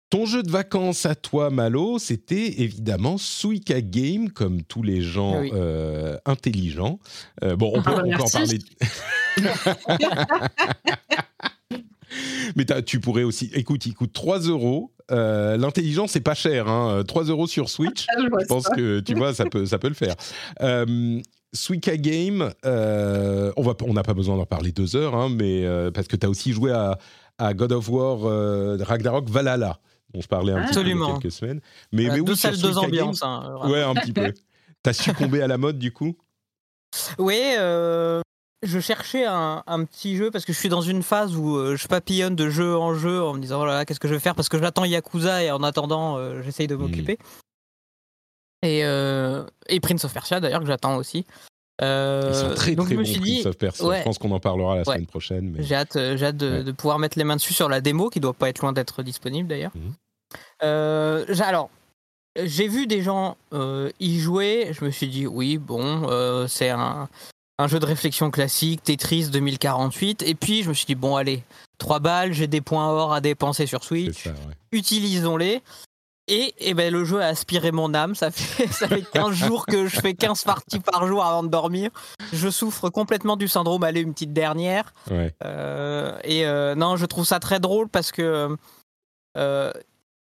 Ton 0.09 0.25
jeu 0.25 0.41
de 0.41 0.49
vacances 0.49 1.05
à 1.05 1.15
toi, 1.15 1.49
Malo, 1.49 1.99
c'était 1.99 2.61
évidemment 2.61 3.17
Suika 3.17 3.81
Game, 3.81 4.29
comme 4.29 4.63
tous 4.63 4.81
les 4.81 5.01
gens 5.01 5.41
Oui. 5.41 5.51
euh, 5.53 6.17
intelligents. 6.25 6.99
Euh, 7.43 7.57
bon, 7.57 7.73
on 7.75 7.83
peut, 7.83 7.91
Ah 7.93 8.03
on 8.05 8.11
peut 8.11 8.23
en 8.23 8.29
parler. 8.29 8.59
Mais 12.55 12.65
tu 12.85 13.01
pourrais 13.01 13.23
aussi. 13.23 13.51
Écoute, 13.53 13.85
il 13.85 13.93
coûte 13.93 14.13
3 14.13 14.39
euros. 14.39 14.93
Euh, 15.11 15.57
L'intelligence, 15.57 16.11
c'est 16.11 16.21
pas 16.21 16.33
cher. 16.35 16.67
Hein. 16.67 17.03
3 17.07 17.23
euros 17.25 17.47
sur 17.47 17.69
Switch. 17.69 18.05
Je 18.19 18.27
vois 18.29 18.39
Je 18.41 18.45
pense 18.45 18.63
ça. 18.63 18.75
que 18.75 18.99
tu 18.99 19.13
vois, 19.15 19.33
ça 19.33 19.45
peut, 19.45 19.65
ça 19.65 19.77
peut 19.79 19.87
le 19.89 19.93
faire. 19.93 20.15
Euh, 20.61 21.19
Suika 21.53 21.95
Game, 21.97 22.51
euh, 22.65 23.51
on 23.55 23.61
va, 23.63 23.73
on 23.83 23.93
n'a 23.93 24.03
pas 24.03 24.13
besoin 24.13 24.35
d'en 24.37 24.45
parler 24.45 24.71
deux 24.71 24.95
heures, 24.95 25.15
hein, 25.15 25.29
mais 25.29 25.65
euh, 25.65 25.91
parce 25.91 26.07
que 26.07 26.15
tu 26.17 26.25
as 26.25 26.29
aussi 26.29 26.51
joué 26.51 26.71
à, 26.73 26.97
à 27.37 27.53
God 27.53 27.71
of 27.71 27.87
War 27.89 28.19
euh, 28.25 28.77
Ragnarok 28.81 29.29
Valhalla, 29.29 29.79
dont 30.13 30.19
je 30.21 30.27
parlais 30.27 30.51
un 30.51 30.63
petit 30.65 30.73
peu 30.73 30.81
il 30.81 30.87
y 30.87 30.91
a 30.91 30.91
Absolument. 30.91 31.19
quelques 31.19 31.31
semaines. 31.31 31.61
Mais, 31.93 32.07
mais 32.09 32.17
deux 32.21 32.31
oui, 32.33 32.37
salles, 32.37 32.57
deux 32.59 32.77
ambiances. 32.77 33.23
hein, 33.23 33.59
ouais, 33.69 33.81
un 33.81 33.93
petit 33.95 34.11
peu. 34.11 34.33
T'as 34.83 34.93
succombé 34.93 35.41
à 35.41 35.47
la 35.47 35.57
mode 35.57 35.79
du 35.79 35.91
coup? 35.93 36.15
Oui, 37.17 37.39
euh, 37.57 38.21
je 38.63 38.79
cherchais 38.79 39.25
un, 39.25 39.63
un 39.67 39.85
petit 39.85 40.15
jeu 40.17 40.31
parce 40.31 40.43
que 40.45 40.53
je 40.53 40.57
suis 40.57 40.69
dans 40.69 40.81
une 40.81 41.03
phase 41.03 41.35
où 41.35 41.55
euh, 41.57 41.75
je 41.75 41.87
papillonne 41.87 42.35
de 42.35 42.49
jeu 42.49 42.75
en 42.77 42.95
jeu 42.95 43.23
en 43.23 43.33
me 43.33 43.39
disant 43.39 43.61
oh 43.61 43.65
là 43.65 43.73
là, 43.75 43.85
qu'est-ce 43.85 43.99
que 43.99 44.07
je 44.07 44.13
vais 44.13 44.19
faire? 44.19 44.35
Parce 44.35 44.49
que 44.49 44.57
j'attends 44.59 44.85
Yakuza 44.85 45.43
et 45.43 45.51
en 45.51 45.61
attendant 45.63 46.17
euh, 46.17 46.41
j'essaye 46.43 46.67
de 46.67 46.75
Hmm. 46.75 46.81
m'occuper. 46.81 47.17
Et, 48.63 48.83
euh, 48.83 49.45
et 49.67 49.79
Prince 49.79 50.03
of 50.05 50.13
Persia 50.13 50.39
d'ailleurs 50.39 50.61
que 50.61 50.65
j'attends 50.65 50.95
aussi. 50.97 51.25
Euh, 51.83 52.29
Ils 52.29 52.35
sont 52.35 52.55
très 52.55 52.73
donc 52.75 52.87
très 52.87 52.95
je 52.95 52.99
me 52.99 53.03
bons, 53.03 53.09
suis 53.11 53.19
Prince 53.19 53.41
dit, 53.43 53.47
of 53.47 53.57
Persia. 53.57 53.85
ouais. 53.85 53.99
Je 53.99 54.03
pense 54.03 54.17
qu'on 54.17 54.31
en 54.31 54.39
parlera 54.39 54.73
la 54.77 54.79
Ouais. 54.79 54.85
semaine 54.85 55.05
prochaine. 55.05 55.51
Mais... 55.51 55.63
j'ai 55.63 55.75
hâte, 55.75 55.93
j'ai 55.93 56.25
hâte 56.25 56.37
de, 56.37 56.49
Ouais. 56.51 56.63
de 56.63 56.71
pouvoir 56.71 56.97
mettre 56.97 57.19
les 57.19 57.23
mains 57.23 57.35
dessus 57.35 57.53
sur 57.53 57.69
la 57.69 57.81
démo 57.81 58.09
qui 58.09 58.19
doit 58.19 58.33
pas 58.33 58.49
être 58.49 58.63
loin 58.63 58.73
d'être 58.73 59.03
disponible 59.03 59.47
d'ailleurs. 59.47 59.71
Mhm. 59.75 59.93
Alors, 61.41 61.69
j'ai 62.43 62.67
vu 62.67 62.87
des 62.87 63.01
gens 63.03 63.37
euh, 63.53 63.91
y 63.99 64.17
jouer. 64.19 64.69
Je 64.71 64.83
me 64.85 64.89
suis 64.89 65.07
dit, 65.07 65.27
oui, 65.27 65.57
bon, 65.59 66.09
euh, 66.09 66.47
c'est 66.47 66.69
un, 66.69 67.07
un 67.57 67.67
jeu 67.67 67.79
de 67.79 67.85
réflexion 67.85 68.31
classique, 68.31 68.83
Tetris 68.83 69.29
2048. 69.29 70.23
Et 70.23 70.35
puis, 70.35 70.63
je 70.63 70.69
me 70.69 70.73
suis 70.73 70.85
dit, 70.85 70.95
bon, 70.95 71.15
allez, 71.15 71.43
3 71.79 71.99
balles, 71.99 72.33
j'ai 72.33 72.47
des 72.47 72.61
points 72.61 72.89
or 72.89 73.13
à 73.13 73.21
dépenser 73.21 73.65
sur 73.65 73.83
Switch. 73.83 74.25
ouais. 74.25 74.33
Utilisons-les. 74.71 75.61
Et, 76.29 76.53
eh 76.57 76.73
ben, 76.73 76.91
le 76.91 77.05
jeu 77.05 77.21
a 77.21 77.27
aspiré 77.27 77.71
mon 77.71 77.93
âme. 77.93 78.13
Ça 78.13 78.31
fait, 78.31 78.67
ça 78.71 78.87
fait 78.87 79.01
15 79.01 79.33
jours 79.33 79.65
que 79.65 79.87
je 79.87 79.99
fais 79.99 80.13
15 80.13 80.43
parties 80.43 80.79
par 80.79 81.07
jour 81.07 81.23
avant 81.23 81.43
de 81.43 81.47
dormir. 81.47 81.89
Je 82.33 82.49
souffre 82.49 82.89
complètement 82.89 83.37
du 83.37 83.47
syndrome. 83.47 83.83
Allez, 83.83 84.01
une 84.01 84.13
petite 84.13 84.33
dernière. 84.33 84.93
Ouais. 85.09 85.33
Euh, 85.43 86.19
et 86.23 86.45
euh, 86.45 86.75
non, 86.75 86.97
je 86.97 87.05
trouve 87.05 87.25
ça 87.25 87.39
très 87.39 87.59
drôle 87.59 87.87
parce 87.87 88.11
que 88.11 88.55
euh, 89.37 89.71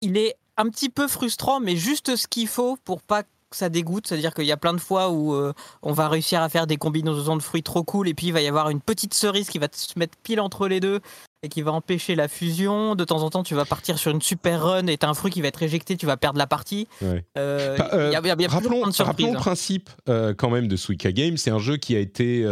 il 0.00 0.16
est 0.16 0.36
un 0.56 0.68
petit 0.68 0.90
peu 0.90 1.08
frustrant, 1.08 1.58
mais 1.58 1.76
juste 1.76 2.14
ce 2.16 2.28
qu'il 2.28 2.46
faut 2.46 2.76
pour 2.84 3.02
pas 3.02 3.24
ça 3.52 3.68
dégoûte. 3.68 4.06
C'est-à-dire 4.06 4.34
qu'il 4.34 4.46
y 4.46 4.52
a 4.52 4.56
plein 4.56 4.74
de 4.74 4.80
fois 4.80 5.10
où 5.10 5.34
euh, 5.34 5.52
on 5.82 5.92
va 5.92 6.08
réussir 6.08 6.42
à 6.42 6.48
faire 6.48 6.66
des 6.66 6.76
combinaisons 6.76 7.36
de 7.36 7.42
fruits 7.42 7.62
trop 7.62 7.82
cool, 7.82 8.08
et 8.08 8.14
puis 8.14 8.28
il 8.28 8.32
va 8.32 8.40
y 8.40 8.48
avoir 8.48 8.70
une 8.70 8.80
petite 8.80 9.14
cerise 9.14 9.48
qui 9.48 9.58
va 9.58 9.68
se 9.72 9.98
mettre 9.98 10.16
pile 10.22 10.40
entre 10.40 10.68
les 10.68 10.80
deux 10.80 11.00
et 11.42 11.48
qui 11.48 11.62
va 11.62 11.72
empêcher 11.72 12.14
la 12.14 12.28
fusion. 12.28 12.94
De 12.94 13.04
temps 13.04 13.22
en 13.22 13.30
temps, 13.30 13.42
tu 13.42 13.54
vas 13.54 13.64
partir 13.64 13.98
sur 13.98 14.10
une 14.10 14.20
super 14.20 14.62
run 14.62 14.86
et 14.88 14.98
t'as 14.98 15.08
un 15.08 15.14
fruit 15.14 15.30
qui 15.32 15.40
va 15.40 15.48
être 15.48 15.62
éjecté, 15.62 15.96
tu 15.96 16.04
vas 16.06 16.16
perdre 16.18 16.38
la 16.38 16.46
partie. 16.46 16.86
Ouais. 17.00 17.24
Euh, 17.38 17.78
euh, 17.94 18.08
il 18.10 18.12
y 18.12 18.16
a- 18.16 18.20
y 18.26 18.30
a- 18.30 18.36
y 18.42 18.44
a 18.44 18.48
rappelons, 18.48 18.82
plein 18.82 18.90
de 18.90 19.02
rappelons 19.02 19.30
le 19.32 19.36
hein. 19.38 19.40
principe 19.40 19.88
euh, 20.08 20.34
quand 20.34 20.50
même 20.50 20.68
de 20.68 20.76
Suika 20.76 21.12
Game. 21.12 21.36
C'est 21.38 21.50
un 21.50 21.58
jeu 21.58 21.76
qui 21.78 21.96
a 21.96 21.98
été 21.98 22.44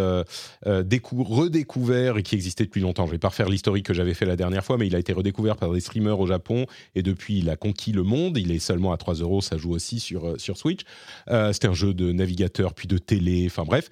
décou- 0.66 1.22
redécouvert 1.22 2.16
et 2.16 2.22
qui 2.22 2.34
existait 2.34 2.64
depuis 2.64 2.80
longtemps. 2.80 3.06
Je 3.06 3.12
vais 3.12 3.18
pas 3.18 3.28
refaire 3.28 3.48
l'historique 3.48 3.84
que 3.86 3.94
j'avais 3.94 4.14
fait 4.14 4.24
la 4.26 4.36
dernière 4.36 4.64
fois, 4.64 4.78
mais 4.78 4.86
il 4.86 4.94
a 4.96 4.98
été 4.98 5.12
redécouvert 5.12 5.56
par 5.56 5.70
des 5.72 5.80
streamers 5.80 6.18
au 6.18 6.26
Japon 6.26 6.64
et 6.94 7.02
depuis 7.02 7.38
il 7.38 7.50
a 7.50 7.56
conquis 7.56 7.92
le 7.92 8.02
monde. 8.02 8.38
Il 8.38 8.50
est 8.52 8.58
seulement 8.58 8.92
à 8.92 8.96
3 8.96 9.14
euros, 9.16 9.40
ça 9.42 9.58
joue 9.58 9.72
aussi 9.72 10.00
sur, 10.00 10.40
sur 10.40 10.56
Switch. 10.56 10.80
C'était 11.52 11.68
un 11.68 11.74
jeu 11.74 11.92
de 11.92 12.12
navigateur 12.12 12.72
puis 12.74 12.88
de 12.88 12.96
télé, 12.98 13.44
enfin 13.46 13.64
bref. 13.64 13.88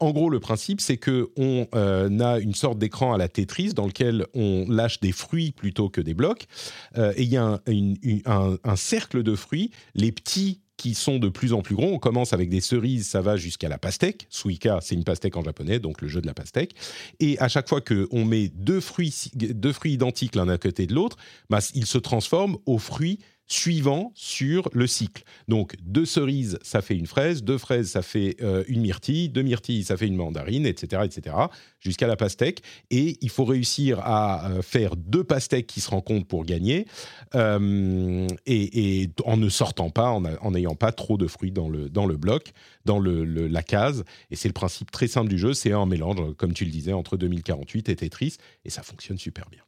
En 0.00 0.10
gros, 0.10 0.30
le 0.30 0.40
principe 0.40 0.80
c'est 0.80 0.96
que 0.96 1.30
on 1.36 1.66
a 1.72 2.38
une 2.40 2.54
sorte 2.54 2.78
d'écran 2.78 3.12
à 3.14 3.18
la 3.18 3.28
Tetris 3.28 3.72
dans 3.74 3.86
lequel 3.86 4.26
on 4.34 4.66
lâche 4.68 5.00
des 5.00 5.12
fruits 5.12 5.52
plutôt 5.52 5.88
que 5.88 6.00
des 6.00 6.14
blocs. 6.14 6.46
Euh, 6.96 7.12
et 7.16 7.22
il 7.22 7.28
y 7.28 7.36
a 7.36 7.60
un, 8.26 8.76
cercle 8.76 9.22
de 9.22 9.34
fruits. 9.34 9.70
Les 9.94 10.12
petits 10.12 10.60
qui 10.76 10.94
sont 10.94 11.18
de 11.18 11.28
plus 11.28 11.52
en 11.52 11.62
plus 11.62 11.76
gros. 11.76 11.92
On 11.92 11.98
commence 11.98 12.32
avec 12.32 12.48
des 12.48 12.60
cerises, 12.60 13.06
ça 13.06 13.20
va 13.20 13.36
jusqu'à 13.36 13.68
la 13.68 13.78
pastèque. 13.78 14.26
Suika, 14.30 14.80
c'est 14.82 14.96
une 14.96 15.04
pastèque 15.04 15.36
en 15.36 15.44
japonais, 15.44 15.78
donc 15.78 16.00
le 16.00 16.08
jeu 16.08 16.20
de 16.20 16.26
la 16.26 16.34
pastèque. 16.34 16.74
Et 17.20 17.38
à 17.38 17.46
chaque 17.46 17.68
fois 17.68 17.80
qu'on 17.80 18.24
met 18.24 18.48
deux 18.48 18.80
fruits, 18.80 19.30
deux 19.34 19.72
fruits 19.72 19.92
identiques 19.92 20.34
l'un 20.34 20.48
à 20.48 20.58
côté 20.58 20.86
de 20.86 20.94
l'autre, 20.94 21.16
bah, 21.50 21.60
ils 21.74 21.86
se 21.86 21.98
transforment 21.98 22.56
aux 22.66 22.78
fruits 22.78 23.20
suivants 23.46 24.12
sur 24.14 24.68
le 24.72 24.86
cycle. 24.86 25.24
Donc 25.48 25.74
deux 25.82 26.06
cerises, 26.06 26.58
ça 26.62 26.80
fait 26.80 26.96
une 26.96 27.06
fraise, 27.06 27.42
deux 27.42 27.58
fraises, 27.58 27.90
ça 27.90 28.02
fait 28.02 28.36
euh, 28.40 28.64
une 28.68 28.80
myrtille, 28.80 29.28
deux 29.28 29.42
myrtilles, 29.42 29.84
ça 29.84 29.96
fait 29.96 30.06
une 30.06 30.16
mandarine, 30.16 30.64
etc., 30.64 31.02
etc., 31.04 31.36
jusqu'à 31.80 32.06
la 32.06 32.16
pastèque. 32.16 32.62
Et 32.90 33.18
il 33.20 33.28
faut 33.28 33.44
réussir 33.44 34.00
à 34.00 34.50
euh, 34.50 34.62
faire 34.62 34.96
deux 34.96 35.24
pastèques 35.24 35.66
qui 35.66 35.80
se 35.80 35.90
rencontrent 35.90 36.26
pour 36.26 36.44
gagner, 36.44 36.86
euh, 37.34 38.26
et, 38.46 39.10
en 39.24 39.36
ne 39.36 39.48
sortant 39.48 39.90
pas, 39.90 40.08
en 40.10 40.50
n'ayant 40.50 40.74
pas 40.74 40.92
trop 40.92 41.16
de 41.18 41.26
fruits 41.26 41.52
dans 41.52 41.68
le, 41.68 41.88
dans 41.88 42.06
le 42.06 42.16
bloc, 42.16 42.52
dans 42.84 42.98
le, 42.98 43.24
le- 43.24 43.48
la 43.48 43.62
case. 43.62 44.04
Et 44.30 44.36
c'est 44.36 44.48
le 44.48 44.54
principe 44.54 44.90
très 44.90 45.08
simple 45.08 45.28
du 45.28 45.38
jeu, 45.38 45.52
c'est 45.54 45.72
un 45.72 45.86
mélange, 45.86 46.34
comme 46.36 46.52
tu 46.54 46.64
le 46.64 46.70
disais, 46.70 46.92
entre 46.92 47.16
2048 47.16 47.88
et 47.88 47.96
Tetris, 47.96 48.36
et 48.64 48.70
ça 48.70 48.82
fonctionne 48.82 49.18
super 49.18 49.48
bien. 49.50 49.60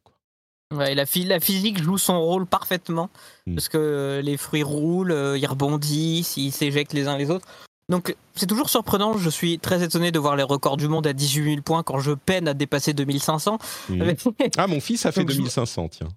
La, 0.71 0.93
la, 0.93 1.39
physique 1.39 1.81
joue 1.81 1.97
son 1.97 2.19
rôle 2.19 2.45
parfaitement 2.45 3.09
mm. 3.45 3.55
parce 3.55 3.69
que 3.69 4.21
les 4.23 4.37
fruits 4.37 4.63
roulent, 4.63 5.35
ils 5.37 5.45
rebondissent, 5.45 6.37
ils 6.37 6.51
s'éjectent 6.51 6.93
les 6.93 7.07
uns 7.07 7.17
les 7.17 7.29
autres. 7.29 7.47
Donc 7.89 8.15
c'est 8.33 8.47
toujours 8.47 8.69
surprenant, 8.69 9.17
je 9.17 9.29
suis 9.29 9.59
très 9.59 9.83
étonné 9.83 10.11
de 10.11 10.17
voir 10.17 10.35
les 10.35 10.43
records 10.43 10.77
du 10.77 10.87
monde 10.87 11.05
à 11.05 11.13
18 11.13 11.43
000 11.43 11.61
points 11.61 11.83
quand 11.83 11.99
je 11.99 12.11
peine 12.11 12.47
à 12.47 12.53
dépasser 12.53 12.93
2500. 12.93 13.59
Mmh. 13.89 14.01
ah 14.57 14.67
mon 14.67 14.79
fils 14.79 15.05
a 15.05 15.11
fait 15.11 15.23
2500, 15.23 15.89
tiens. 15.89 16.07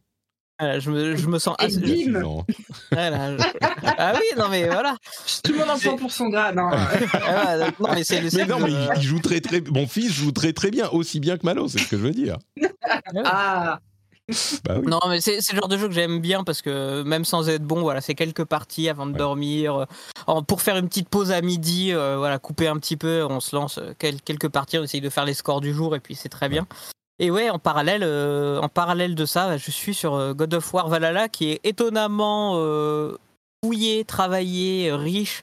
je, 0.60 0.90
me, 0.90 1.14
je, 1.14 1.28
me, 1.28 1.38
sens 1.38 1.54
assez... 1.58 1.78
Voilà, 2.90 3.36
Ah 3.98 4.14
oui, 4.14 4.38
non 4.38 4.48
mais 4.48 4.66
voilà. 4.66 4.96
Tout 5.44 5.52
le 5.52 5.58
monde 5.58 5.70
en 5.70 5.78
prend 5.78 5.96
pour 5.96 6.10
son 6.10 6.30
grade. 6.30 6.58
Hein. 6.58 6.70
Ah, 7.12 7.56
non 7.78 7.88
mais, 7.94 8.02
c'est, 8.02 8.22
mais 8.34 8.46
non, 8.46 8.60
mais 8.60 8.72
il 8.96 9.02
joue 9.02 9.20
très 9.20 9.40
très... 9.40 9.60
Mon 9.60 9.86
fils 9.86 10.10
joue 10.10 10.32
très 10.32 10.54
très 10.54 10.70
bien, 10.70 10.88
aussi 10.88 11.20
bien 11.20 11.36
que 11.36 11.44
Malo, 11.44 11.68
c'est 11.68 11.80
ce 11.80 11.88
que 11.88 11.98
je 11.98 12.02
veux 12.02 12.12
dire. 12.12 12.38
ah 13.26 13.78
bah 14.64 14.78
non, 14.84 15.00
mais 15.08 15.20
c'est 15.20 15.38
le 15.52 15.56
genre 15.56 15.68
de 15.68 15.78
jeu 15.78 15.88
que 15.88 15.94
j'aime 15.94 16.20
bien 16.20 16.44
parce 16.44 16.60
que 16.60 17.02
même 17.02 17.24
sans 17.24 17.48
être 17.48 17.64
bon, 17.64 17.80
voilà, 17.80 18.00
c'est 18.00 18.14
quelques 18.14 18.44
parties 18.44 18.88
avant 18.88 19.06
de 19.06 19.16
dormir. 19.16 19.86
Euh, 20.28 20.40
pour 20.42 20.60
faire 20.60 20.76
une 20.76 20.88
petite 20.88 21.08
pause 21.08 21.32
à 21.32 21.40
midi, 21.40 21.92
euh, 21.92 22.16
voilà, 22.18 22.38
couper 22.38 22.68
un 22.68 22.76
petit 22.76 22.96
peu, 22.96 23.24
on 23.28 23.40
se 23.40 23.56
lance 23.56 23.78
euh, 23.78 23.94
quelques 23.98 24.48
parties, 24.48 24.78
on 24.78 24.84
essaye 24.84 25.00
de 25.00 25.08
faire 25.08 25.24
les 25.24 25.34
scores 25.34 25.60
du 25.60 25.72
jour 25.72 25.96
et 25.96 26.00
puis 26.00 26.14
c'est 26.14 26.28
très 26.28 26.48
bien. 26.48 26.66
Et 27.18 27.30
ouais, 27.30 27.50
en 27.50 27.58
parallèle, 27.58 28.04
en 28.04 28.68
parallèle 28.68 29.16
de 29.16 29.26
ça, 29.26 29.56
je 29.56 29.70
suis 29.72 29.94
sur 29.94 30.34
God 30.36 30.54
of 30.54 30.72
War 30.72 30.88
Valhalla 30.88 31.28
qui 31.28 31.50
est 31.50 31.60
étonnamment 31.64 32.54
fouillé, 33.64 34.04
travaillé, 34.04 34.92
riche 34.92 35.42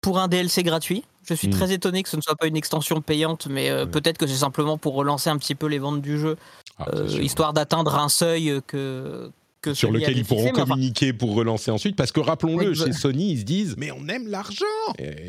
pour 0.00 0.18
un 0.18 0.26
DLC 0.26 0.64
gratuit. 0.64 1.04
Je 1.24 1.34
suis 1.34 1.46
hmm. 1.46 1.52
très 1.52 1.70
étonné 1.70 2.02
que 2.02 2.08
ce 2.08 2.16
ne 2.16 2.22
soit 2.22 2.34
pas 2.34 2.48
une 2.48 2.56
extension 2.56 3.00
payante, 3.00 3.46
mais 3.46 3.70
peut-être 3.86 4.18
que 4.18 4.26
c'est 4.26 4.34
simplement 4.34 4.78
pour 4.78 4.94
relancer 4.94 5.30
un 5.30 5.38
petit 5.38 5.54
peu 5.54 5.66
les 5.66 5.78
ventes 5.78 6.02
du 6.02 6.18
jeu 6.18 6.36
ah, 6.78 6.86
euh, 6.94 7.06
histoire 7.20 7.52
d'atteindre 7.52 7.98
un 7.98 8.08
seuil 8.08 8.60
que, 8.66 9.30
sur 9.74 9.92
lequel 9.92 10.16
ils 10.16 10.24
pourront 10.24 10.50
communiquer 10.50 11.12
pour 11.12 11.34
relancer 11.34 11.70
ensuite. 11.70 11.96
Parce 11.96 12.12
que 12.12 12.20
rappelons-le, 12.20 12.74
chez 12.74 12.92
Sony, 12.92 13.32
ils 13.32 13.40
se 13.40 13.44
disent 13.44 13.74
Mais 13.78 13.90
on 13.92 14.08
aime 14.08 14.28
l'argent 14.28 14.64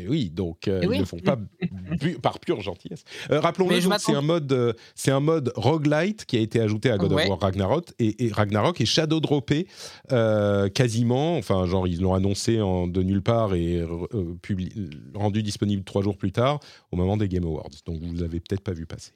Oui, 0.08 0.30
donc 0.30 0.66
euh, 0.66 0.80
ils 0.82 0.88
ne 0.88 0.98
le 0.98 1.04
font 1.04 1.18
pas 1.18 1.38
par 2.22 2.40
pure 2.40 2.60
gentillesse. 2.60 3.04
Euh, 3.30 3.40
rappelons-le, 3.40 3.80
c'est 3.98 4.14
un, 4.14 4.22
mode, 4.22 4.76
c'est 4.94 5.10
un 5.10 5.20
mode 5.20 5.52
roguelite 5.54 6.24
qui 6.24 6.36
a 6.36 6.40
été 6.40 6.60
ajouté 6.60 6.90
à 6.90 6.98
God 6.98 7.12
of 7.12 7.28
War 7.28 7.40
Ragnarok 7.40 7.92
et, 7.98 8.30
Ragnarok 8.32 8.80
est 8.80 8.86
shadow 8.86 9.20
droppé 9.20 9.66
quasiment. 10.08 11.36
Enfin, 11.36 11.66
genre, 11.66 11.86
ils 11.86 12.00
l'ont 12.00 12.14
annoncé 12.14 12.60
en, 12.60 12.86
de 12.86 13.02
nulle 13.02 13.22
part 13.22 13.54
et 13.54 13.86
rendu 15.14 15.42
disponible 15.42 15.84
trois 15.84 16.02
jours 16.02 16.16
plus 16.16 16.32
tard 16.32 16.60
au 16.90 16.96
moment 16.96 17.16
des 17.16 17.28
Game 17.28 17.44
Awards. 17.44 17.70
Donc 17.86 18.00
vous 18.00 18.12
ne 18.12 18.20
l'avez 18.20 18.40
peut-être 18.40 18.62
pas 18.62 18.72
vu 18.72 18.86
passer. 18.86 19.12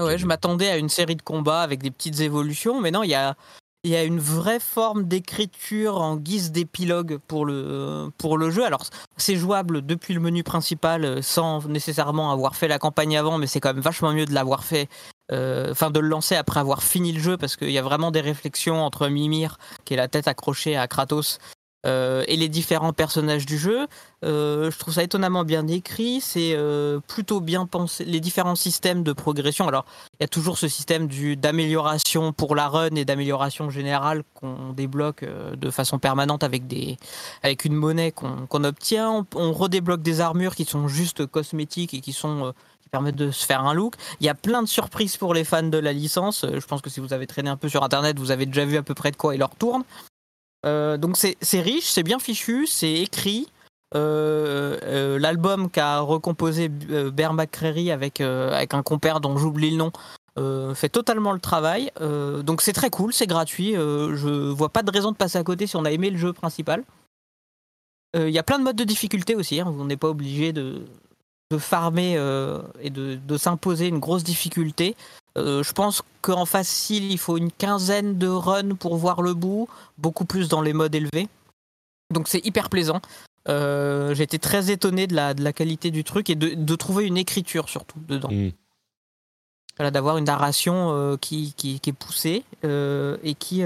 Ouais, 0.00 0.16
je 0.16 0.26
m'attendais 0.26 0.68
à 0.68 0.76
une 0.76 0.88
série 0.88 1.16
de 1.16 1.22
combats 1.22 1.62
avec 1.62 1.82
des 1.82 1.90
petites 1.90 2.20
évolutions, 2.20 2.80
mais 2.80 2.92
non, 2.92 3.02
il 3.02 3.10
y 3.10 3.16
a, 3.16 3.34
y 3.82 3.96
a 3.96 4.04
une 4.04 4.20
vraie 4.20 4.60
forme 4.60 5.08
d'écriture 5.08 6.00
en 6.00 6.16
guise 6.16 6.52
d'épilogue 6.52 7.18
pour 7.26 7.44
le, 7.44 8.08
pour 8.16 8.38
le 8.38 8.48
jeu. 8.52 8.64
Alors, 8.64 8.84
c'est 9.16 9.34
jouable 9.34 9.84
depuis 9.84 10.14
le 10.14 10.20
menu 10.20 10.44
principal 10.44 11.04
euh, 11.04 11.20
sans 11.20 11.66
nécessairement 11.66 12.30
avoir 12.30 12.54
fait 12.54 12.68
la 12.68 12.78
campagne 12.78 13.18
avant, 13.18 13.38
mais 13.38 13.48
c'est 13.48 13.58
quand 13.58 13.74
même 13.74 13.82
vachement 13.82 14.12
mieux 14.12 14.24
de 14.24 14.32
l'avoir 14.32 14.62
fait, 14.62 14.88
euh, 15.32 15.72
enfin 15.72 15.90
de 15.90 15.98
le 15.98 16.06
lancer 16.06 16.36
après 16.36 16.60
avoir 16.60 16.84
fini 16.84 17.10
le 17.10 17.20
jeu, 17.20 17.36
parce 17.36 17.56
qu'il 17.56 17.72
y 17.72 17.78
a 17.78 17.82
vraiment 17.82 18.12
des 18.12 18.20
réflexions 18.20 18.80
entre 18.80 19.08
Mimir, 19.08 19.58
qui 19.84 19.94
est 19.94 19.96
la 19.96 20.06
tête 20.06 20.28
accrochée 20.28 20.76
à 20.76 20.86
Kratos, 20.86 21.40
euh, 21.86 22.24
et 22.26 22.36
les 22.36 22.48
différents 22.48 22.92
personnages 22.92 23.46
du 23.46 23.56
jeu. 23.56 23.86
Euh, 24.24 24.68
je 24.68 24.78
trouve 24.78 24.94
ça 24.94 25.04
étonnamment 25.04 25.44
bien 25.44 25.64
écrit, 25.68 26.20
c'est 26.20 26.54
euh, 26.54 26.98
plutôt 27.06 27.40
bien 27.40 27.66
pensé. 27.66 28.04
Les 28.04 28.18
différents 28.18 28.56
systèmes 28.56 29.04
de 29.04 29.12
progression, 29.12 29.68
alors 29.68 29.84
il 30.14 30.22
y 30.22 30.24
a 30.24 30.28
toujours 30.28 30.58
ce 30.58 30.66
système 30.66 31.06
d'amélioration 31.36 32.32
pour 32.32 32.56
la 32.56 32.68
run 32.68 32.96
et 32.96 33.04
d'amélioration 33.04 33.70
générale 33.70 34.24
qu'on 34.34 34.72
débloque 34.72 35.24
de 35.24 35.70
façon 35.70 36.00
permanente 36.00 36.42
avec, 36.42 36.66
des, 36.66 36.96
avec 37.44 37.64
une 37.64 37.74
monnaie 37.74 38.10
qu'on 38.10 38.64
obtient. 38.64 39.24
On, 39.36 39.52
redébloque 39.52 40.02
des 40.02 40.20
armures 40.20 40.56
qui 40.56 40.64
sont 40.64 40.88
juste 40.88 41.26
cosmétiques 41.26 41.94
et 41.94 42.00
qui 42.00 42.12
sont 42.12 42.52
permettent 42.90 43.16
de 43.16 43.30
se 43.30 43.44
faire 43.44 43.64
un 43.64 43.74
look. 43.74 43.94
Il 44.20 44.26
y 44.26 44.30
a 44.30 44.34
plein 44.34 44.62
de 44.62 44.68
surprises 44.68 45.16
pour 45.16 45.34
les 45.34 45.44
fans 45.44 45.62
de 45.62 45.78
la 45.78 45.92
licence. 45.92 46.46
Je 46.50 46.66
pense 46.66 46.80
que 46.80 46.90
si 46.90 47.00
vous 47.00 47.12
avez 47.12 47.26
traîné 47.26 47.50
un 47.50 47.56
peu 47.56 47.68
sur 47.68 47.84
Internet, 47.84 48.18
vous 48.18 48.30
avez 48.30 48.46
déjà 48.46 48.64
vu 48.64 48.76
à 48.78 48.82
peu 48.82 48.94
près 48.94 49.10
de 49.10 49.16
quoi 49.16 49.34
il 49.34 49.38
leur 49.38 49.54
tourne. 49.54 49.84
Euh, 50.66 50.96
donc 50.96 51.16
c'est 51.16 51.60
riche, 51.60 51.86
c'est 51.90 52.02
bien 52.02 52.18
fichu, 52.18 52.66
c'est 52.66 52.94
écrit. 52.94 53.48
Euh, 53.94 54.78
euh, 54.82 55.18
l'album 55.18 55.70
qu'a 55.70 56.00
recomposé 56.00 56.68
Bear 56.68 57.32
McCreary 57.32 57.90
avec, 57.90 58.20
avec 58.20 58.74
un 58.74 58.82
compère 58.82 59.20
dont 59.20 59.36
j'oublie 59.36 59.70
le 59.70 59.76
nom 59.76 59.92
fait 60.74 60.88
totalement 60.88 61.32
le 61.32 61.40
travail. 61.40 61.90
donc 62.00 62.62
c'est 62.62 62.72
très 62.72 62.90
cool, 62.90 63.12
c'est 63.12 63.26
gratuit. 63.26 63.74
je 63.74 64.50
vois 64.50 64.68
pas 64.68 64.82
de 64.82 64.90
raison 64.90 65.10
de 65.10 65.16
passer 65.16 65.38
à 65.38 65.42
côté 65.42 65.66
si 65.66 65.76
on 65.76 65.84
a 65.84 65.90
aimé 65.90 66.10
le 66.10 66.16
jeu 66.16 66.32
principal. 66.32 66.84
Il 68.14 68.30
y 68.30 68.38
a 68.38 68.42
plein 68.42 68.58
de 68.58 68.64
modes 68.64 68.76
de 68.76 68.84
difficulté 68.84 69.34
aussi. 69.34 69.60
Hein. 69.60 69.66
on 69.66 69.84
n'est 69.84 69.96
pas 69.96 70.08
obligé 70.08 70.52
de, 70.52 70.84
de 71.50 71.58
farmer 71.58 72.12
et 72.80 72.90
de, 72.90 73.16
de 73.16 73.36
s'imposer 73.36 73.88
une 73.88 73.98
grosse 73.98 74.24
difficulté. 74.24 74.96
Euh, 75.38 75.62
je 75.62 75.72
pense 75.72 76.02
qu'en 76.20 76.46
facile, 76.46 77.10
il 77.10 77.18
faut 77.18 77.36
une 77.36 77.52
quinzaine 77.52 78.18
de 78.18 78.28
runs 78.28 78.74
pour 78.74 78.96
voir 78.96 79.22
le 79.22 79.34
bout, 79.34 79.68
beaucoup 79.96 80.24
plus 80.24 80.48
dans 80.48 80.62
les 80.62 80.72
modes 80.72 80.94
élevés. 80.94 81.28
Donc 82.12 82.28
c'est 82.28 82.44
hyper 82.44 82.70
plaisant. 82.70 83.00
Euh, 83.48 84.14
J'ai 84.14 84.24
été 84.24 84.38
très 84.38 84.70
étonné 84.70 85.06
de 85.06 85.14
la, 85.14 85.34
de 85.34 85.42
la 85.42 85.52
qualité 85.52 85.90
du 85.90 86.04
truc 86.04 86.30
et 86.30 86.34
de, 86.34 86.74
trouver 86.76 87.06
une 87.06 87.16
écriture 87.16 87.68
surtout 87.68 87.98
dedans. 88.08 88.30
Mm. 88.30 89.90
d'avoir 89.90 90.18
une 90.18 90.24
narration 90.24 90.90
euh, 90.92 91.16
qui, 91.16 91.54
qui, 91.56 91.80
est 91.86 91.92
poussée 91.92 92.44
euh, 92.64 93.16
et 93.22 93.34
qui, 93.34 93.62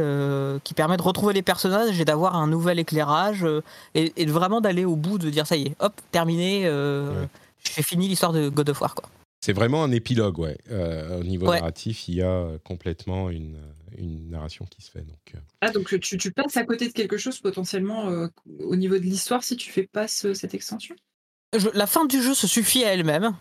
qui 0.65 0.75
permet 0.75 0.97
de 0.97 1.03
retrouver 1.03 1.33
les 1.33 1.43
personnages 1.43 2.01
et 2.01 2.05
d'avoir 2.05 2.37
un 2.37 2.47
nouvel 2.47 2.79
éclairage 2.79 3.47
et, 3.95 4.13
et, 4.17 4.27
vraiment 4.27 4.61
d'aller 4.61 4.85
au 4.85 4.97
bout, 4.97 5.19
de 5.19 5.31
dire 5.31 5.47
ça 5.47 5.57
y 5.57 5.69
est, 5.69 5.77
hop, 5.81 5.95
terminé, 6.11 6.69
j'ai 7.75 7.83
fini 7.83 8.09
l'histoire 8.09 8.33
de 8.33 8.49
God 8.49 8.71
of 8.71 8.81
War. 8.81 8.95
Quoi. 8.95 9.09
C'est 9.45 9.53
vraiment 9.53 9.83
un 9.83 9.91
épilogue, 9.91 10.39
ouais. 10.39 10.57
Euh, 10.71 11.19
au 11.19 11.25
niveau 11.25 11.47
narratif, 11.47 12.09
il 12.09 12.15
y 12.15 12.23
a 12.23 12.47
complètement 12.65 13.29
une, 13.29 13.59
une, 13.99 14.31
narration 14.31 14.65
qui 14.67 14.83
se 14.83 14.91
fait. 14.91 15.01
Donc, 15.01 15.35
euh. 15.35 15.39
Ah, 15.61 15.71
donc 15.71 15.99
tu, 16.01 16.17
tu, 16.17 16.31
passes 16.31 16.57
à 16.57 16.65
côté 16.65 16.87
de 16.87 16.93
quelque 16.93 17.17
chose 17.17 17.41
potentiellement 17.41 18.09
euh, 18.09 18.29
au 18.61 18.77
niveau 18.77 18.97
de 18.99 19.03
l'histoire 19.03 19.43
si 19.43 19.57
tu 19.57 19.73
fais 19.73 19.89
pas 19.91 20.07
cette 20.07 20.55
extension? 20.55 20.95
La 21.75 21.89
fin 21.89 22.05
du 22.05 22.23
jeu 22.23 22.35
se 22.35 22.47
suffit 22.47 22.85
à 22.85 22.95
elle-même. 22.95 23.35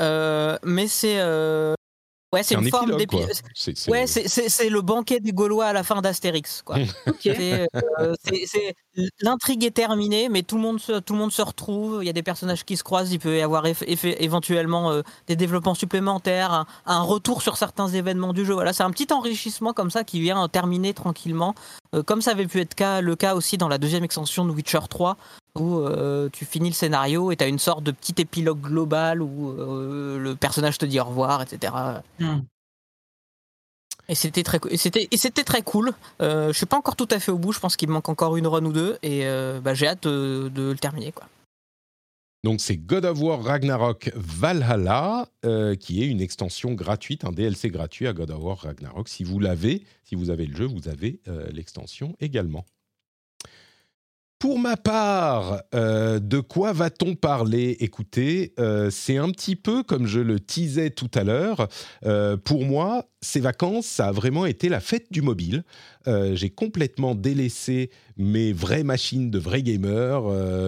mais 0.00 0.86
c'est 0.86 1.18
Ouais, 2.32 2.42
c'est 2.42 2.54
une 2.54 2.70
forme 2.70 2.96
d'épisode. 2.96 3.30
Ouais, 3.88 4.06
c'est 4.06 4.68
le 4.70 4.80
banquet 4.80 5.20
des 5.20 5.32
Gaulois 5.32 5.66
à 5.66 5.72
la 5.72 5.82
fin 5.82 6.00
d'Astérix. 6.00 6.62
Euh, 8.98 9.06
l'intrigue 9.20 9.64
est 9.64 9.70
terminée, 9.70 10.28
mais 10.28 10.42
tout 10.42 10.56
le, 10.56 10.62
monde 10.62 10.78
se, 10.78 11.00
tout 11.00 11.14
le 11.14 11.18
monde 11.18 11.32
se 11.32 11.40
retrouve. 11.40 12.02
Il 12.02 12.06
y 12.06 12.10
a 12.10 12.12
des 12.12 12.22
personnages 12.22 12.64
qui 12.64 12.76
se 12.76 12.84
croisent. 12.84 13.10
Il 13.12 13.18
peut 13.18 13.38
y 13.38 13.40
avoir 13.40 13.64
éventuellement 14.02 14.90
euh, 14.90 15.02
des 15.28 15.36
développements 15.36 15.74
supplémentaires, 15.74 16.66
un, 16.84 17.00
retour 17.00 17.40
sur 17.40 17.56
certains 17.56 17.88
événements 17.88 18.34
du 18.34 18.44
jeu. 18.44 18.52
Voilà, 18.52 18.74
c'est 18.74 18.82
un 18.82 18.90
petit 18.90 19.10
enrichissement 19.12 19.72
comme 19.72 19.90
ça 19.90 20.04
qui 20.04 20.20
vient 20.20 20.46
terminer 20.48 20.92
tranquillement. 20.92 21.54
Euh, 21.94 22.02
comme 22.02 22.20
ça 22.20 22.32
avait 22.32 22.46
pu 22.46 22.60
être 22.60 23.00
le 23.00 23.16
cas 23.16 23.34
aussi 23.34 23.56
dans 23.56 23.68
la 23.68 23.78
deuxième 23.78 24.04
extension 24.04 24.44
de 24.44 24.50
Witcher 24.50 24.80
3, 24.90 25.16
où 25.58 25.80
euh, 25.80 26.28
tu 26.32 26.44
finis 26.44 26.70
le 26.70 26.74
scénario 26.74 27.30
et 27.30 27.36
tu 27.36 27.44
as 27.44 27.48
une 27.48 27.58
sorte 27.58 27.84
de 27.84 27.90
petit 27.90 28.14
épilogue 28.18 28.60
global 28.60 29.20
où 29.20 29.50
euh, 29.50 30.18
le 30.18 30.34
personnage 30.34 30.78
te 30.78 30.86
dit 30.86 30.98
au 30.98 31.04
revoir, 31.04 31.42
etc. 31.42 31.72
Hmm. 32.18 32.40
Et 34.08 34.14
c'était 34.14 34.42
très, 34.42 34.58
c'était, 34.76 35.08
et 35.10 35.16
c'était 35.16 35.44
très 35.44 35.62
cool. 35.62 35.92
Euh, 36.20 36.48
je 36.52 36.56
suis 36.56 36.66
pas 36.66 36.76
encore 36.76 36.96
tout 36.96 37.08
à 37.10 37.18
fait 37.18 37.30
au 37.30 37.38
bout. 37.38 37.52
Je 37.52 37.60
pense 37.60 37.76
qu'il 37.76 37.88
me 37.88 37.94
manque 37.94 38.08
encore 38.08 38.36
une 38.36 38.46
run 38.46 38.64
ou 38.64 38.72
deux, 38.72 38.98
et 39.02 39.24
bah, 39.62 39.74
j'ai 39.74 39.86
hâte 39.86 40.04
de, 40.04 40.50
le 40.54 40.76
terminer, 40.76 41.12
quoi. 41.12 41.28
Donc 42.44 42.60
c'est 42.60 42.76
God 42.76 43.04
of 43.04 43.20
War 43.20 43.40
Ragnarok 43.40 44.10
Valhalla, 44.16 45.28
qui 45.78 46.02
est 46.02 46.08
une 46.08 46.20
extension 46.20 46.72
gratuite, 46.72 47.24
un 47.24 47.30
DLC 47.30 47.70
gratuit 47.70 48.08
à 48.08 48.12
God 48.12 48.32
of 48.32 48.42
War 48.42 48.58
Ragnarok. 48.58 49.08
Si 49.08 49.22
vous 49.22 49.38
l'avez, 49.38 49.84
si 50.02 50.16
vous 50.16 50.30
avez 50.30 50.46
le 50.46 50.56
jeu, 50.56 50.66
vous 50.66 50.88
avez 50.88 51.20
l'extension 51.52 52.16
également. 52.18 52.64
Pour 54.42 54.58
ma 54.58 54.76
part, 54.76 55.62
euh, 55.72 56.18
de 56.18 56.40
quoi 56.40 56.72
va-t-on 56.72 57.14
parler? 57.14 57.76
Écoutez, 57.78 58.54
euh, 58.58 58.90
c'est 58.90 59.16
un 59.16 59.30
petit 59.30 59.54
peu 59.54 59.84
comme 59.84 60.08
je 60.08 60.18
le 60.18 60.40
teasais 60.40 60.90
tout 60.90 61.10
à 61.14 61.22
l'heure. 61.22 61.68
Euh, 62.06 62.36
pour 62.36 62.64
moi, 62.64 63.06
ces 63.20 63.38
vacances, 63.38 63.86
ça 63.86 64.08
a 64.08 64.10
vraiment 64.10 64.44
été 64.44 64.68
la 64.68 64.80
fête 64.80 65.06
du 65.12 65.22
mobile. 65.22 65.62
J'ai 66.32 66.50
complètement 66.50 67.14
délaissé 67.14 67.90
mes 68.16 68.52
vraies 68.52 68.82
machines 68.82 69.30
de 69.30 69.38
vrais 69.38 69.62
gamers, 69.62 70.22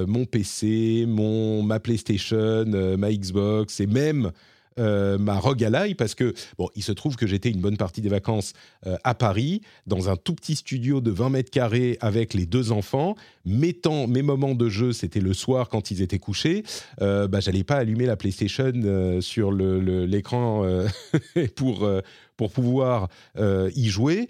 mon 0.06 0.24
PC, 0.24 1.06
mon, 1.08 1.64
ma 1.64 1.80
PlayStation, 1.80 2.64
ma 2.96 3.12
Xbox 3.12 3.80
et 3.80 3.88
même 3.88 4.30
euh, 4.78 5.18
ma 5.18 5.38
rogalaille 5.38 5.94
parce 5.94 6.14
que, 6.14 6.34
bon, 6.58 6.68
il 6.74 6.82
se 6.82 6.92
trouve 6.92 7.16
que 7.16 7.26
j'étais 7.26 7.50
une 7.50 7.60
bonne 7.60 7.76
partie 7.76 8.00
des 8.00 8.08
vacances 8.08 8.52
euh, 8.86 8.96
à 9.04 9.14
Paris, 9.14 9.60
dans 9.86 10.08
un 10.08 10.16
tout 10.16 10.34
petit 10.34 10.56
studio 10.56 11.00
de 11.00 11.10
20 11.10 11.30
mètres 11.30 11.50
carrés 11.50 11.96
avec 12.00 12.34
les 12.34 12.46
deux 12.46 12.72
enfants. 12.72 13.14
Mes 13.44 13.72
temps, 13.72 14.06
mes 14.06 14.22
moments 14.22 14.54
de 14.54 14.68
jeu, 14.68 14.92
c'était 14.92 15.20
le 15.20 15.34
soir 15.34 15.68
quand 15.68 15.90
ils 15.90 16.02
étaient 16.02 16.18
couchés. 16.18 16.64
Euh, 17.00 17.28
bah, 17.28 17.40
j'allais 17.40 17.64
pas 17.64 17.76
allumer 17.76 18.06
la 18.06 18.16
PlayStation 18.16 18.72
euh, 18.74 19.20
sur 19.20 19.52
l'écran 19.52 20.64
pour, 21.56 21.88
pour 22.36 22.50
pouvoir 22.50 23.08
y 23.36 23.88
jouer. 23.88 24.28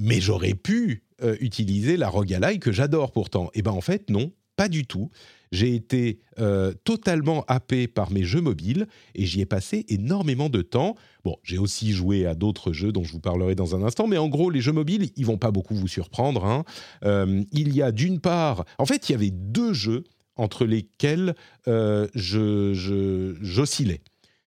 mais 0.00 0.20
j'aurais 0.20 0.54
pu 0.54 1.02
utiliser 1.40 1.96
la 1.96 2.08
Rogalai 2.08 2.58
que 2.58 2.72
j'adore 2.72 3.12
pourtant. 3.12 3.50
Et 3.54 3.62
ben 3.62 3.72
en 3.72 3.80
fait, 3.80 4.10
non, 4.10 4.30
pas 4.56 4.68
du 4.68 4.86
tout. 4.86 5.10
J'ai 5.52 5.74
été 5.74 6.20
euh, 6.38 6.72
totalement 6.84 7.44
happé 7.48 7.88
par 7.88 8.10
mes 8.10 8.22
jeux 8.22 8.40
mobiles 8.40 8.86
et 9.14 9.26
j'y 9.26 9.40
ai 9.40 9.46
passé 9.46 9.84
énormément 9.88 10.48
de 10.48 10.62
temps. 10.62 10.94
Bon, 11.24 11.36
j'ai 11.42 11.58
aussi 11.58 11.92
joué 11.92 12.26
à 12.26 12.34
d'autres 12.34 12.72
jeux 12.72 12.92
dont 12.92 13.04
je 13.04 13.12
vous 13.12 13.20
parlerai 13.20 13.54
dans 13.54 13.74
un 13.74 13.82
instant, 13.82 14.06
mais 14.06 14.18
en 14.18 14.28
gros, 14.28 14.50
les 14.50 14.60
jeux 14.60 14.72
mobiles, 14.72 15.10
ils 15.16 15.26
vont 15.26 15.38
pas 15.38 15.50
beaucoup 15.50 15.74
vous 15.74 15.88
surprendre. 15.88 16.44
Hein. 16.44 16.64
Euh, 17.04 17.42
il 17.52 17.74
y 17.74 17.82
a 17.82 17.92
d'une 17.92 18.20
part, 18.20 18.64
en 18.78 18.86
fait, 18.86 19.08
il 19.08 19.12
y 19.12 19.14
avait 19.14 19.30
deux 19.30 19.72
jeux 19.72 20.04
entre 20.36 20.64
lesquels 20.64 21.34
je 21.66 23.36
j'oscillais 23.42 24.00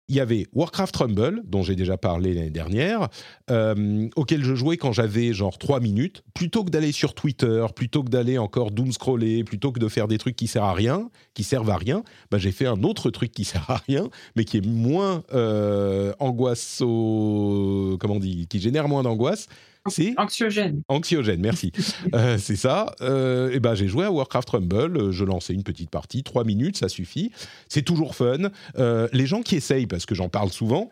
il 0.09 0.17
y 0.17 0.21
avait 0.21 0.47
Warcraft 0.55 0.97
Rumble, 0.97 1.43
dont 1.45 1.63
j'ai 1.63 1.77
déjà 1.77 1.99
parlé 1.99 2.33
l'année 2.33 2.51
dernière, 2.51 3.09
euh, 3.51 4.09
auquel 4.17 4.43
je 4.43 4.55
jouais 4.55 4.79
quand 4.79 4.93
j'avais 4.93 5.33
genre 5.35 5.59
3 5.59 5.81
minutes. 5.81 6.23
Plutôt 6.35 6.65
que 6.65 6.71
d'aller 6.71 6.93
sur 6.93 7.15
Twitter, 7.15 7.67
plutôt 7.75 8.03
que 8.03 8.09
d'aller 8.09 8.39
encore 8.39 8.71
doom 8.71 8.91
scroller, 8.93 9.45
plutôt 9.45 9.71
que 9.71 9.79
de 9.79 9.89
faire 9.89 10.09
des 10.09 10.19
trucs 10.19 10.37
qui 10.37 10.47
servent 10.47 10.71
à 10.71 10.73
rien, 10.73 11.11
qui 11.35 11.45
servent 11.45 11.71
à 11.71 11.77
rien, 11.77 12.03
bah, 12.31 12.39
j'ai 12.39 12.53
fait 12.53 12.67
un 12.67 12.83
autre 12.83 13.11
truc 13.11 13.33
qui 13.33 13.45
sert 13.49 13.71
à 13.71 13.77
rien, 13.87 14.09
mais 14.35 14.45
qui 14.45 14.57
est 14.57 14.67
moins 14.67 15.25
euh, 15.35 16.13
angoisse, 16.19 16.79
comment 16.79 18.15
on 18.15 18.21
dit, 18.21 18.47
qui 18.49 18.61
génère 18.61 18.89
moins 18.89 19.03
d'angoisse. 19.03 19.47
C'est 19.87 20.15
anxiogène. 20.19 20.83
Anxiogène, 20.89 21.41
merci. 21.41 21.73
Euh, 22.15 22.39
c'est 22.39 22.57
ça. 22.57 22.95
Euh, 23.01 23.51
et 23.53 23.61
ben 23.61 23.75
j'ai 23.75 23.87
joué 23.87 24.05
à 24.05 24.11
Warcraft 24.11 24.51
Rumble. 24.51 25.11
Je 25.11 25.25
lançais 25.25 25.53
une 25.53 25.63
petite 25.63 25.91
partie, 25.91 26.23
trois 26.23 26.45
minutes, 26.45 26.77
ça 26.77 26.89
suffit. 26.89 27.31
C'est 27.69 27.83
toujours 27.83 28.15
fun. 28.15 28.51
Euh, 28.79 29.09
les 29.13 29.27
gens 29.27 29.43
qui 29.43 29.57
essayent, 29.57 29.87
parce 29.87 30.07
que 30.07 30.15
j'en 30.15 30.29
parle 30.29 30.51
souvent. 30.51 30.91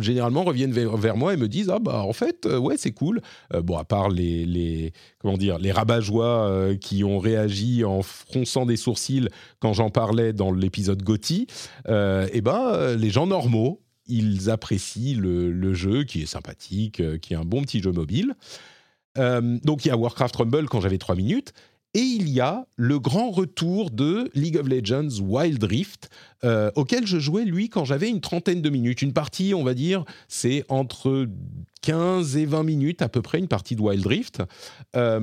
généralement 0.00 0.44
reviennent 0.44 0.72
vers, 0.72 1.16
moi 1.16 1.34
et 1.34 1.36
me 1.36 1.46
disent 1.46 1.70
ah 1.70 1.78
bah 1.78 2.02
en 2.02 2.12
fait 2.12 2.46
ouais 2.46 2.76
c'est 2.76 2.90
cool 2.90 3.20
bon 3.62 3.76
à 3.76 3.84
part 3.84 4.08
les, 4.08 4.44
les 4.44 4.92
comment 5.20 5.36
dire 5.36 5.58
les 5.58 5.70
rabat-joie 5.70 6.74
qui 6.80 7.04
ont 7.04 7.20
réagi 7.20 7.84
en 7.84 8.02
fronçant 8.02 8.66
des 8.66 8.76
sourcils 8.76 9.28
quand 9.60 9.72
j'en 9.72 9.90
parlais 9.90 10.32
dans 10.32 10.50
l'épisode 10.50 11.02
Gotti 11.04 11.46
et 11.86 12.40
ben 12.40 12.96
les 12.96 13.10
gens 13.10 13.28
normaux 13.28 13.81
ils 14.06 14.50
apprécient 14.50 15.18
le, 15.18 15.74
jeu 15.74 16.04
qui 16.04 16.22
est 16.22 16.26
sympathique, 16.26 17.00
euh, 17.00 17.18
qui 17.18 17.34
est 17.34 17.36
un 17.36 17.44
bon 17.44 17.62
petit 17.62 17.82
jeu 17.82 17.92
mobile. 17.92 18.34
Euh, 19.18 19.58
donc 19.64 19.84
il 19.84 19.88
y 19.88 19.90
a 19.90 19.96
Warcraft 19.96 20.36
Rumble 20.36 20.68
quand 20.68 20.80
j'avais 20.80 20.98
3 20.98 21.14
minutes. 21.14 21.52
Et 21.94 22.00
il 22.00 22.30
y 22.30 22.40
a 22.40 22.66
le 22.76 22.98
grand 22.98 23.30
retour 23.30 23.90
de 23.90 24.30
League 24.34 24.56
of 24.56 24.66
Legends 24.66 25.20
Wild 25.20 25.62
Rift, 25.62 26.08
euh, 26.42 26.70
auquel 26.74 27.06
je 27.06 27.18
jouais, 27.18 27.44
lui, 27.44 27.68
quand 27.68 27.84
j'avais 27.84 28.08
une 28.08 28.22
trentaine 28.22 28.62
de 28.62 28.70
minutes. 28.70 29.02
Une 29.02 29.12
partie, 29.12 29.52
on 29.52 29.62
va 29.62 29.74
dire, 29.74 30.04
c'est 30.26 30.64
entre 30.70 31.28
15 31.82 32.36
et 32.36 32.46
20 32.46 32.62
minutes 32.62 33.02
à 33.02 33.08
peu 33.08 33.22
près, 33.22 33.38
une 33.38 33.48
partie 33.48 33.76
de 33.76 33.82
Wild 33.82 34.06
Rift. 34.06 34.42
Euh, 34.96 35.20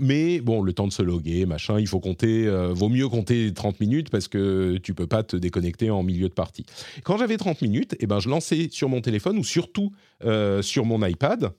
mais 0.00 0.40
bon, 0.40 0.62
le 0.62 0.72
temps 0.72 0.86
de 0.86 0.92
se 0.92 1.02
loguer, 1.02 1.46
machin, 1.46 1.78
il 1.78 1.86
faut 1.86 2.00
compter, 2.00 2.46
euh, 2.46 2.72
vaut 2.72 2.88
mieux 2.88 3.08
compter 3.08 3.52
30 3.52 3.80
minutes 3.80 4.10
parce 4.10 4.28
que 4.28 4.78
tu 4.78 4.94
peux 4.94 5.06
pas 5.06 5.22
te 5.22 5.36
déconnecter 5.36 5.90
en 5.90 6.02
milieu 6.02 6.28
de 6.28 6.34
partie. 6.34 6.64
Quand 7.04 7.18
j'avais 7.18 7.36
30 7.36 7.62
minutes, 7.62 7.94
eh 8.00 8.06
ben, 8.06 8.20
je 8.20 8.28
lançais 8.28 8.68
sur 8.70 8.88
mon 8.88 9.00
téléphone 9.00 9.38
ou 9.38 9.44
surtout 9.44 9.92
sur 10.62 10.86
mon 10.86 11.04
iPad 11.04 11.26
euh, 11.44 11.50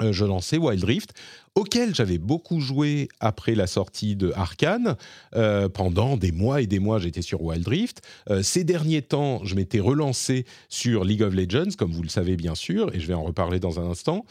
je 0.00 0.24
lançais 0.24 0.58
Wild 0.58 0.84
Rift, 0.84 1.14
auquel 1.54 1.94
j'avais 1.94 2.18
beaucoup 2.18 2.60
joué 2.60 3.08
après 3.20 3.54
la 3.54 3.66
sortie 3.66 4.14
de 4.16 4.32
Arkane. 4.34 4.96
Euh, 5.34 5.68
pendant 5.68 6.16
des 6.16 6.32
mois 6.32 6.60
et 6.62 6.66
des 6.66 6.78
mois, 6.78 6.98
j'étais 6.98 7.22
sur 7.22 7.42
Wild 7.42 7.66
Rift. 7.66 8.02
Euh, 8.30 8.42
ces 8.42 8.64
derniers 8.64 9.02
temps, 9.02 9.44
je 9.44 9.54
m'étais 9.54 9.80
relancé 9.80 10.44
sur 10.68 11.04
League 11.04 11.22
of 11.22 11.34
Legends, 11.34 11.72
comme 11.76 11.92
vous 11.92 12.02
le 12.02 12.08
savez 12.08 12.36
bien 12.36 12.54
sûr, 12.54 12.94
et 12.94 13.00
je 13.00 13.06
vais 13.06 13.14
en 13.14 13.24
reparler 13.24 13.60
dans 13.60 13.80
un 13.80 13.90
instant. 13.90 14.24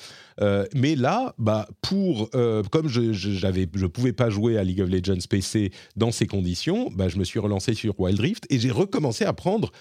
mais 0.73 0.95
là, 0.95 1.33
bah, 1.37 1.67
pour, 1.81 2.29
comme 2.29 2.87
je 2.87 3.01
ne 3.01 3.87
pouvais 3.87 4.13
pas 4.13 4.29
jouer 4.29 4.57
à 4.57 4.63
League 4.63 4.81
of 4.81 4.89
Legends 4.89 5.25
PC 5.29 5.71
dans 5.95 6.11
ces 6.11 6.27
conditions, 6.27 6.91
bah, 6.95 7.09
je 7.09 7.17
me 7.17 7.23
suis 7.23 7.39
relancé 7.39 7.73
sur 7.73 7.99
Wild 7.99 8.19
Rift 8.19 8.45
et 8.49 8.59
j'ai 8.59 8.71
recommencé 8.71 9.25
à 9.25 9.33
prendre 9.33 9.71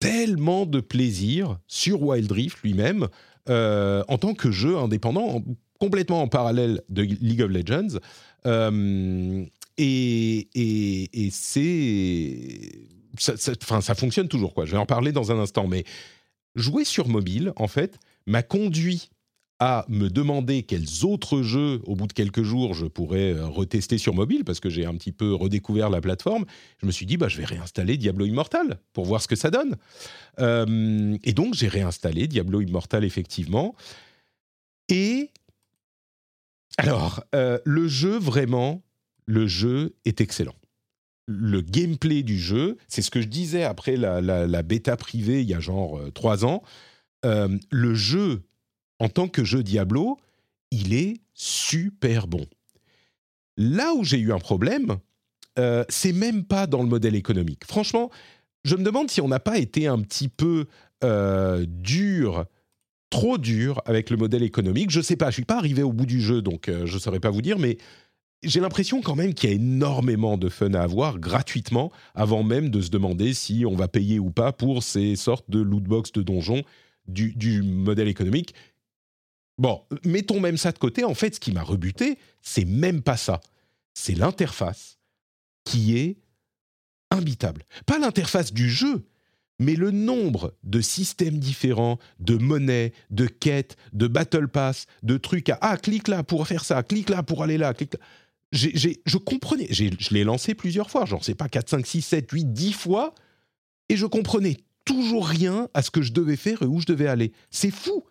tellement 0.00 0.66
de 0.66 0.80
plaisir 0.80 1.58
sur 1.66 2.02
Wild 2.02 2.30
Rift 2.30 2.58
lui-même. 2.62 3.08
Euh, 3.48 4.04
en 4.08 4.18
tant 4.18 4.34
que 4.34 4.50
jeu 4.50 4.76
indépendant, 4.76 5.42
complètement 5.78 6.22
en 6.22 6.28
parallèle 6.28 6.82
de 6.88 7.02
League 7.02 7.42
of 7.42 7.50
Legends. 7.50 7.98
Euh, 8.46 9.44
et, 9.76 11.28
c'est. 11.30 12.88
Ça, 13.18 13.36
ça, 13.36 13.94
fonctionne 13.94 14.28
toujours, 14.28 14.54
quoi. 14.54 14.64
Je 14.64 14.72
vais 14.72 14.78
en 14.78 14.86
parler 14.86 15.12
dans 15.12 15.32
un 15.32 15.38
instant. 15.38 15.66
Mais 15.66 15.84
jouer 16.54 16.84
sur 16.84 17.08
mobile, 17.08 17.52
en 17.56 17.68
fait, 17.68 17.98
m'a 18.26 18.42
conduit 18.42 19.10
à 19.60 19.84
me 19.88 20.08
demander 20.08 20.62
quels 20.62 21.04
autres 21.04 21.42
jeux, 21.42 21.80
au 21.84 21.96
bout 21.96 22.06
de 22.06 22.12
quelques 22.12 22.42
jours, 22.42 22.74
je 22.74 22.86
pourrais 22.86 23.32
euh, 23.34 23.46
retester 23.46 23.98
sur 23.98 24.14
mobile, 24.14 24.44
parce 24.44 24.60
que 24.60 24.70
j'ai 24.70 24.86
un 24.86 24.94
petit 24.94 25.10
peu 25.10 25.34
redécouvert 25.34 25.90
la 25.90 26.00
plateforme. 26.00 26.44
Je 26.80 26.86
me 26.86 26.92
suis 26.92 27.06
dit, 27.06 27.16
bah, 27.16 27.28
je 27.28 27.38
vais 27.38 27.44
réinstaller 27.44 27.96
Diablo 27.96 28.24
Immortal 28.24 28.78
pour 28.92 29.04
voir 29.04 29.20
ce 29.20 29.26
que 29.26 29.34
ça 29.34 29.50
donne. 29.50 29.76
Euh, 30.38 31.16
et 31.24 31.32
donc, 31.32 31.54
j'ai 31.54 31.66
réinstallé 31.66 32.28
Diablo 32.28 32.60
Immortal, 32.60 33.04
effectivement. 33.04 33.74
Et 34.88 35.30
alors, 36.76 37.24
euh, 37.34 37.58
le 37.64 37.88
jeu, 37.88 38.16
vraiment, 38.16 38.82
le 39.26 39.48
jeu 39.48 39.96
est 40.04 40.20
excellent. 40.20 40.54
Le 41.26 41.62
gameplay 41.62 42.22
du 42.22 42.38
jeu, 42.38 42.76
c'est 42.86 43.02
ce 43.02 43.10
que 43.10 43.20
je 43.20 43.26
disais 43.26 43.64
après 43.64 43.96
la, 43.96 44.20
la, 44.20 44.62
bêta 44.62 44.96
privée 44.96 45.42
il 45.42 45.48
y 45.48 45.52
a 45.52 45.60
genre 45.60 46.00
trois 46.14 46.46
ans. 46.46 46.62
le 47.22 47.94
jeu 47.94 48.47
en 48.98 49.08
tant 49.08 49.28
que 49.28 49.44
jeu 49.44 49.62
Diablo, 49.62 50.18
il 50.70 50.94
est 50.94 51.20
super 51.34 52.26
bon. 52.26 52.46
Là 53.56 53.94
où 53.94 54.04
j'ai 54.04 54.18
eu 54.18 54.32
un 54.32 54.38
problème, 54.38 54.98
euh, 55.58 55.84
c'est 55.88 56.12
même 56.12 56.44
pas 56.44 56.66
dans 56.66 56.82
le 56.82 56.88
modèle 56.88 57.14
économique. 57.14 57.64
Franchement, 57.64 58.10
je 58.64 58.76
me 58.76 58.82
demande 58.82 59.10
si 59.10 59.20
on 59.20 59.28
n'a 59.28 59.40
pas 59.40 59.58
été 59.58 59.86
un 59.86 60.00
petit 60.00 60.28
peu 60.28 60.66
euh, 61.04 61.64
dur, 61.66 62.44
trop 63.10 63.38
dur 63.38 63.80
avec 63.84 64.10
le 64.10 64.16
modèle 64.16 64.42
économique. 64.42 64.90
Je 64.90 65.00
sais 65.00 65.16
pas, 65.16 65.30
je 65.30 65.34
suis 65.34 65.44
pas 65.44 65.56
arrivé 65.56 65.82
au 65.82 65.92
bout 65.92 66.06
du 66.06 66.20
jeu, 66.20 66.42
donc 66.42 66.68
euh, 66.68 66.86
je 66.86 66.98
saurais 66.98 67.20
pas 67.20 67.30
vous 67.30 67.42
dire, 67.42 67.58
mais 67.58 67.78
j'ai 68.44 68.60
l'impression 68.60 69.00
quand 69.00 69.16
même 69.16 69.34
qu'il 69.34 69.50
y 69.50 69.52
a 69.52 69.56
énormément 69.56 70.38
de 70.38 70.48
fun 70.48 70.74
à 70.74 70.82
avoir 70.82 71.18
gratuitement 71.18 71.90
avant 72.14 72.44
même 72.44 72.70
de 72.70 72.80
se 72.80 72.90
demander 72.90 73.34
si 73.34 73.64
on 73.66 73.74
va 73.74 73.88
payer 73.88 74.20
ou 74.20 74.30
pas 74.30 74.52
pour 74.52 74.84
ces 74.84 75.16
sortes 75.16 75.50
de 75.50 75.60
lootbox 75.60 76.12
de 76.12 76.22
donjons 76.22 76.62
du, 77.08 77.32
du 77.34 77.62
modèle 77.62 78.06
économique 78.06 78.54
Bon, 79.58 79.82
mettons 80.04 80.40
même 80.40 80.56
ça 80.56 80.72
de 80.72 80.78
côté. 80.78 81.04
En 81.04 81.14
fait, 81.14 81.34
ce 81.34 81.40
qui 81.40 81.52
m'a 81.52 81.62
rebuté, 81.62 82.18
c'est 82.42 82.64
même 82.64 83.02
pas 83.02 83.16
ça. 83.16 83.40
C'est 83.94 84.14
l'interface 84.14 84.98
qui 85.64 85.98
est 85.98 86.18
imbitable. 87.10 87.64
Pas 87.84 87.98
l'interface 87.98 88.52
du 88.52 88.70
jeu, 88.70 89.04
mais 89.58 89.74
le 89.74 89.90
nombre 89.90 90.54
de 90.62 90.80
systèmes 90.80 91.38
différents, 91.38 91.98
de 92.20 92.36
monnaies, 92.36 92.92
de 93.10 93.26
quêtes, 93.26 93.76
de 93.92 94.06
battle 94.06 94.48
pass, 94.48 94.86
de 95.02 95.16
trucs 95.16 95.48
à 95.48 95.58
ah 95.60 95.76
clique 95.76 96.08
là 96.08 96.22
pour 96.22 96.46
faire 96.46 96.64
ça, 96.64 96.82
clique 96.82 97.10
là 97.10 97.22
pour 97.22 97.42
aller 97.42 97.58
là, 97.58 97.72
là. 97.72 97.96
je 98.52 99.16
comprenais, 99.16 99.66
je 99.70 100.14
l'ai 100.14 100.24
lancé 100.24 100.54
plusieurs 100.54 100.90
fois, 100.90 101.04
j'en 101.06 101.20
sais 101.20 101.34
pas 101.34 101.48
4, 101.48 101.68
5, 101.68 101.86
6, 101.86 102.02
7, 102.02 102.30
8, 102.30 102.52
10 102.52 102.72
fois, 102.72 103.14
et 103.88 103.96
je 103.96 104.06
comprenais 104.06 104.58
toujours 104.84 105.26
rien 105.26 105.68
à 105.74 105.82
ce 105.82 105.90
que 105.90 106.02
je 106.02 106.12
devais 106.12 106.36
faire 106.36 106.62
et 106.62 106.66
où 106.66 106.80
je 106.80 106.86
devais 106.86 107.08
aller. 107.08 107.32
C'est 107.50 107.72
fou 107.72 108.04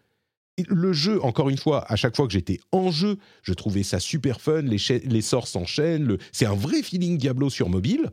le 0.67 0.93
jeu, 0.93 1.23
encore 1.23 1.49
une 1.49 1.57
fois, 1.57 1.85
à 1.91 1.95
chaque 1.95 2.15
fois 2.15 2.25
que 2.25 2.33
j'étais 2.33 2.59
en 2.71 2.91
jeu, 2.91 3.17
je 3.43 3.53
trouvais 3.53 3.83
ça 3.83 3.99
super 3.99 4.41
fun, 4.41 4.61
les, 4.61 5.21
sorts 5.21 5.47
s'enchaînent, 5.47 6.17
c'est 6.31 6.45
un 6.45 6.55
vrai 6.55 6.81
feeling 6.81 7.17
Diablo 7.17 7.49
sur 7.49 7.69
mobile, 7.69 8.11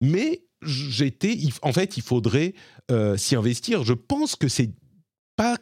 mais 0.00 0.42
j'étais, 0.62 1.38
en 1.62 1.72
fait, 1.72 1.96
il 1.96 2.02
faudrait 2.02 2.54
euh, 2.90 3.16
s'y 3.16 3.36
investir. 3.36 3.84
Je 3.84 3.92
pense 3.92 4.34
que 4.34 4.48
c'est 4.48 4.72
pas, 5.36 5.56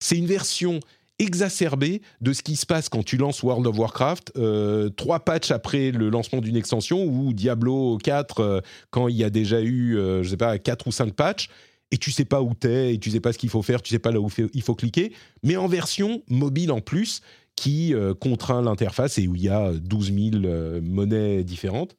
c'est 0.00 0.16
une 0.16 0.26
version 0.26 0.80
exacerbée 1.18 2.00
de 2.22 2.32
ce 2.32 2.42
qui 2.42 2.56
se 2.56 2.64
passe 2.64 2.88
quand 2.88 3.04
tu 3.04 3.16
lances 3.16 3.42
World 3.42 3.66
of 3.66 3.78
Warcraft, 3.78 4.32
euh, 4.36 4.88
trois 4.88 5.20
patchs 5.20 5.50
après 5.50 5.92
le 5.92 6.08
lancement 6.08 6.40
d'une 6.40 6.56
extension, 6.56 7.04
ou 7.04 7.32
Diablo 7.32 7.98
4, 7.98 8.40
euh, 8.40 8.60
quand 8.90 9.06
il 9.06 9.16
y 9.16 9.24
a 9.24 9.30
déjà 9.30 9.60
eu, 9.60 9.96
je 10.22 10.28
sais 10.28 10.36
pas, 10.36 10.58
quatre 10.58 10.88
ou 10.88 10.92
cinq 10.92 11.14
patchs, 11.14 11.48
et 11.90 11.98
tu 11.98 12.10
sais 12.10 12.24
pas 12.24 12.40
où 12.40 12.54
t'es, 12.54 12.94
et 12.94 12.98
tu 12.98 13.10
sais 13.10 13.20
pas 13.20 13.32
ce 13.32 13.38
qu'il 13.38 13.50
faut 13.50 13.62
faire, 13.62 13.82
tu 13.82 13.90
sais 13.90 13.98
pas 13.98 14.12
là 14.12 14.20
où 14.20 14.28
il 14.54 14.62
faut 14.62 14.74
cliquer, 14.74 15.12
mais 15.42 15.56
en 15.56 15.66
version 15.66 16.22
mobile 16.28 16.70
en 16.70 16.80
plus, 16.80 17.22
qui 17.56 17.94
euh, 17.94 18.14
contraint 18.14 18.62
l'interface 18.62 19.18
et 19.18 19.28
où 19.28 19.34
il 19.34 19.42
y 19.42 19.48
a 19.48 19.72
12 19.72 20.14
000 20.14 20.44
euh, 20.44 20.80
monnaies 20.80 21.44
différentes. 21.44 21.96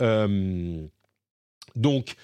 Euh, 0.00 0.86
donc, 1.76 2.16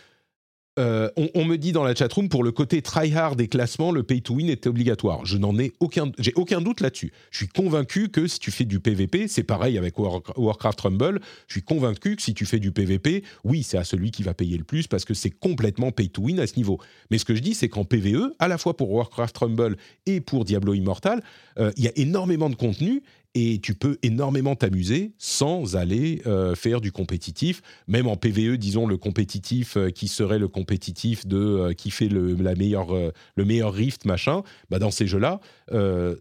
euh, 0.77 1.09
on, 1.35 1.45
me 1.45 1.57
dit 1.57 1.71
dans 1.71 1.85
la 1.85 1.95
chatroom 1.95 2.29
pour 2.29 2.43
le 2.43 2.51
côté 2.51 2.83
tryhard 2.83 3.37
des 3.37 3.47
classements, 3.47 3.93
le 3.93 4.03
pay 4.03 4.21
to 4.21 4.35
win 4.35 4.49
était 4.49 4.69
obligatoire. 4.69 5.25
Je 5.25 5.39
n'en 5.39 5.57
ai 5.57 5.73
aucun, 5.79 6.11
j'ai 6.19 6.33
aucun 6.35 6.61
doute 6.61 6.81
là-dessus. 6.81 7.13
Je 7.31 7.39
suis 7.39 7.49
convaincu 7.49 8.09
que 8.09 8.27
si 8.27 8.41
tu 8.41 8.51
fais 8.51 8.65
du 8.65 8.81
PVP, 8.81 9.29
c'est 9.29 9.45
pareil 9.45 9.79
avec 9.79 9.97
Warcraft 9.99 10.81
Rumble. 10.81 11.21
Je 11.47 11.55
suis 11.55 11.63
convaincu 11.63 12.17
que 12.17 12.23
si 12.23 12.35
tu 12.35 12.45
fais 12.45 12.59
du 12.59 12.73
PVP, 12.73 13.23
oui, 13.45 13.63
c'est 13.63 13.79
à 13.79 13.85
celui 13.85 14.11
qui 14.11 14.25
va 14.25 14.35
payer 14.35 14.59
le 14.59 14.65
plus 14.65 14.89
parce 14.89 15.05
que 15.05 15.15
c'est 15.15 15.31
complètement 15.31 15.93
pay 15.93 16.09
to 16.09 16.23
win 16.23 16.41
à 16.41 16.47
ce 16.49 16.57
niveau. 16.57 16.81
Mais 17.11 17.19
ce 17.19 17.25
que 17.25 17.37
je 17.37 17.41
dis, 17.41 17.55
c'est 17.55 17.69
qu'en 17.69 17.85
PVE, 17.85 18.35
à 18.41 18.49
la 18.49 18.59
fois 18.59 18.77
pour 18.77 18.91
Warcraft 18.91 19.39
Rumble 19.39 19.77
et 20.07 20.21
pour 20.21 20.45
Diablo 20.45 20.75
Immortal, 20.75 21.23
euh, 21.59 21.71
il 21.77 21.85
y 21.85 21.89
a 21.89 21.93
énormément 21.95 22.51
de 22.51 22.57
contenu 22.57 23.03
et 23.35 23.59
tu 23.61 23.75
peux 23.75 23.99
énormément 24.03 24.55
t'amuser 24.55 25.13
sans 25.19 25.77
aller 25.77 26.23
euh, 26.27 26.55
faire 26.55 26.81
du 26.81 26.93
compétitif. 26.93 27.63
Même 27.89 28.07
en 28.07 28.17
PVE, 28.17 28.57
disons 28.57 28.87
le 28.87 28.97
compétitif 28.97 29.77
euh, 29.77 29.91
qui 29.91 30.09
serait 30.09 30.39
le 30.39 30.49
compétitif 30.49 31.27
de 31.27 31.37
euh, 31.37 31.73
qui 31.73 31.91
fait 31.91 32.09
le, 32.09 32.35
la 32.35 32.55
meilleure, 32.55 32.95
le 33.37 33.45
meilleur 33.45 33.73
rift, 33.73 34.05
machin. 34.05 34.43
Bah 34.71 34.79
dans 34.79 34.91
ces 34.91 35.07
jeux-là, 35.07 35.41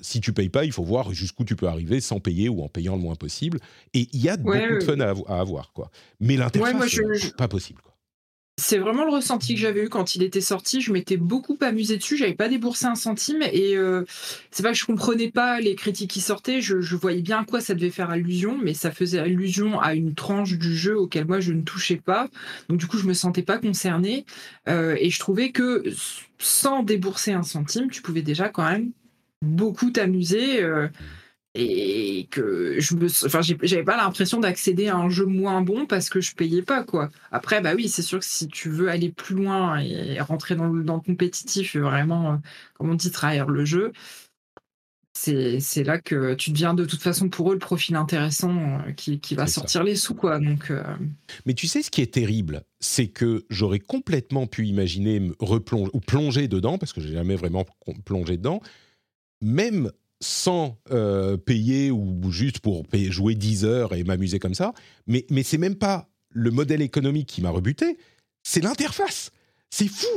si 0.01 0.21
tu 0.21 0.33
payes 0.33 0.49
pas, 0.49 0.65
il 0.65 0.71
faut 0.71 0.83
voir 0.83 1.13
jusqu'où 1.13 1.43
tu 1.43 1.55
peux 1.55 1.67
arriver 1.67 2.01
sans 2.01 2.19
payer 2.19 2.49
ou 2.49 2.63
en 2.63 2.69
payant 2.69 2.95
le 2.95 3.01
moins 3.01 3.15
possible. 3.15 3.59
Et 3.93 4.07
il 4.13 4.21
y 4.21 4.29
a 4.29 4.37
beaucoup 4.37 4.57
de 4.57 4.83
fun 4.83 4.99
à, 4.99 5.39
avoir, 5.39 5.71
quoi. 5.73 5.91
Mais 6.19 6.35
l'interface, 6.35 6.99
c'est 7.15 7.35
pas 7.35 7.47
possible. 7.47 7.81
Quoi. 7.81 7.92
C'est 8.57 8.77
vraiment 8.77 9.03
le 9.03 9.11
ressenti 9.11 9.55
que 9.55 9.59
j'avais 9.59 9.85
eu 9.85 9.89
quand 9.89 10.13
il 10.13 10.21
était 10.21 10.39
sorti. 10.39 10.79
Je 10.79 10.93
m'étais 10.93 11.17
beaucoup 11.17 11.57
amusé 11.61 11.97
dessus. 11.97 12.17
J'avais 12.17 12.35
pas 12.35 12.49
déboursé 12.49 12.85
un 12.85 12.93
centime 12.93 13.41
et 13.51 13.75
euh, 13.75 14.05
c'est 14.51 14.61
pas 14.61 14.71
que 14.71 14.77
je 14.77 14.85
comprenais 14.85 15.31
pas 15.31 15.59
les 15.59 15.73
critiques 15.73 16.11
qui 16.11 16.21
sortaient. 16.21 16.61
Je, 16.61 16.95
voyais 16.95 17.23
bien 17.23 17.39
à 17.39 17.45
quoi 17.45 17.61
ça 17.61 17.73
devait 17.73 17.89
faire 17.89 18.11
allusion, 18.11 18.59
mais 18.61 18.75
ça 18.75 18.91
faisait 18.91 19.17
allusion 19.17 19.79
à 19.81 19.95
une 19.95 20.13
tranche 20.13 20.53
du 20.59 20.75
jeu 20.75 20.95
auquel 20.95 21.25
moi 21.25 21.39
je 21.39 21.51
ne 21.51 21.63
touchais 21.63 21.95
pas. 21.95 22.29
Donc 22.69 22.77
du 22.77 22.85
coup, 22.85 22.99
je 22.99 23.07
me 23.07 23.13
sentais 23.13 23.41
pas 23.41 23.57
concernée 23.57 24.23
euh, 24.69 24.95
et 24.99 25.09
je 25.09 25.19
trouvais 25.19 25.51
que 25.51 25.83
sans 26.37 26.83
débourser 26.83 27.33
un 27.33 27.43
centime, 27.43 27.89
tu 27.89 28.03
pouvais 28.03 28.21
déjà 28.21 28.49
quand 28.49 28.69
même 28.69 28.91
beaucoup 29.41 29.89
t'amuser. 29.89 30.61
Euh, 30.61 30.89
et 31.55 32.27
que 32.31 32.79
je 32.79 32.95
me 32.95 33.05
enfin 33.25 33.41
j'avais 33.41 33.83
pas 33.83 33.97
l'impression 33.97 34.39
d'accéder 34.39 34.87
à 34.87 34.95
un 34.95 35.09
jeu 35.09 35.25
moins 35.25 35.61
bon 35.61 35.85
parce 35.85 36.09
que 36.09 36.19
je 36.19 36.33
payais 36.33 36.63
pas 36.63 36.83
quoi. 36.83 37.09
Après 37.31 37.61
bah 37.61 37.73
oui 37.75 37.89
c'est 37.89 38.01
sûr 38.01 38.19
que 38.19 38.25
si 38.25 38.47
tu 38.47 38.69
veux 38.69 38.89
aller 38.89 39.11
plus 39.11 39.35
loin 39.35 39.79
et 39.79 40.19
rentrer 40.19 40.55
dans 40.55 40.67
le, 40.67 40.83
dans 40.83 40.95
le 40.95 41.01
compétitif 41.01 41.75
vraiment 41.75 42.41
comme 42.73 42.89
on 42.89 42.95
dit 42.95 43.11
trahir 43.11 43.47
le 43.47 43.65
jeu 43.65 43.91
c'est 45.15 45.83
là 45.83 45.99
que 45.99 46.33
tu 46.33 46.51
deviens 46.51 46.73
de 46.73 46.85
toute 46.85 47.01
façon 47.01 47.29
pour 47.29 47.51
eux 47.51 47.53
le 47.53 47.59
profil 47.59 47.95
intéressant 47.95 48.79
euh, 48.79 48.91
qui, 48.93 49.19
qui 49.19 49.35
va 49.35 49.45
sortir 49.47 49.83
les 49.83 49.95
sous 49.95 50.15
quoi. 50.15 50.39
Donc 50.39 50.71
euh. 50.71 50.83
mais 51.45 51.53
tu 51.53 51.67
sais 51.67 51.81
ce 51.83 51.91
qui 51.91 52.01
est 52.01 52.13
terrible? 52.13 52.63
C'est 52.79 53.07
que 53.07 53.45
j'aurais 53.49 53.79
complètement 53.79 54.47
pu 54.47 54.65
imaginer 54.65 55.19
me 55.19 55.35
replonger 55.39 55.91
ou 55.93 55.99
plonger 55.99 56.47
dedans 56.47 56.77
parce 56.77 56.93
que 56.93 56.99
j'ai 57.01 57.13
jamais 57.13 57.35
vraiment 57.35 57.65
plongé 58.05 58.37
dedans 58.37 58.61
même 59.41 59.91
sans 60.23 60.79
euh, 60.91 61.37
payer 61.37 61.91
ou 61.91 62.31
juste 62.31 62.59
pour 62.59 62.83
jouer 63.09 63.35
10 63.35 63.65
heures 63.65 63.93
et 63.93 64.03
m'amuser 64.03 64.39
comme 64.39 64.55
ça. 64.55 64.73
Mais, 65.05 65.25
mais 65.29 65.43
c'est 65.43 65.57
même 65.57 65.75
pas 65.75 66.09
le 66.29 66.49
modèle 66.49 66.81
économique 66.81 67.27
qui 67.27 67.41
m'a 67.41 67.49
rebuté, 67.49 67.97
c'est 68.41 68.63
l'interface. 68.63 69.31
C'est 69.69 69.87
fou. 69.87 70.07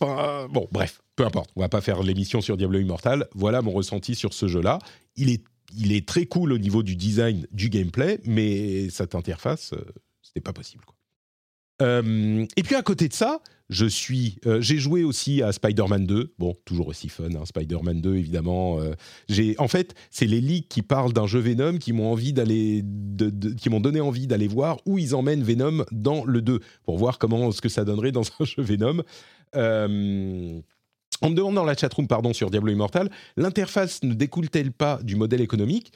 Enfin, 0.00 0.48
bon, 0.50 0.68
bref, 0.70 1.02
peu 1.16 1.24
importe. 1.24 1.50
On 1.56 1.60
va 1.60 1.68
pas 1.68 1.80
faire 1.80 2.02
l'émission 2.02 2.40
sur 2.40 2.56
Diablo 2.56 2.78
Immortal. 2.78 3.28
Voilà 3.34 3.62
mon 3.62 3.72
ressenti 3.72 4.14
sur 4.14 4.32
ce 4.32 4.48
jeu-là. 4.48 4.78
Il 5.16 5.30
est, 5.30 5.42
il 5.76 5.92
est 5.92 6.06
très 6.06 6.26
cool 6.26 6.52
au 6.52 6.58
niveau 6.58 6.82
du 6.82 6.96
design, 6.96 7.46
du 7.50 7.68
gameplay, 7.68 8.20
mais 8.24 8.88
cette 8.90 9.14
interface, 9.14 9.72
euh, 9.72 9.84
c'était 10.22 10.40
pas 10.40 10.52
possible. 10.52 10.84
Euh, 11.82 12.46
et 12.56 12.62
puis 12.62 12.74
à 12.74 12.82
côté 12.82 13.08
de 13.08 13.14
ça, 13.14 13.40
je 13.68 13.86
suis, 13.86 14.38
euh, 14.46 14.60
j'ai 14.60 14.78
joué 14.78 15.02
aussi 15.02 15.42
à 15.42 15.52
Spider-Man 15.52 16.06
2. 16.06 16.34
Bon, 16.38 16.54
toujours 16.64 16.88
aussi 16.88 17.08
fun, 17.08 17.34
hein, 17.34 17.44
Spider-Man 17.44 18.00
2 18.00 18.16
évidemment. 18.16 18.78
Euh, 18.80 18.94
j'ai, 19.28 19.56
en 19.58 19.68
fait, 19.68 19.94
c'est 20.10 20.26
les 20.26 20.40
leaks 20.40 20.68
qui 20.68 20.82
parlent 20.82 21.12
d'un 21.12 21.26
jeu 21.26 21.40
Venom 21.40 21.78
qui 21.78 21.92
m'ont 21.92 22.10
envie 22.12 22.32
d'aller, 22.32 22.84
qui 23.58 23.68
m'ont 23.68 23.80
donné 23.80 24.00
envie 24.00 24.26
d'aller 24.26 24.46
voir 24.46 24.78
où 24.86 24.98
ils 24.98 25.14
emmènent 25.14 25.42
Venom 25.42 25.84
dans 25.90 26.24
le 26.24 26.42
2 26.42 26.60
pour 26.84 26.96
voir 26.96 27.18
comment 27.18 27.50
ce 27.50 27.60
que 27.60 27.68
ça 27.68 27.84
donnerait 27.84 28.12
dans 28.12 28.22
un 28.38 28.44
jeu 28.44 28.62
Venom. 28.62 29.02
Euh, 29.56 30.60
on 31.22 31.30
me 31.30 31.34
demande 31.34 31.54
dans 31.54 31.64
la 31.64 31.76
chatroom, 31.76 32.06
pardon, 32.06 32.32
sur 32.32 32.50
Diablo 32.50 32.70
Immortal, 32.70 33.10
l'interface 33.36 34.02
ne 34.02 34.14
découle-t-elle 34.14 34.72
pas 34.72 35.00
du 35.02 35.16
modèle 35.16 35.40
économique? 35.40 35.92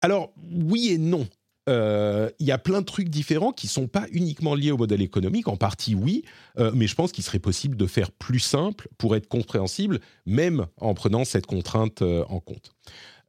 Alors 0.00 0.32
oui 0.50 0.88
et 0.92 0.98
non. 0.98 1.28
Euh, 1.68 2.28
il 2.40 2.46
y 2.46 2.50
a 2.50 2.58
plein 2.58 2.80
de 2.80 2.86
trucs 2.86 3.08
différents 3.08 3.52
qui 3.52 3.68
sont 3.68 3.86
pas 3.86 4.06
uniquement 4.10 4.54
liés 4.54 4.72
au 4.72 4.76
modèle 4.76 5.02
économique. 5.02 5.46
En 5.48 5.56
partie, 5.56 5.94
oui, 5.94 6.24
euh, 6.58 6.72
mais 6.74 6.86
je 6.86 6.94
pense 6.94 7.12
qu'il 7.12 7.22
serait 7.22 7.38
possible 7.38 7.76
de 7.76 7.86
faire 7.86 8.10
plus 8.10 8.40
simple 8.40 8.88
pour 8.98 9.14
être 9.14 9.28
compréhensible, 9.28 10.00
même 10.26 10.66
en 10.80 10.94
prenant 10.94 11.24
cette 11.24 11.46
contrainte 11.46 12.02
euh, 12.02 12.24
en 12.28 12.40
compte. 12.40 12.72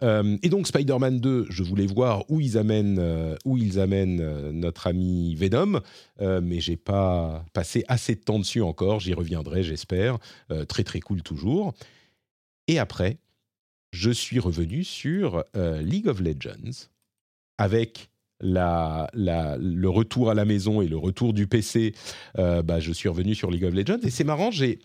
et 0.02 0.50
donc 0.50 0.68
Spider-Man 0.68 1.20
2, 1.20 1.46
je 1.50 1.64
voulais 1.64 1.86
voir 1.86 2.30
où 2.30 2.42
ils 2.42 2.58
amènent, 2.58 3.00
où 3.46 3.58
ils 3.58 3.80
amènent 3.80 4.50
notre 4.52 4.88
ami 4.88 5.34
Venom, 5.36 5.80
mais 6.20 6.60
j'ai 6.60 6.76
pas 6.76 7.46
passé 7.54 7.86
assez 7.88 8.16
de 8.16 8.20
temps 8.20 8.40
dessus 8.40 8.62
encore. 8.62 9.00
J'y 9.00 9.14
reviendrai, 9.14 9.64
j'espère. 9.64 10.18
très 10.68 10.84
très 10.84 11.00
cool 11.00 11.22
toujours. 11.22 11.74
Et 12.68 12.80
après, 12.80 13.18
je 13.94 14.12
suis 14.12 14.40
revenu 14.40 14.84
sur 14.84 15.46
League 15.56 16.10
of 16.10 16.20
Legends 16.20 16.90
avec 17.58 18.10
le 18.44 19.88
retour 19.88 20.30
à 20.30 20.34
la 20.34 20.46
maison 20.46 20.82
et 20.82 20.88
le 20.88 20.98
retour 20.98 21.34
du 21.34 21.48
PC, 21.48 21.94
euh, 22.38 22.62
bah, 22.62 22.80
je 22.80 22.92
suis 22.92 23.10
revenu 23.10 23.36
sur 23.36 23.50
League 23.50 23.66
of 23.66 23.74
Legends. 23.74 24.00
Et 24.04 24.10
c'est 24.10 24.24
marrant, 24.24 24.52
j'ai... 24.52 24.80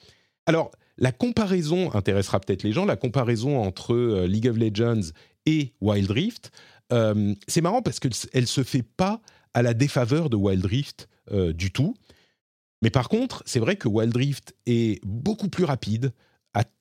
Alors, 0.46 0.70
la 0.96 1.12
comparaison 1.12 1.94
intéressera 1.94 2.40
peut-être 2.40 2.62
les 2.62 2.72
gens, 2.72 2.84
la 2.84 2.96
comparaison 2.96 3.60
entre 3.60 3.94
euh, 3.94 4.26
League 4.26 4.48
of 4.48 4.56
Legends 4.56 5.12
et 5.46 5.74
Wild 5.80 6.10
Rift, 6.10 6.50
euh, 6.92 7.34
c'est 7.46 7.60
marrant 7.60 7.82
parce 7.82 8.00
qu'elle 8.00 8.12
ne 8.34 8.46
se 8.46 8.62
fait 8.62 8.82
pas 8.82 9.20
à 9.54 9.62
la 9.62 9.74
défaveur 9.74 10.30
de 10.30 10.36
Wild 10.36 10.64
Rift 10.64 11.08
du 11.54 11.70
tout. 11.70 11.94
Mais 12.80 12.88
par 12.88 13.10
contre, 13.10 13.42
c'est 13.44 13.58
vrai 13.60 13.76
que 13.76 13.86
Wild 13.86 14.16
Rift 14.16 14.54
est 14.64 14.98
beaucoup 15.04 15.50
plus 15.50 15.64
rapide, 15.64 16.12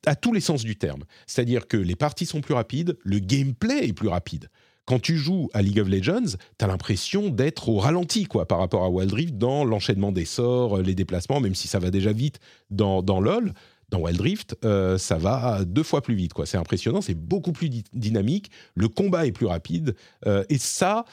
à, 0.06 0.16
tous 0.16 0.32
les 0.32 0.40
sens 0.40 0.64
du 0.64 0.76
terme. 0.76 1.04
C'est-à-dire 1.26 1.68
que 1.68 1.76
les 1.76 1.96
parties 1.96 2.26
sont 2.26 2.40
plus 2.40 2.54
rapides, 2.54 2.96
le 3.02 3.18
gameplay 3.18 3.86
est 3.86 3.92
plus 3.92 4.08
rapide 4.08 4.48
quand 4.88 4.98
tu 4.98 5.18
joues 5.18 5.50
à 5.52 5.60
League 5.60 5.78
of 5.80 5.86
Legends, 5.86 6.38
tu 6.58 6.64
as 6.64 6.66
l'impression 6.66 7.28
d'être 7.28 7.68
au 7.68 7.76
ralenti 7.76 8.24
quoi, 8.24 8.48
par 8.48 8.58
rapport 8.58 8.84
à 8.84 8.88
Wild 8.88 9.12
Rift 9.12 9.36
dans 9.36 9.62
l'enchaînement 9.62 10.12
des 10.12 10.24
sorts, 10.24 10.78
les 10.78 10.94
déplacements, 10.94 11.40
même 11.40 11.54
si 11.54 11.68
ça 11.68 11.78
va 11.78 11.90
déjà 11.90 12.10
vite 12.10 12.38
dans, 12.70 13.02
dans 13.02 13.20
LoL. 13.20 13.52
Dans 13.90 14.00
Wild 14.00 14.20
Rift, 14.20 14.56
euh, 14.64 14.96
ça 14.96 15.18
va 15.18 15.64
deux 15.66 15.82
fois 15.82 16.00
plus 16.00 16.14
vite. 16.14 16.32
quoi. 16.32 16.46
C'est 16.46 16.56
impressionnant, 16.56 17.02
c'est 17.02 17.14
beaucoup 17.14 17.52
plus 17.52 17.68
dynamique, 17.92 18.50
le 18.74 18.88
combat 18.88 19.26
est 19.26 19.32
plus 19.32 19.46
rapide. 19.46 19.94
Euh, 20.26 20.42
et 20.48 20.56
ça, 20.56 21.04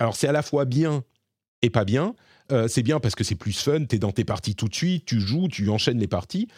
alors 0.00 0.16
c'est 0.16 0.26
à 0.26 0.32
la 0.32 0.42
fois 0.42 0.64
bien 0.64 1.04
et 1.62 1.70
pas 1.70 1.84
bien. 1.84 2.16
Euh, 2.50 2.66
c'est 2.66 2.82
bien 2.82 2.98
parce 2.98 3.14
que 3.14 3.22
c'est 3.22 3.36
plus 3.36 3.56
fun, 3.56 3.84
tu 3.84 3.96
es 3.96 3.98
dans 4.00 4.10
tes 4.10 4.24
parties 4.24 4.56
tout 4.56 4.68
de 4.68 4.74
suite, 4.74 5.04
tu 5.04 5.20
joues, 5.20 5.46
tu 5.46 5.68
enchaînes 5.68 6.00
les 6.00 6.08
parties. 6.08 6.48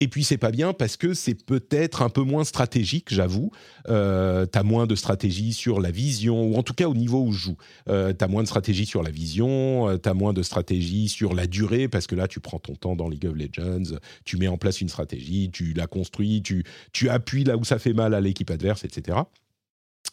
Et 0.00 0.08
puis 0.08 0.24
c'est 0.24 0.36
pas 0.36 0.50
bien 0.50 0.74
parce 0.74 0.98
que 0.98 1.14
c'est 1.14 1.34
peut-être 1.34 2.02
un 2.02 2.10
peu 2.10 2.20
moins 2.20 2.44
stratégique, 2.44 3.06
j'avoue. 3.08 3.50
Euh, 3.88 4.44
tu 4.50 4.58
as 4.58 4.62
moins 4.62 4.86
de 4.86 4.94
stratégie 4.94 5.54
sur 5.54 5.80
la 5.80 5.90
vision, 5.90 6.48
ou 6.48 6.56
en 6.56 6.62
tout 6.62 6.74
cas 6.74 6.86
au 6.86 6.94
niveau 6.94 7.22
où 7.22 7.32
je 7.32 7.38
joue. 7.38 7.56
Euh, 7.88 8.12
tu 8.12 8.22
as 8.22 8.28
moins 8.28 8.42
de 8.42 8.48
stratégie 8.48 8.84
sur 8.84 9.02
la 9.02 9.10
vision, 9.10 9.88
euh, 9.88 9.96
tu 9.96 10.06
as 10.06 10.12
moins 10.12 10.34
de 10.34 10.42
stratégie 10.42 11.08
sur 11.08 11.32
la 11.32 11.46
durée, 11.46 11.88
parce 11.88 12.06
que 12.06 12.14
là 12.14 12.28
tu 12.28 12.40
prends 12.40 12.58
ton 12.58 12.74
temps 12.74 12.94
dans 12.94 13.08
League 13.08 13.24
of 13.24 13.34
Legends, 13.34 13.96
tu 14.26 14.36
mets 14.36 14.48
en 14.48 14.58
place 14.58 14.82
une 14.82 14.90
stratégie, 14.90 15.50
tu 15.50 15.72
la 15.72 15.86
construis, 15.86 16.42
tu, 16.42 16.64
tu 16.92 17.08
appuies 17.08 17.44
là 17.44 17.56
où 17.56 17.64
ça 17.64 17.78
fait 17.78 17.94
mal 17.94 18.12
à 18.12 18.20
l'équipe 18.20 18.50
adverse, 18.50 18.84
etc. 18.84 19.18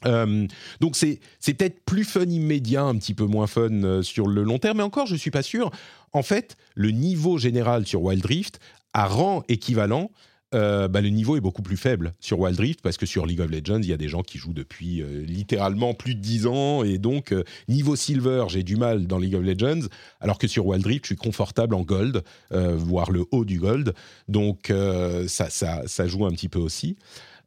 Euh, 0.06 0.48
donc 0.80 0.96
c'est 0.96 1.20
peut-être 1.46 1.84
plus 1.84 2.06
fun 2.06 2.24
immédiat, 2.24 2.84
un 2.84 2.96
petit 2.96 3.14
peu 3.14 3.26
moins 3.26 3.48
fun 3.48 4.02
sur 4.02 4.28
le 4.28 4.44
long 4.44 4.60
terme, 4.60 4.78
mais 4.78 4.84
encore 4.84 5.08
je 5.08 5.16
suis 5.18 5.32
pas 5.32 5.44
sûr. 5.44 5.72
En 6.14 6.24
fait, 6.24 6.56
le 6.76 6.92
niveau 6.92 7.38
général 7.38 7.86
sur 7.86 8.02
Wild 8.04 8.26
Rift 8.26 8.60
à 8.94 9.08
rang 9.08 9.44
équivalent, 9.48 10.12
euh, 10.54 10.88
bah, 10.88 11.02
le 11.02 11.10
niveau 11.10 11.36
est 11.36 11.42
beaucoup 11.42 11.62
plus 11.62 11.78
faible 11.78 12.14
sur 12.20 12.40
Wild 12.40 12.60
Rift 12.60 12.82
parce 12.82 12.98
que 12.98 13.06
sur 13.06 13.26
League 13.26 13.42
of 13.42 13.50
Legends, 13.50 13.82
il 13.82 13.88
y 13.88 13.94
a 13.94 13.98
des 13.98 14.08
gens 14.08 14.22
qui 14.22 14.38
jouent 14.38 14.54
depuis 14.54 15.02
euh, 15.02 15.24
littéralement 15.26 15.94
plus 15.94 16.16
de 16.16 16.20
10 16.20 16.48
ans 16.48 16.84
et 16.84 16.98
donc 16.98 17.32
euh, 17.32 17.44
niveau 17.68 17.96
silver, 17.96 18.46
j'ai 18.50 18.64
du 18.64 18.76
mal 18.76 19.08
dans 19.08 19.18
League 19.18 19.36
of 19.36 19.44
Legends 19.44 19.88
alors 20.20 20.38
que 20.38 20.48
sur 20.48 20.68
Wild 20.68 20.86
Rift, 20.86 21.06
je 21.06 21.08
suis 21.08 21.16
confortable 21.16 21.76
en 21.76 21.82
gold, 21.82 22.24
voire 22.52 23.12
le 23.12 23.26
haut 23.32 23.46
du 23.46 23.60
gold. 23.60 23.94
Donc 24.28 24.72
ça, 25.28 25.50
ça, 25.50 25.84
ça, 25.86 26.08
joue 26.08 26.26
un 26.26 26.32
petit 26.32 26.50
peu 26.50 26.60
aussi. 26.60 26.98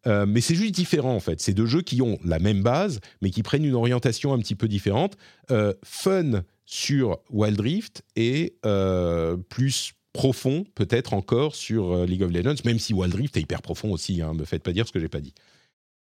mais 0.04 0.40
c'est 0.40 0.54
juste 0.54 0.74
différent 0.74 1.14
en 1.14 1.20
fait. 1.20 1.40
C'est 1.40 1.54
deux 1.54 1.66
jeux 1.66 1.82
qui 1.82 2.02
ont 2.02 2.18
la 2.24 2.38
même 2.38 2.62
base 2.62 3.00
mais 3.22 3.30
qui 3.30 3.42
prennent 3.42 3.64
une 3.64 3.74
orientation 3.74 4.32
un 4.32 4.38
petit 4.38 4.54
peu 4.54 4.68
différente. 4.68 5.16
fun 5.82 6.42
sur 6.64 7.18
Wild 7.30 7.60
Rift 7.60 8.02
et 8.16 8.56
plus 9.48 9.92
profond, 10.16 10.64
peut-être 10.74 11.12
encore, 11.12 11.54
sur 11.54 11.92
euh, 11.92 12.06
League 12.06 12.22
of 12.22 12.32
Legends, 12.32 12.54
même 12.64 12.78
si 12.78 12.94
Wild 12.94 13.14
Rift 13.14 13.36
est 13.36 13.42
hyper 13.42 13.60
profond 13.60 13.92
aussi, 13.92 14.22
hein, 14.22 14.32
me 14.32 14.46
faites 14.46 14.62
pas 14.62 14.72
dire 14.72 14.88
ce 14.88 14.92
que 14.92 14.98
j'ai 14.98 15.10
pas 15.10 15.20
dit. 15.20 15.34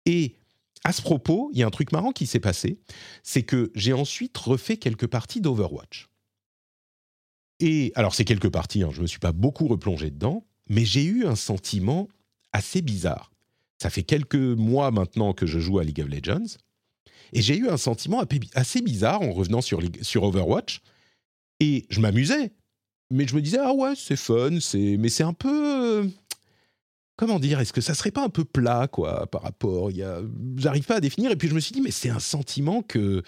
Et 0.05 0.36
à 0.84 0.93
ce 0.93 1.01
propos, 1.01 1.51
il 1.55 1.60
y 1.60 1.62
a 1.62 1.66
un 1.66 1.70
truc 1.70 1.93
marrant 1.93 2.12
qui 2.12 2.26
s'est 2.26 2.39
passé, 2.39 2.78
c'est 3.22 3.43
que 3.43 3.72
j'ai 3.74 3.94
ensuite 3.94 4.36
refait 4.36 4.76
quelques 4.76 5.06
parties 5.06 5.40
d'Overwatch. 5.40 6.10
Et 7.60 7.93
alors, 7.94 8.14
c'est 8.14 8.26
quelques 8.26 8.51
parties, 8.51 8.82
hein, 8.82 8.90
je 8.90 8.98
ne 8.98 9.02
me 9.02 9.06
suis 9.06 9.18
pas 9.18 9.32
beaucoup 9.32 9.66
replongé 9.66 10.10
dedans, 10.10 10.44
mais 10.68 10.84
j'ai 10.84 11.05
eu 11.05 11.24
un 11.24 11.36
sentiment 11.36 12.09
assez 12.52 12.82
bizarre. 12.82 13.32
Ça 13.80 13.89
fait 13.89 14.02
quelques 14.02 14.34
mois 14.34 14.90
maintenant 14.90 15.32
que 15.32 15.47
je 15.47 15.59
joue 15.59 15.78
à 15.78 15.84
League 15.84 16.02
of 16.02 16.09
Legends, 16.09 16.59
et 17.32 17.40
j'ai 17.40 17.56
eu 17.56 17.70
un 17.70 17.78
sentiment 17.78 18.22
assez 18.55 18.82
bizarre 18.82 19.22
en 19.22 19.32
revenant 19.32 19.62
sur, 19.62 19.80
sur 20.02 20.24
Overwatch, 20.24 20.82
et 21.60 21.86
je 21.89 22.01
m'amusais, 22.01 22.52
mais 23.12 23.26
je 23.26 23.34
me 23.34 23.43
disais, 23.43 23.59
ah 23.60 23.72
ouais, 23.72 23.94
c'est 23.97 24.16
fun, 24.16 24.59
c'est... 24.60 24.97
mais 24.98 25.09
c'est 25.09 25.24
un 25.24 25.32
peu... 25.32 26.09
Comment 27.16 27.39
dire 27.39 27.60
Est-ce 27.60 27.72
que 27.72 27.80
ça 27.80 27.94
serait 27.94 28.10
pas 28.10 28.24
un 28.24 28.30
peu 28.30 28.44
plat, 28.44 28.89
quoi, 28.89 29.26
par 29.26 29.43
rapport 29.43 29.90
il 29.90 29.98
y 29.98 30.02
a... 30.02 30.20
J'arrive 30.56 30.84
pas 30.84 30.97
à 30.97 31.01
définir, 31.01 31.30
et 31.30 31.36
puis 31.36 31.48
je 31.48 31.55
me 31.55 31.60
suis 31.60 31.72
dit, 31.72 31.80
mais 31.80 31.90
c'est 31.90 32.10
un 32.10 32.20
sentiment 32.20 32.82
que, 32.82 33.22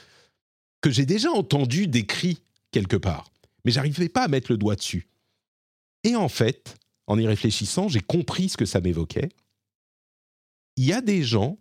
que 0.80 0.90
j'ai 0.90 1.06
déjà 1.06 1.30
entendu 1.30 1.86
décrit 1.86 2.38
quelque 2.72 2.96
part 2.96 3.30
mais 3.64 3.70
j'arrivais 3.70 4.08
pas 4.08 4.24
à 4.24 4.28
mettre 4.28 4.52
le 4.52 4.58
doigt 4.58 4.76
dessus. 4.76 5.08
Et 6.04 6.16
en 6.16 6.28
fait, 6.28 6.76
en 7.06 7.18
y 7.18 7.26
réfléchissant, 7.26 7.88
j'ai 7.88 8.00
compris 8.00 8.50
ce 8.50 8.56
que 8.56 8.66
ça 8.66 8.80
m'évoquait. 8.80 9.30
Il 10.76 10.84
y 10.84 10.92
a 10.92 11.00
des 11.00 11.22
gens 11.22 11.58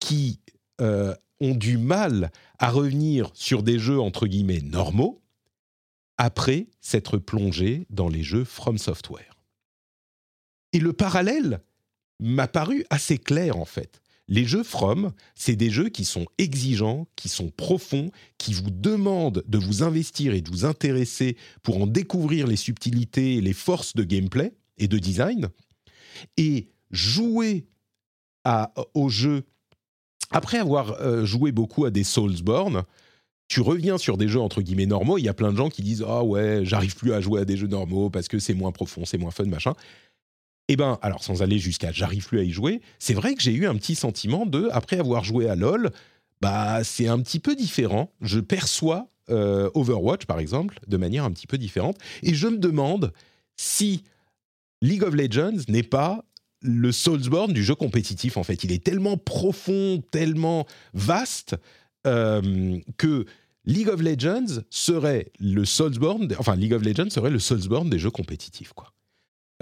qui 0.00 0.40
euh, 0.80 1.14
ont 1.40 1.54
du 1.54 1.78
mal 1.78 2.30
à 2.58 2.70
revenir 2.70 3.30
sur 3.34 3.62
des 3.62 3.78
jeux 3.78 4.00
entre 4.00 4.26
guillemets 4.26 4.60
normaux 4.60 5.21
après 6.18 6.68
s'être 6.80 7.18
plongés 7.18 7.86
dans 7.90 8.08
les 8.08 8.22
jeux 8.22 8.44
From 8.44 8.78
Software. 8.78 9.36
Et 10.72 10.78
le 10.78 10.92
parallèle 10.92 11.60
m'a 12.20 12.48
paru 12.48 12.84
assez 12.90 13.18
clair 13.18 13.56
en 13.56 13.64
fait. 13.64 14.02
Les 14.28 14.44
jeux 14.44 14.62
From, 14.62 15.12
c'est 15.34 15.56
des 15.56 15.70
jeux 15.70 15.88
qui 15.88 16.04
sont 16.04 16.26
exigeants, 16.38 17.06
qui 17.16 17.28
sont 17.28 17.50
profonds, 17.50 18.10
qui 18.38 18.54
vous 18.54 18.70
demandent 18.70 19.44
de 19.46 19.58
vous 19.58 19.82
investir 19.82 20.32
et 20.32 20.40
de 20.40 20.50
vous 20.50 20.64
intéresser 20.64 21.36
pour 21.62 21.82
en 21.82 21.86
découvrir 21.86 22.46
les 22.46 22.56
subtilités 22.56 23.34
et 23.34 23.40
les 23.40 23.52
forces 23.52 23.94
de 23.94 24.04
gameplay 24.04 24.54
et 24.78 24.88
de 24.88 24.98
design. 24.98 25.48
Et 26.36 26.70
jouer 26.90 27.66
au 28.94 29.08
jeu, 29.08 29.44
après 30.30 30.58
avoir 30.58 30.92
euh, 31.00 31.24
joué 31.24 31.52
beaucoup 31.52 31.84
à 31.84 31.90
des 31.90 32.04
Soulsborne, 32.04 32.84
tu 33.52 33.60
reviens 33.60 33.98
sur 33.98 34.16
des 34.16 34.28
jeux 34.28 34.40
entre 34.40 34.62
guillemets 34.62 34.86
normaux. 34.86 35.18
Il 35.18 35.24
y 35.24 35.28
a 35.28 35.34
plein 35.34 35.52
de 35.52 35.58
gens 35.58 35.68
qui 35.68 35.82
disent 35.82 36.02
Ah 36.08 36.24
ouais, 36.24 36.60
j'arrive 36.62 36.96
plus 36.96 37.12
à 37.12 37.20
jouer 37.20 37.42
à 37.42 37.44
des 37.44 37.58
jeux 37.58 37.66
normaux 37.66 38.08
parce 38.08 38.26
que 38.26 38.38
c'est 38.38 38.54
moins 38.54 38.72
profond, 38.72 39.04
c'est 39.04 39.18
moins 39.18 39.30
fun, 39.30 39.44
machin. 39.44 39.74
Eh 40.68 40.76
ben, 40.76 40.98
alors 41.02 41.22
sans 41.22 41.42
aller 41.42 41.58
jusqu'à 41.58 41.92
j'arrive 41.92 42.26
plus 42.26 42.38
à 42.40 42.44
y 42.44 42.50
jouer, 42.50 42.80
c'est 42.98 43.12
vrai 43.12 43.34
que 43.34 43.42
j'ai 43.42 43.52
eu 43.52 43.66
un 43.66 43.74
petit 43.74 43.94
sentiment 43.94 44.46
de, 44.46 44.70
après 44.72 44.98
avoir 44.98 45.22
joué 45.22 45.50
à 45.50 45.54
LoL, 45.54 45.90
bah 46.40 46.82
c'est 46.82 47.08
un 47.08 47.20
petit 47.20 47.40
peu 47.40 47.54
différent. 47.54 48.10
Je 48.22 48.40
perçois 48.40 49.08
euh, 49.28 49.68
Overwatch 49.74 50.24
par 50.24 50.38
exemple 50.38 50.80
de 50.86 50.96
manière 50.96 51.24
un 51.24 51.30
petit 51.30 51.46
peu 51.46 51.58
différente, 51.58 51.98
et 52.22 52.32
je 52.32 52.48
me 52.48 52.56
demande 52.56 53.12
si 53.56 54.02
League 54.80 55.02
of 55.02 55.14
Legends 55.14 55.60
n'est 55.68 55.82
pas 55.82 56.24
le 56.62 56.90
Soulsborne 56.90 57.52
du 57.52 57.62
jeu 57.62 57.74
compétitif 57.74 58.38
en 58.38 58.44
fait. 58.44 58.64
Il 58.64 58.72
est 58.72 58.82
tellement 58.82 59.18
profond, 59.18 60.02
tellement 60.10 60.64
vaste 60.94 61.54
euh, 62.06 62.78
que 62.96 63.26
League 63.64 63.88
of 63.88 64.00
Legends 64.00 64.62
serait 64.70 65.30
le 65.38 65.64
Soulsborne, 65.64 66.28
enfin 66.38 66.56
League 66.56 66.72
of 66.72 66.82
Legends 66.82 67.10
serait 67.10 67.30
le 67.30 67.38
Soulsborne 67.38 67.90
des 67.90 67.98
jeux 67.98 68.10
compétitifs 68.10 68.72
quoi. 68.72 68.92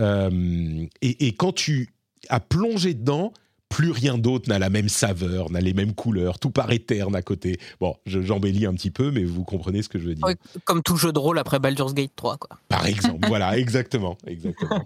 Euh, 0.01 0.87
et, 1.03 1.33
quand 1.35 1.53
tu 1.53 1.91
as 2.29 2.41
plongé 2.41 2.95
dedans, 2.95 3.33
plus 3.69 3.91
rien 3.91 4.19
d'autre 4.19 4.49
n'a 4.49 4.59
la 4.59 4.71
même 4.71 4.89
saveur, 4.89 5.51
n'a 5.51 5.61
les 5.61 5.75
mêmes 5.75 5.95
couleurs, 5.95 6.39
tout 6.39 6.51
paraît 6.51 6.79
terne 6.79 7.15
à 7.15 7.23
côté. 7.23 7.59
Bon, 7.81 7.95
j'embellis 8.07 8.67
un 8.67 8.75
petit 8.75 8.91
peu, 8.91 9.11
mais 9.11 9.25
vous 9.25 9.45
comprenez 9.45 9.83
ce 9.83 9.89
que 9.89 9.99
je 9.99 10.09
veux 10.09 10.15
dire. 10.15 10.27
comme 10.65 10.83
tout 10.83 10.97
jeu 10.97 11.13
de 11.13 11.19
rôle 11.19 11.39
après 11.39 11.59
Baldur's 11.59 11.95
Gate 11.95 12.13
3, 12.17 12.39
quoi. 12.39 12.59
Par 12.69 12.87
exemple, 12.87 13.29
voilà, 13.29 13.59
exactement, 13.59 14.17
exactement. 14.27 14.85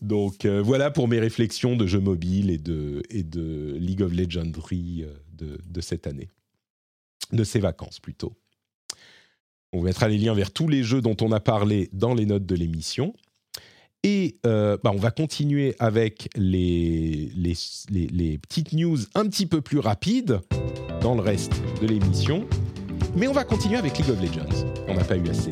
Donc 0.00 0.44
euh, 0.44 0.60
voilà 0.62 0.90
pour 0.90 1.06
mes 1.06 1.20
réflexions 1.20 1.76
de 1.76 1.86
jeux 1.86 2.00
mobiles 2.00 2.50
et 2.50 2.58
de, 2.58 3.02
et 3.10 3.22
de 3.22 3.76
League 3.78 4.02
of 4.02 4.12
Legendary 4.12 5.04
euh, 5.04 5.12
de, 5.32 5.60
de 5.64 5.80
cette 5.80 6.08
année, 6.08 6.28
de 7.32 7.44
ces 7.44 7.60
vacances 7.60 8.00
plutôt. 8.00 8.32
On 9.72 9.82
mettra 9.82 10.08
les 10.08 10.18
liens 10.18 10.34
vers 10.34 10.52
tous 10.52 10.68
les 10.68 10.82
jeux 10.82 11.00
dont 11.00 11.16
on 11.20 11.32
a 11.32 11.40
parlé 11.40 11.90
dans 11.92 12.14
les 12.14 12.26
notes 12.26 12.46
de 12.46 12.54
l'émission. 12.54 13.14
Et 14.02 14.36
euh, 14.46 14.76
bah, 14.82 14.92
on 14.94 14.98
va 14.98 15.10
continuer 15.10 15.74
avec 15.78 16.28
les, 16.36 17.30
petites 18.40 18.72
news 18.72 18.98
un 19.14 19.26
petit 19.28 19.46
peu 19.46 19.60
plus 19.60 19.78
rapides 19.78 20.40
dans 21.00 21.14
le 21.14 21.20
reste 21.20 21.52
de 21.82 21.86
l'émission. 21.86 22.46
Mais 23.16 23.26
on 23.26 23.32
va 23.32 23.44
continuer 23.44 23.76
avec 23.76 23.98
League 23.98 24.10
of 24.10 24.20
Legends. 24.20 24.66
On 24.88 24.94
n'a 24.94 25.04
pas 25.04 25.16
eu 25.16 25.28
assez. 25.28 25.50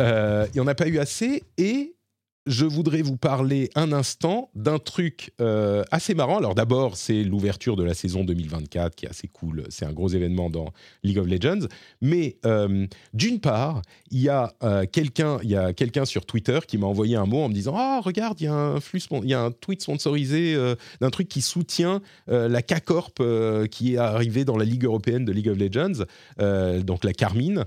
Euh, 0.00 0.46
il 0.52 0.54
n'y 0.54 0.60
en 0.60 0.66
a 0.66 0.74
pas 0.74 0.88
eu 0.88 0.98
assez. 0.98 1.42
Et 1.56 1.95
je 2.46 2.64
voudrais 2.64 3.02
vous 3.02 3.16
parler 3.16 3.70
un 3.74 3.92
instant 3.92 4.50
d'un 4.54 4.78
truc 4.78 5.32
euh, 5.40 5.82
assez 5.90 6.14
marrant. 6.14 6.38
Alors 6.38 6.54
d'abord, 6.54 6.96
c'est 6.96 7.24
l'ouverture 7.24 7.76
de 7.76 7.82
la 7.82 7.94
saison 7.94 8.24
2024 8.24 8.94
qui 8.94 9.06
est 9.06 9.08
assez 9.08 9.28
cool. 9.28 9.64
C'est 9.68 9.84
un 9.84 9.92
gros 9.92 10.08
événement 10.08 10.48
dans 10.48 10.72
League 11.02 11.18
of 11.18 11.26
Legends. 11.26 11.66
Mais 12.00 12.36
euh, 12.46 12.86
d'une 13.12 13.40
part, 13.40 13.82
il 14.10 14.20
y 14.20 14.28
a 14.28 14.54
euh, 14.62 14.86
quelqu'un, 14.90 15.38
il 15.42 15.50
y 15.50 15.56
a 15.56 15.72
quelqu'un 15.72 16.04
sur 16.04 16.24
Twitter 16.24 16.60
qui 16.66 16.78
m'a 16.78 16.86
envoyé 16.86 17.16
un 17.16 17.26
mot 17.26 17.42
en 17.42 17.48
me 17.48 17.54
disant 17.54 17.74
ah 17.76 18.00
regarde, 18.02 18.40
il 18.40 18.44
y 18.44 18.48
a 18.48 18.54
un 18.54 18.78
y 19.24 19.34
a 19.34 19.40
un 19.40 19.50
tweet 19.50 19.82
sponsorisé 19.82 20.56
d'un 21.00 21.10
truc 21.10 21.28
qui 21.28 21.42
soutient 21.42 22.00
la 22.28 22.62
K-Corp 22.62 23.22
qui 23.70 23.94
est 23.94 23.98
arrivée 23.98 24.44
dans 24.44 24.56
la 24.56 24.64
Ligue 24.64 24.84
européenne 24.84 25.24
de 25.24 25.32
League 25.32 25.48
of 25.48 25.58
Legends, 25.58 26.04
donc 26.82 27.04
la 27.04 27.12
Carmine. 27.12 27.64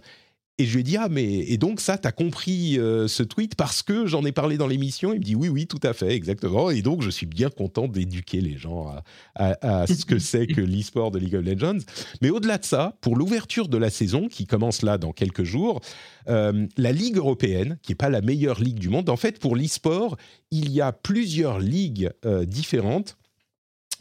Et 0.60 0.66
je 0.66 0.74
lui 0.74 0.82
ai 0.82 0.84
dit, 0.84 0.98
ah, 0.98 1.08
mais 1.10 1.26
et 1.26 1.58
donc 1.58 1.80
ça, 1.80 1.98
t'as 1.98 2.12
compris 2.12 2.78
euh, 2.78 3.08
ce 3.08 3.24
tweet 3.24 3.56
parce 3.56 3.82
que 3.82 4.06
j'en 4.06 4.26
ai 4.26 4.34
parlé 4.34 4.58
dans 4.58 4.68
l'émission? 4.68 5.14
Il 5.14 5.20
me 5.20 5.24
dit, 5.24 5.34
oui, 5.34 5.48
oui, 5.48 5.68
tout 5.68 5.80
à 5.84 5.94
fait, 5.94 6.14
exactement. 6.14 6.70
Et 6.70 6.82
donc, 6.82 7.02
je 7.02 7.10
suis 7.10 7.26
bien 7.26 7.50
content 7.50 7.88
d'éduquer 7.88 8.42
les 8.42 8.58
gens 8.58 8.94
à, 9.36 9.88
ce 9.88 10.04
que 10.04 10.20
c'est 10.20 10.48
que 10.48 10.60
l'e-sport 10.60 11.12
de 11.12 11.20
League 11.20 11.36
of 11.36 11.46
Legends. 11.46 11.80
Mais 12.22 12.30
au-delà 12.30 12.58
de 12.58 12.66
ça, 12.66 12.98
pour 13.00 13.16
l'ouverture 13.16 13.70
de 13.70 13.78
la 13.78 13.90
saison, 13.90 14.28
qui 14.28 14.46
commence 14.48 14.82
là 14.82 14.98
dans 14.98 15.14
quelques 15.14 15.46
jours, 15.46 15.80
euh, 16.28 16.68
la 16.76 16.92
Ligue 16.92 17.16
européenne, 17.16 17.80
qui 17.82 17.94
n'est 17.94 17.98
pas 17.98 18.10
la 18.10 18.20
meilleure 18.20 18.60
ligue 18.60 18.80
du 18.80 18.90
monde, 18.90 19.10
en 19.10 19.18
fait, 19.18 19.40
pour 19.40 19.56
l'e-sport, 19.56 20.18
il 20.52 20.74
y 20.74 20.82
a 20.82 20.92
plusieurs 20.92 21.60
ligues 21.60 22.12
euh, 22.26 22.44
différentes 22.44 23.16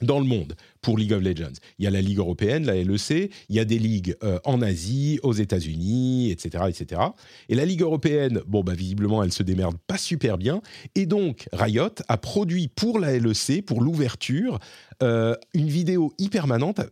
dans 0.03 0.19
le 0.19 0.27
monde 0.27 0.55
pour 0.89 0.97
League 0.97 1.13
of 1.13 1.23
Legends. 1.23 1.53
Il 1.79 1.85
y 1.85 1.87
a 1.87 1.91
la 1.91 2.01
Ligue 2.01 2.17
européenne, 2.17 2.65
la 2.65 2.83
LEC, 2.83 3.31
il 3.51 3.57
y 3.57 3.61
a 3.61 3.67
des 3.67 3.79
ligues 3.79 4.17
euh, 4.25 4.39
en 4.47 4.63
Asie, 4.63 5.21
aux 5.23 5.35
États-Unis, 5.35 6.31
etc., 6.31 6.65
etc. 6.67 7.03
Et 7.51 7.55
la 7.55 7.67
Ligue 7.67 7.83
européenne, 7.83 8.41
bon, 8.47 8.63
bah, 8.63 8.73
visiblement, 8.73 9.23
elle 9.23 9.31
se 9.31 9.43
démerde 9.43 9.77
pas 9.87 9.99
super 9.99 10.39
bien. 10.39 10.63
Et 10.95 11.05
donc, 11.05 11.47
Riot 11.53 11.91
a 12.09 12.17
produit 12.17 12.69
pour 12.69 13.01
la 13.01 13.19
LEC, 13.19 13.67
pour 13.67 13.83
l'ouverture, 13.83 14.61
euh, 15.01 15.37
une 15.55 15.69
vidéo 15.69 16.13
hyper, 16.19 16.47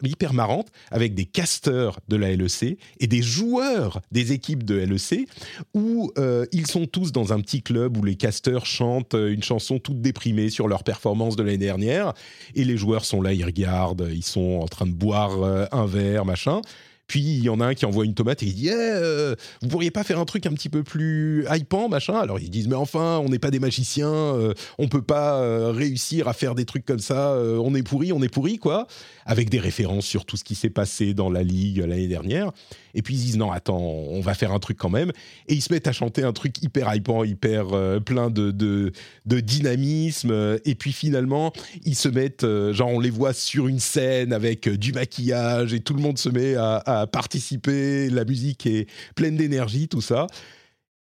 hyper 0.04 0.32
marrante 0.32 0.68
avec 0.92 1.14
des 1.14 1.24
casteurs 1.24 1.98
de 2.06 2.14
la 2.14 2.36
LEC 2.36 2.78
et 3.00 3.08
des 3.08 3.22
joueurs 3.22 4.00
des 4.12 4.30
équipes 4.30 4.62
de 4.62 4.76
LEC 4.76 5.28
où 5.74 6.12
euh, 6.16 6.46
ils 6.52 6.68
sont 6.68 6.86
tous 6.86 7.10
dans 7.10 7.32
un 7.32 7.40
petit 7.40 7.62
club 7.62 7.96
où 7.96 8.04
les 8.04 8.14
casteurs 8.14 8.64
chantent 8.64 9.14
une 9.14 9.42
chanson 9.42 9.80
toute 9.80 10.00
déprimée 10.00 10.50
sur 10.50 10.68
leur 10.68 10.84
performance 10.84 11.34
de 11.34 11.42
l'année 11.42 11.58
dernière 11.58 12.14
et 12.54 12.62
les 12.62 12.76
joueurs 12.76 13.04
sont 13.04 13.20
là, 13.20 13.32
ils 13.32 13.44
regardent, 13.44 13.85
ils 14.10 14.24
sont 14.24 14.60
en 14.62 14.66
train 14.66 14.86
de 14.86 14.92
boire 14.92 15.42
euh, 15.42 15.66
un 15.72 15.86
verre, 15.86 16.24
machin. 16.24 16.60
Puis 17.06 17.20
il 17.20 17.44
y 17.44 17.48
en 17.48 17.60
a 17.60 17.66
un 17.66 17.74
qui 17.74 17.86
envoie 17.86 18.04
une 18.04 18.14
tomate 18.14 18.42
et 18.42 18.46
il 18.46 18.54
dit 18.54 18.68
eh, 18.68 19.34
Vous 19.62 19.68
pourriez 19.68 19.90
pas 19.90 20.02
faire 20.02 20.18
un 20.18 20.24
truc 20.24 20.46
un 20.46 20.52
petit 20.52 20.68
peu 20.68 20.82
plus 20.82 21.46
hypant, 21.50 21.88
machin? 21.88 22.18
Alors 22.18 22.40
ils 22.40 22.50
disent 22.50 22.68
Mais 22.68 22.74
enfin, 22.74 23.20
on 23.24 23.28
n'est 23.28 23.38
pas 23.38 23.50
des 23.50 23.60
magiciens, 23.60 24.08
euh, 24.08 24.54
on 24.78 24.88
peut 24.88 25.02
pas 25.02 25.40
euh, 25.40 25.70
réussir 25.70 26.26
à 26.28 26.32
faire 26.32 26.54
des 26.54 26.64
trucs 26.64 26.84
comme 26.84 26.98
ça, 26.98 27.30
euh, 27.30 27.58
on 27.62 27.74
est 27.74 27.82
pourri, 27.82 28.12
on 28.12 28.22
est 28.22 28.28
pourri, 28.28 28.58
quoi. 28.58 28.86
Avec 29.24 29.50
des 29.50 29.60
références 29.60 30.06
sur 30.06 30.24
tout 30.24 30.36
ce 30.36 30.44
qui 30.44 30.54
s'est 30.54 30.70
passé 30.70 31.14
dans 31.14 31.30
la 31.30 31.42
ligue 31.42 31.78
l'année 31.78 32.08
dernière. 32.08 32.52
Et 32.96 33.02
puis 33.02 33.14
ils 33.14 33.20
disent 33.20 33.36
Non, 33.36 33.52
attends, 33.52 33.78
on 33.78 34.20
va 34.20 34.34
faire 34.34 34.52
un 34.52 34.58
truc 34.58 34.76
quand 34.76 34.90
même. 34.90 35.12
Et 35.46 35.54
ils 35.54 35.62
se 35.62 35.72
mettent 35.72 35.86
à 35.86 35.92
chanter 35.92 36.24
un 36.24 36.32
truc 36.32 36.60
hyper 36.62 36.92
hypant, 36.92 37.22
hyper 37.22 37.66
plein 38.04 38.30
de, 38.30 38.50
de, 38.50 39.40
dynamisme. 39.40 40.58
Et 40.64 40.74
puis 40.74 40.92
finalement, 40.92 41.52
ils 41.84 41.94
se 41.94 42.08
mettent, 42.08 42.46
genre, 42.72 42.88
on 42.88 42.98
les 42.98 43.10
voit 43.10 43.32
sur 43.32 43.68
une 43.68 43.78
scène 43.80 44.32
avec 44.32 44.68
du 44.68 44.92
maquillage 44.92 45.74
et 45.74 45.80
tout 45.80 45.94
le 45.94 46.00
monde 46.00 46.18
se 46.18 46.28
met 46.28 46.54
à 46.56 47.06
participer, 47.10 48.10
la 48.10 48.24
musique 48.24 48.66
est 48.66 48.88
pleine 49.14 49.36
d'énergie, 49.36 49.86
tout 49.88 50.00
ça. 50.00 50.26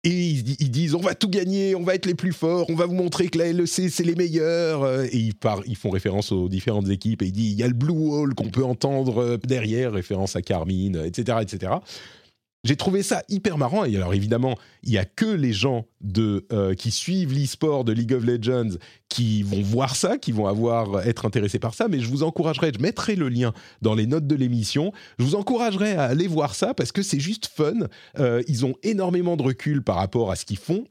Et 0.03 0.31
ils, 0.31 0.71
disent 0.71 0.95
on 0.95 1.01
va 1.01 1.15
tout 1.15 1.29
gagner, 1.29 1.75
on 1.75 1.83
va 1.83 1.95
être 1.95 2.07
les 2.07 2.15
plus 2.15 2.33
forts, 2.33 2.71
on 2.71 2.75
va 2.75 2.87
vous 2.87 2.95
montrer 2.95 3.29
que 3.29 3.37
la 3.37 3.53
LEC 3.53 3.91
c'est 3.91 4.03
les 4.03 4.15
meilleurs. 4.15 5.03
Et 5.05 5.17
ils, 5.17 5.35
ils 5.67 5.77
font 5.77 5.91
référence 5.91 6.33
aux 6.33 6.49
différentes 6.49 6.89
équipes 6.89 7.21
et 7.21 7.27
ils 7.27 7.33
disent 7.33 7.53
il 7.53 7.59
y 7.59 7.63
a 7.63 7.69
le 7.69 7.75
Blue 7.75 7.93
Wall 7.93 8.35
qu'on 8.35 8.49
peut 8.49 8.65
entendre 8.65 9.23
euh, 9.23 9.37
derrière, 9.37 9.93
référence 9.93 10.37
à 10.37 10.43
Carmine, 10.43 11.03
etc., 11.05 11.39
etc. 11.43 11.73
j'ai 12.65 12.77
trouvé 12.77 13.03
ça 13.03 13.23
hyper 13.29 13.57
marrant. 13.57 13.85
Et 13.85 13.97
alors 13.97 14.13
évidemment, 14.13 14.59
il 14.83 14.93
y 14.93 14.99
a 14.99 15.05
que 15.05 15.27
les 15.27 15.53
gens 15.53 15.87
de, 16.01 16.47
euh, 16.53 16.75
qui 16.75 16.91
suivent 16.91 17.33
l'e-sport 17.33 17.85
de 17.85 17.93
League 17.93 18.13
of 18.13 18.25
Legends 18.25 18.77
qui 19.09 19.43
vont 19.43 19.63
voir 19.63 19.97
ça, 19.97 20.19
qui 20.19 20.33
vont 20.33 20.47
avoir 20.47 21.07
être 21.07 21.25
intéressés 21.25 21.59
par 21.59 21.75
ça. 21.75 21.89
Mais 21.89 22.01
je 22.01 22.09
vous 22.09 22.23
encouragerais, 22.23 22.73
je 22.75 22.83
mettrai 22.83 23.17
le 23.17 23.29
lien 23.29 23.53
dans 23.81 23.95
les 23.95 24.07
notes 24.07 24.27
de 24.27 24.35
l'émission. 24.35 24.93
Je 25.19 25.25
vous 25.25 25.35
encouragerais 25.35 25.97
à 25.97 26.05
aller 26.05 26.27
voir 26.27 26.55
ça 26.55 26.75
parce 26.75 26.93
que 26.93 27.03
c'est 27.03 27.21
juste 27.21 27.47
fun. 27.47 27.89
Euh, 28.19 28.43
ils 28.47 28.67
ont 28.67 28.75
énormément 28.83 29.37
de 29.37 29.43
recul 29.43 29.83
par 29.83 29.97
rapport 29.97 30.31
à 30.31 30.37
ce 30.37 30.45
qu'ils 30.45 30.59
font. 30.59 30.85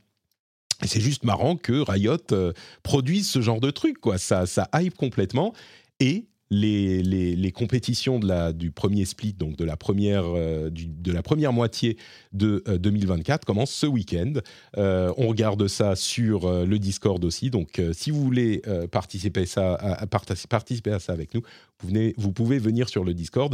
Et 0.83 0.87
c'est 0.87 1.01
juste 1.01 1.23
marrant 1.23 1.55
que 1.55 1.73
Riot 1.73 2.17
euh, 2.31 2.53
produise 2.83 3.29
ce 3.29 3.41
genre 3.41 3.59
de 3.59 3.69
truc, 3.69 3.99
quoi. 3.99 4.17
Ça, 4.17 4.45
ça 4.45 4.69
hype 4.73 4.95
complètement. 4.95 5.53
Et 5.99 6.29
les, 6.49 7.03
les, 7.03 7.51
compétitions 7.51 8.19
de 8.19 8.27
la, 8.27 8.53
du 8.53 8.71
premier 8.71 9.05
split, 9.05 9.34
donc 9.34 9.55
de 9.55 9.65
la 9.65 9.77
première, 9.77 10.23
euh, 10.26 10.69
de 10.71 11.11
la 11.11 11.21
première 11.21 11.53
moitié 11.53 11.97
de 12.34 12.63
2024, 12.67 13.45
commencent 13.45 13.71
ce 13.71 13.85
week-end. 13.85 14.34
Euh, 14.77 15.13
on 15.17 15.27
regarde 15.27 15.67
ça 15.67 15.95
sur 15.95 16.51
le 16.51 16.80
Discord 16.80 17.23
aussi. 17.23 17.49
Donc, 17.49 17.81
si 17.93 18.11
vous 18.11 18.23
voulez 18.23 18.61
participer, 18.91 19.45
ça, 19.45 19.76
à, 19.76 20.07
participer 20.07 20.91
à 20.91 20.99
ça 20.99 21.13
avec 21.13 21.34
nous, 21.34 21.41
vous, 21.81 21.89
venez, 21.89 22.13
vous 22.17 22.31
pouvez 22.31 22.59
venir 22.59 22.89
sur 22.89 23.03
le 23.03 23.13
Discord. 23.13 23.53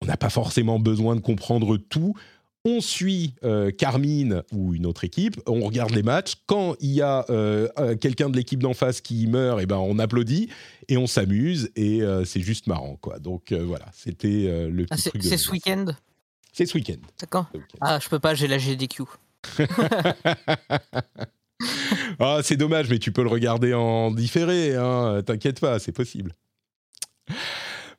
On 0.00 0.06
n'a 0.06 0.16
pas 0.16 0.30
forcément 0.30 0.80
besoin 0.80 1.14
de 1.14 1.20
comprendre 1.20 1.76
tout 1.76 2.14
on 2.64 2.80
suit 2.80 3.34
euh, 3.44 3.70
Carmine 3.70 4.42
ou 4.52 4.74
une 4.74 4.86
autre 4.86 5.04
équipe, 5.04 5.40
on 5.46 5.60
regarde 5.60 5.90
les 5.90 6.02
matchs. 6.02 6.34
Quand 6.46 6.76
il 6.80 6.90
y 6.90 7.02
a 7.02 7.24
euh, 7.28 7.68
euh, 7.78 7.96
quelqu'un 7.96 8.30
de 8.30 8.36
l'équipe 8.36 8.62
d'en 8.62 8.74
face 8.74 9.00
qui 9.00 9.26
meurt, 9.26 9.58
et 9.58 9.64
eh 9.64 9.66
ben 9.66 9.76
on 9.76 9.98
applaudit 9.98 10.48
et 10.88 10.96
on 10.96 11.06
s'amuse 11.06 11.70
et 11.76 12.00
c'est 12.24 12.40
juste 12.40 12.66
marrant 12.66 12.96
quoi. 13.00 13.18
Donc 13.18 13.52
voilà, 13.52 13.86
c'était 13.92 14.68
le 14.68 14.86
ah, 14.90 14.96
truc. 14.96 15.22
C'est 15.22 15.36
ce 15.36 15.50
week-end? 15.50 15.86
C'est 16.52 16.66
ce 16.66 16.74
week-end. 16.74 17.00
D'accord. 17.18 17.46
Ah, 17.80 17.98
je 18.00 18.08
peux 18.08 18.18
pas, 18.18 18.34
j'ai 18.34 18.46
la 18.46 18.58
GDQ. 18.58 19.04
ah, 22.18 22.40
c'est 22.42 22.56
dommage, 22.56 22.90
mais 22.90 22.98
tu 22.98 23.10
peux 23.10 23.22
le 23.22 23.30
regarder 23.30 23.72
en 23.74 24.10
différé. 24.10 24.76
Hein. 24.76 25.22
T'inquiète 25.24 25.60
pas, 25.60 25.78
c'est 25.78 25.92
possible. 25.92 26.34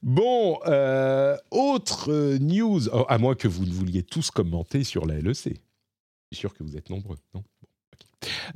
Bon, 0.03 0.59
euh, 0.67 1.37
autre 1.49 2.11
euh, 2.11 2.37
news, 2.37 2.89
oh, 2.91 3.05
à 3.07 3.17
moins 3.17 3.35
que 3.35 3.47
vous 3.47 3.65
ne 3.65 3.71
vouliez 3.71 4.03
tous 4.03 4.31
commenter 4.31 4.83
sur 4.83 5.05
la 5.05 5.15
LEC. 5.15 5.45
Je 5.45 6.35
suis 6.35 6.41
sûr 6.41 6.53
que 6.53 6.61
vous 6.61 6.75
êtes 6.75 6.89
nombreux, 6.89 7.15
non? 7.33 7.43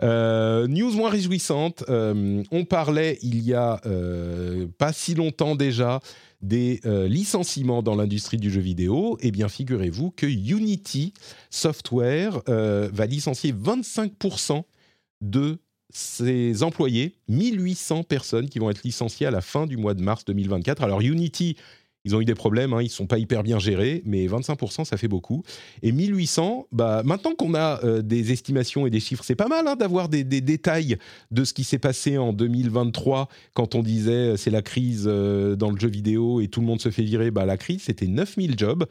Euh, 0.02 0.68
news 0.68 0.92
moins 0.92 1.10
réjouissante, 1.10 1.84
on 1.90 2.66
parlait 2.66 3.18
il 3.22 3.42
y 3.42 3.54
a 3.54 3.82
pas 4.78 4.94
si 4.94 5.14
longtemps 5.14 5.56
déjà 5.56 6.00
des 6.42 6.80
licenciements 6.86 7.84
dans 7.84 7.96
l'industrie 7.96 8.38
du 8.38 8.50
jeu 8.50 8.62
vidéo. 8.62 9.18
Eh 9.20 9.32
bien, 9.32 9.50
figurez-vous 9.50 10.12
que 10.12 10.26
Unity 10.26 11.14
Software 11.50 12.42
va 12.48 13.06
licencier 13.06 13.52
25% 13.52 14.64
de 15.20 15.60
ces 15.90 16.64
employés, 16.64 17.16
1800 17.30 18.04
personnes 18.04 18.50
qui 18.50 18.60
vont 18.60 18.70
être 18.70 18.84
licenciées 18.84 19.26
à 19.26 19.32
la 19.32 19.42
fin 19.42 19.66
du 19.66 19.78
mois 19.78 19.94
de 19.94 20.02
mars 20.02 20.26
2024. 20.26 20.84
Alors 20.84 21.02
Unity, 21.02 21.56
ils 22.08 22.16
ont 22.16 22.22
eu 22.22 22.26
des 22.26 22.36
problèmes, 22.36 22.72
hein, 22.72 22.82
ils 22.82 22.86
ne 22.86 22.90
sont 22.90 23.06
pas 23.06 23.18
hyper 23.18 23.44
bien 23.44 23.60
gérés, 23.60 24.02
mais 24.06 24.26
25%, 24.28 24.86
ça 24.86 24.96
fait 24.96 25.10
beaucoup. 25.10 25.44
Et 25.84 25.92
1800, 25.92 26.68
bah, 26.72 27.02
maintenant 27.04 27.36
qu'on 27.36 27.54
a 27.54 27.84
euh, 27.84 28.02
des 28.02 28.32
estimations 28.32 28.88
et 28.88 28.90
des 28.90 29.02
chiffres, 29.02 29.26
c'est 29.26 29.36
pas 29.36 29.50
mal 29.50 29.68
hein, 29.68 29.76
d'avoir 29.76 30.08
des, 30.08 30.24
détails 30.24 30.98
de 31.32 31.44
ce 31.44 31.54
qui 31.54 31.66
s'est 31.66 31.80
passé 31.80 32.18
en 32.18 32.32
2023 32.32 33.28
quand 33.54 33.76
on 33.76 33.84
disait 33.84 34.12
euh, 34.12 34.38
c'est 34.38 34.52
la 34.52 34.62
crise 34.62 35.04
euh, 35.06 35.58
dans 35.58 35.70
le 35.70 35.78
jeu 35.78 35.90
vidéo 35.90 36.40
et 36.40 36.48
tout 36.48 36.62
le 36.62 36.68
monde 36.68 36.80
se 36.80 36.92
fait 36.92 37.04
virer. 37.04 37.30
Bah, 37.30 37.46
la 37.46 37.58
crise, 37.58 37.84
c'était 37.84 38.08
9000 38.08 38.58
jobs 38.58 38.86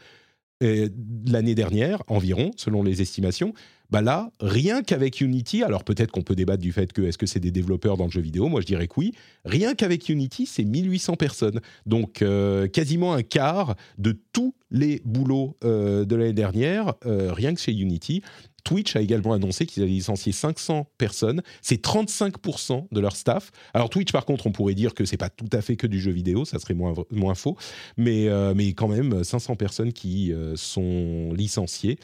l'année 0.61 1.55
dernière 1.55 2.03
environ, 2.09 2.51
selon 2.57 2.83
les 2.83 3.03
estimations. 3.03 3.53
Bah 3.91 4.01
là, 4.01 4.31
rien 4.41 4.83
qu'avec 4.83 5.21
Unity, 5.21 5.63
alors 5.63 5.85
peut-être 5.85 6.11
qu'on 6.11 6.23
peut 6.23 6.35
débattre 6.35 6.63
du 6.63 6.73
fait 6.73 6.93
que 6.93 7.03
est-ce 7.03 7.19
que 7.19 7.27
c'est 7.27 7.41
des 7.41 7.51
développeurs 7.51 7.97
dans 7.97 8.07
le 8.07 8.11
jeu 8.11 8.21
vidéo, 8.21 8.49
moi 8.49 8.61
je 8.61 8.67
dirais 8.67 8.89
que 8.89 8.95
oui, 8.97 9.13
rien 9.45 9.75
qu'avec 9.75 10.09
Unity, 10.09 10.47
c'est 10.47 10.65
1800 10.65 11.15
personnes. 11.15 11.61
Donc 11.87 12.23
euh, 12.23 12.67
quasiment 12.67 13.15
un 13.15 13.23
quart 13.23 13.77
de 13.99 14.19
tous 14.33 14.55
les 14.71 15.01
boulots 15.05 15.57
euh, 15.65 16.05
de 16.05 16.17
l'année 16.17 16.33
dernière, 16.33 16.95
euh, 17.07 17.33
rien 17.33 17.55
que 17.55 17.61
chez 17.61 17.73
Unity. 17.73 18.23
Twitch 18.67 18.97
a 18.97 19.01
également 19.01 19.33
annoncé 19.33 19.65
qu'ils 19.65 19.85
allaient 19.85 19.93
licencier 19.93 20.33
500 20.33 20.89
personnes. 20.99 21.41
C'est 21.63 21.83
35% 21.83 22.89
de 22.91 23.01
leur 23.01 23.15
staff. 23.15 23.53
Alors 23.75 23.89
Twitch, 23.89 24.11
par 24.11 24.27
contre, 24.27 24.49
on 24.49 24.53
pourrait 24.53 24.75
dire 24.75 24.93
que 24.93 25.05
c'est 25.05 25.17
pas 25.17 25.31
tout 25.31 25.49
à 25.53 25.63
fait 25.63 25.77
que 25.77 25.87
du 25.87 26.01
jeu 26.01 26.11
vidéo, 26.11 26.45
ça 26.45 26.59
serait 26.59 26.75
moins, 26.75 27.35
faux. 27.37 27.57
Mais, 27.97 28.29
euh, 28.29 28.55
mais 28.57 28.73
quand 28.73 28.89
même, 28.89 29.23
500 29.23 29.55
personnes 29.55 29.93
qui 29.93 30.33
euh, 30.33 30.57
sont 30.57 31.33
licenciées, 31.33 31.99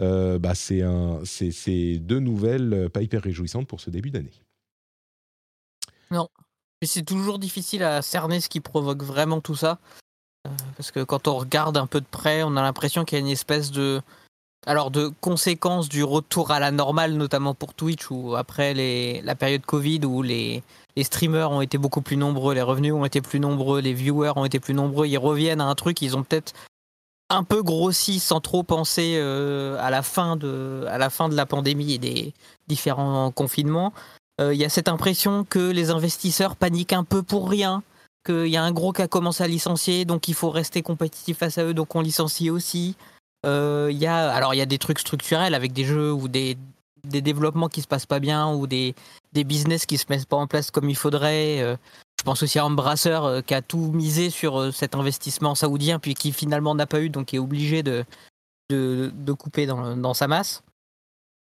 euh, 0.00 0.40
bah 0.40 0.54
c'est 0.56 0.82
deux 1.98 2.18
nouvelles 2.18 2.90
pas 2.92 3.02
hyper 3.02 3.22
réjouissantes 3.22 3.68
pour 3.68 3.80
ce 3.80 3.90
début 3.90 4.10
d'année. 4.10 4.34
Non. 6.10 6.28
Mais 6.82 6.88
c'est 6.88 7.04
toujours 7.04 7.38
difficile 7.38 7.84
à 7.84 8.02
cerner 8.02 8.40
ce 8.40 8.48
qui 8.48 8.58
provoque 8.60 9.04
vraiment 9.04 9.40
tout 9.40 9.56
ça. 9.56 9.78
parce 10.76 10.90
que 10.90 11.04
quand 11.04 11.28
on 11.28 11.36
regarde 11.36 11.76
un 11.76 11.86
peu 11.86 12.00
de 12.00 12.06
près, 12.10 12.42
on 12.42 12.56
a 12.56 12.62
l'impression 12.62 13.04
qu'il 13.04 13.18
y 13.18 13.20
a 13.20 13.24
une 13.24 13.30
espèce 13.30 13.70
de 13.70 14.02
alors 14.68 14.90
de 14.90 15.10
conséquences 15.22 15.88
du 15.88 16.04
retour 16.04 16.50
à 16.50 16.60
la 16.60 16.70
normale, 16.70 17.14
notamment 17.14 17.54
pour 17.54 17.72
Twitch, 17.72 18.10
ou 18.10 18.36
après 18.36 18.74
la 19.24 19.34
période 19.34 19.64
Covid 19.64 20.00
où 20.04 20.22
les, 20.22 20.62
streamers 21.02 21.50
ont 21.50 21.62
été 21.62 21.78
beaucoup 21.78 22.02
plus 22.02 22.18
nombreux, 22.18 22.54
les 22.54 22.60
revenus 22.60 22.92
ont 22.92 23.06
été 23.06 23.22
plus 23.22 23.40
nombreux, 23.40 23.80
les 23.80 23.94
viewers 23.94 24.32
ont 24.36 24.44
été 24.44 24.60
plus 24.60 24.74
nombreux, 24.74 25.06
ils 25.06 25.16
reviennent 25.16 25.62
à 25.62 25.64
un 25.64 25.74
truc, 25.74 26.02
ils 26.02 26.18
ont 26.18 26.22
peut-être 26.22 26.52
un 27.30 27.44
peu 27.44 27.62
grossi 27.62 28.20
sans 28.20 28.40
trop 28.40 28.62
penser 28.62 29.14
euh, 29.16 29.78
à, 29.80 29.88
la 29.88 30.02
fin 30.02 30.36
de, 30.36 30.84
à 30.90 30.98
la 30.98 31.08
fin 31.08 31.30
de 31.30 31.34
la 31.34 31.46
pandémie 31.46 31.94
et 31.94 31.98
des 31.98 32.34
différents 32.66 33.30
confinements. 33.30 33.94
Euh, 34.38 34.52
il 34.52 34.60
y 34.60 34.66
a 34.66 34.68
cette 34.68 34.88
impression 34.88 35.44
que 35.44 35.70
les 35.70 35.88
investisseurs 35.88 36.56
paniquent 36.56 36.92
un 36.92 37.04
peu 37.04 37.22
pour 37.22 37.48
rien, 37.48 37.82
qu'il 38.26 38.48
y 38.48 38.58
a 38.58 38.62
un 38.62 38.72
gros 38.72 38.92
qui 38.92 39.00
a 39.00 39.08
commencé 39.08 39.42
à 39.42 39.48
licencier, 39.48 40.04
donc 40.04 40.28
il 40.28 40.34
faut 40.34 40.50
rester 40.50 40.82
compétitif 40.82 41.38
face 41.38 41.56
à 41.56 41.64
eux, 41.64 41.72
donc 41.72 41.96
on 41.96 42.02
licencie 42.02 42.50
aussi. 42.50 42.96
Euh, 43.46 43.88
y 43.92 44.06
a, 44.06 44.30
alors 44.32 44.54
il 44.54 44.58
y 44.58 44.62
a 44.62 44.66
des 44.66 44.78
trucs 44.78 44.98
structurels 44.98 45.54
avec 45.54 45.72
des 45.72 45.84
jeux 45.84 46.12
ou 46.12 46.26
des, 46.28 46.56
des 47.04 47.22
développements 47.22 47.68
qui 47.68 47.82
se 47.82 47.86
passent 47.86 48.06
pas 48.06 48.20
bien 48.20 48.52
ou 48.52 48.66
des, 48.66 48.94
des 49.32 49.44
business 49.44 49.86
qui 49.86 49.98
se 49.98 50.06
mettent 50.08 50.26
pas 50.26 50.36
en 50.36 50.46
place 50.46 50.70
comme 50.70 50.88
il 50.88 50.96
faudrait. 50.96 51.60
Euh, 51.60 51.76
je 52.18 52.24
pense 52.24 52.42
aussi 52.42 52.58
à 52.58 52.66
Embracer 52.66 53.18
euh, 53.22 53.42
qui 53.42 53.54
a 53.54 53.62
tout 53.62 53.92
misé 53.92 54.30
sur 54.30 54.60
euh, 54.60 54.72
cet 54.72 54.94
investissement 54.94 55.54
saoudien 55.54 55.98
puis 55.98 56.14
qui 56.14 56.32
finalement 56.32 56.74
n'a 56.74 56.86
pas 56.86 57.00
eu 57.00 57.10
donc 57.10 57.32
est 57.32 57.38
obligé 57.38 57.82
de, 57.82 58.04
de, 58.70 59.12
de 59.14 59.32
couper 59.32 59.66
dans, 59.66 59.96
dans, 59.96 60.14
sa 60.14 60.28
masse. 60.28 60.62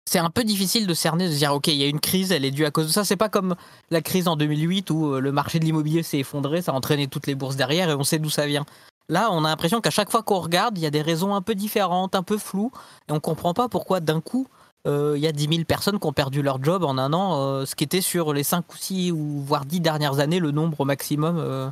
C'est 0.10 0.20
un 0.20 0.30
peu 0.30 0.44
difficile 0.44 0.88
de 0.88 0.94
cerner, 0.94 1.28
de 1.28 1.34
dire 1.34 1.54
ok 1.54 1.68
il 1.68 1.76
y 1.76 1.84
a 1.84 1.88
une 1.88 2.00
crise, 2.00 2.32
elle 2.32 2.46
est 2.46 2.52
due 2.52 2.66
à 2.66 2.72
cause 2.72 2.88
de 2.88 2.92
ça. 2.92 3.04
C'est 3.04 3.16
pas 3.16 3.30
comme 3.30 3.56
la 3.92 4.02
crise 4.02 4.28
en 4.28 4.36
2008 4.36 4.90
où 4.92 5.20
le 5.20 5.32
marché 5.32 5.60
de 5.60 5.66
l'immobilier 5.66 6.04
s'est 6.04 6.20
effondré, 6.20 6.62
ça 6.62 6.72
a 6.72 6.76
entraîné 6.76 7.08
toutes 7.08 7.28
les 7.28 7.36
bourses 7.36 7.56
derrière 7.56 7.90
et 7.90 7.94
on 7.94 8.04
sait 8.04 8.20
d'où 8.20 8.30
ça 8.30 8.48
vient. 8.48 8.66
Là, 9.10 9.30
on 9.32 9.44
a 9.44 9.50
l'impression 9.50 9.82
qu'à 9.82 9.90
chaque 9.90 10.12
fois 10.12 10.22
qu'on 10.22 10.40
regarde, 10.40 10.78
il 10.78 10.82
y 10.82 10.88
a 10.88 10.92
des 10.92 11.02
raisons 11.02 11.34
un 11.36 11.42
peu 11.42 11.56
différentes, 11.56 12.16
un 12.16 12.24
peu 12.24 12.38
floues, 12.38 12.72
et 13.10 13.12
on 13.12 13.20
comprend 13.20 13.56
pas 13.56 13.68
pourquoi 13.68 14.00
d'un 14.00 14.22
coup, 14.22 14.48
euh, 14.88 15.14
il 15.18 15.22
y 15.22 15.28
a 15.28 15.32
10 15.32 15.48
000 15.50 15.64
personnes 15.66 16.00
qui 16.00 16.06
ont 16.06 16.14
perdu 16.14 16.42
leur 16.42 16.64
job 16.64 16.84
en 16.84 16.98
un 16.98 17.12
an, 17.12 17.40
euh, 17.40 17.66
ce 17.66 17.76
qui 17.76 17.84
était 17.84 18.02
sur 18.02 18.34
les 18.34 18.44
5 18.44 18.72
ou 18.72 18.78
6 18.78 19.12
ou 19.12 19.42
voire 19.42 19.66
10 19.66 19.82
dernières 19.82 20.20
années 20.20 20.40
le 20.40 20.52
nombre 20.52 20.86
maximum 20.86 21.38
euh, 21.38 21.68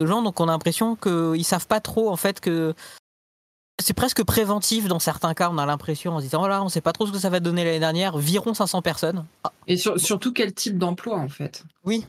de 0.00 0.06
gens. 0.06 0.22
Donc 0.22 0.40
on 0.40 0.48
a 0.48 0.52
l'impression 0.52 0.96
qu'ils 0.96 1.44
savent 1.44 1.68
pas 1.68 1.80
trop 1.80 2.10
en 2.10 2.16
fait 2.16 2.40
que 2.40 2.74
c'est 3.80 3.94
presque 3.94 4.24
préventif 4.24 4.88
dans 4.88 4.98
certains 4.98 5.34
cas, 5.34 5.50
on 5.50 5.58
a 5.58 5.66
l'impression 5.66 6.16
en 6.16 6.18
se 6.18 6.24
disant 6.24 6.42
oh 6.42 6.48
là, 6.48 6.62
on 6.62 6.68
sait 6.68 6.80
pas 6.80 6.92
trop 6.92 7.06
ce 7.06 7.12
que 7.12 7.18
ça 7.18 7.30
va 7.30 7.38
donner 7.38 7.64
l'année 7.64 7.80
dernière, 7.80 8.18
virons 8.18 8.54
500 8.54 8.82
personnes. 8.82 9.24
Et 9.68 9.76
surtout 9.76 10.32
quel 10.32 10.52
type 10.52 10.78
d'emploi 10.78 11.18
en 11.18 11.28
fait? 11.28 11.64
Oui, 11.84 12.06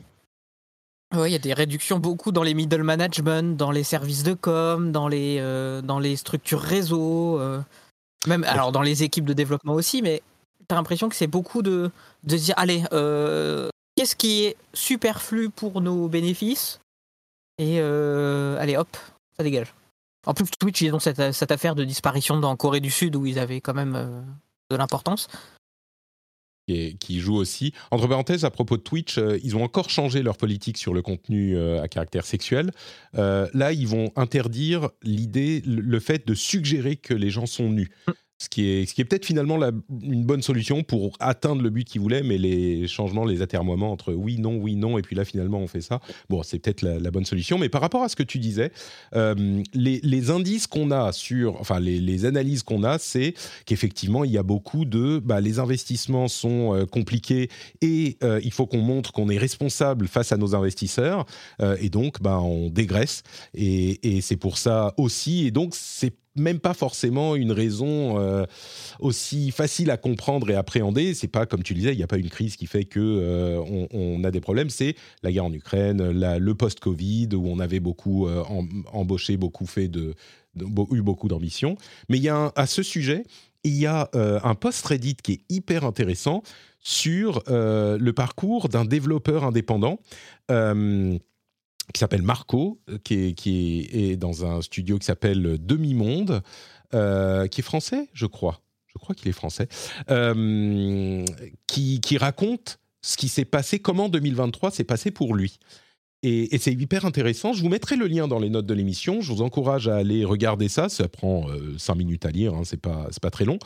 oui, 1.16 1.30
il 1.30 1.32
y 1.32 1.36
a 1.36 1.40
des 1.40 1.52
réductions 1.52 1.98
beaucoup 1.98 2.32
dans 2.32 2.42
les 2.42 2.54
middle 2.54 2.82
management, 2.82 3.56
dans 3.56 3.70
les 3.70 3.84
services 3.84 4.22
de 4.22 4.34
com, 4.34 4.92
dans 4.92 5.08
les, 5.08 5.38
euh, 5.40 5.82
dans 5.82 5.98
les 5.98 6.16
structures 6.16 6.60
réseau, 6.60 7.38
euh, 7.40 7.60
même 8.26 8.44
alors 8.44 8.72
dans 8.72 8.82
les 8.82 9.02
équipes 9.02 9.24
de 9.24 9.32
développement 9.32 9.74
aussi, 9.74 10.02
mais 10.02 10.22
tu 10.68 10.74
as 10.74 10.76
l'impression 10.76 11.08
que 11.08 11.14
c'est 11.14 11.26
beaucoup 11.26 11.62
de, 11.62 11.90
de 12.22 12.36
dire 12.36 12.54
allez, 12.56 12.84
euh, 12.92 13.68
qu'est-ce 13.96 14.16
qui 14.16 14.44
est 14.44 14.56
superflu 14.72 15.50
pour 15.50 15.80
nos 15.80 16.08
bénéfices? 16.08 16.80
Et 17.58 17.78
allez, 17.80 18.76
hop, 18.76 18.96
ça 19.36 19.44
dégage. 19.44 19.72
En 20.26 20.34
plus, 20.34 20.46
Twitch, 20.58 20.80
ils 20.80 20.94
ont 20.94 20.98
cette, 20.98 21.32
cette 21.32 21.52
affaire 21.52 21.74
de 21.74 21.84
disparition 21.84 22.38
dans 22.38 22.56
Corée 22.56 22.80
du 22.80 22.90
Sud 22.90 23.14
où 23.14 23.26
ils 23.26 23.38
avaient 23.38 23.60
quand 23.60 23.74
même 23.74 24.24
de 24.70 24.76
l'importance 24.76 25.28
qui, 26.66 27.20
joue 27.20 27.36
aussi. 27.36 27.72
Entre 27.90 28.08
parenthèses, 28.08 28.44
à 28.44 28.50
propos 28.50 28.76
de 28.76 28.82
Twitch, 28.82 29.18
euh, 29.18 29.38
ils 29.42 29.56
ont 29.56 29.62
encore 29.62 29.90
changé 29.90 30.22
leur 30.22 30.36
politique 30.36 30.78
sur 30.78 30.94
le 30.94 31.02
contenu 31.02 31.56
euh, 31.56 31.82
à 31.82 31.88
caractère 31.88 32.24
sexuel. 32.24 32.70
Euh, 33.16 33.48
là, 33.52 33.72
ils 33.72 33.86
vont 33.86 34.12
interdire 34.16 34.90
l'idée, 35.02 35.62
le 35.66 36.00
fait 36.00 36.26
de 36.26 36.34
suggérer 36.34 36.96
que 36.96 37.14
les 37.14 37.30
gens 37.30 37.46
sont 37.46 37.68
nus. 37.68 37.90
Ce 38.38 38.48
qui 38.48 38.68
est, 38.68 38.86
ce 38.86 38.94
qui 38.94 39.00
est 39.00 39.04
peut-être 39.04 39.24
finalement 39.24 39.58
une 40.02 40.24
bonne 40.24 40.42
solution 40.42 40.82
pour 40.82 41.16
atteindre 41.20 41.62
le 41.62 41.70
but 41.70 41.84
qu'ils 41.84 42.00
voulaient, 42.00 42.22
mais 42.22 42.36
les 42.36 42.88
changements, 42.88 43.24
les 43.24 43.42
atermoiements 43.42 43.92
entre 43.92 44.12
oui, 44.12 44.38
non, 44.38 44.56
oui, 44.56 44.74
non, 44.74 44.98
et 44.98 45.02
puis 45.02 45.14
là 45.14 45.24
finalement 45.24 45.60
on 45.60 45.68
fait 45.68 45.80
ça, 45.80 46.00
bon, 46.28 46.42
c'est 46.42 46.58
peut-être 46.58 46.82
la, 46.82 47.10
bonne 47.10 47.24
solution. 47.24 47.58
Mais 47.58 47.68
par 47.68 47.80
rapport 47.80 48.02
à 48.02 48.08
ce 48.08 48.16
que 48.16 48.24
tu 48.24 48.38
disais, 48.38 48.72
euh, 49.14 49.62
les, 49.72 50.30
indices 50.30 50.66
qu'on 50.66 50.90
a 50.90 51.12
sur, 51.12 51.60
enfin 51.60 51.78
les, 51.78 52.00
les 52.00 52.24
analyses 52.24 52.62
qu'on 52.62 52.82
a, 52.82 52.98
c'est 52.98 53.34
qu'effectivement 53.66 54.24
il 54.24 54.32
y 54.32 54.38
a 54.38 54.42
beaucoup 54.42 54.84
de, 54.84 55.20
bah, 55.20 55.40
les 55.40 55.58
investissements 55.60 56.28
sont 56.28 56.74
euh, 56.74 56.86
compliqués 56.86 57.50
et 57.82 58.16
euh, 58.24 58.40
il 58.42 58.52
faut 58.52 58.66
qu'on 58.66 58.80
montre 58.80 59.12
qu'on 59.12 59.28
est 59.28 59.38
responsable 59.38 60.08
face 60.08 60.32
à 60.32 60.36
nos 60.36 60.54
investisseurs, 60.54 61.26
et 61.80 61.88
donc 61.88 62.20
bah, 62.20 62.40
on 62.40 62.68
dégraisse. 62.68 63.22
Et, 63.54 64.16
et 64.16 64.20
c'est 64.20 64.36
pour 64.36 64.58
ça 64.58 64.94
aussi, 64.96 65.46
et 65.46 65.50
donc 65.50 65.74
c'est 65.74 66.14
même 66.36 66.58
pas 66.58 66.74
forcément 66.74 67.36
une 67.36 67.52
raison 67.52 68.18
euh, 68.18 68.44
aussi 68.98 69.50
facile 69.50 69.90
à 69.90 69.96
comprendre 69.96 70.50
et 70.50 70.54
appréhender. 70.54 71.14
C'est 71.14 71.28
pas 71.28 71.46
comme 71.46 71.62
tu 71.62 71.74
disais, 71.74 71.92
il 71.92 71.96
n'y 71.96 72.02
a 72.02 72.08
pas 72.08 72.18
une 72.18 72.30
crise 72.30 72.56
qui 72.56 72.66
fait 72.66 72.84
que 72.84 73.00
euh, 73.00 73.86
on, 73.92 74.22
a 74.24 74.30
des 74.30 74.40
problèmes. 74.40 74.70
C'est 74.70 74.96
la 75.22 75.30
guerre 75.30 75.44
en 75.44 75.52
Ukraine, 75.52 76.10
le 76.10 76.54
post-Covid 76.54 77.28
où 77.34 77.46
on 77.46 77.60
avait 77.60 77.80
beaucoup 77.80 78.26
euh, 78.26 78.42
embauché, 78.92 79.36
beaucoup 79.36 79.66
fait 79.66 79.88
de, 79.88 80.14
eu 80.90 81.02
beaucoup 81.02 81.28
d'ambition. 81.28 81.76
Mais 82.08 82.18
il 82.18 82.24
y 82.24 82.28
a 82.28 82.52
à 82.56 82.66
ce 82.66 82.82
sujet, 82.82 83.24
il 83.62 83.74
y 83.74 83.86
a 83.86 84.10
un 84.12 84.54
post 84.54 84.84
Reddit 84.86 85.16
qui 85.16 85.32
est 85.32 85.40
hyper 85.48 85.84
intéressant 85.84 86.42
sur 86.80 87.42
le 87.48 88.10
parcours 88.12 88.68
d'un 88.68 88.84
développeur 88.84 89.44
indépendant 89.44 89.98
qui 91.92 91.98
s'appelle 91.98 92.22
Marco, 92.22 92.80
euh, 92.88 92.98
qui 92.98 93.88
est, 93.92 94.16
dans 94.16 94.44
un 94.44 94.62
studio 94.62 94.98
qui 94.98 95.06
s'appelle 95.06 95.58
Demi-Monde, 95.60 96.42
euh, 96.94 97.46
qui 97.46 97.60
est 97.60 97.64
français, 97.64 98.08
je 98.12 98.26
crois. 98.26 98.60
Je 98.86 98.98
crois 98.98 99.14
qu'il 99.14 99.28
est 99.28 99.32
français. 99.32 99.68
Euh, 100.10 101.24
qui, 101.66 102.16
raconte 102.16 102.78
ce 103.02 103.16
qui 103.16 103.28
s'est 103.28 103.44
passé, 103.44 103.80
comment 103.80 104.08
2023 104.08 104.70
s'est 104.70 104.84
passé 104.84 105.10
pour 105.10 105.34
lui. 105.34 105.58
Et, 106.22 106.56
c'est 106.56 106.72
hyper 106.72 107.04
intéressant. 107.04 107.52
Je 107.52 107.60
vous 107.60 107.68
mettrai 107.68 107.96
le 107.96 108.06
lien 108.06 108.28
dans 108.28 108.38
les 108.38 108.48
notes 108.48 108.64
de 108.64 108.72
l'émission. 108.72 109.20
Je 109.20 109.30
vous 109.30 109.42
encourage 109.42 109.88
à 109.88 109.96
aller 109.96 110.24
regarder 110.24 110.68
ça. 110.68 110.88
Ça 110.88 111.06
prend 111.06 111.48
cinq 111.76 111.96
minutes 111.96 112.24
à 112.24 112.30
lire, 112.30 112.54
hein, 112.54 112.62
c'est 112.64 112.80
pas, 112.80 113.08
pas 113.20 113.30
très 113.30 113.44
long. 113.44 113.58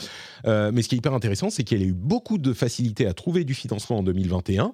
mais 0.45 0.83
ce 0.83 0.89
qui 0.89 0.97
est 0.97 0.99
hyper 0.99 1.15
intéressant, 1.15 1.51
c'est 1.51 1.63
qu'il 1.63 1.81
a 1.83 1.85
eu 1.85 1.93
beaucoup 1.93 2.39
de 2.39 2.53
facilité 2.53 3.07
à 3.07 3.13
trouver 3.13 3.45
du 3.45 3.55
financement 3.55 3.99
en 3.99 4.03
2021 4.03 4.73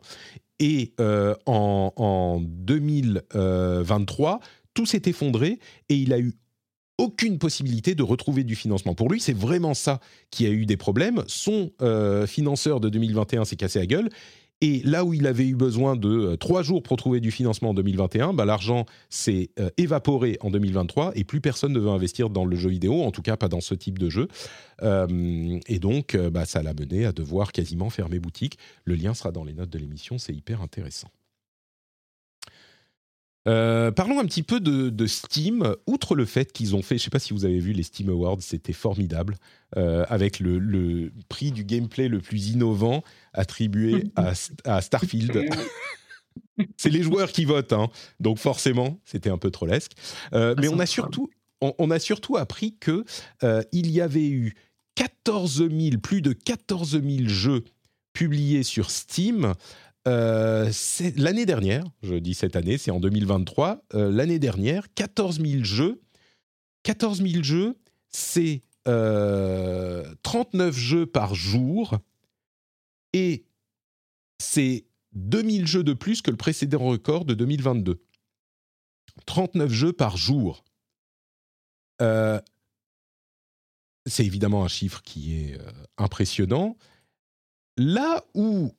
et 0.60 0.92
euh, 1.00 1.34
en, 1.46 2.40
2023, 2.40 4.40
tout 4.74 4.86
s'est 4.86 5.02
effondré 5.06 5.58
et 5.88 5.96
il 5.96 6.12
a 6.12 6.18
eu 6.18 6.34
aucune 6.98 7.38
possibilité 7.38 7.94
de 7.94 8.02
retrouver 8.02 8.44
du 8.44 8.54
financement. 8.54 8.94
Pour 8.94 9.10
lui, 9.10 9.20
c'est 9.20 9.36
vraiment 9.36 9.74
ça 9.74 10.00
qui 10.30 10.46
a 10.46 10.50
eu 10.50 10.64
des 10.64 10.76
problèmes. 10.76 11.24
Son 11.26 11.72
euh, 11.82 12.26
financeur 12.26 12.80
de 12.80 12.88
2021 12.88 13.44
s'est 13.44 13.56
cassé 13.56 13.80
la 13.80 13.86
gueule 13.86 14.08
et 14.64 14.80
là 14.82 15.04
où 15.04 15.12
il 15.12 15.26
avait 15.26 15.46
eu 15.46 15.56
besoin 15.56 15.94
de 15.94 16.08
euh, 16.08 16.36
trois 16.38 16.62
jours 16.62 16.82
pour 16.82 16.96
trouver 16.96 17.20
du 17.20 17.30
financement 17.30 17.70
en 17.70 17.74
2021, 17.74 18.32
bah, 18.32 18.46
l'argent 18.46 18.86
s'est 19.10 19.50
euh, 19.60 19.68
évaporé 19.76 20.38
en 20.40 20.50
2023 20.50 21.12
et 21.16 21.24
plus 21.24 21.42
personne 21.42 21.74
ne 21.74 21.78
veut 21.78 21.90
investir 21.90 22.30
dans 22.30 22.46
le 22.46 22.56
jeu 22.56 22.70
vidéo, 22.70 23.02
en 23.02 23.10
tout 23.10 23.20
cas 23.20 23.36
pas 23.36 23.48
dans 23.48 23.60
ce 23.60 23.74
type 23.74 23.98
de 23.98 24.08
jeu. 24.08 24.26
Euh, 24.82 25.60
et 25.66 25.78
donc, 25.78 26.16
bah, 26.16 26.46
ça 26.46 26.62
l'a 26.62 26.72
mené 26.72 27.04
à 27.04 27.12
devoir 27.12 27.52
quasiment 27.52 27.90
fermer 27.90 28.18
boutique. 28.18 28.56
Le 28.86 28.94
lien 28.94 29.12
sera 29.12 29.32
dans 29.32 29.44
les 29.44 29.52
notes 29.52 29.68
de 29.68 29.78
l'émission, 29.78 30.16
c'est 30.16 30.32
hyper 30.32 30.62
intéressant. 30.62 31.08
Euh, 33.46 33.90
parlons 33.90 34.18
un 34.18 34.24
petit 34.24 34.42
peu 34.42 34.60
de, 34.60 35.06
Steam. 35.06 35.74
Outre 35.86 36.14
le 36.14 36.24
fait 36.24 36.52
qu'ils 36.52 36.74
ont 36.74 36.82
fait, 36.82 36.96
je 36.96 37.02
ne 37.02 37.04
sais 37.04 37.10
pas 37.10 37.18
si 37.18 37.32
vous 37.32 37.44
avez 37.44 37.58
vu 37.58 37.72
les 37.72 37.82
Steam 37.82 38.08
Awards, 38.08 38.40
c'était 38.40 38.72
formidable, 38.72 39.36
euh, 39.76 40.04
avec 40.08 40.40
le, 40.40 41.12
prix 41.28 41.52
du 41.52 41.64
gameplay 41.64 42.08
le 42.08 42.20
plus 42.20 42.50
innovant 42.50 43.02
attribué 43.32 44.04
à, 44.64 44.80
Starfield. 44.80 45.44
C'est 46.76 46.90
les 46.90 47.02
joueurs 47.02 47.32
qui 47.32 47.44
votent, 47.44 47.72
hein. 47.72 47.88
donc 48.20 48.38
forcément, 48.38 49.00
c'était 49.04 49.30
un 49.30 49.38
peu 49.38 49.50
trollesque. 49.50 49.92
Euh, 50.32 50.54
mais 50.58 50.68
on 50.68 50.78
a 50.78 50.86
surtout, 50.86 51.28
on, 51.60 51.90
a 51.90 51.98
surtout 51.98 52.36
appris 52.36 52.76
que 52.78 53.04
il 53.72 53.90
y 53.90 54.00
avait 54.00 54.28
eu 54.28 54.54
14 54.94 55.68
000, 55.68 55.98
plus 56.00 56.22
de 56.22 56.32
14 56.32 57.02
000 57.02 57.28
jeux 57.28 57.64
publiés 58.12 58.62
sur 58.62 58.90
Steam 58.90 59.54
euh, 60.06 60.70
l'année 61.16 61.46
dernière, 61.46 61.84
je 62.02 62.14
dis 62.14 62.34
cette 62.34 62.56
année, 62.56 62.76
c'est 62.76 62.90
en 62.90 63.00
2023, 63.00 63.84
euh, 63.94 64.10
l'année 64.10 64.38
dernière, 64.38 64.92
14 64.94 65.40
000 65.40 65.64
jeux. 65.64 66.02
14 66.82 67.22
000 67.26 67.42
jeux, 67.42 67.78
c'est 68.10 68.60
39 68.84 68.88
euh, 68.88 70.72
jeux 70.72 71.06
par 71.06 71.34
jour. 71.34 71.98
Et 73.14 73.46
c'est 74.38 74.84
2000 75.12 75.66
jeux 75.66 75.84
de 75.84 75.94
plus 75.94 76.20
que 76.20 76.30
le 76.30 76.36
précédent 76.36 76.80
record 76.80 77.24
de 77.24 77.32
2022. 77.32 78.02
39 79.26 79.70
jeux 79.70 79.92
par 79.92 80.16
jour. 80.16 80.64
c'est 84.06 84.26
évidemment 84.26 84.64
un 84.64 84.68
chiffre 84.68 85.00
qui 85.00 85.36
est 85.38 85.58
impressionnant. 85.96 86.76
Là 87.78 88.22
où 88.34 88.74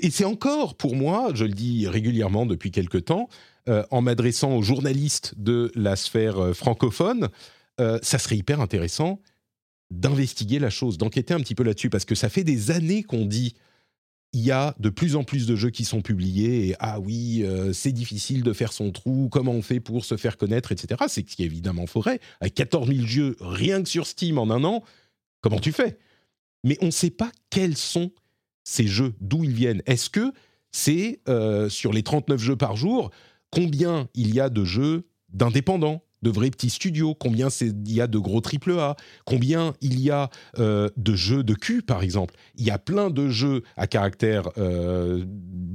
et 0.00 0.10
c'est 0.10 0.24
encore 0.24 0.76
pour 0.76 0.96
moi, 0.96 1.30
je 1.34 1.44
le 1.44 1.52
dis 1.52 1.86
régulièrement 1.86 2.46
depuis 2.46 2.70
quelque 2.70 2.98
temps, 2.98 3.28
euh, 3.68 3.82
en 3.90 4.02
m'adressant 4.02 4.56
aux 4.56 4.62
journalistes 4.62 5.34
de 5.38 5.72
la 5.74 5.96
sphère 5.96 6.38
euh, 6.38 6.52
francophone, 6.52 7.30
euh, 7.80 7.98
ça 8.02 8.18
serait 8.18 8.36
hyper 8.36 8.60
intéressant 8.60 9.20
d'investiguer 9.90 10.58
la 10.58 10.68
chose, 10.68 10.98
d'enquêter 10.98 11.32
un 11.32 11.40
petit 11.40 11.54
peu 11.54 11.62
là-dessus, 11.62 11.88
parce 11.88 12.04
que 12.04 12.14
ça 12.14 12.28
fait 12.28 12.44
des 12.44 12.70
années 12.70 13.02
qu'on 13.02 13.24
dit 13.24 13.54
il 14.34 14.40
y 14.40 14.50
a 14.50 14.74
de 14.80 14.90
plus 14.90 15.16
en 15.16 15.24
plus 15.24 15.46
de 15.46 15.56
jeux 15.56 15.70
qui 15.70 15.84
sont 15.84 16.02
publiés 16.02 16.68
et 16.68 16.74
ah 16.80 16.98
oui, 16.98 17.46
c'est 17.72 17.92
difficile 17.92 18.42
de 18.42 18.52
faire 18.52 18.72
son 18.72 18.90
trou, 18.90 19.28
comment 19.30 19.52
on 19.52 19.62
fait 19.62 19.78
pour 19.78 20.04
se 20.04 20.16
faire 20.16 20.36
connaître, 20.36 20.72
etc. 20.72 21.04
C'est 21.06 21.30
ce 21.30 21.36
qui 21.36 21.44
est 21.44 21.46
évidemment 21.46 21.86
faudrait. 21.86 22.18
Avec 22.40 22.54
14 22.54 22.88
000 22.88 23.06
jeux 23.06 23.36
rien 23.38 23.80
que 23.80 23.88
sur 23.88 24.08
Steam 24.08 24.38
en 24.38 24.50
un 24.50 24.64
an, 24.64 24.82
comment 25.40 25.60
tu 25.60 25.70
fais? 25.70 25.98
Mais 26.64 26.76
on 26.80 26.86
ne 26.86 26.90
sait 26.90 27.10
pas 27.10 27.30
quels 27.48 27.76
sont 27.76 28.10
ces 28.64 28.86
jeux, 28.86 29.14
d'où 29.20 29.44
ils 29.44 29.52
viennent. 29.52 29.82
Est-ce 29.86 30.10
que 30.10 30.32
c'est 30.74 31.20
euh, 31.28 31.68
sur 31.68 31.92
les 31.92 32.02
39 32.02 32.40
jeux 32.40 32.56
par 32.56 32.74
jour, 32.74 33.12
combien 33.50 34.08
il 34.14 34.34
y 34.34 34.40
a 34.40 34.48
de 34.48 34.64
jeux 34.64 35.06
d'indépendants 35.32 36.02
de 36.22 36.30
vrais 36.30 36.50
petits 36.50 36.70
studios, 36.70 37.14
combien 37.14 37.48
il 37.60 37.92
y 37.92 38.00
a 38.00 38.06
de 38.06 38.18
gros 38.18 38.40
AAA, 38.40 38.96
combien 39.26 39.74
il 39.82 40.00
y 40.00 40.10
a 40.10 40.30
euh, 40.58 40.88
de 40.96 41.14
jeux 41.14 41.44
de 41.44 41.54
cul, 41.54 41.82
par 41.82 42.02
exemple? 42.02 42.34
Il 42.56 42.64
y 42.64 42.70
a 42.70 42.78
plein 42.78 43.10
de 43.10 43.28
jeux 43.28 43.62
à 43.76 43.86
caractère 43.86 44.48
euh, 44.56 45.24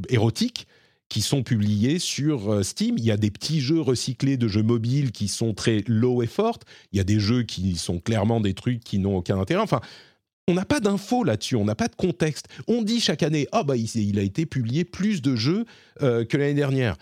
érotique 0.09 0.67
qui 1.07 1.21
sont 1.21 1.43
publiés 1.43 1.97
sur 1.99 2.65
Steam. 2.65 2.97
Il 2.97 3.05
y 3.05 3.11
a 3.11 3.17
des 3.17 3.31
petits 3.31 3.61
jeux 3.61 3.79
recyclés 3.79 4.37
de 4.37 4.47
jeux 4.47 4.63
mobiles 4.63 5.11
qui 5.11 5.27
sont 5.27 5.53
très 5.53 5.83
low 5.87 6.23
effort. 6.23 6.59
Il 6.91 6.97
y 6.97 6.99
a 6.99 7.03
des 7.03 7.19
jeux 7.19 7.43
qui 7.43 7.77
sont 7.77 7.99
clairement 7.99 8.41
des 8.41 8.53
trucs 8.53 8.83
qui 8.83 8.99
n'ont 8.99 9.17
aucun 9.17 9.39
intérêt. 9.39 9.61
Enfin, 9.61 9.81
on 10.49 10.55
n'a 10.55 10.65
pas 10.65 10.79
d'infos 10.79 11.23
là-dessus, 11.23 11.55
on 11.55 11.65
n'a 11.65 11.75
pas 11.75 11.87
de 11.87 11.95
contexte. 11.95 12.47
On 12.67 12.81
dit 12.81 12.99
chaque 12.99 13.21
année, 13.21 13.47
ah 13.51 13.63
bah 13.63 13.75
il, 13.77 14.17
a 14.17 14.23
été 14.23 14.47
publié 14.47 14.83
plus 14.83 15.21
de 15.21 15.35
jeux 15.35 15.65
euh, 16.01 16.25
que 16.25 16.37
l'année 16.37 16.55
dernière. 16.55 16.97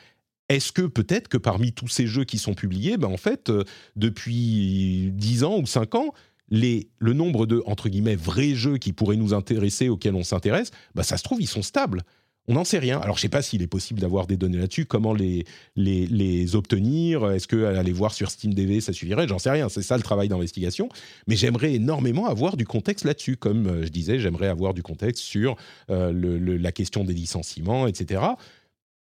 Est-ce 0.49 0.73
que 0.73 0.81
peut-être 0.81 1.29
que 1.29 1.37
parmi 1.37 1.71
tous 1.71 1.87
ces 1.87 2.07
jeux 2.07 2.25
qui 2.25 2.39
sont 2.39 2.53
publiés, 2.53 2.97
bah 2.97 3.07
en 3.07 3.17
fait, 3.17 3.49
euh, 3.49 3.63
depuis 3.95 5.11
10 5.13 5.43
ans 5.45 5.59
ou 5.59 5.65
5 5.65 5.95
ans, 5.95 6.13
les, 6.49 6.89
le 6.99 7.13
nombre 7.13 7.45
de, 7.45 7.63
entre 7.65 7.87
guillemets, 7.87 8.15
vrais 8.15 8.53
jeux 8.53 8.77
qui 8.77 8.91
pourraient 8.91 9.17
nous 9.17 9.33
intéresser, 9.33 9.87
auxquels 9.87 10.15
on 10.15 10.23
s'intéresse, 10.23 10.71
bah 10.93 11.03
ça 11.03 11.17
se 11.17 11.23
trouve, 11.23 11.41
ils 11.41 11.47
sont 11.47 11.63
stables. 11.63 12.03
On 12.49 12.53
n'en 12.53 12.63
sait 12.63 12.79
rien. 12.79 12.99
Alors, 12.99 13.17
je 13.17 13.19
ne 13.19 13.23
sais 13.23 13.29
pas 13.29 13.41
s'il 13.41 13.61
est 13.61 13.67
possible 13.67 13.99
d'avoir 13.99 14.25
des 14.25 14.37
données 14.37 14.57
là-dessus, 14.57 14.85
comment 14.85 15.13
les, 15.13 15.43
les, 15.75 16.07
les 16.07 16.55
obtenir? 16.55 17.29
Est-ce 17.29 17.45
qu'aller 17.45 17.91
voir 17.91 18.13
sur 18.13 18.31
SteamDB, 18.31 18.79
ça 18.79 18.93
suffirait? 18.93 19.27
J'en 19.27 19.37
sais 19.37 19.51
rien. 19.51 19.67
C'est 19.67 19.81
ça 19.81 19.97
le 19.97 20.03
travail 20.03 20.29
d'investigation. 20.29 20.87
Mais 21.27 21.35
j'aimerais 21.35 21.73
énormément 21.73 22.25
avoir 22.25 22.55
du 22.55 22.65
contexte 22.65 23.03
là-dessus. 23.03 23.35
Comme 23.35 23.67
euh, 23.67 23.85
je 23.85 23.89
disais, 23.89 24.17
j'aimerais 24.17 24.47
avoir 24.47 24.73
du 24.73 24.81
contexte 24.81 25.23
sur 25.23 25.57
euh, 25.89 26.57
la 26.57 26.71
question 26.71 27.03
des 27.03 27.13
licenciements, 27.13 27.85
etc. 27.85 28.21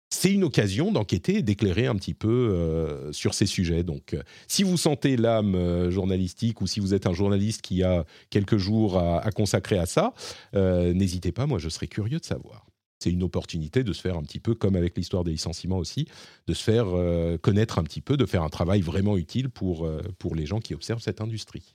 C'est 0.09 0.31
une 0.31 0.45
occasion 0.45 0.93
d'enquêter 0.93 1.43
d'éclairer 1.43 1.89
un 1.89 1.97
petit 1.97 2.15
peu 2.15 2.29
euh, 2.29 3.11
sur 3.13 3.35
ces 3.35 3.47
sujets. 3.47 3.83
Donc, 3.83 4.15
si 4.47 4.63
vous 4.63 4.77
sentez 4.77 5.17
l'âme 5.17 5.91
journalistique 5.91 6.61
ou 6.61 6.69
si 6.69 6.79
vous 6.79 6.95
êtes 6.95 7.09
un 7.09 7.15
journaliste 7.15 7.63
qui 7.63 7.83
a 7.83 8.05
quelques 8.31 8.59
jours 8.59 8.99
à 8.99 9.31
consacrer 9.33 9.79
à 9.79 9.87
ça, 9.87 10.13
n'hésitez 10.53 11.33
pas. 11.33 11.47
Moi, 11.47 11.59
je 11.59 11.71
serais 11.71 11.87
curieux 11.87 12.19
de 12.19 12.25
savoir 12.27 12.67
c'est 13.03 13.11
une 13.11 13.23
opportunité 13.23 13.83
de 13.85 13.93
se 13.93 14.01
faire 14.01 14.17
un 14.17 14.23
petit 14.23 14.41
peu, 14.41 14.55
comme 14.55 14.77
avec 14.77 14.97
l'histoire 14.97 15.25
des 15.25 15.33
licenciements 15.33 15.79
aussi, 15.79 16.07
de 16.47 16.55
se 16.55 16.63
faire 16.63 16.87
euh, 16.89 17.37
connaître 17.37 17.79
un 17.79 17.85
petit 17.85 18.01
peu, 18.01 18.17
de 18.17 18.27
faire 18.27 18.43
un 18.43 18.49
travail 18.49 18.81
vraiment 18.81 19.17
utile 19.17 19.51
pour, 19.51 19.87
euh, 19.87 20.01
les 20.35 20.47
gens 20.47 20.61
qui 20.61 20.75
observent 20.75 21.03
cette 21.03 21.21
industrie. 21.21 21.75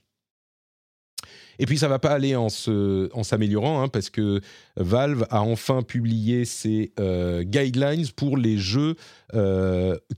Et 1.60 1.66
puis 1.66 1.76
ça 1.76 1.88
va 1.88 1.98
pas 1.98 2.10
aller 2.10 2.34
en, 2.34 2.48
s'améliorant, 2.48 3.82
hein, 3.82 3.88
parce 3.88 4.10
que 4.10 4.40
Valve 4.76 5.26
a 5.30 5.42
enfin 5.42 5.82
publié 5.82 6.44
ses 6.44 6.92
euh, 6.98 7.42
guidelines 7.42 8.08
pour 8.16 8.36
les 8.36 8.56
jeux 8.56 8.94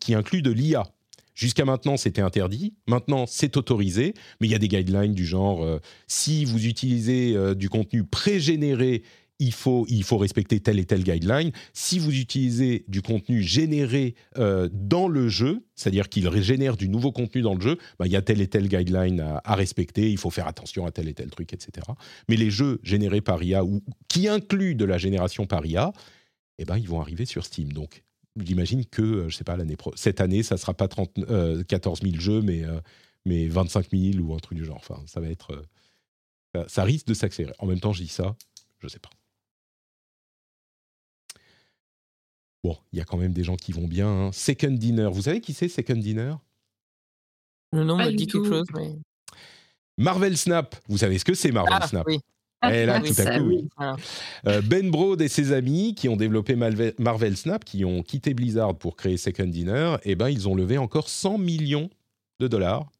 qui 0.01 0.15
incluent 0.15 0.43
de 0.43 0.53
l'IA 0.53 0.85
Jusqu'à 1.35 1.65
maintenant, 1.65 1.97
c'était 1.97 2.21
interdit. 2.21 2.75
Maintenant, 2.87 3.25
c'est 3.27 3.57
autorisé. 3.57 4.13
Mais 4.41 4.47
il 4.47 4.51
y 4.51 4.55
a 4.55 4.59
des 4.59 4.69
guidelines 4.69 5.15
du 5.15 5.25
genre 5.25 5.67
si 6.07 6.45
vous 6.45 6.67
utilisez 6.67 7.55
du 7.55 7.71
contenu 7.71 8.05
pré-généré, 8.05 9.03
il 9.41 9.53
faut, 9.53 9.87
il 9.89 10.05
faut 10.05 10.19
respecter 10.19 10.61
telle 10.61 10.79
et 10.79 10.85
telle 10.85 11.03
guideline. 11.03 11.51
Si 11.73 11.99
vous 11.99 12.17
utilisez 12.17 12.85
du 12.87 13.03
contenu 13.03 13.43
généré 13.43 14.15
euh, 14.39 14.69
dans 14.73 15.09
le 15.09 15.29
jeu, 15.29 15.65
c'est-à-dire 15.75 16.09
qu'il 16.09 16.29
régénère 16.29 16.77
du 16.77 16.89
nouveau 16.89 17.11
contenu 17.11 17.43
dans 17.43 17.55
le 17.55 17.61
jeu, 17.61 17.79
bah, 17.99 18.07
il 18.07 18.13
y 18.13 18.17
a 18.17 18.23
telle 18.23 18.41
et 18.41 18.47
telle 18.47 18.69
guideline 18.69 19.21
à, 19.43 19.55
respecter. 19.55 20.11
Il 20.11 20.19
faut 20.19 20.31
faire 20.31 20.47
attention 20.47 20.87
à 20.87 20.93
tel 20.93 21.09
et 21.09 21.15
tel 21.15 21.31
truc, 21.31 21.53
etc. 21.53 21.87
Mais 22.29 22.37
les 22.37 22.51
jeux 22.51 22.79
générés 22.83 23.23
par 23.23 23.43
IA 23.43 23.65
ou 23.65 23.83
qui 24.09 24.29
incluent 24.29 24.77
de 24.77 24.85
la 24.85 24.99
génération 24.99 25.47
par 25.47 25.65
IA, 25.67 25.93
eh 26.59 26.65
ben, 26.65 26.77
ils 26.77 26.89
vont 26.89 27.01
arriver 27.01 27.25
sur 27.25 27.45
Steam. 27.45 27.73
Donc, 27.73 28.05
j'imagine 28.37 28.85
que, 28.85 29.03
euh, 29.03 29.29
je 29.29 29.37
sais 29.37 29.45
pas, 29.45 29.57
l'année 29.57 29.77
cette 29.97 30.21
année, 30.21 30.43
ça 30.43 30.59
sera 30.59 30.75
pas 30.75 30.87
30, 30.87 31.19
euh, 31.31 31.65
14 31.65 32.03
000 32.03 32.17
jeux, 32.21 32.43
mais, 32.43 32.65
euh, 32.65 32.81
mais 33.25 33.49
25 33.49 33.89
000 33.91 34.19
ou 34.23 34.35
un 34.35 34.39
truc 34.39 34.59
du 34.59 34.65
genre. 34.65 34.77
Enfin, 34.77 35.03
ça 35.07 35.21
va 35.21 35.29
être. 35.29 35.53
euh, 36.57 36.65
ça, 36.69 36.85
risque 36.85 37.07
de 37.07 37.15
s'accélérer. 37.15 37.55
En 37.59 37.67
même 37.67 37.81
temps, 37.81 37.93
je 37.93 38.03
dis 38.03 38.09
ça, 38.09 38.37
je 38.81 38.89
sais 38.89 38.99
pas. 38.99 39.11
Bon, 42.63 42.77
il 42.93 42.99
y 42.99 43.03
a 43.03 43.05
quand 43.05 43.17
même 43.17 43.33
des 43.33 43.45
gens 43.45 43.57
qui 43.57 43.73
vont 43.73 43.87
bien. 43.89 44.09
hein. 44.09 44.31
Second 44.33 44.73
Dinner, 44.73 45.09
vous 45.13 45.23
savez 45.23 45.41
qui 45.41 45.55
c'est 45.55 45.69
Second 45.69 45.97
Dinner? 45.97 46.35
Le 47.73 47.85
nom 47.85 47.97
Pas 47.97 48.07
me 48.07 48.11
du 48.11 48.17
dit 48.17 48.27
quelque 48.27 48.39
tout. 48.39 48.45
chose, 48.49 48.67
mais. 48.75 48.93
Marvel 49.97 50.37
Snap, 50.37 50.77
vous 50.89 50.99
savez 50.99 51.19
ce 51.19 51.25
que 51.25 51.35
c'est 51.35 51.53
Marvel 51.53 51.79
Ah, 51.81 51.87
Snap? 51.87 52.07
oui. 52.07 52.19
Eh 52.71 52.85
là, 52.85 52.97
Ah, 52.97 53.01
tout 53.01 53.15
à 53.19 53.39
coup, 53.39 53.47
oui. 53.47 53.69
Euh, 54.47 54.61
ben 54.61 54.91
Brode 54.91 55.23
et 55.23 55.29
ses 55.29 55.53
amis 55.53 55.95
qui 55.95 56.11
ont 56.11 56.17
développé 56.17 56.57
Marvel 56.57 57.37
Snap, 57.37 57.65
qui 57.65 57.87
ont 57.87 58.03
quitté 58.03 58.35
Blizzard 58.35 58.77
pour 58.77 58.97
créer 58.97 59.17
Second 59.17 59.47
Dinner, 59.47 59.97
eh 60.05 60.15
ben, 60.15 60.29
ils 60.29 60.47
ont 60.47 60.55
levé 60.55 60.77
encore 60.77 61.09
100 61.09 61.39
millions 61.39 61.89
de 62.39 62.49
dollars 62.49 62.91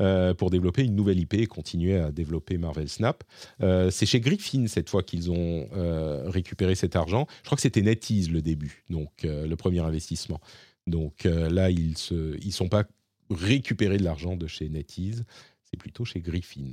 euh, 0.00 0.32
pour 0.32 0.50
développer 0.50 0.82
une 0.84 0.94
nouvelle 0.94 1.20
IP 1.20 1.34
et 1.34 1.46
continuer 1.46 1.96
à 1.96 2.10
développer 2.10 2.56
Marvel 2.56 2.88
Snap. 2.88 3.22
Euh, 3.60 3.90
c'est 3.90 4.06
chez 4.06 4.20
Griffin 4.20 4.66
cette 4.66 4.88
fois 4.88 5.02
qu'ils 5.02 5.30
ont 5.30 5.68
euh, 5.74 6.28
récupéré 6.30 6.74
cet 6.74 6.96
argent. 6.96 7.26
Je 7.42 7.46
crois 7.46 7.56
que 7.56 7.62
c'était 7.62 7.82
NetEase 7.82 8.30
le 8.30 8.40
début, 8.40 8.84
donc 8.88 9.10
le 9.22 9.54
premier 9.54 9.80
investissement. 9.80 10.40
Donc 10.86 11.24
là, 11.24 11.70
ils 11.70 11.94
ne 12.10 12.50
sont 12.50 12.68
pas 12.68 12.84
récupérés 13.30 13.98
de 13.98 14.02
l'argent 14.02 14.34
de 14.34 14.46
chez 14.46 14.68
NetEase, 14.68 15.24
c'est 15.62 15.76
plutôt 15.76 16.04
chez 16.04 16.20
Griffin. 16.20 16.72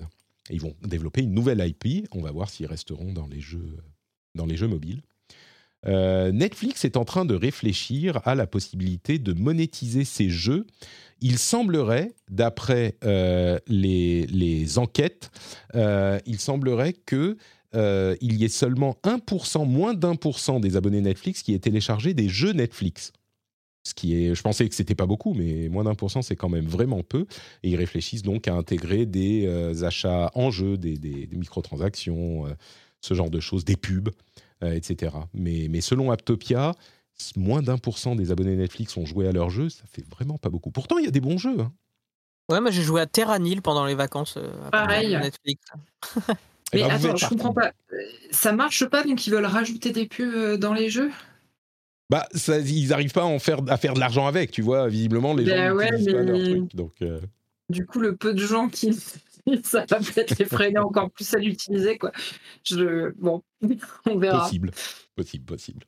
Et 0.49 0.55
ils 0.55 0.61
vont 0.61 0.75
développer 0.81 1.21
une 1.21 1.33
nouvelle 1.33 1.59
IP. 1.65 2.07
On 2.11 2.21
va 2.21 2.31
voir 2.31 2.49
s'ils 2.49 2.65
resteront 2.65 3.13
dans 3.13 3.27
les 3.27 3.41
jeux, 3.41 3.77
dans 4.33 4.45
les 4.45 4.55
jeux 4.55 4.67
mobiles. 4.67 5.01
Euh, 5.87 6.31
Netflix 6.31 6.83
est 6.85 6.97
en 6.97 7.05
train 7.05 7.25
de 7.25 7.35
réfléchir 7.35 8.19
à 8.25 8.35
la 8.35 8.47
possibilité 8.47 9.17
de 9.19 9.33
monétiser 9.33 10.03
ses 10.03 10.29
jeux. 10.29 10.65
Il 11.21 11.37
semblerait, 11.37 12.13
d'après 12.29 12.95
euh, 13.03 13.59
les, 13.67 14.77
enquêtes, 14.77 15.31
euh, 15.75 16.19
il 16.25 16.39
semblerait 16.39 16.93
que 16.93 17.37
euh, 17.75 18.15
il 18.21 18.35
y 18.35 18.45
ait 18.45 18.49
seulement 18.49 18.97
1%, 19.03 19.67
moins 19.67 19.93
d'un 19.93 20.15
pour 20.15 20.39
cent 20.39 20.59
des 20.59 20.75
abonnés 20.75 21.01
Netflix 21.01 21.43
qui 21.43 21.53
aient 21.53 21.59
téléchargé 21.59 22.13
des 22.13 22.29
jeux 22.29 22.53
Netflix. 22.53 23.11
Ce 23.83 23.93
qui 23.93 24.15
est, 24.15 24.35
je 24.35 24.41
pensais 24.41 24.67
que 24.67 24.75
c'était 24.75 24.95
pas 24.95 25.05
beaucoup, 25.05 25.33
mais 25.33 25.69
moins 25.69 25.83
d'un 25.83 25.95
pour 25.95 26.11
cent, 26.11 26.21
c'est 26.21 26.35
quand 26.35 26.49
même 26.49 26.65
vraiment 26.67 27.01
peu. 27.03 27.25
Et 27.63 27.69
ils 27.69 27.75
réfléchissent 27.75 28.23
donc 28.23 28.47
à 28.47 28.53
intégrer 28.53 29.05
des 29.05 29.83
achats 29.83 30.31
en 30.35 30.51
jeu, 30.51 30.77
des, 30.77 30.97
des- 30.97 31.29
microtransactions, 31.31 32.45
ce 33.01 33.13
genre 33.13 33.29
de 33.29 33.39
choses, 33.39 33.63
des 33.65 33.77
pubs, 33.77 34.09
etc. 34.61 35.15
Mais, 35.33 35.67
mais 35.69 35.81
selon 35.81 36.11
Aptopia, 36.11 36.73
moins 37.35 37.61
d'un 37.61 37.77
pour 37.77 37.97
cent 37.97 38.15
des 38.15 38.31
abonnés 38.31 38.55
Netflix 38.55 38.95
ont 38.97 39.05
joué 39.05 39.27
à 39.27 39.31
leur 39.31 39.49
jeu, 39.49 39.69
ça 39.69 39.83
fait 39.91 40.05
vraiment 40.09 40.37
pas 40.37 40.49
beaucoup. 40.49 40.71
Pourtant, 40.71 40.97
il 40.97 41.05
y 41.05 41.07
a 41.07 41.11
des 41.11 41.21
bons 41.21 41.37
jeux. 41.37 41.59
hein. 41.59 41.71
Ouais, 42.49 42.59
moi 42.61 42.71
j'ai 42.71 42.81
joué 42.81 42.99
à 43.01 43.05
Terranil 43.05 43.61
pendant 43.61 43.85
les 43.85 43.93
vacances. 43.95 44.35
euh, 44.37 44.49
à 44.67 44.71
Pareil. 44.71 45.15
Netflix. 45.15 45.61
Eh 46.73 46.77
Mais 46.77 46.81
ben, 46.83 46.91
attends, 46.91 47.15
je 47.15 47.27
comprends 47.27 47.53
pas. 47.53 47.71
Euh, 47.93 47.97
Ça 48.31 48.51
marche 48.53 48.85
pas, 48.85 49.03
donc 49.03 49.25
ils 49.27 49.31
veulent 49.31 49.45
rajouter 49.45 49.91
des 49.91 50.05
pubs 50.07 50.33
euh, 50.35 50.57
dans 50.57 50.73
les 50.73 50.89
jeux? 50.89 51.11
Bah, 52.09 52.27
ça, 52.33 52.57
ils 52.59 52.87
n'arrivent 52.89 53.11
pas 53.13 53.21
à, 53.21 53.25
en 53.25 53.37
faire, 53.39 53.59
à 53.67 53.77
faire 53.77 53.93
de 53.93 53.99
l'argent 53.99 54.25
avec, 54.25 54.49
tu 54.51 54.61
vois. 54.63 54.87
Visiblement, 54.87 55.33
les 55.35 55.43
Ben 55.45 55.69
gens 55.69 55.75
ouais, 55.75 55.91
n'utilisent 55.91 56.13
pas 56.13 56.21
leur 56.23 56.37
mais- 56.37 56.43
truc. 56.59 56.75
Donc, 56.75 56.93
euh, 57.03 57.19
Du 57.69 57.85
coup, 57.85 57.99
le 57.99 58.15
peu 58.15 58.33
de 58.33 58.39
gens 58.45 58.67
qui. 58.67 58.97
Ça 59.63 59.85
va 59.89 59.97
peut-être 59.99 60.37
les 60.37 60.45
freiner 60.45 60.79
encore 60.79 61.11
plus 61.11 61.33
à 61.33 61.39
l'utiliser, 61.39 61.97
quoi. 61.97 62.11
Bon, 63.17 63.43
on 64.05 64.17
verra. 64.17 64.43
Possible, 64.43 64.71
possible, 65.15 65.45
possible. 65.45 65.85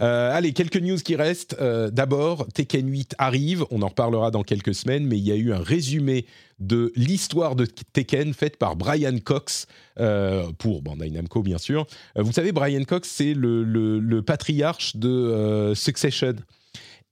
Euh, 0.00 0.34
allez, 0.34 0.52
quelques 0.52 0.76
news 0.76 0.96
qui 0.96 1.16
restent. 1.16 1.56
Euh, 1.60 1.90
D'abord, 1.90 2.46
Tekken 2.54 2.88
8 2.88 3.16
arrive, 3.18 3.64
on 3.70 3.82
en 3.82 3.88
reparlera 3.88 4.30
dans 4.30 4.42
quelques 4.42 4.74
semaines, 4.74 5.06
mais 5.06 5.18
il 5.18 5.24
y 5.24 5.32
a 5.32 5.36
eu 5.36 5.52
un 5.52 5.60
résumé 5.60 6.26
de 6.58 6.92
l'histoire 6.96 7.54
de 7.56 7.66
Tekken 7.66 8.32
faite 8.32 8.56
par 8.56 8.76
Brian 8.76 9.18
Cox, 9.22 9.66
euh, 9.98 10.50
pour 10.58 10.82
Bandai 10.82 11.10
Namco 11.10 11.42
bien 11.42 11.58
sûr. 11.58 11.86
Vous 12.16 12.32
savez, 12.32 12.52
Brian 12.52 12.84
Cox, 12.84 13.08
c'est 13.08 13.34
le, 13.34 14.20
patriarche 14.20 14.96
de 14.96 15.72
Succession 15.74 16.34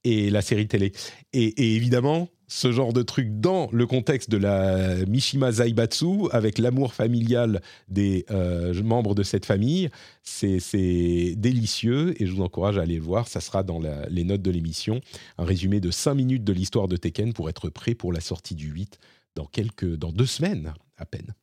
et 0.04 0.30
la 0.30 0.42
série 0.42 0.68
télé. 0.68 0.92
Et, 1.32 1.76
évidemment, 1.76 2.28
ce 2.46 2.72
genre 2.72 2.92
de 2.92 3.02
truc 3.02 3.40
dans 3.40 3.68
le 3.72 3.86
contexte 3.86 4.30
de 4.30 4.38
la 4.38 5.04
Mishima 5.06 5.52
Zaibatsu, 5.52 6.28
avec 6.32 6.58
l'amour 6.58 6.94
familial 6.94 7.60
des 7.88 8.24
euh, 8.30 8.82
membres 8.82 9.14
de 9.14 9.22
cette 9.22 9.44
famille, 9.44 9.90
c'est 10.22 11.34
délicieux 11.36 12.14
et 12.20 12.26
je 12.26 12.32
vous 12.32 12.42
encourage 12.42 12.78
à 12.78 12.82
aller 12.82 12.96
le 12.96 13.02
voir. 13.02 13.28
Ça 13.28 13.40
sera 13.40 13.62
dans 13.62 13.80
les 14.08 14.24
notes 14.24 14.42
de 14.42 14.50
l'émission. 14.50 15.00
Un 15.36 15.44
résumé 15.44 15.80
de 15.80 15.90
5 15.90 16.14
minutes 16.14 16.44
de 16.44 16.52
l'histoire 16.52 16.88
de 16.88 16.96
Tekken 16.96 17.34
pour 17.34 17.50
être 17.50 17.68
prêt 17.68 17.94
pour 17.94 18.12
la 18.12 18.20
sortie 18.20 18.54
du 18.54 18.68
8 18.68 18.98
dans, 19.34 19.46
quelques, 19.46 19.96
dans 19.96 20.12
deux 20.12 20.26
semaines 20.26 20.72
à 20.96 21.04
peine. 21.04 21.34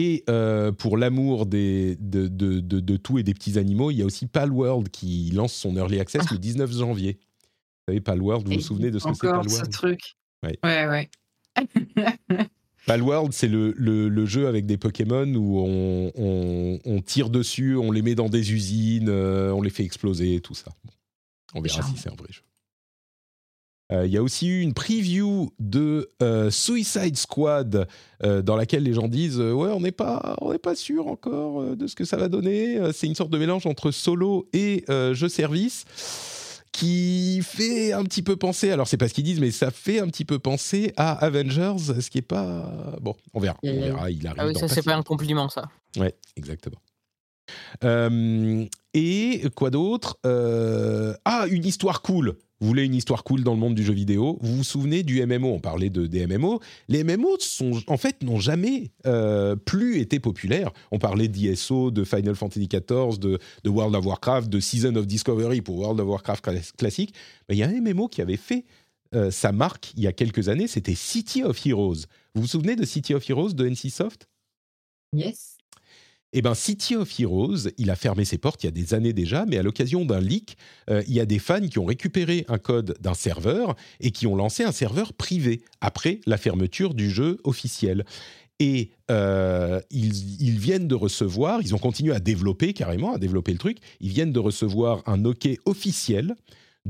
Et 0.00 0.22
euh, 0.30 0.70
pour 0.70 0.96
l'amour 0.96 1.44
des- 1.46 1.96
de, 1.96 2.28
de, 2.28 2.60
de- 2.60 2.78
de 2.78 2.96
tout 2.96 3.18
et 3.18 3.24
des 3.24 3.34
petits 3.34 3.58
animaux, 3.58 3.90
il 3.90 3.96
y 3.98 4.02
a 4.02 4.04
aussi 4.04 4.26
Palworld 4.26 4.90
qui 4.90 5.30
lance 5.34 5.52
son 5.52 5.76
Early 5.76 5.98
Access 5.98 6.30
le 6.30 6.38
19 6.38 6.70
janvier. 6.72 7.18
Vous 7.20 7.92
savez, 7.92 8.00
Palworld, 8.00 8.46
vous 8.46 8.54
vous 8.54 8.60
souvenez 8.60 8.90
de 8.92 8.98
ce 9.00 9.08
que 9.08 9.14
c'est 9.14 9.26
Encore 9.26 9.42
ce 9.44 9.48
Palworld 9.48 9.72
truc. 9.72 10.00
Ouais. 10.44 10.56
ouais. 10.62 10.86
ouais. 10.86 11.10
Palworld, 12.86 13.32
c'est 13.32 13.48
le, 13.48 13.74
le, 13.76 14.08
le 14.08 14.26
jeu 14.26 14.46
avec 14.46 14.66
des 14.66 14.76
Pokémon 14.78 15.26
où 15.34 15.58
on, 15.58 16.12
on- 16.14 16.78
on 16.84 17.00
tire 17.02 17.28
dessus, 17.28 17.76
on 17.76 17.90
les 17.90 18.02
met 18.02 18.14
dans 18.14 18.28
des 18.28 18.52
usines, 18.52 19.08
euh, 19.08 19.50
on 19.52 19.60
les 19.62 19.70
fait 19.70 19.84
exploser, 19.84 20.40
tout 20.40 20.54
ça. 20.54 20.70
Bon, 20.84 20.92
on 21.54 21.60
verra 21.60 21.82
si 21.82 21.96
c'est 21.96 22.10
un 22.10 22.14
vrai 22.14 22.28
jeu. 22.30 22.42
Euh, 23.92 24.06
Il 24.06 24.12
y 24.12 24.16
a 24.16 24.22
aussi 24.22 24.48
eu 24.48 24.60
une 24.60 24.74
preview 24.74 25.50
de 25.58 26.08
euh, 26.22 26.50
Suicide 26.50 27.16
Squad 27.16 27.88
euh, 28.22 28.42
dans 28.42 28.56
laquelle 28.56 28.82
les 28.82 28.92
gens 28.92 29.08
disent 29.08 29.40
ouais 29.40 29.70
on 29.70 29.80
n'est 29.80 29.92
pas 29.92 30.36
on 30.40 30.52
n'est 30.52 30.58
pas 30.58 30.74
sûr 30.74 31.06
encore 31.06 31.76
de 31.76 31.86
ce 31.86 31.94
que 31.94 32.04
ça 32.04 32.16
va 32.16 32.28
donner. 32.28 32.78
C'est 32.92 33.06
une 33.06 33.14
sorte 33.14 33.30
de 33.30 33.38
mélange 33.38 33.66
entre 33.66 33.90
solo 33.90 34.48
et 34.52 34.84
jeu 34.88 35.28
service 35.28 35.84
qui 36.70 37.40
fait 37.42 37.92
un 37.92 38.04
petit 38.04 38.22
peu 38.22 38.36
penser. 38.36 38.70
Alors 38.70 38.86
c'est 38.86 38.98
pas 38.98 39.08
ce 39.08 39.14
qu'ils 39.14 39.24
disent 39.24 39.40
mais 39.40 39.50
ça 39.50 39.70
fait 39.70 40.00
un 40.00 40.06
petit 40.06 40.24
peu 40.24 40.38
penser 40.38 40.92
à 40.96 41.12
Avengers, 41.24 42.00
ce 42.00 42.10
qui 42.10 42.18
est 42.18 42.22
pas 42.22 42.96
bon. 43.00 43.14
On 43.34 43.40
verra. 43.40 43.56
On 43.62 43.80
verra. 43.80 44.10
Il 44.10 44.26
arrive. 44.26 44.40
Ah 44.40 44.46
oui, 44.46 44.54
ça 44.54 44.68
c'est 44.68 44.84
pas 44.84 44.94
un 44.94 45.02
compliment 45.02 45.48
ça. 45.48 45.68
Ouais, 45.96 46.14
exactement. 46.36 46.78
Euh, 47.84 48.64
et 48.94 49.42
quoi 49.54 49.70
d'autre? 49.70 50.18
Euh, 50.26 51.14
Ah, 51.24 51.46
une 51.48 51.64
histoire 51.64 52.02
cool. 52.02 52.36
Vous 52.60 52.66
voulez 52.66 52.84
une 52.84 52.94
histoire 52.94 53.22
cool 53.22 53.44
dans 53.44 53.52
le 53.54 53.60
monde 53.60 53.74
du 53.76 53.84
jeu 53.84 53.92
vidéo 53.92 54.36
Vous 54.40 54.56
vous 54.56 54.64
souvenez 54.64 55.04
du 55.04 55.24
MMO 55.24 55.48
On 55.54 55.60
parlait 55.60 55.90
de, 55.90 56.06
des 56.06 56.26
MMO. 56.26 56.60
Les 56.88 57.04
MMO, 57.04 57.36
sont, 57.38 57.80
en 57.86 57.96
fait, 57.96 58.22
n'ont 58.24 58.40
jamais 58.40 58.90
euh, 59.06 59.54
plus 59.54 60.00
été 60.00 60.18
populaires. 60.18 60.72
On 60.90 60.98
parlait 60.98 61.28
d'ISO, 61.28 61.90
de 61.92 62.02
Final 62.02 62.34
Fantasy 62.34 62.66
XIV, 62.66 63.18
de, 63.20 63.38
de 63.62 63.70
World 63.70 63.94
of 63.94 64.04
Warcraft, 64.06 64.48
de 64.48 64.58
Season 64.58 64.94
of 64.96 65.06
Discovery 65.06 65.60
pour 65.60 65.76
World 65.78 66.00
of 66.00 66.08
Warcraft 66.08 66.44
cla- 66.44 66.72
classique. 66.76 67.14
Mais 67.48 67.54
il 67.54 67.58
y 67.58 67.62
a 67.62 67.68
un 67.68 67.80
MMO 67.80 68.08
qui 68.08 68.22
avait 68.22 68.36
fait 68.36 68.64
euh, 69.14 69.30
sa 69.30 69.52
marque 69.52 69.92
il 69.96 70.02
y 70.02 70.06
a 70.08 70.12
quelques 70.12 70.48
années, 70.48 70.66
c'était 70.66 70.94
City 70.96 71.44
of 71.44 71.64
Heroes. 71.64 72.06
Vous 72.34 72.42
vous 72.42 72.48
souvenez 72.48 72.74
de 72.76 72.84
City 72.84 73.14
of 73.14 73.28
Heroes 73.30 73.52
de 73.52 73.68
NCSoft 73.68 74.28
Yes. 75.14 75.57
Eh 76.32 76.42
ben, 76.42 76.54
City 76.54 76.94
of 76.94 77.18
Heroes, 77.18 77.70
il 77.78 77.90
a 77.90 77.96
fermé 77.96 78.24
ses 78.24 78.38
portes 78.38 78.62
il 78.62 78.66
y 78.66 78.68
a 78.68 78.72
des 78.72 78.92
années 78.92 79.14
déjà, 79.14 79.46
mais 79.46 79.56
à 79.56 79.62
l'occasion 79.62 80.04
d'un 80.04 80.20
leak, 80.20 80.56
euh, 80.90 81.02
il 81.08 81.14
y 81.14 81.20
a 81.20 81.26
des 81.26 81.38
fans 81.38 81.66
qui 81.66 81.78
ont 81.78 81.86
récupéré 81.86 82.44
un 82.48 82.58
code 82.58 82.96
d'un 83.00 83.14
serveur 83.14 83.76
et 84.00 84.10
qui 84.10 84.26
ont 84.26 84.36
lancé 84.36 84.62
un 84.62 84.72
serveur 84.72 85.14
privé 85.14 85.62
après 85.80 86.20
la 86.26 86.36
fermeture 86.36 86.92
du 86.92 87.10
jeu 87.10 87.38
officiel. 87.44 88.04
Et 88.60 88.90
euh, 89.10 89.80
ils, 89.90 90.42
ils 90.42 90.58
viennent 90.58 90.88
de 90.88 90.94
recevoir, 90.94 91.60
ils 91.62 91.74
ont 91.74 91.78
continué 91.78 92.12
à 92.12 92.20
développer 92.20 92.74
carrément, 92.74 93.14
à 93.14 93.18
développer 93.18 93.52
le 93.52 93.58
truc, 93.58 93.78
ils 94.00 94.10
viennent 94.10 94.32
de 94.32 94.40
recevoir 94.40 95.02
un 95.06 95.24
OK 95.24 95.48
officiel 95.64 96.34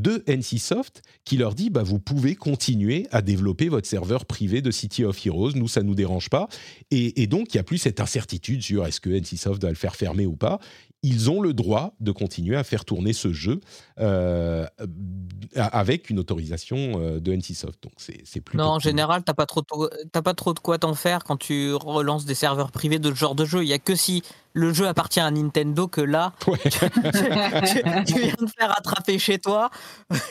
de 0.01 0.25
NCSoft 0.29 1.03
qui 1.25 1.37
leur 1.37 1.55
dit 1.55 1.71
bah, 1.71 1.83
vous 1.83 1.99
pouvez 1.99 2.35
continuer 2.35 3.07
à 3.11 3.23
développer 3.23 3.69
votre 3.69 3.87
serveur 3.87 4.25
privé 4.25 4.63
de 4.63 4.71
City 4.71 5.05
of 5.05 5.27
Heroes, 5.27 5.53
nous 5.55 5.69
ça 5.69 5.83
nous 5.83 5.95
dérange 5.95 6.31
pas. 6.31 6.49
Et, 6.91 7.23
et 7.23 7.27
donc 7.27 7.53
il 7.53 7.57
n'y 7.57 7.61
a 7.61 7.65
plus 7.65 7.79
cette 7.79 8.01
incertitude 8.01 8.63
sur 8.63 8.87
est-ce 8.87 9.01
que 9.01 9.11
NCSoft 9.11 9.63
va 9.63 9.69
le 9.69 9.75
faire 9.75 9.97
fermer 9.97 10.27
ou 10.27 10.37
pas. 10.37 10.61
Ils 11.03 11.31
ont 11.31 11.41
le 11.41 11.55
droit 11.55 11.95
de 12.01 12.11
continuer 12.11 12.57
à 12.57 12.65
faire 12.65 12.85
tourner 12.85 13.13
ce 13.13 13.33
jeu 13.33 13.61
euh, 14.01 14.67
avec 15.55 16.11
une 16.11 16.19
autorisation 16.19 16.95
euh, 16.97 17.21
de 17.21 17.33
NCSoft. 17.33 17.83
Donc 17.83 17.93
c'est 17.99 18.41
plus. 18.41 18.59
Non, 18.59 18.65
en 18.65 18.79
général, 18.81 19.23
t'as 19.23 19.35
pas 19.35 19.47
trop, 19.47 19.63
pas 19.63 20.35
trop 20.35 20.55
de 20.55 20.59
quoi 20.59 20.79
t'en 20.79 20.95
faire 20.95 21.23
quand 21.23 21.37
tu 21.37 21.73
relances 21.75 22.25
des 22.25 22.35
serveurs 22.35 22.73
privés 22.73 22.99
de 22.99 23.11
ce 23.11 23.15
genre 23.15 23.37
de 23.37 23.45
jeu. 23.45 23.63
Il 23.63 23.69
y 23.69 23.73
a 23.73 23.79
que 23.79 23.95
si 23.95 24.23
le 24.55 24.73
jeu 24.73 24.89
appartient 24.89 25.21
à 25.21 25.31
Nintendo 25.31 25.87
que 25.87 26.01
là, 26.01 26.33
tu, 26.41 26.51
viens 26.51 28.35
de 28.41 28.51
faire 28.59 28.77
attraper 28.77 29.21
chez 29.21 29.39
toi 29.39 29.71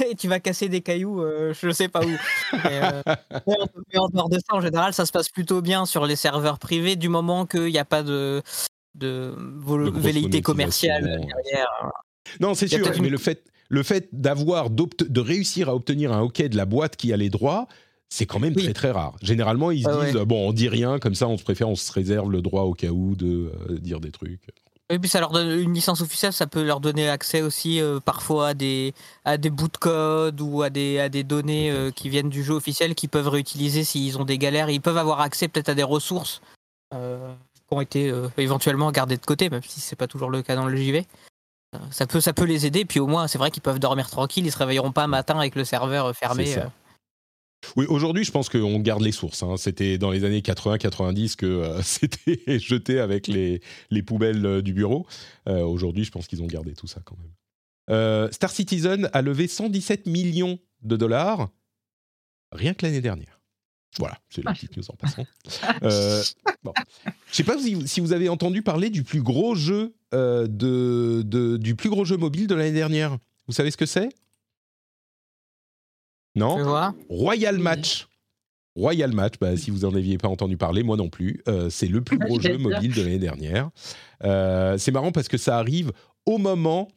et 0.05 0.15
tu 0.15 0.27
vas 0.27 0.41
casser 0.41 0.67
des 0.67 0.81
cailloux, 0.81 1.21
euh, 1.21 1.53
je 1.53 1.69
sais 1.71 1.87
pas 1.87 2.01
où. 2.01 2.11
Mais, 2.65 2.81
en 3.97 4.09
dehors 4.09 4.29
de 4.29 4.37
ça, 4.37 4.57
en 4.57 4.61
général, 4.61 4.93
ça 4.93 5.05
se 5.05 5.13
passe 5.13 5.29
plutôt 5.29 5.61
bien 5.61 5.85
sur 5.85 6.05
les 6.05 6.17
serveurs 6.17 6.59
privés 6.59 6.97
du 6.97 7.07
moment 7.07 7.45
qu'il 7.45 7.71
n'y 7.71 7.79
a 7.79 7.85
pas 7.85 8.03
de 8.03 8.43
de 8.97 9.33
velléité 9.99 10.41
commerciale 10.41 11.03
derrière. 11.03 11.91
Non, 12.39 12.53
c'est 12.53 12.67
sûr, 12.67 12.85
mais 13.01 13.09
le 13.09 13.17
fait, 13.17 13.43
le 13.69 13.83
fait 13.83 14.09
d'avoir 14.11 14.69
de 14.69 15.19
réussir 15.19 15.69
à 15.69 15.75
obtenir 15.75 16.11
un 16.13 16.21
OK 16.21 16.41
de 16.41 16.57
la 16.57 16.65
boîte 16.65 16.95
qui 16.95 17.13
a 17.13 17.17
les 17.17 17.29
droits, 17.29 17.67
c'est 18.09 18.25
quand 18.25 18.39
même 18.39 18.55
très 18.55 18.73
très 18.73 18.91
rare. 18.91 19.15
Généralement, 19.21 19.71
ils 19.71 19.83
se 19.83 20.05
disent 20.05 20.21
bon, 20.21 20.49
on 20.49 20.53
dit 20.53 20.69
rien, 20.69 20.99
comme 20.99 21.15
ça, 21.15 21.27
on 21.27 21.37
se 21.37 21.43
préfère, 21.43 21.69
on 21.69 21.75
se 21.75 21.91
réserve 21.91 22.31
le 22.31 22.41
droit 22.41 22.63
au 22.63 22.73
cas 22.73 22.89
où 22.89 23.15
de 23.15 23.51
euh, 23.69 23.77
dire 23.79 23.99
des 23.99 24.11
trucs. 24.11 24.41
Et 24.89 24.99
puis 24.99 25.09
ça 25.09 25.19
leur 25.19 25.33
donne 25.33 25.59
une 25.59 25.73
licence 25.73 25.99
officielle, 25.99 26.31
ça 26.31 26.47
peut 26.47 26.63
leur 26.63 26.79
donner 26.79 27.09
accès 27.09 27.41
aussi 27.41 27.81
euh, 27.81 27.99
parfois 27.99 28.49
à 28.49 28.53
des 28.53 28.93
à 29.25 29.37
des 29.37 29.49
bouts 29.49 29.67
de 29.67 29.75
code 29.75 30.39
ou 30.39 30.61
à 30.61 30.69
des 30.69 30.99
à 30.99 31.09
des 31.09 31.25
données 31.25 31.69
euh, 31.69 31.91
qui 31.91 32.07
viennent 32.07 32.29
du 32.29 32.41
jeu 32.41 32.53
officiel 32.53 32.95
qu'ils 32.95 33.09
peuvent 33.09 33.27
réutiliser 33.27 33.83
s'ils 33.83 34.17
ont 34.17 34.23
des 34.23 34.37
galères. 34.37 34.69
Ils 34.69 34.79
peuvent 34.79 34.97
avoir 34.97 35.19
accès 35.19 35.49
peut-être 35.49 35.67
à 35.67 35.75
des 35.75 35.83
ressources 35.83 36.41
qui 37.67 37.73
ont 37.75 37.81
été 37.81 38.09
euh, 38.09 38.29
éventuellement 38.37 38.91
gardés 38.91 39.17
de 39.17 39.25
côté, 39.25 39.49
même 39.49 39.61
si 39.63 39.79
c'est 39.79 39.95
pas 39.95 40.07
toujours 40.07 40.29
le 40.29 40.41
cas 40.41 40.55
dans 40.55 40.67
le 40.67 40.75
JV. 40.75 41.05
Euh, 41.75 41.79
ça 41.91 42.07
peut, 42.07 42.21
ça 42.21 42.33
peut 42.33 42.45
les 42.45 42.65
aider, 42.65 42.85
puis 42.85 42.99
au 42.99 43.07
moins, 43.07 43.27
c'est 43.27 43.37
vrai 43.37 43.51
qu'ils 43.51 43.61
peuvent 43.61 43.79
dormir 43.79 44.09
tranquille, 44.09 44.45
ils 44.45 44.51
se 44.51 44.57
réveilleront 44.57 44.91
pas 44.91 45.03
un 45.03 45.07
matin 45.07 45.37
avec 45.37 45.55
le 45.55 45.65
serveur 45.65 46.07
euh, 46.07 46.13
fermé. 46.13 46.55
Oui, 47.75 47.85
aujourd'hui, 47.89 48.23
je 48.23 48.31
pense 48.31 48.49
qu'on 48.49 48.79
garde 48.79 49.01
les 49.01 49.11
sources. 49.11 49.41
Hein. 49.41 49.55
C'était 49.57 49.97
dans 49.97 50.11
les 50.11 50.23
années 50.23 50.41
80-90 50.41 51.35
que 51.35 51.75
c'était 51.81 52.59
jeté 52.59 52.99
avec 52.99 53.27
les, 53.27 53.61
les 53.89 54.03
poubelles 54.03 54.61
du 54.61 54.73
bureau. 54.73 55.07
aujourd'hui, 55.47 56.03
je 56.03 56.11
pense 56.11 56.27
qu'ils 56.27 56.43
ont 56.43 56.47
gardé 56.47 56.73
tout 56.73 56.87
ça 56.87 57.01
quand 57.03 57.15
même. 57.17 58.31
Star 58.31 58.51
Citizen 58.51 59.09
a 59.11 59.21
levé 59.23 59.47
117 59.47 60.05
millions 60.05 60.59
de 60.83 60.95
dollars 60.95 61.49
rien 62.51 62.73
que 62.73 62.85
l'année 62.85 63.01
dernière. 63.01 63.36
Voilà, 63.99 64.17
c'est 64.29 64.43
la 64.43 64.53
petite 64.53 64.75
news 64.77 64.83
en 64.89 64.95
passant. 64.95 65.25
Euh, 65.83 66.23
bon. 66.63 66.73
Je 67.29 67.35
sais 67.35 67.43
pas 67.43 67.57
si, 67.57 67.99
vous 67.99 68.13
avez 68.13 68.29
entendu 68.29 68.61
parler 68.61 68.89
du 68.89 69.03
plus 69.03 69.21
gros 69.21 69.55
jeu 69.55 69.95
euh, 70.13 70.47
de, 70.47 71.57
du 71.57 71.75
plus 71.75 71.89
gros 71.89 72.05
jeu 72.05 72.17
mobile 72.17 72.47
de 72.47 72.55
l'année 72.55 72.71
dernière. 72.71 73.17
Vous 73.47 73.53
savez 73.53 73.71
ce 73.71 73.77
que 73.77 73.85
c'est? 73.85 74.09
Non? 76.35 76.93
Royal 77.09 77.57
Match. 77.57 78.07
Royal 78.75 79.11
Match, 79.13 79.35
bah, 79.39 79.57
si 79.57 79.71
vous 79.71 79.85
en 79.85 79.95
aviez 79.95 80.17
pas 80.17 80.27
entendu 80.27 80.57
parler, 80.57 80.83
moi 80.83 80.97
non 80.97 81.09
plus. 81.09 81.41
Euh, 81.47 81.69
c'est 81.69 81.87
le 81.87 82.01
plus 82.01 82.17
gros 82.19 82.39
jeu 82.39 82.57
mobile 82.57 82.93
de 82.93 83.01
l'année 83.01 83.19
dernière. 83.19 83.69
c'est 84.21 84.91
marrant 84.91 85.11
parce 85.11 85.27
que 85.27 85.37
ça 85.37 85.57
arrive 85.57 85.91
au 86.25 86.37
moment 86.37 86.87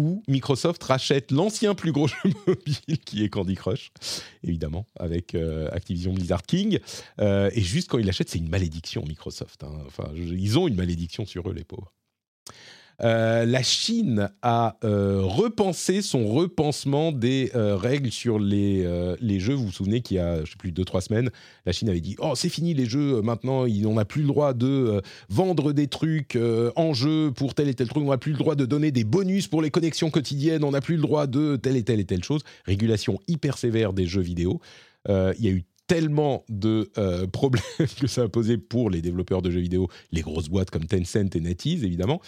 où 0.00 0.22
Microsoft 0.28 0.82
rachète 0.82 1.30
l'ancien 1.30 1.74
plus 1.74 1.92
gros 1.92 2.08
jeu 2.08 2.16
mobile 2.46 2.98
qui 3.04 3.22
est 3.22 3.28
Candy 3.28 3.54
Crush, 3.54 3.92
évidemment, 4.42 4.86
avec 4.98 5.34
euh, 5.34 5.68
Activision 5.72 6.14
Blizzard 6.14 6.42
King. 6.42 6.78
Euh, 7.20 7.50
et 7.52 7.60
juste 7.60 7.90
quand 7.90 7.98
ils 7.98 8.06
l'achètent, 8.06 8.30
c'est 8.30 8.38
une 8.38 8.48
malédiction 8.48 9.04
Microsoft. 9.06 9.62
Hein. 9.62 9.72
Enfin, 9.86 10.10
ils 10.14 10.58
ont 10.58 10.66
une 10.66 10.74
malédiction 10.74 11.26
sur 11.26 11.50
eux, 11.50 11.52
les 11.52 11.64
pauvres. 11.64 11.92
Euh, 13.02 13.46
la 13.46 13.62
Chine 13.62 14.30
a 14.42 14.76
euh, 14.84 15.20
repensé 15.22 16.02
son 16.02 16.28
repansement 16.28 17.12
des 17.12 17.50
euh, 17.54 17.76
règles 17.76 18.10
sur 18.10 18.38
les, 18.38 18.86
les 19.20 19.40
jeux. 19.40 19.54
Vous 19.54 19.66
vous 19.66 19.72
souvenez 19.72 20.00
qu'il 20.00 20.18
y 20.18 20.20
a, 20.20 20.44
je 20.44 20.50
sais 20.50 20.56
plus, 20.58 20.72
deux, 20.72 20.84
trois 20.84 21.00
semaines, 21.00 21.30
la 21.66 21.72
Chine 21.72 21.88
avait 21.88 22.00
dit 22.00 22.16
Oh, 22.18 22.32
c'est 22.34 22.48
fini 22.48 22.74
les 22.74 22.86
jeux, 22.86 23.22
maintenant, 23.22 23.64
on 23.64 23.94
n'a 23.94 24.04
plus 24.04 24.22
le 24.22 24.28
droit 24.28 24.52
de 24.52 25.02
vendre 25.28 25.72
des 25.72 25.86
trucs 25.86 26.38
en 26.76 26.94
jeu 26.94 27.32
pour 27.32 27.54
tel 27.54 27.68
et 27.68 27.74
tel 27.74 27.88
truc, 27.88 28.02
on 28.04 28.10
n'a 28.10 28.18
plus 28.18 28.32
le 28.32 28.38
droit 28.38 28.54
de 28.54 28.66
donner 28.66 28.90
des 28.90 29.04
bonus 29.04 29.48
pour 29.48 29.62
les 29.62 29.70
connexions 29.70 30.10
quotidiennes, 30.10 30.64
on 30.64 30.72
n'a 30.72 30.80
plus 30.80 30.96
le 30.96 31.02
droit 31.02 31.26
de 31.26 31.56
telle 31.56 31.76
et 31.76 31.82
telle 31.82 32.00
et 32.00 32.04
telle 32.04 32.24
chose. 32.24 32.42
Régulation 32.64 33.18
hyper 33.28 33.58
sévère 33.58 33.92
des 33.92 34.06
jeux 34.06 34.22
vidéo. 34.22 34.60
Il 35.08 35.34
y 35.38 35.48
a 35.48 35.52
eu 35.52 35.64
tellement 35.86 36.44
de 36.48 36.90
problèmes 37.32 37.62
que 38.00 38.06
ça 38.06 38.22
a 38.22 38.28
posé 38.28 38.58
pour 38.58 38.90
les 38.90 39.02
développeurs 39.02 39.42
de 39.42 39.50
jeux 39.50 39.60
vidéo, 39.60 39.88
les 40.12 40.22
grosses 40.22 40.48
boîtes 40.48 40.70
comme 40.70 40.84
Tencent 40.84 41.34
et 41.34 41.40
NetEase, 41.40 41.84
évidemment, 41.84 42.20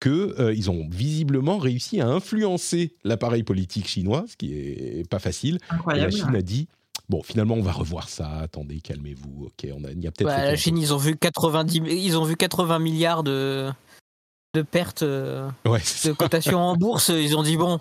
qu'ils 0.00 0.12
euh, 0.12 0.68
ont 0.68 0.86
visiblement 0.90 1.58
réussi 1.58 2.00
à 2.00 2.08
influencer 2.08 2.94
l'appareil 3.04 3.42
politique 3.42 3.88
chinois, 3.88 4.24
ce 4.28 4.36
qui 4.36 4.54
est 4.54 5.08
pas 5.08 5.18
facile. 5.18 5.58
Et 5.94 5.98
la 5.98 6.10
Chine 6.10 6.34
a 6.34 6.42
dit 6.42 6.68
Bon, 7.08 7.22
finalement, 7.22 7.54
on 7.54 7.62
va 7.62 7.72
revoir 7.72 8.08
ça. 8.08 8.30
Attendez, 8.38 8.80
calmez-vous. 8.80 9.46
Ok, 9.46 9.68
on 9.74 9.84
a, 9.84 9.90
il 9.90 10.02
y 10.02 10.06
a 10.06 10.10
peut-être. 10.10 10.28
la 10.28 10.56
Chine, 10.56 10.78
ils 10.78 10.94
ont 10.94 10.98
vu 10.98 11.16
90, 11.16 11.82
ils 11.86 12.16
ont 12.16 12.24
vu 12.24 12.36
80 12.36 12.78
milliards 12.78 13.22
de 13.22 13.70
de 14.54 14.62
pertes 14.62 15.02
euh, 15.02 15.50
de 15.64 16.12
cotation 16.12 16.60
en 16.60 16.76
bourse. 16.76 17.08
Ils 17.08 17.36
ont 17.36 17.42
dit 17.42 17.56
bon, 17.56 17.78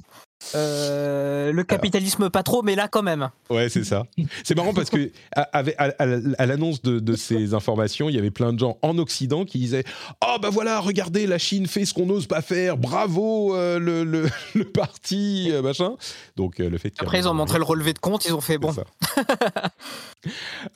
euh, 0.55 1.51
le 1.51 1.63
capitalisme 1.63 2.29
pas 2.29 2.43
trop, 2.43 2.61
mais 2.61 2.75
là 2.75 2.87
quand 2.87 3.03
même. 3.03 3.29
Ouais, 3.49 3.69
c'est 3.69 3.83
ça. 3.83 4.05
C'est 4.43 4.55
marrant 4.55 4.73
parce 4.73 4.89
que 4.89 5.11
à, 5.35 6.45
l'annonce 6.45 6.81
de, 6.81 7.15
ces 7.15 7.53
informations, 7.53 8.09
il 8.09 8.15
y 8.15 8.19
avait 8.19 8.31
plein 8.31 8.53
de 8.53 8.59
gens 8.59 8.77
en 8.81 8.97
Occident 8.97 9.45
qui 9.45 9.59
disaient 9.59 9.83
Oh 10.23 10.37
bah 10.41 10.49
voilà, 10.51 10.79
regardez, 10.79 11.27
la 11.27 11.37
Chine 11.37 11.67
fait 11.67 11.85
ce 11.85 11.93
qu'on 11.93 12.05
n'ose 12.05 12.27
pas 12.27 12.41
faire, 12.41 12.77
bravo 12.77 13.55
euh, 13.55 13.79
le, 13.79 14.03
le, 14.03 14.29
parti, 14.73 15.49
euh, 15.51 15.61
machin. 15.61 15.95
Donc 16.35 16.59
le 16.59 16.77
fait 16.77 16.93
Après, 16.99 17.19
ils 17.19 17.27
ont 17.27 17.33
montré 17.33 17.57
le 17.57 17.63
relevé 17.63 17.93
de 17.93 17.99
compte, 17.99 18.25
ils 18.25 18.33
ont 18.33 18.41
fait 18.41 18.57
bon. 18.57 18.73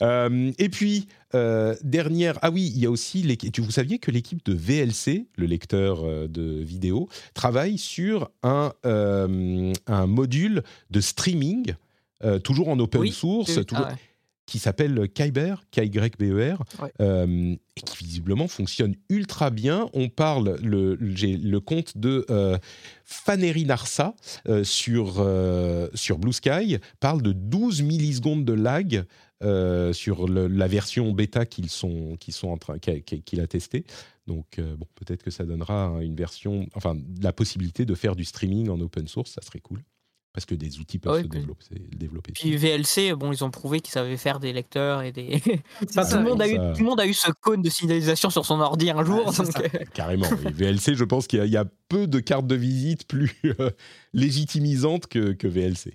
et 0.00 0.68
puis, 0.68 1.08
dernière. 1.32 2.38
Ah 2.42 2.50
oui, 2.50 2.72
il 2.74 2.80
y 2.80 2.86
a 2.86 2.90
aussi. 2.90 3.26
Vous 3.58 3.70
saviez 3.70 3.98
que 3.98 4.10
l'équipe 4.10 4.44
de 4.44 4.54
VLC, 4.54 5.26
le 5.36 5.46
lecteur 5.46 6.28
de 6.28 6.62
vidéo, 6.62 7.08
travaille 7.34 7.78
sur 7.78 8.30
un 8.42 8.72
un 8.84 10.06
module 10.06 10.62
de 10.90 11.00
streaming, 11.00 11.74
euh, 12.24 12.38
toujours 12.38 12.68
en 12.68 12.78
open 12.78 13.06
source, 13.10 13.58
ah 13.72 13.94
qui 14.46 14.58
s'appelle 14.58 15.08
Kyber, 15.10 15.62
KYBER, 15.70 16.56
euh, 17.02 17.54
et 17.76 17.80
qui 17.82 18.04
visiblement 18.04 18.48
fonctionne 18.48 18.94
ultra 19.10 19.50
bien. 19.50 19.90
On 19.92 20.08
parle, 20.08 20.56
le, 20.62 20.96
j'ai 21.14 21.36
le 21.36 21.60
compte 21.60 21.98
de 21.98 22.24
euh, 22.30 22.56
Faneri 23.04 23.66
Narsa 23.66 24.14
euh, 24.48 24.64
sur, 24.64 25.22
sur 25.92 26.18
Blue 26.18 26.32
Sky, 26.32 26.78
parle 26.98 27.20
de 27.20 27.32
12 27.32 27.82
millisecondes 27.82 28.46
de 28.46 28.54
lag 28.54 29.04
sur 29.40 30.28
la 30.28 30.66
version 30.66 31.12
bêta 31.12 31.46
qu'ils 31.46 31.70
sont, 31.70 32.16
qu'ils 32.18 32.34
sont 32.34 32.48
en 32.48 32.58
train, 32.58 32.78
qu'il 32.78 33.40
a 33.40 33.46
testé. 33.46 33.84
Donc, 34.26 34.58
bon, 34.58 34.86
peut-être 34.94 35.22
que 35.22 35.30
ça 35.30 35.44
donnera 35.44 35.98
une 36.02 36.16
version, 36.16 36.66
enfin, 36.74 36.96
la 37.22 37.32
possibilité 37.32 37.84
de 37.84 37.94
faire 37.94 38.16
du 38.16 38.24
streaming 38.24 38.68
en 38.68 38.80
open 38.80 39.08
source, 39.08 39.32
ça 39.32 39.42
serait 39.42 39.60
cool 39.60 39.82
parce 40.38 40.46
que 40.46 40.54
des 40.54 40.78
outils 40.78 41.00
peuvent 41.00 41.22
se 41.22 41.26
développer, 41.26 41.64
développer. 41.96 42.32
Puis 42.32 42.56
VLC, 42.56 43.12
bon, 43.14 43.32
ils 43.32 43.42
ont 43.42 43.50
prouvé 43.50 43.80
qu'ils 43.80 43.92
savaient 43.92 44.16
faire 44.16 44.38
des 44.38 44.52
lecteurs 44.52 45.02
et 45.02 45.10
des. 45.10 45.40
tout, 45.40 45.56
le 45.96 46.22
monde 46.22 46.40
a 46.40 46.48
eu, 46.48 46.54
tout 46.54 46.80
le 46.80 46.84
monde 46.84 47.00
a 47.00 47.06
eu 47.06 47.12
ce 47.14 47.32
cône 47.40 47.60
de 47.60 47.68
signalisation 47.68 48.30
sur 48.30 48.46
son 48.46 48.60
ordi 48.60 48.88
un 48.90 49.04
jour. 49.04 49.32
Euh. 49.36 49.68
Carrément. 49.94 50.28
VLC, 50.28 50.94
je 50.94 51.02
pense 51.02 51.26
qu'il 51.26 51.44
y, 51.44 51.56
a 51.56 51.64
peu 51.88 52.06
de 52.06 52.20
cartes 52.20 52.46
de 52.46 52.54
visite 52.54 53.08
plus 53.08 53.34
euh, 53.46 53.70
légitimisantes 54.12 55.08
que, 55.08 55.32
que 55.32 55.48
VLC. 55.48 55.94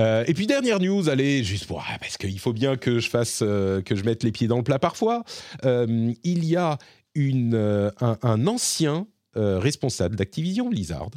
Euh, 0.00 0.24
et 0.26 0.34
puis 0.34 0.46
dernière 0.46 0.80
news, 0.80 1.08
allez, 1.08 1.44
juste 1.44 1.66
pour 1.66 1.84
ah, 1.88 1.98
parce 2.00 2.16
qu'il 2.16 2.38
faut 2.38 2.52
bien 2.52 2.76
que 2.76 2.98
je 2.98 3.08
fasse, 3.08 3.38
que 3.38 3.94
je 3.94 4.02
mette 4.02 4.24
les 4.24 4.32
pieds 4.32 4.48
dans 4.48 4.56
le 4.56 4.64
plat 4.64 4.78
parfois. 4.78 5.22
il 5.64 6.44
y 6.44 6.56
a 6.56 6.78
un, 7.16 8.18
un 8.22 8.46
ancien 8.46 9.06
responsable 9.34 10.16
d'Activision 10.16 10.68
Blizzard 10.68 11.10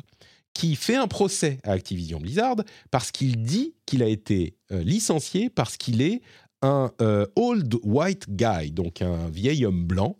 qui 0.53 0.75
fait 0.75 0.95
un 0.95 1.07
procès 1.07 1.59
à 1.63 1.71
Activision 1.71 2.19
Blizzard 2.19 2.57
parce 2.91 3.11
qu'il 3.11 3.43
dit 3.43 3.73
qu'il 3.85 4.03
a 4.03 4.07
été 4.07 4.55
euh, 4.71 4.83
licencié 4.83 5.49
parce 5.49 5.77
qu'il 5.77 6.01
est 6.01 6.21
un 6.61 6.91
euh, 7.01 7.25
old 7.35 7.75
white 7.83 8.29
guy, 8.29 8.71
donc 8.71 9.01
un 9.01 9.29
vieil 9.29 9.65
homme 9.65 9.85
blanc. 9.85 10.17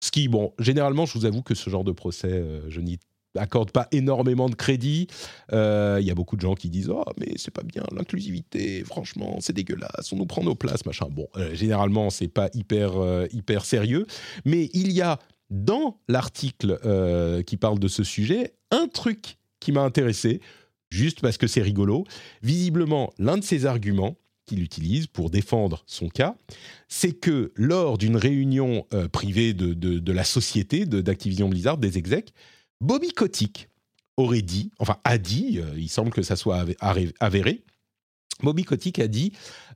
Ce 0.00 0.10
qui, 0.10 0.26
bon, 0.28 0.52
généralement, 0.58 1.06
je 1.06 1.18
vous 1.18 1.26
avoue 1.26 1.42
que 1.42 1.54
ce 1.54 1.68
genre 1.68 1.84
de 1.84 1.92
procès, 1.92 2.32
euh, 2.32 2.68
je 2.70 2.80
n'y 2.80 2.98
accorde 3.36 3.70
pas 3.70 3.88
énormément 3.92 4.48
de 4.48 4.54
crédit. 4.54 5.06
Il 5.50 6.04
y 6.04 6.10
a 6.10 6.14
beaucoup 6.14 6.36
de 6.36 6.40
gens 6.40 6.54
qui 6.54 6.70
disent 6.70 6.90
Oh, 6.90 7.04
mais 7.18 7.32
c'est 7.36 7.50
pas 7.50 7.62
bien, 7.62 7.82
l'inclusivité, 7.94 8.84
franchement, 8.84 9.38
c'est 9.40 9.52
dégueulasse, 9.52 10.12
on 10.12 10.16
nous 10.16 10.26
prend 10.26 10.42
nos 10.42 10.54
places, 10.54 10.84
machin. 10.86 11.06
Bon, 11.10 11.28
généralement, 11.52 12.10
c'est 12.10 12.28
pas 12.28 12.48
hyper, 12.54 12.92
hyper 13.32 13.64
sérieux. 13.64 14.06
Mais 14.44 14.70
il 14.72 14.92
y 14.92 15.00
a 15.00 15.18
dans 15.50 15.98
l'article 16.08 16.78
qui 17.46 17.56
parle 17.56 17.78
de 17.78 17.88
ce 17.88 18.04
sujet 18.04 18.54
un 18.70 18.88
truc 18.88 19.38
qui 19.60 19.72
m'a 19.72 19.82
intéressé, 19.82 20.40
juste 20.90 21.20
parce 21.20 21.38
que 21.38 21.46
c'est 21.46 21.62
rigolo. 21.62 22.04
Visiblement, 22.42 23.12
l'un 23.18 23.38
de 23.38 23.44
ses 23.44 23.64
arguments 23.64 24.16
qu'il 24.44 24.62
utilise 24.62 25.06
pour 25.06 25.30
défendre 25.30 25.84
son 25.86 26.08
cas, 26.08 26.34
c'est 26.88 27.12
que 27.12 27.52
lors 27.54 27.96
d'une 27.96 28.16
réunion 28.16 28.86
euh, 28.92 29.08
privée 29.08 29.54
de, 29.54 29.72
de, 29.72 30.12
la 30.12 30.24
société 30.24 30.84
d'Activision 30.84 31.48
Blizzard, 31.48 31.78
des 31.78 31.96
execs, 31.96 32.32
Bobby 32.82 33.12
Kotick 33.12 33.68
aurait 34.16 34.42
dit, 34.42 34.72
enfin 34.80 34.98
a 35.04 35.16
dit, 35.16 35.60
euh, 35.60 35.78
il 35.78 35.88
semble 35.88 36.10
que 36.10 36.22
ça 36.22 36.34
soit 36.34 36.66
avéré, 37.20 37.62
Bobby 38.42 38.64
Kotick 38.64 38.98
a 38.98 39.06
dit 39.06 39.32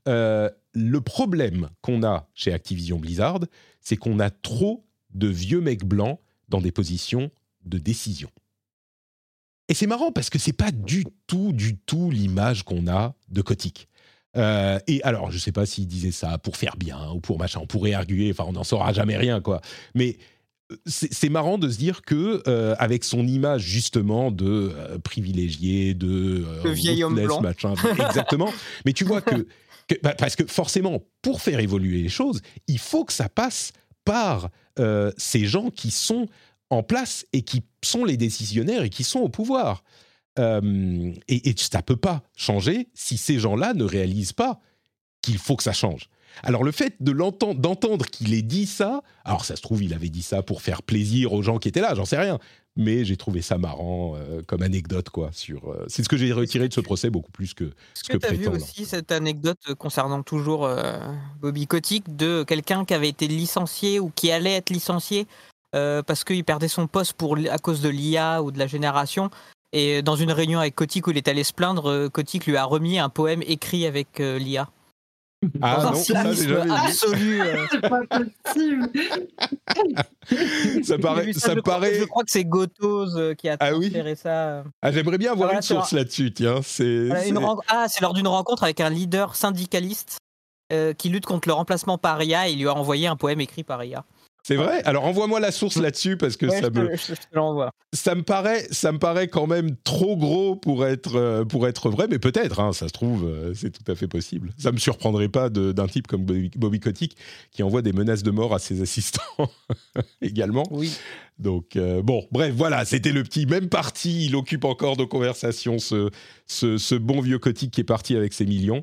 euh, 0.08 0.50
le 0.72 1.00
problème 1.00 1.70
qu'on 1.82 2.02
a 2.02 2.28
chez 2.34 2.52
Activision 2.52 2.98
Blizzard, 2.98 3.40
c'est 3.80 3.96
qu'on 3.96 4.18
a 4.18 4.30
trop 4.30 4.84
de 5.14 5.28
vieux 5.28 5.60
mecs 5.60 5.84
blancs 5.84 6.18
dans 6.48 6.60
des 6.60 6.72
positions 6.72 7.30
de 7.64 7.78
décision. 7.78 8.30
Et 9.68 9.74
c'est 9.74 9.86
marrant 9.86 10.10
parce 10.10 10.28
que 10.28 10.40
c'est 10.40 10.52
pas 10.52 10.72
du 10.72 11.04
tout, 11.28 11.52
du 11.52 11.76
tout 11.76 12.10
l'image 12.10 12.64
qu'on 12.64 12.88
a 12.88 13.14
de 13.28 13.40
Kotick. 13.40 13.88
Euh, 14.36 14.80
et 14.88 15.00
alors, 15.04 15.30
je 15.30 15.38
sais 15.38 15.52
pas 15.52 15.64
s'il 15.64 15.86
disait 15.86 16.10
ça 16.10 16.38
pour 16.38 16.56
faire 16.56 16.76
bien 16.76 17.10
ou 17.10 17.20
pour 17.20 17.38
machin, 17.38 17.60
on 17.62 17.66
pourrait 17.66 17.94
arguer, 17.94 18.32
enfin, 18.32 18.44
on 18.48 18.52
n'en 18.52 18.64
saura 18.64 18.92
jamais 18.92 19.16
rien, 19.16 19.40
quoi. 19.40 19.60
Mais 19.94 20.18
c'est 20.86 21.28
marrant 21.28 21.58
de 21.58 21.68
se 21.68 21.78
dire 21.78 22.02
que 22.02 22.42
euh, 22.48 22.74
avec 22.78 23.04
son 23.04 23.26
image 23.26 23.62
justement 23.62 24.30
de 24.30 24.74
privilégié, 25.04 25.94
de 25.94 26.44
le 26.64 26.70
vieil 26.70 27.04
homme 27.04 27.14
blanc, 27.14 27.40
machin, 27.40 27.74
exactement. 28.08 28.52
Mais 28.84 28.92
tu 28.92 29.04
vois 29.04 29.20
que, 29.20 29.46
bah, 30.02 30.14
parce 30.18 30.36
que 30.36 30.44
forcément, 30.44 31.04
pour 31.22 31.40
faire 31.40 31.60
évoluer 31.60 32.02
les 32.02 32.08
choses, 32.08 32.42
il 32.66 32.78
faut 32.78 33.04
que 33.04 33.12
ça 33.12 33.28
passe 33.28 33.72
par 34.04 34.50
ces 35.16 35.46
gens 35.46 35.70
qui 35.70 35.90
sont 35.90 36.28
en 36.70 36.82
place 36.82 37.26
et 37.32 37.42
qui 37.42 37.62
sont 37.82 38.04
les 38.04 38.16
décisionnaires 38.16 38.82
et 38.82 38.90
qui 38.90 39.04
sont 39.04 39.20
au 39.20 39.28
pouvoir. 39.28 39.82
Euh, 40.38 41.12
et, 41.28 41.54
ça 41.56 41.82
peut 41.82 41.96
pas 41.96 42.22
changer 42.36 42.88
si 42.94 43.16
ces 43.16 43.38
gens-là 43.38 43.74
ne 43.74 43.84
réalisent 43.84 44.34
pas 44.34 44.60
qu'il 45.22 45.38
faut 45.38 45.56
que 45.56 45.62
ça 45.62 45.72
change. 45.72 46.10
Alors 46.42 46.64
le 46.64 46.72
fait 46.72 46.94
de 47.00 47.12
l'entendre, 47.12 47.60
d'entendre 47.60 48.06
qu'il 48.06 48.34
ait 48.34 48.42
dit 48.42 48.66
ça, 48.66 49.02
alors 49.24 49.44
ça 49.44 49.56
se 49.56 49.62
trouve 49.62 49.82
il 49.82 49.94
avait 49.94 50.08
dit 50.08 50.22
ça 50.22 50.42
pour 50.42 50.62
faire 50.62 50.82
plaisir 50.82 51.32
aux 51.32 51.42
gens 51.42 51.58
qui 51.58 51.68
étaient 51.68 51.80
là, 51.80 51.94
j'en 51.94 52.04
sais 52.04 52.18
rien. 52.18 52.38
Mais 52.78 53.06
j'ai 53.06 53.16
trouvé 53.16 53.40
ça 53.40 53.56
marrant 53.56 54.16
euh, 54.16 54.42
comme 54.46 54.62
anecdote 54.62 55.08
quoi. 55.08 55.30
Sur, 55.32 55.70
euh, 55.70 55.84
c'est 55.88 56.02
ce 56.02 56.08
que 56.08 56.18
j'ai 56.18 56.32
retiré 56.32 56.68
de 56.68 56.74
ce 56.74 56.80
procès 56.80 57.08
beaucoup 57.08 57.30
plus 57.30 57.54
que 57.54 57.70
ce 57.94 58.04
que, 58.04 58.18
que 58.18 58.18
tu 58.18 58.26
as 58.26 58.32
vu 58.36 58.48
aussi 58.48 58.84
cette 58.84 59.12
anecdote 59.12 59.74
concernant 59.78 60.22
toujours 60.22 60.68
Bobby 61.40 61.66
Kotick 61.66 62.16
de 62.16 62.42
quelqu'un 62.42 62.84
qui 62.84 62.92
avait 62.92 63.08
été 63.08 63.28
licencié 63.28 63.98
ou 63.98 64.12
qui 64.14 64.30
allait 64.30 64.54
être 64.54 64.70
licencié 64.70 65.26
parce 65.72 66.24
qu'il 66.24 66.44
perdait 66.44 66.68
son 66.68 66.86
poste 66.86 67.14
pour, 67.14 67.36
à 67.50 67.58
cause 67.58 67.80
de 67.80 67.88
l'IA 67.88 68.42
ou 68.42 68.50
de 68.50 68.58
la 68.58 68.66
génération. 68.66 69.30
Et 69.72 70.02
dans 70.02 70.16
une 70.16 70.32
réunion 70.32 70.60
avec 70.60 70.74
Kotick 70.74 71.06
où 71.06 71.10
il 71.10 71.16
est 71.16 71.28
allé 71.28 71.44
se 71.44 71.52
plaindre, 71.52 72.08
Kotick 72.08 72.46
lui 72.46 72.56
a 72.56 72.64
remis 72.64 72.98
un 72.98 73.08
poème 73.08 73.42
écrit 73.46 73.86
avec 73.86 74.20
euh, 74.20 74.38
l'IA. 74.38 74.70
Ah 75.60 75.90
non, 75.92 75.94
ça 75.94 76.20
absolu. 76.20 77.40
Euh. 77.40 77.66
C'est 77.70 77.80
pas 77.80 78.00
possible. 78.06 78.90
ça 80.82 80.98
paraît, 80.98 81.32
ça, 81.32 81.54
je, 81.54 81.60
paraît. 81.60 81.90
Crois, 81.90 82.00
je 82.00 82.04
crois 82.04 82.24
que 82.24 82.30
c'est 82.30 82.44
Gotos 82.44 83.16
euh, 83.16 83.34
qui 83.34 83.48
a 83.48 83.56
ah 83.60 83.70
transféré 83.70 84.14
ça. 84.14 84.64
Ah, 84.82 84.90
j'aimerais 84.90 85.18
bien 85.18 85.32
avoir 85.32 85.52
une 85.52 85.62
source 85.62 85.92
là-dessus, 85.92 86.32
tiens. 86.32 86.60
C'est. 86.62 87.08
Ah, 87.68 87.86
c'est 87.88 88.00
lors 88.00 88.14
d'une 88.14 88.28
rencontre 88.28 88.64
avec 88.64 88.80
un 88.80 88.90
leader 88.90 89.36
syndicaliste 89.36 90.18
qui 90.98 91.08
lutte 91.10 91.26
contre 91.26 91.48
le 91.48 91.54
remplacement 91.54 91.98
par 91.98 92.22
IA. 92.22 92.48
il 92.48 92.58
lui 92.58 92.68
a 92.68 92.74
envoyé 92.74 93.06
un 93.06 93.16
poème 93.16 93.40
écrit 93.40 93.62
par 93.62 93.84
IA. 93.84 94.04
C'est 94.46 94.54
vrai? 94.54 94.80
Alors 94.84 95.06
envoie-moi 95.06 95.40
la 95.40 95.50
source 95.50 95.76
là-dessus 95.76 96.16
parce 96.16 96.36
que 96.36 96.48
ça 96.48 96.70
me 96.70 96.92
ça 97.92 98.14
me 98.14 98.22
paraît 98.22 98.64
ça 98.70 98.92
me 98.92 98.98
paraît 99.00 99.26
quand 99.26 99.48
même 99.48 99.74
trop 99.82 100.16
gros 100.16 100.54
pour 100.54 100.86
être 100.86 101.16
euh, 101.16 101.44
pour 101.44 101.66
être 101.66 101.90
vrai, 101.90 102.06
mais 102.08 102.20
peut-être 102.20 102.60
hein, 102.60 102.72
ça 102.72 102.86
se 102.86 102.92
trouve 102.92 103.24
euh, 103.26 103.54
c'est 103.54 103.70
tout 103.70 103.90
à 103.90 103.96
fait 103.96 104.06
possible. 104.06 104.52
Ça 104.56 104.70
me 104.70 104.76
surprendrait 104.76 105.28
pas 105.28 105.48
d'un 105.48 105.88
type 105.88 106.06
comme 106.06 106.24
Bobby, 106.24 106.78
Kotick 106.78 107.16
qui 107.50 107.64
envoie 107.64 107.82
des 107.82 107.92
menaces 107.92 108.22
de 108.22 108.30
mort 108.30 108.54
à 108.54 108.60
ses 108.60 108.82
assistants 108.82 109.50
également. 110.22 110.62
Oui. 110.70 110.96
Donc 111.40 111.74
euh, 111.74 112.00
bon, 112.00 112.24
bref, 112.30 112.54
voilà, 112.54 112.84
c'était 112.84 113.10
le 113.10 113.24
petit 113.24 113.46
même 113.46 113.68
parti. 113.68 114.26
Il 114.26 114.36
occupe 114.36 114.64
encore 114.64 114.96
de 114.96 115.02
conversation 115.02 115.80
ce, 115.80 116.08
ce, 116.46 116.94
bon 116.94 117.20
vieux 117.20 117.40
Kotick 117.40 117.72
qui 117.72 117.80
est 117.80 117.84
parti 117.84 118.14
avec 118.14 118.32
ses 118.32 118.46
millions. 118.46 118.82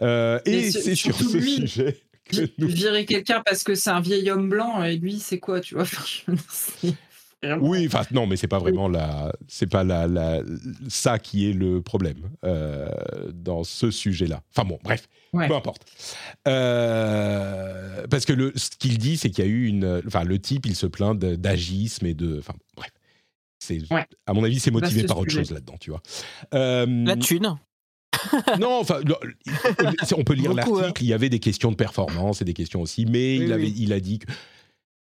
et 0.00 0.70
c'est 0.70 0.94
sur 0.94 1.16
ce 1.16 1.40
sujet 1.40 2.00
virer 2.58 3.04
quelqu'un 3.06 3.42
parce 3.44 3.62
que 3.62 3.74
c'est 3.74 3.90
un 3.90 4.00
vieil 4.00 4.30
homme 4.30 4.48
blanc 4.48 4.82
et 4.82 4.96
lui 4.96 5.18
c'est 5.18 5.38
quoi 5.38 5.60
tu 5.60 5.74
vois? 5.74 5.84
Oui, 7.60 7.86
enfin 7.86 8.02
non, 8.10 8.26
mais 8.26 8.36
c'est 8.36 8.48
pas 8.48 8.58
vraiment 8.58 8.86
la, 8.86 9.32
c'est 9.48 9.66
pas 9.66 9.82
la, 9.82 10.06
la, 10.06 10.42
ça 10.88 11.18
qui 11.18 11.48
est 11.48 11.54
le 11.54 11.80
problème 11.80 12.30
euh, 12.44 12.88
dans 13.32 13.64
ce 13.64 13.90
sujet-là. 13.90 14.42
Enfin 14.54 14.68
bon, 14.68 14.78
bref, 14.84 15.08
peu 15.32 15.54
importe. 15.54 15.86
Euh, 16.46 18.06
parce 18.08 18.26
que 18.26 18.34
le, 18.34 18.52
ce 18.56 18.68
qu'il 18.70 18.98
dit, 18.98 19.16
c'est 19.16 19.30
qu'il 19.30 19.44
y 19.44 19.48
a 19.48 19.50
eu 19.50 19.66
une, 19.66 20.02
enfin 20.06 20.24
le 20.24 20.38
type, 20.38 20.66
il 20.66 20.76
se 20.76 20.86
plaint 20.86 21.18
d'agisme 21.18 22.04
et 22.04 22.14
de, 22.14 22.38
enfin 22.38 22.54
bref. 22.76 22.90
C'est, 23.58 23.78
à 24.26 24.32
mon 24.32 24.44
avis, 24.44 24.58
c'est 24.58 24.70
motivé 24.70 25.04
par 25.04 25.18
autre 25.18 25.30
chose 25.30 25.50
là-dedans, 25.50 25.76
tu 25.80 25.90
vois. 25.90 26.02
Euh, 26.54 26.86
la 27.04 27.16
thune 27.16 27.56
non, 28.60 28.80
enfin, 28.80 29.00
on 30.16 30.24
peut 30.24 30.34
lire 30.34 30.50
hein. 30.50 30.54
l'article. 30.56 31.02
Il 31.02 31.08
y 31.08 31.12
avait 31.12 31.28
des 31.28 31.38
questions 31.38 31.70
de 31.70 31.76
performance 31.76 32.42
et 32.42 32.44
des 32.44 32.54
questions 32.54 32.82
aussi, 32.82 33.06
mais 33.06 33.36
il, 33.36 33.52
avait, 33.52 33.68
il 33.68 33.92
a 33.92 34.00
dit 34.00 34.18
que 34.18 34.26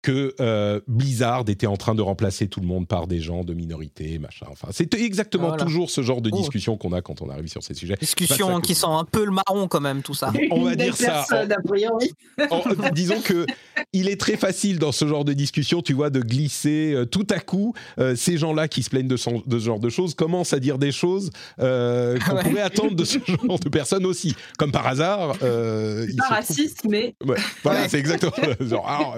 que 0.02 0.34
euh, 0.40 0.80
Blizzard 0.88 1.44
était 1.50 1.68
en 1.68 1.76
train 1.76 1.94
de 1.94 2.02
remplacer 2.02 2.48
tout 2.48 2.62
le 2.62 2.68
monde 2.68 2.88
par 2.88 3.06
des 3.06 3.20
gens 3.20 3.44
de 3.44 3.54
minorité, 3.54 4.18
machin. 4.18 4.46
Enfin, 4.50 4.70
c'est 4.72 4.94
exactement 4.94 5.58
toujours 5.58 5.90
ce 5.90 6.02
genre 6.02 6.22
de 6.22 6.30
oh. 6.32 6.38
discussion 6.38 6.78
qu'on 6.78 6.94
a 6.94 7.02
quand 7.02 7.22
on 7.22 7.30
arrive 7.30 7.48
sur 7.48 7.64
ces 7.64 7.74
sujets. 7.74 7.96
Discussion 8.00 8.62
qui 8.62 8.76
sent 8.76 8.86
un 8.88 9.04
peu 9.04 9.26
le 9.26 9.32
marron 9.32 9.68
quand 9.68 9.82
même, 9.82 10.02
tout 10.02 10.14
ça. 10.14 10.32
On 10.52 10.64
va 10.64 10.76
dire 10.76 10.96
ça. 10.96 11.26
disons 12.94 13.20
que 13.20 13.46
il 13.92 14.08
est 14.08 14.20
très 14.20 14.38
facile 14.38 14.80
dans 14.80 14.92
ce 14.92 15.06
genre 15.06 15.26
de 15.26 15.34
discussion, 15.34 15.82
tu 15.82 15.94
vois, 15.94 16.10
de 16.10 16.22
glisser 16.22 16.94
euh, 16.94 17.06
tout 17.06 17.28
à 17.30 17.40
coup. 17.40 17.74
Euh, 18.00 18.16
ces 18.16 18.38
gens-là 18.38 18.68
qui 18.68 18.84
se 18.84 18.90
plaignent 18.90 19.08
de, 19.08 19.18
ce 19.18 19.30
genre 19.60 19.80
de 19.80 19.90
choses 19.90 20.16
commencent 20.16 20.54
à 20.54 20.60
dire 20.60 20.78
des 20.78 20.92
choses 20.92 21.30
qu'on 21.58 22.36
pourrait 22.42 22.62
attendre 22.62 22.96
de 22.96 23.04
ce 23.04 23.20
genre 23.48 23.60
de 23.60 23.70
personnes 23.70 24.06
aussi. 24.06 24.36
Comme 24.58 24.72
par 24.72 24.88
hasard. 24.88 25.38
pas 25.40 26.28
raciste, 26.30 26.84
mais. 26.90 27.16
voilà, 27.64 27.90
c'est 27.90 28.00
exactement. 28.00 28.32
genre, 28.62 28.88
alors, 28.88 29.18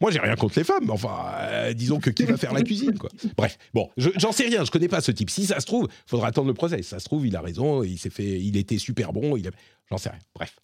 moi, 0.00 0.10
j'ai 0.10 0.21
rien 0.22 0.36
contre 0.36 0.58
les 0.58 0.64
femmes, 0.64 0.84
mais 0.84 0.92
enfin, 0.92 1.32
euh, 1.38 1.72
disons 1.72 2.00
que 2.00 2.10
qui 2.10 2.24
va 2.24 2.36
faire 2.36 2.52
la 2.52 2.62
cuisine, 2.62 2.96
quoi. 2.96 3.10
Bref, 3.36 3.58
bon, 3.74 3.90
j'en 3.96 4.32
sais 4.32 4.44
rien, 4.44 4.64
je 4.64 4.70
connais 4.70 4.88
pas 4.88 5.00
ce 5.00 5.12
type. 5.12 5.30
Si 5.30 5.46
ça 5.46 5.60
se 5.60 5.66
trouve, 5.66 5.88
faudra 6.06 6.28
attendre 6.28 6.48
le 6.48 6.54
procès. 6.54 6.82
Si 6.82 6.88
ça 6.88 7.00
se 7.00 7.04
trouve, 7.04 7.26
il 7.26 7.36
a 7.36 7.40
raison, 7.40 7.82
il 7.82 7.98
s'est 7.98 8.10
fait, 8.10 8.40
il 8.40 8.56
était 8.56 8.78
super 8.78 9.12
bon, 9.12 9.36
il 9.36 9.50
j'en 9.90 9.98
sais 9.98 10.10
rien. 10.10 10.20
Bref. 10.34 10.56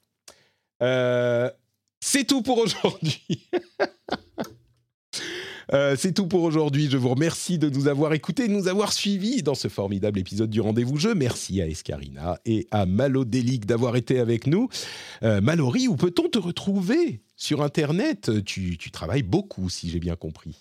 Euh, 0.82 1.50
c'est 2.00 2.24
tout 2.24 2.42
pour 2.42 2.58
aujourd'hui. 2.58 3.48
Euh, 5.74 5.96
c'est 5.96 6.12
tout 6.12 6.26
pour 6.26 6.42
aujourd'hui. 6.42 6.88
Je 6.90 6.96
vous 6.96 7.10
remercie 7.10 7.58
de 7.58 7.68
nous 7.68 7.88
avoir 7.88 8.14
écoutés, 8.14 8.48
de 8.48 8.52
nous 8.52 8.68
avoir 8.68 8.92
suivis 8.92 9.42
dans 9.42 9.54
ce 9.54 9.68
formidable 9.68 10.18
épisode 10.18 10.50
du 10.50 10.60
Rendez-vous 10.60 10.96
Jeu. 10.96 11.14
Merci 11.14 11.60
à 11.60 11.66
Escarina 11.66 12.38
et 12.46 12.66
à 12.70 12.86
Malodélique 12.86 13.66
d'avoir 13.66 13.96
été 13.96 14.18
avec 14.18 14.46
nous. 14.46 14.68
Euh, 15.22 15.40
Mallory, 15.40 15.88
où 15.88 15.96
peut-on 15.96 16.28
te 16.28 16.38
retrouver 16.38 17.20
sur 17.36 17.62
Internet? 17.62 18.44
Tu, 18.44 18.78
travailles 18.90 19.22
beaucoup, 19.22 19.68
si 19.68 19.90
j'ai 19.90 20.00
bien 20.00 20.16
compris. 20.16 20.56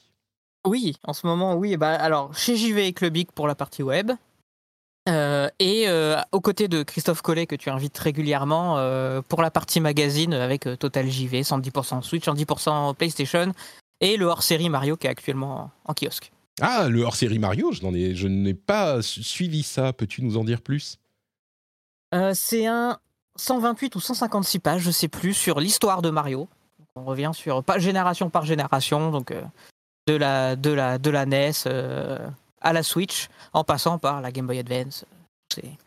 Oui, 0.66 0.98
en 1.04 1.14
ce 1.14 1.26
moment, 1.26 1.56
oui. 1.56 1.78
Bah, 1.78 1.94
alors, 1.94 2.36
chez 2.36 2.58
JV 2.58 2.88
et 2.88 2.94
Clubic 2.94 3.32
pour 3.32 3.48
la 3.48 3.56
partie 3.56 3.84
web. 3.84 4.12
Euh, 5.08 5.48
et 5.60 5.86
aux 6.34 6.42
côtés 6.42 6.68
de 6.68 6.84
Christophe 6.84 7.22
Collet 7.22 7.48
que 7.48 7.56
tu 7.56 7.70
invites 7.70 7.98
régulièrement 7.98 8.76
pour 9.30 9.42
la 9.42 9.52
partie 9.52 9.80
magazine 9.80 10.34
avec 10.34 10.68
Total 10.78 11.10
JV, 11.10 11.44
110% 11.44 12.02
Switch, 12.02 12.26
110% 12.26 12.94
PlayStation 12.94 13.54
et 14.02 14.18
le 14.18 14.26
hors-série 14.26 14.70
Mario 14.70 14.98
qui 14.98 15.08
est 15.08 15.10
actuellement 15.10 15.72
en, 15.86 15.94
kiosque. 15.94 16.32
Ah, 16.62 16.88
le 16.90 17.02
hors-série 17.02 17.40
Mario, 17.40 17.72
je, 17.72 17.86
ai, 17.86 18.16
je 18.16 18.28
n'ai 18.28 18.54
pas 18.54 19.02
suivi 19.02 19.64
ça. 19.64 19.94
Peux-tu 19.94 20.24
nous 20.24 20.38
en 20.38 20.44
dire 20.44 20.62
plus? 20.62 20.98
Euh, 22.14 22.32
C'est 22.34 22.66
un 22.66 23.00
128 23.36 23.96
ou 23.96 24.00
156 24.00 24.60
pages, 24.60 24.82
je 24.82 24.92
sais 24.92 25.08
plus, 25.08 25.34
sur 25.34 25.60
l'histoire 25.60 26.02
de 26.02 26.10
Mario. 26.10 26.48
On 26.96 27.06
revient 27.06 27.32
sur 27.34 27.64
pas 27.64 27.78
génération 27.78 28.30
par 28.30 28.46
génération, 28.46 29.12
donc 29.12 29.30
euh, 29.30 29.44
de 30.08 30.16
la 30.16 30.56
de 30.56 30.72
la 30.72 30.98
de 30.98 31.12
la 31.12 31.28
NES 31.28 31.52
euh, 31.68 32.28
à 32.62 32.74
la 32.74 32.82
Switch, 32.82 33.28
en 33.54 33.64
passant 33.64 34.00
par 34.00 34.22
la 34.22 34.32
Game 34.32 34.48
Boy 34.48 34.58
Advance. 34.58 35.06
C'est 35.54 35.78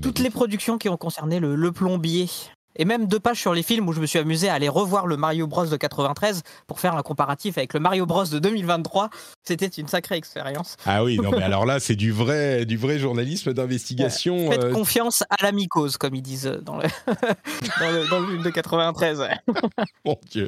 toutes 0.00 0.18
les 0.18 0.30
productions 0.30 0.78
qui 0.78 0.88
ont 0.88 0.96
concerné 0.96 1.40
le 1.40 1.72
plombier 1.72 2.28
et 2.76 2.84
même 2.84 3.06
deux 3.06 3.20
pages 3.20 3.40
sur 3.40 3.54
les 3.54 3.62
films 3.62 3.88
où 3.88 3.92
je 3.92 4.00
me 4.00 4.06
suis 4.06 4.18
amusé 4.18 4.48
à 4.48 4.54
aller 4.54 4.68
revoir 4.68 5.06
le 5.06 5.16
Mario 5.16 5.46
Bros 5.46 5.66
de 5.66 5.76
93 5.76 6.42
pour 6.66 6.80
faire 6.80 6.94
un 6.96 7.02
comparatif 7.02 7.58
avec 7.58 7.74
le 7.74 7.80
Mario 7.80 8.06
Bros 8.06 8.24
de 8.24 8.38
2023. 8.38 9.10
C'était 9.42 9.66
une 9.66 9.88
sacrée 9.88 10.16
expérience. 10.16 10.76
Ah 10.84 11.04
oui, 11.04 11.18
non 11.18 11.30
mais 11.30 11.42
alors 11.42 11.66
là 11.66 11.80
c'est 11.80 11.96
du 11.96 12.12
vrai, 12.12 12.66
du 12.66 12.76
vrai 12.76 12.98
journalisme 12.98 13.52
d'investigation. 13.52 14.50
Faites 14.50 14.64
euh, 14.64 14.72
confiance 14.72 15.24
à 15.30 15.42
la 15.42 15.52
mycose, 15.52 15.96
comme 15.96 16.14
ils 16.14 16.22
disent 16.22 16.44
dans 16.62 16.76
le, 16.76 18.10
dans 18.10 18.20
le, 18.20 18.26
film 18.26 18.42
de 18.42 18.50
93. 18.50 19.24
Mon 20.04 20.18
Dieu. 20.30 20.46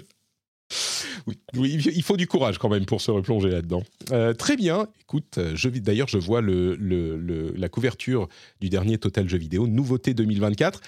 Oui, 1.56 1.72
il 1.94 2.02
faut 2.02 2.16
du 2.16 2.26
courage 2.26 2.58
quand 2.58 2.68
même 2.68 2.84
pour 2.84 3.00
se 3.00 3.10
replonger 3.10 3.48
là-dedans. 3.48 3.82
Euh, 4.12 4.34
très 4.34 4.56
bien. 4.56 4.86
Écoute, 5.00 5.38
d'ailleurs, 5.38 6.08
je 6.08 6.18
vois 6.18 6.40
le, 6.40 6.74
le, 6.76 7.54
la 7.56 7.68
couverture 7.68 8.28
du 8.60 8.68
dernier 8.68 8.98
Total 8.98 9.28
Jeux 9.28 9.38
vidéo, 9.38 9.66
nouveauté 9.66 10.14
2024. 10.14 10.80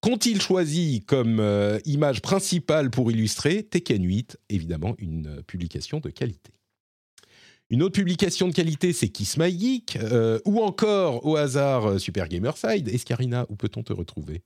Qu'ont-ils 0.00 0.40
choisi 0.40 1.02
comme 1.06 1.40
euh, 1.40 1.78
image 1.84 2.22
principale 2.22 2.90
pour 2.90 3.10
illustrer 3.10 3.62
Tekken 3.62 4.04
8 4.04 4.38
Évidemment, 4.50 4.94
une 4.98 5.38
euh, 5.38 5.42
publication 5.42 6.00
de 6.00 6.10
qualité. 6.10 6.52
Une 7.70 7.82
autre 7.82 7.94
publication 7.94 8.46
de 8.46 8.52
qualité, 8.52 8.92
c'est 8.92 9.08
Kiss 9.08 9.38
My 9.38 9.50
Geek, 9.50 9.96
euh, 9.96 10.38
ou 10.44 10.60
encore, 10.60 11.26
au 11.26 11.36
hasard, 11.36 11.98
Super 11.98 12.28
Gamerside. 12.28 12.88
Escarina, 12.88 13.46
où 13.48 13.56
peut-on 13.56 13.82
te 13.82 13.92
retrouver? 13.92 14.42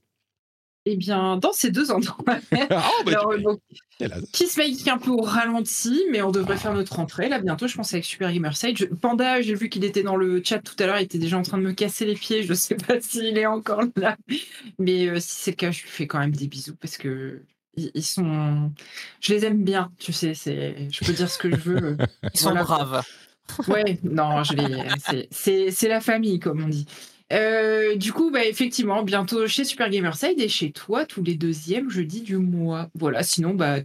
Eh 0.86 0.96
bien, 0.96 1.36
dans 1.36 1.52
ces 1.52 1.70
deux 1.70 1.90
endroits. 1.90 2.16
Ah, 2.70 2.90
bah, 3.04 3.12
Alors, 3.12 3.38
donc, 3.38 3.60
Geek 4.32 4.88
un 4.88 4.98
peu 4.98 5.10
au 5.10 5.20
ralenti, 5.20 6.02
mais 6.10 6.22
on 6.22 6.30
devrait 6.30 6.56
faire 6.56 6.72
notre 6.72 6.94
rentrée 6.96 7.28
là 7.28 7.38
bientôt, 7.38 7.66
je 7.68 7.74
pense, 7.76 7.92
avec 7.92 8.04
Super 8.04 8.32
Gamerside. 8.32 8.76
Je- 8.78 8.86
Panda, 8.86 9.42
j'ai 9.42 9.54
vu 9.54 9.68
qu'il 9.68 9.84
était 9.84 10.02
dans 10.02 10.16
le 10.16 10.42
chat 10.42 10.58
tout 10.60 10.74
à 10.78 10.86
l'heure, 10.86 10.98
il 10.98 11.04
était 11.04 11.18
déjà 11.18 11.36
en 11.36 11.42
train 11.42 11.58
de 11.58 11.62
me 11.64 11.72
casser 11.72 12.06
les 12.06 12.14
pieds. 12.14 12.42
Je 12.42 12.54
sais 12.54 12.76
pas 12.76 12.94
s'il 13.00 13.36
est 13.36 13.46
encore 13.46 13.82
là, 13.96 14.16
mais 14.78 15.06
euh, 15.08 15.20
si 15.20 15.28
c'est 15.36 15.50
le 15.50 15.56
cas, 15.56 15.70
je 15.70 15.82
lui 15.82 15.88
fais 15.90 16.06
quand 16.06 16.18
même 16.18 16.34
des 16.34 16.48
bisous 16.48 16.76
parce 16.76 16.96
que 16.96 17.42
ils 17.76 18.02
sont, 18.04 18.72
je 19.20 19.32
les 19.34 19.44
aime 19.44 19.62
bien, 19.62 19.92
tu 19.98 20.12
sais. 20.12 20.34
C'est, 20.34 20.88
je 20.90 21.04
peux 21.04 21.12
dire 21.12 21.30
ce 21.30 21.38
que 21.38 21.50
je 21.50 21.56
veux. 21.56 21.96
Ils 22.34 22.40
sont 22.40 22.52
braves. 22.54 23.02
Ouais, 23.68 23.98
non, 24.02 24.42
je 24.44 24.54
les, 24.54 24.88
c'est- 25.08 25.28
c'est, 25.30 25.70
c'est 25.70 25.88
la 25.88 26.00
famille, 26.00 26.38
comme 26.40 26.64
on 26.64 26.68
dit. 26.68 26.86
Euh, 27.32 27.96
du 27.96 28.12
coup, 28.12 28.30
bah, 28.30 28.44
effectivement, 28.44 29.02
bientôt 29.02 29.46
chez 29.46 29.64
Super 29.64 29.88
Gamerside 29.90 30.40
et 30.40 30.48
chez 30.48 30.72
toi 30.72 31.06
tous 31.06 31.22
les 31.22 31.34
deuxièmes 31.36 31.90
jeudis 31.90 32.22
du 32.22 32.36
mois. 32.36 32.88
Voilà, 32.94 33.22
sinon, 33.22 33.54
bah, 33.54 33.78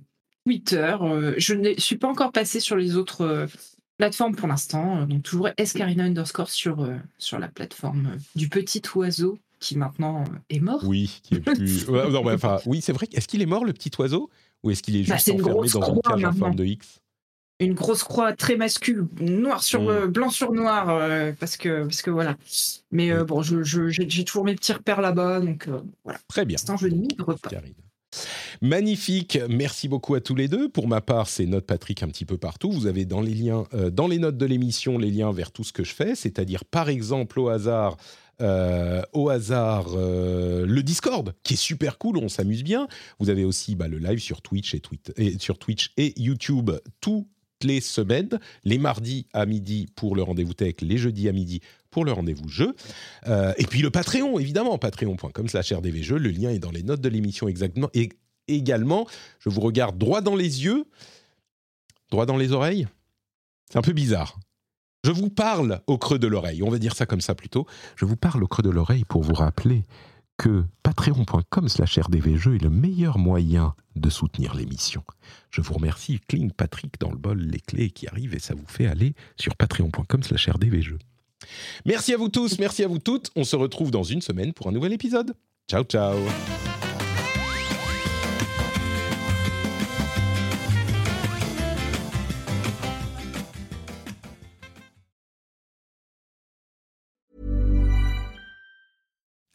Twitter. 0.46 0.96
euh, 1.02 1.34
je 1.38 1.54
ne 1.54 1.74
suis 1.78 1.98
pas 1.98 2.08
encore 2.08 2.32
passé 2.32 2.60
sur 2.60 2.76
les 2.76 2.96
autres 2.98 3.22
euh, 3.22 3.46
plateformes 3.98 4.36
pour 4.36 4.48
l'instant. 4.48 5.06
donc, 5.06 5.24
toujours 5.24 5.50
Escarina 5.58 6.04
underscore 6.04 6.50
sur, 6.50 6.90
sur 7.18 7.40
la 7.40 7.48
plateforme 7.48 8.18
du 8.36 8.50
petit 8.50 8.82
oiseau 8.96 9.38
qui 9.60 9.78
maintenant 9.78 10.24
est 10.50 10.60
mort. 10.60 10.84
Oui, 10.86 11.20
qui 11.24 11.36
est 11.36 11.40
plus. 11.40 11.86
Ouais, 11.90 12.10
non, 12.10 12.24
mais 12.24 12.34
enfin, 12.34 12.60
oui, 12.66 12.82
c'est 12.82 12.94
vrai. 12.94 13.08
Est-ce 13.14 13.28
qu'il 13.28 13.42
est 13.42 13.48
mort, 13.48 13.64
le 13.66 13.74
petit 13.74 13.92
oiseau? 13.98 14.30
Ou 14.64 14.72
est-ce 14.72 14.84
qu'il 14.84 14.96
est 14.96 15.04
juste 15.04 15.28
Bah, 15.28 15.34
une 15.34 15.42
enfermé 15.42 15.70
dans 15.70 15.94
une 15.94 16.02
cage 16.02 16.24
en 16.26 16.34
forme 16.34 16.56
de 16.56 16.66
X? 16.66 17.00
Une 17.62 17.74
grosse 17.74 18.04
croix 18.04 18.34
très 18.34 18.58
masculine, 18.58 19.08
noir 19.22 19.64
sur 19.64 19.84
Mm. 19.84 19.88
euh, 19.90 20.08
blanc 20.08 20.30
sur 20.30 20.52
noir, 20.52 20.90
euh, 20.90 21.32
parce 21.40 21.56
que 21.56 21.84
parce 21.84 22.02
que 22.02 22.12
voilà. 22.12 22.36
Mais 22.92 23.12
euh, 23.12 23.24
Mm. 23.24 23.28
bon, 23.28 23.42
je, 23.44 23.64
je- 23.64 23.88
j'ai 23.90 24.10
j'ai 24.10 24.24
toujours 24.26 24.44
mes 24.44 24.56
petits 24.56 24.74
repères 24.74 25.00
là-bas, 25.02 25.40
donc 25.40 25.68
euh, 25.70 25.80
voilà. 26.04 26.20
Très 26.28 26.44
bien. 26.46 26.58
Pour 26.58 26.74
l'instant, 26.74 26.78
je 26.78 26.88
ne 26.94 27.00
migre 27.00 27.36
pas. 27.40 27.50
Magnifique, 28.62 29.38
merci 29.50 29.88
beaucoup 29.88 30.16
à 30.16 30.22
tous 30.22 30.36
les 30.36 30.48
deux. 30.48 30.70
Pour 30.70 30.88
ma 30.88 31.02
part, 31.02 31.28
c'est 31.28 31.46
Note 31.46 31.66
Patrick 31.66 32.02
un 32.04 32.08
petit 32.08 32.26
peu 32.26 32.38
partout. 32.38 32.72
Vous 32.72 32.88
avez 32.88 33.06
dans 33.06 33.22
les 33.22 33.34
liens, 33.34 33.66
dans 33.92 34.08
les 34.08 34.20
notes 34.20 34.38
de 34.38 34.46
l'émission, 34.46 34.98
les 34.98 35.12
liens 35.12 35.32
vers 35.32 35.52
tout 35.52 35.64
ce 35.64 35.74
que 35.74 35.84
je 35.84 35.94
fais, 35.94 36.16
c'est-à-dire 36.16 36.64
par 36.66 36.88
exemple 36.90 37.40
au 37.40 37.50
hasard, 37.50 37.98
euh, 38.42 39.02
au 39.14 39.30
hasard, 39.30 39.88
euh, 39.96 40.66
le 40.66 40.84
Discord, 40.84 41.34
qui 41.44 41.54
est 41.54 41.58
super 41.58 41.98
cool, 41.98 42.18
on 42.18 42.30
s'amuse 42.30 42.64
bien. 42.64 42.88
Vous 43.20 43.30
avez 43.30 43.44
aussi 43.44 43.76
bah, 43.76 43.88
le 43.90 43.98
live 43.98 44.20
sur 44.20 44.42
Twitch 44.42 44.74
et, 44.76 44.82
et 45.18 45.38
sur 45.40 45.58
Twitch 45.58 45.92
et 45.98 46.14
YouTube 46.18 46.72
toutes 47.02 47.28
les 47.64 47.82
semaines, 47.82 48.40
les 48.64 48.78
mardis 48.78 49.28
à 49.34 49.46
midi 49.46 49.88
pour 49.96 50.16
le 50.16 50.24
rendez-vous 50.24 50.54
tech, 50.54 50.76
les 50.82 50.98
jeudis 50.98 51.30
à 51.30 51.32
midi 51.32 51.62
pour 51.90 52.06
le 52.06 52.12
rendez-vous 52.12 52.50
jeu. 52.50 52.76
Euh, 53.28 53.54
et 53.58 53.66
puis 53.66 53.82
le 53.82 53.90
Patreon, 53.90 54.40
évidemment, 54.40 54.78
patreon.com 54.78 55.48
slash 55.48 55.72
rdvjeux. 55.72 56.18
Le 56.18 56.30
lien 56.30 56.50
est 56.50 56.60
dans 56.60 56.72
les 56.72 56.84
notes 56.84 57.02
de 57.02 57.10
l'émission 57.10 57.48
exactement. 57.48 57.90
Et 57.94 58.10
également, 58.48 59.08
je 59.40 59.50
vous 59.50 59.62
regarde 59.62 59.98
droit 59.98 60.22
dans 60.22 60.36
les 60.36 60.64
yeux, 60.64 60.86
droit 62.12 62.26
dans 62.26 62.38
les 62.38 62.52
oreilles. 62.52 62.88
C'est 63.72 63.78
un 63.78 63.82
peu 63.82 63.94
bizarre. 63.94 64.38
Je 65.06 65.12
vous 65.12 65.30
parle 65.30 65.82
au 65.88 65.98
creux 65.98 66.20
de 66.20 66.28
l'oreille. 66.28 66.64
On 66.64 66.70
va 66.70 66.80
dire 66.80 66.96
ça 66.96 67.06
comme 67.06 67.22
ça 67.22 67.36
plutôt. 67.36 67.66
Je 67.96 68.06
vous 68.06 68.18
parle 68.18 68.44
au 68.44 68.48
creux 68.48 68.64
de 68.64 68.70
l'oreille 68.70 69.06
pour 69.06 69.22
vous 69.22 69.34
rappeler 69.34 69.84
que 70.38 70.66
patreon.com 70.84 71.70
slash 71.70 72.00
rdvjeux 72.00 72.56
est 72.56 72.64
le 72.64 72.70
meilleur 72.70 73.18
moyen 73.18 73.76
de 73.96 74.10
soutenir 74.10 74.54
l'émission. 74.54 75.04
Je 75.50 75.62
vous 75.62 75.74
remercie. 75.74 76.20
Cling 76.28 76.52
Patrick 76.52 77.00
dans 77.00 77.12
le 77.12 77.18
bol, 77.18 77.40
les 77.40 77.60
clés 77.60 77.90
qui 77.90 78.08
arrivent 78.08 78.34
et 78.34 78.40
ça 78.40 78.54
vous 78.54 78.68
fait 78.68 78.88
aller 78.88 79.14
sur 79.38 79.56
patreon.com 79.56 80.24
slash 80.24 80.50
rdvjeux. 80.50 81.00
Merci 81.86 82.14
à 82.14 82.18
vous 82.18 82.30
tous, 82.30 82.60
merci 82.60 82.84
à 82.84 82.88
vous 82.88 83.00
toutes. 83.00 83.32
On 83.36 83.44
se 83.44 83.56
retrouve 83.56 83.92
dans 83.92 84.04
une 84.04 84.22
semaine 84.22 84.54
pour 84.54 84.68
un 84.68 84.72
nouvel 84.72 84.94
épisode. 84.94 85.36
Ciao, 85.70 85.84
ciao. 85.84 86.18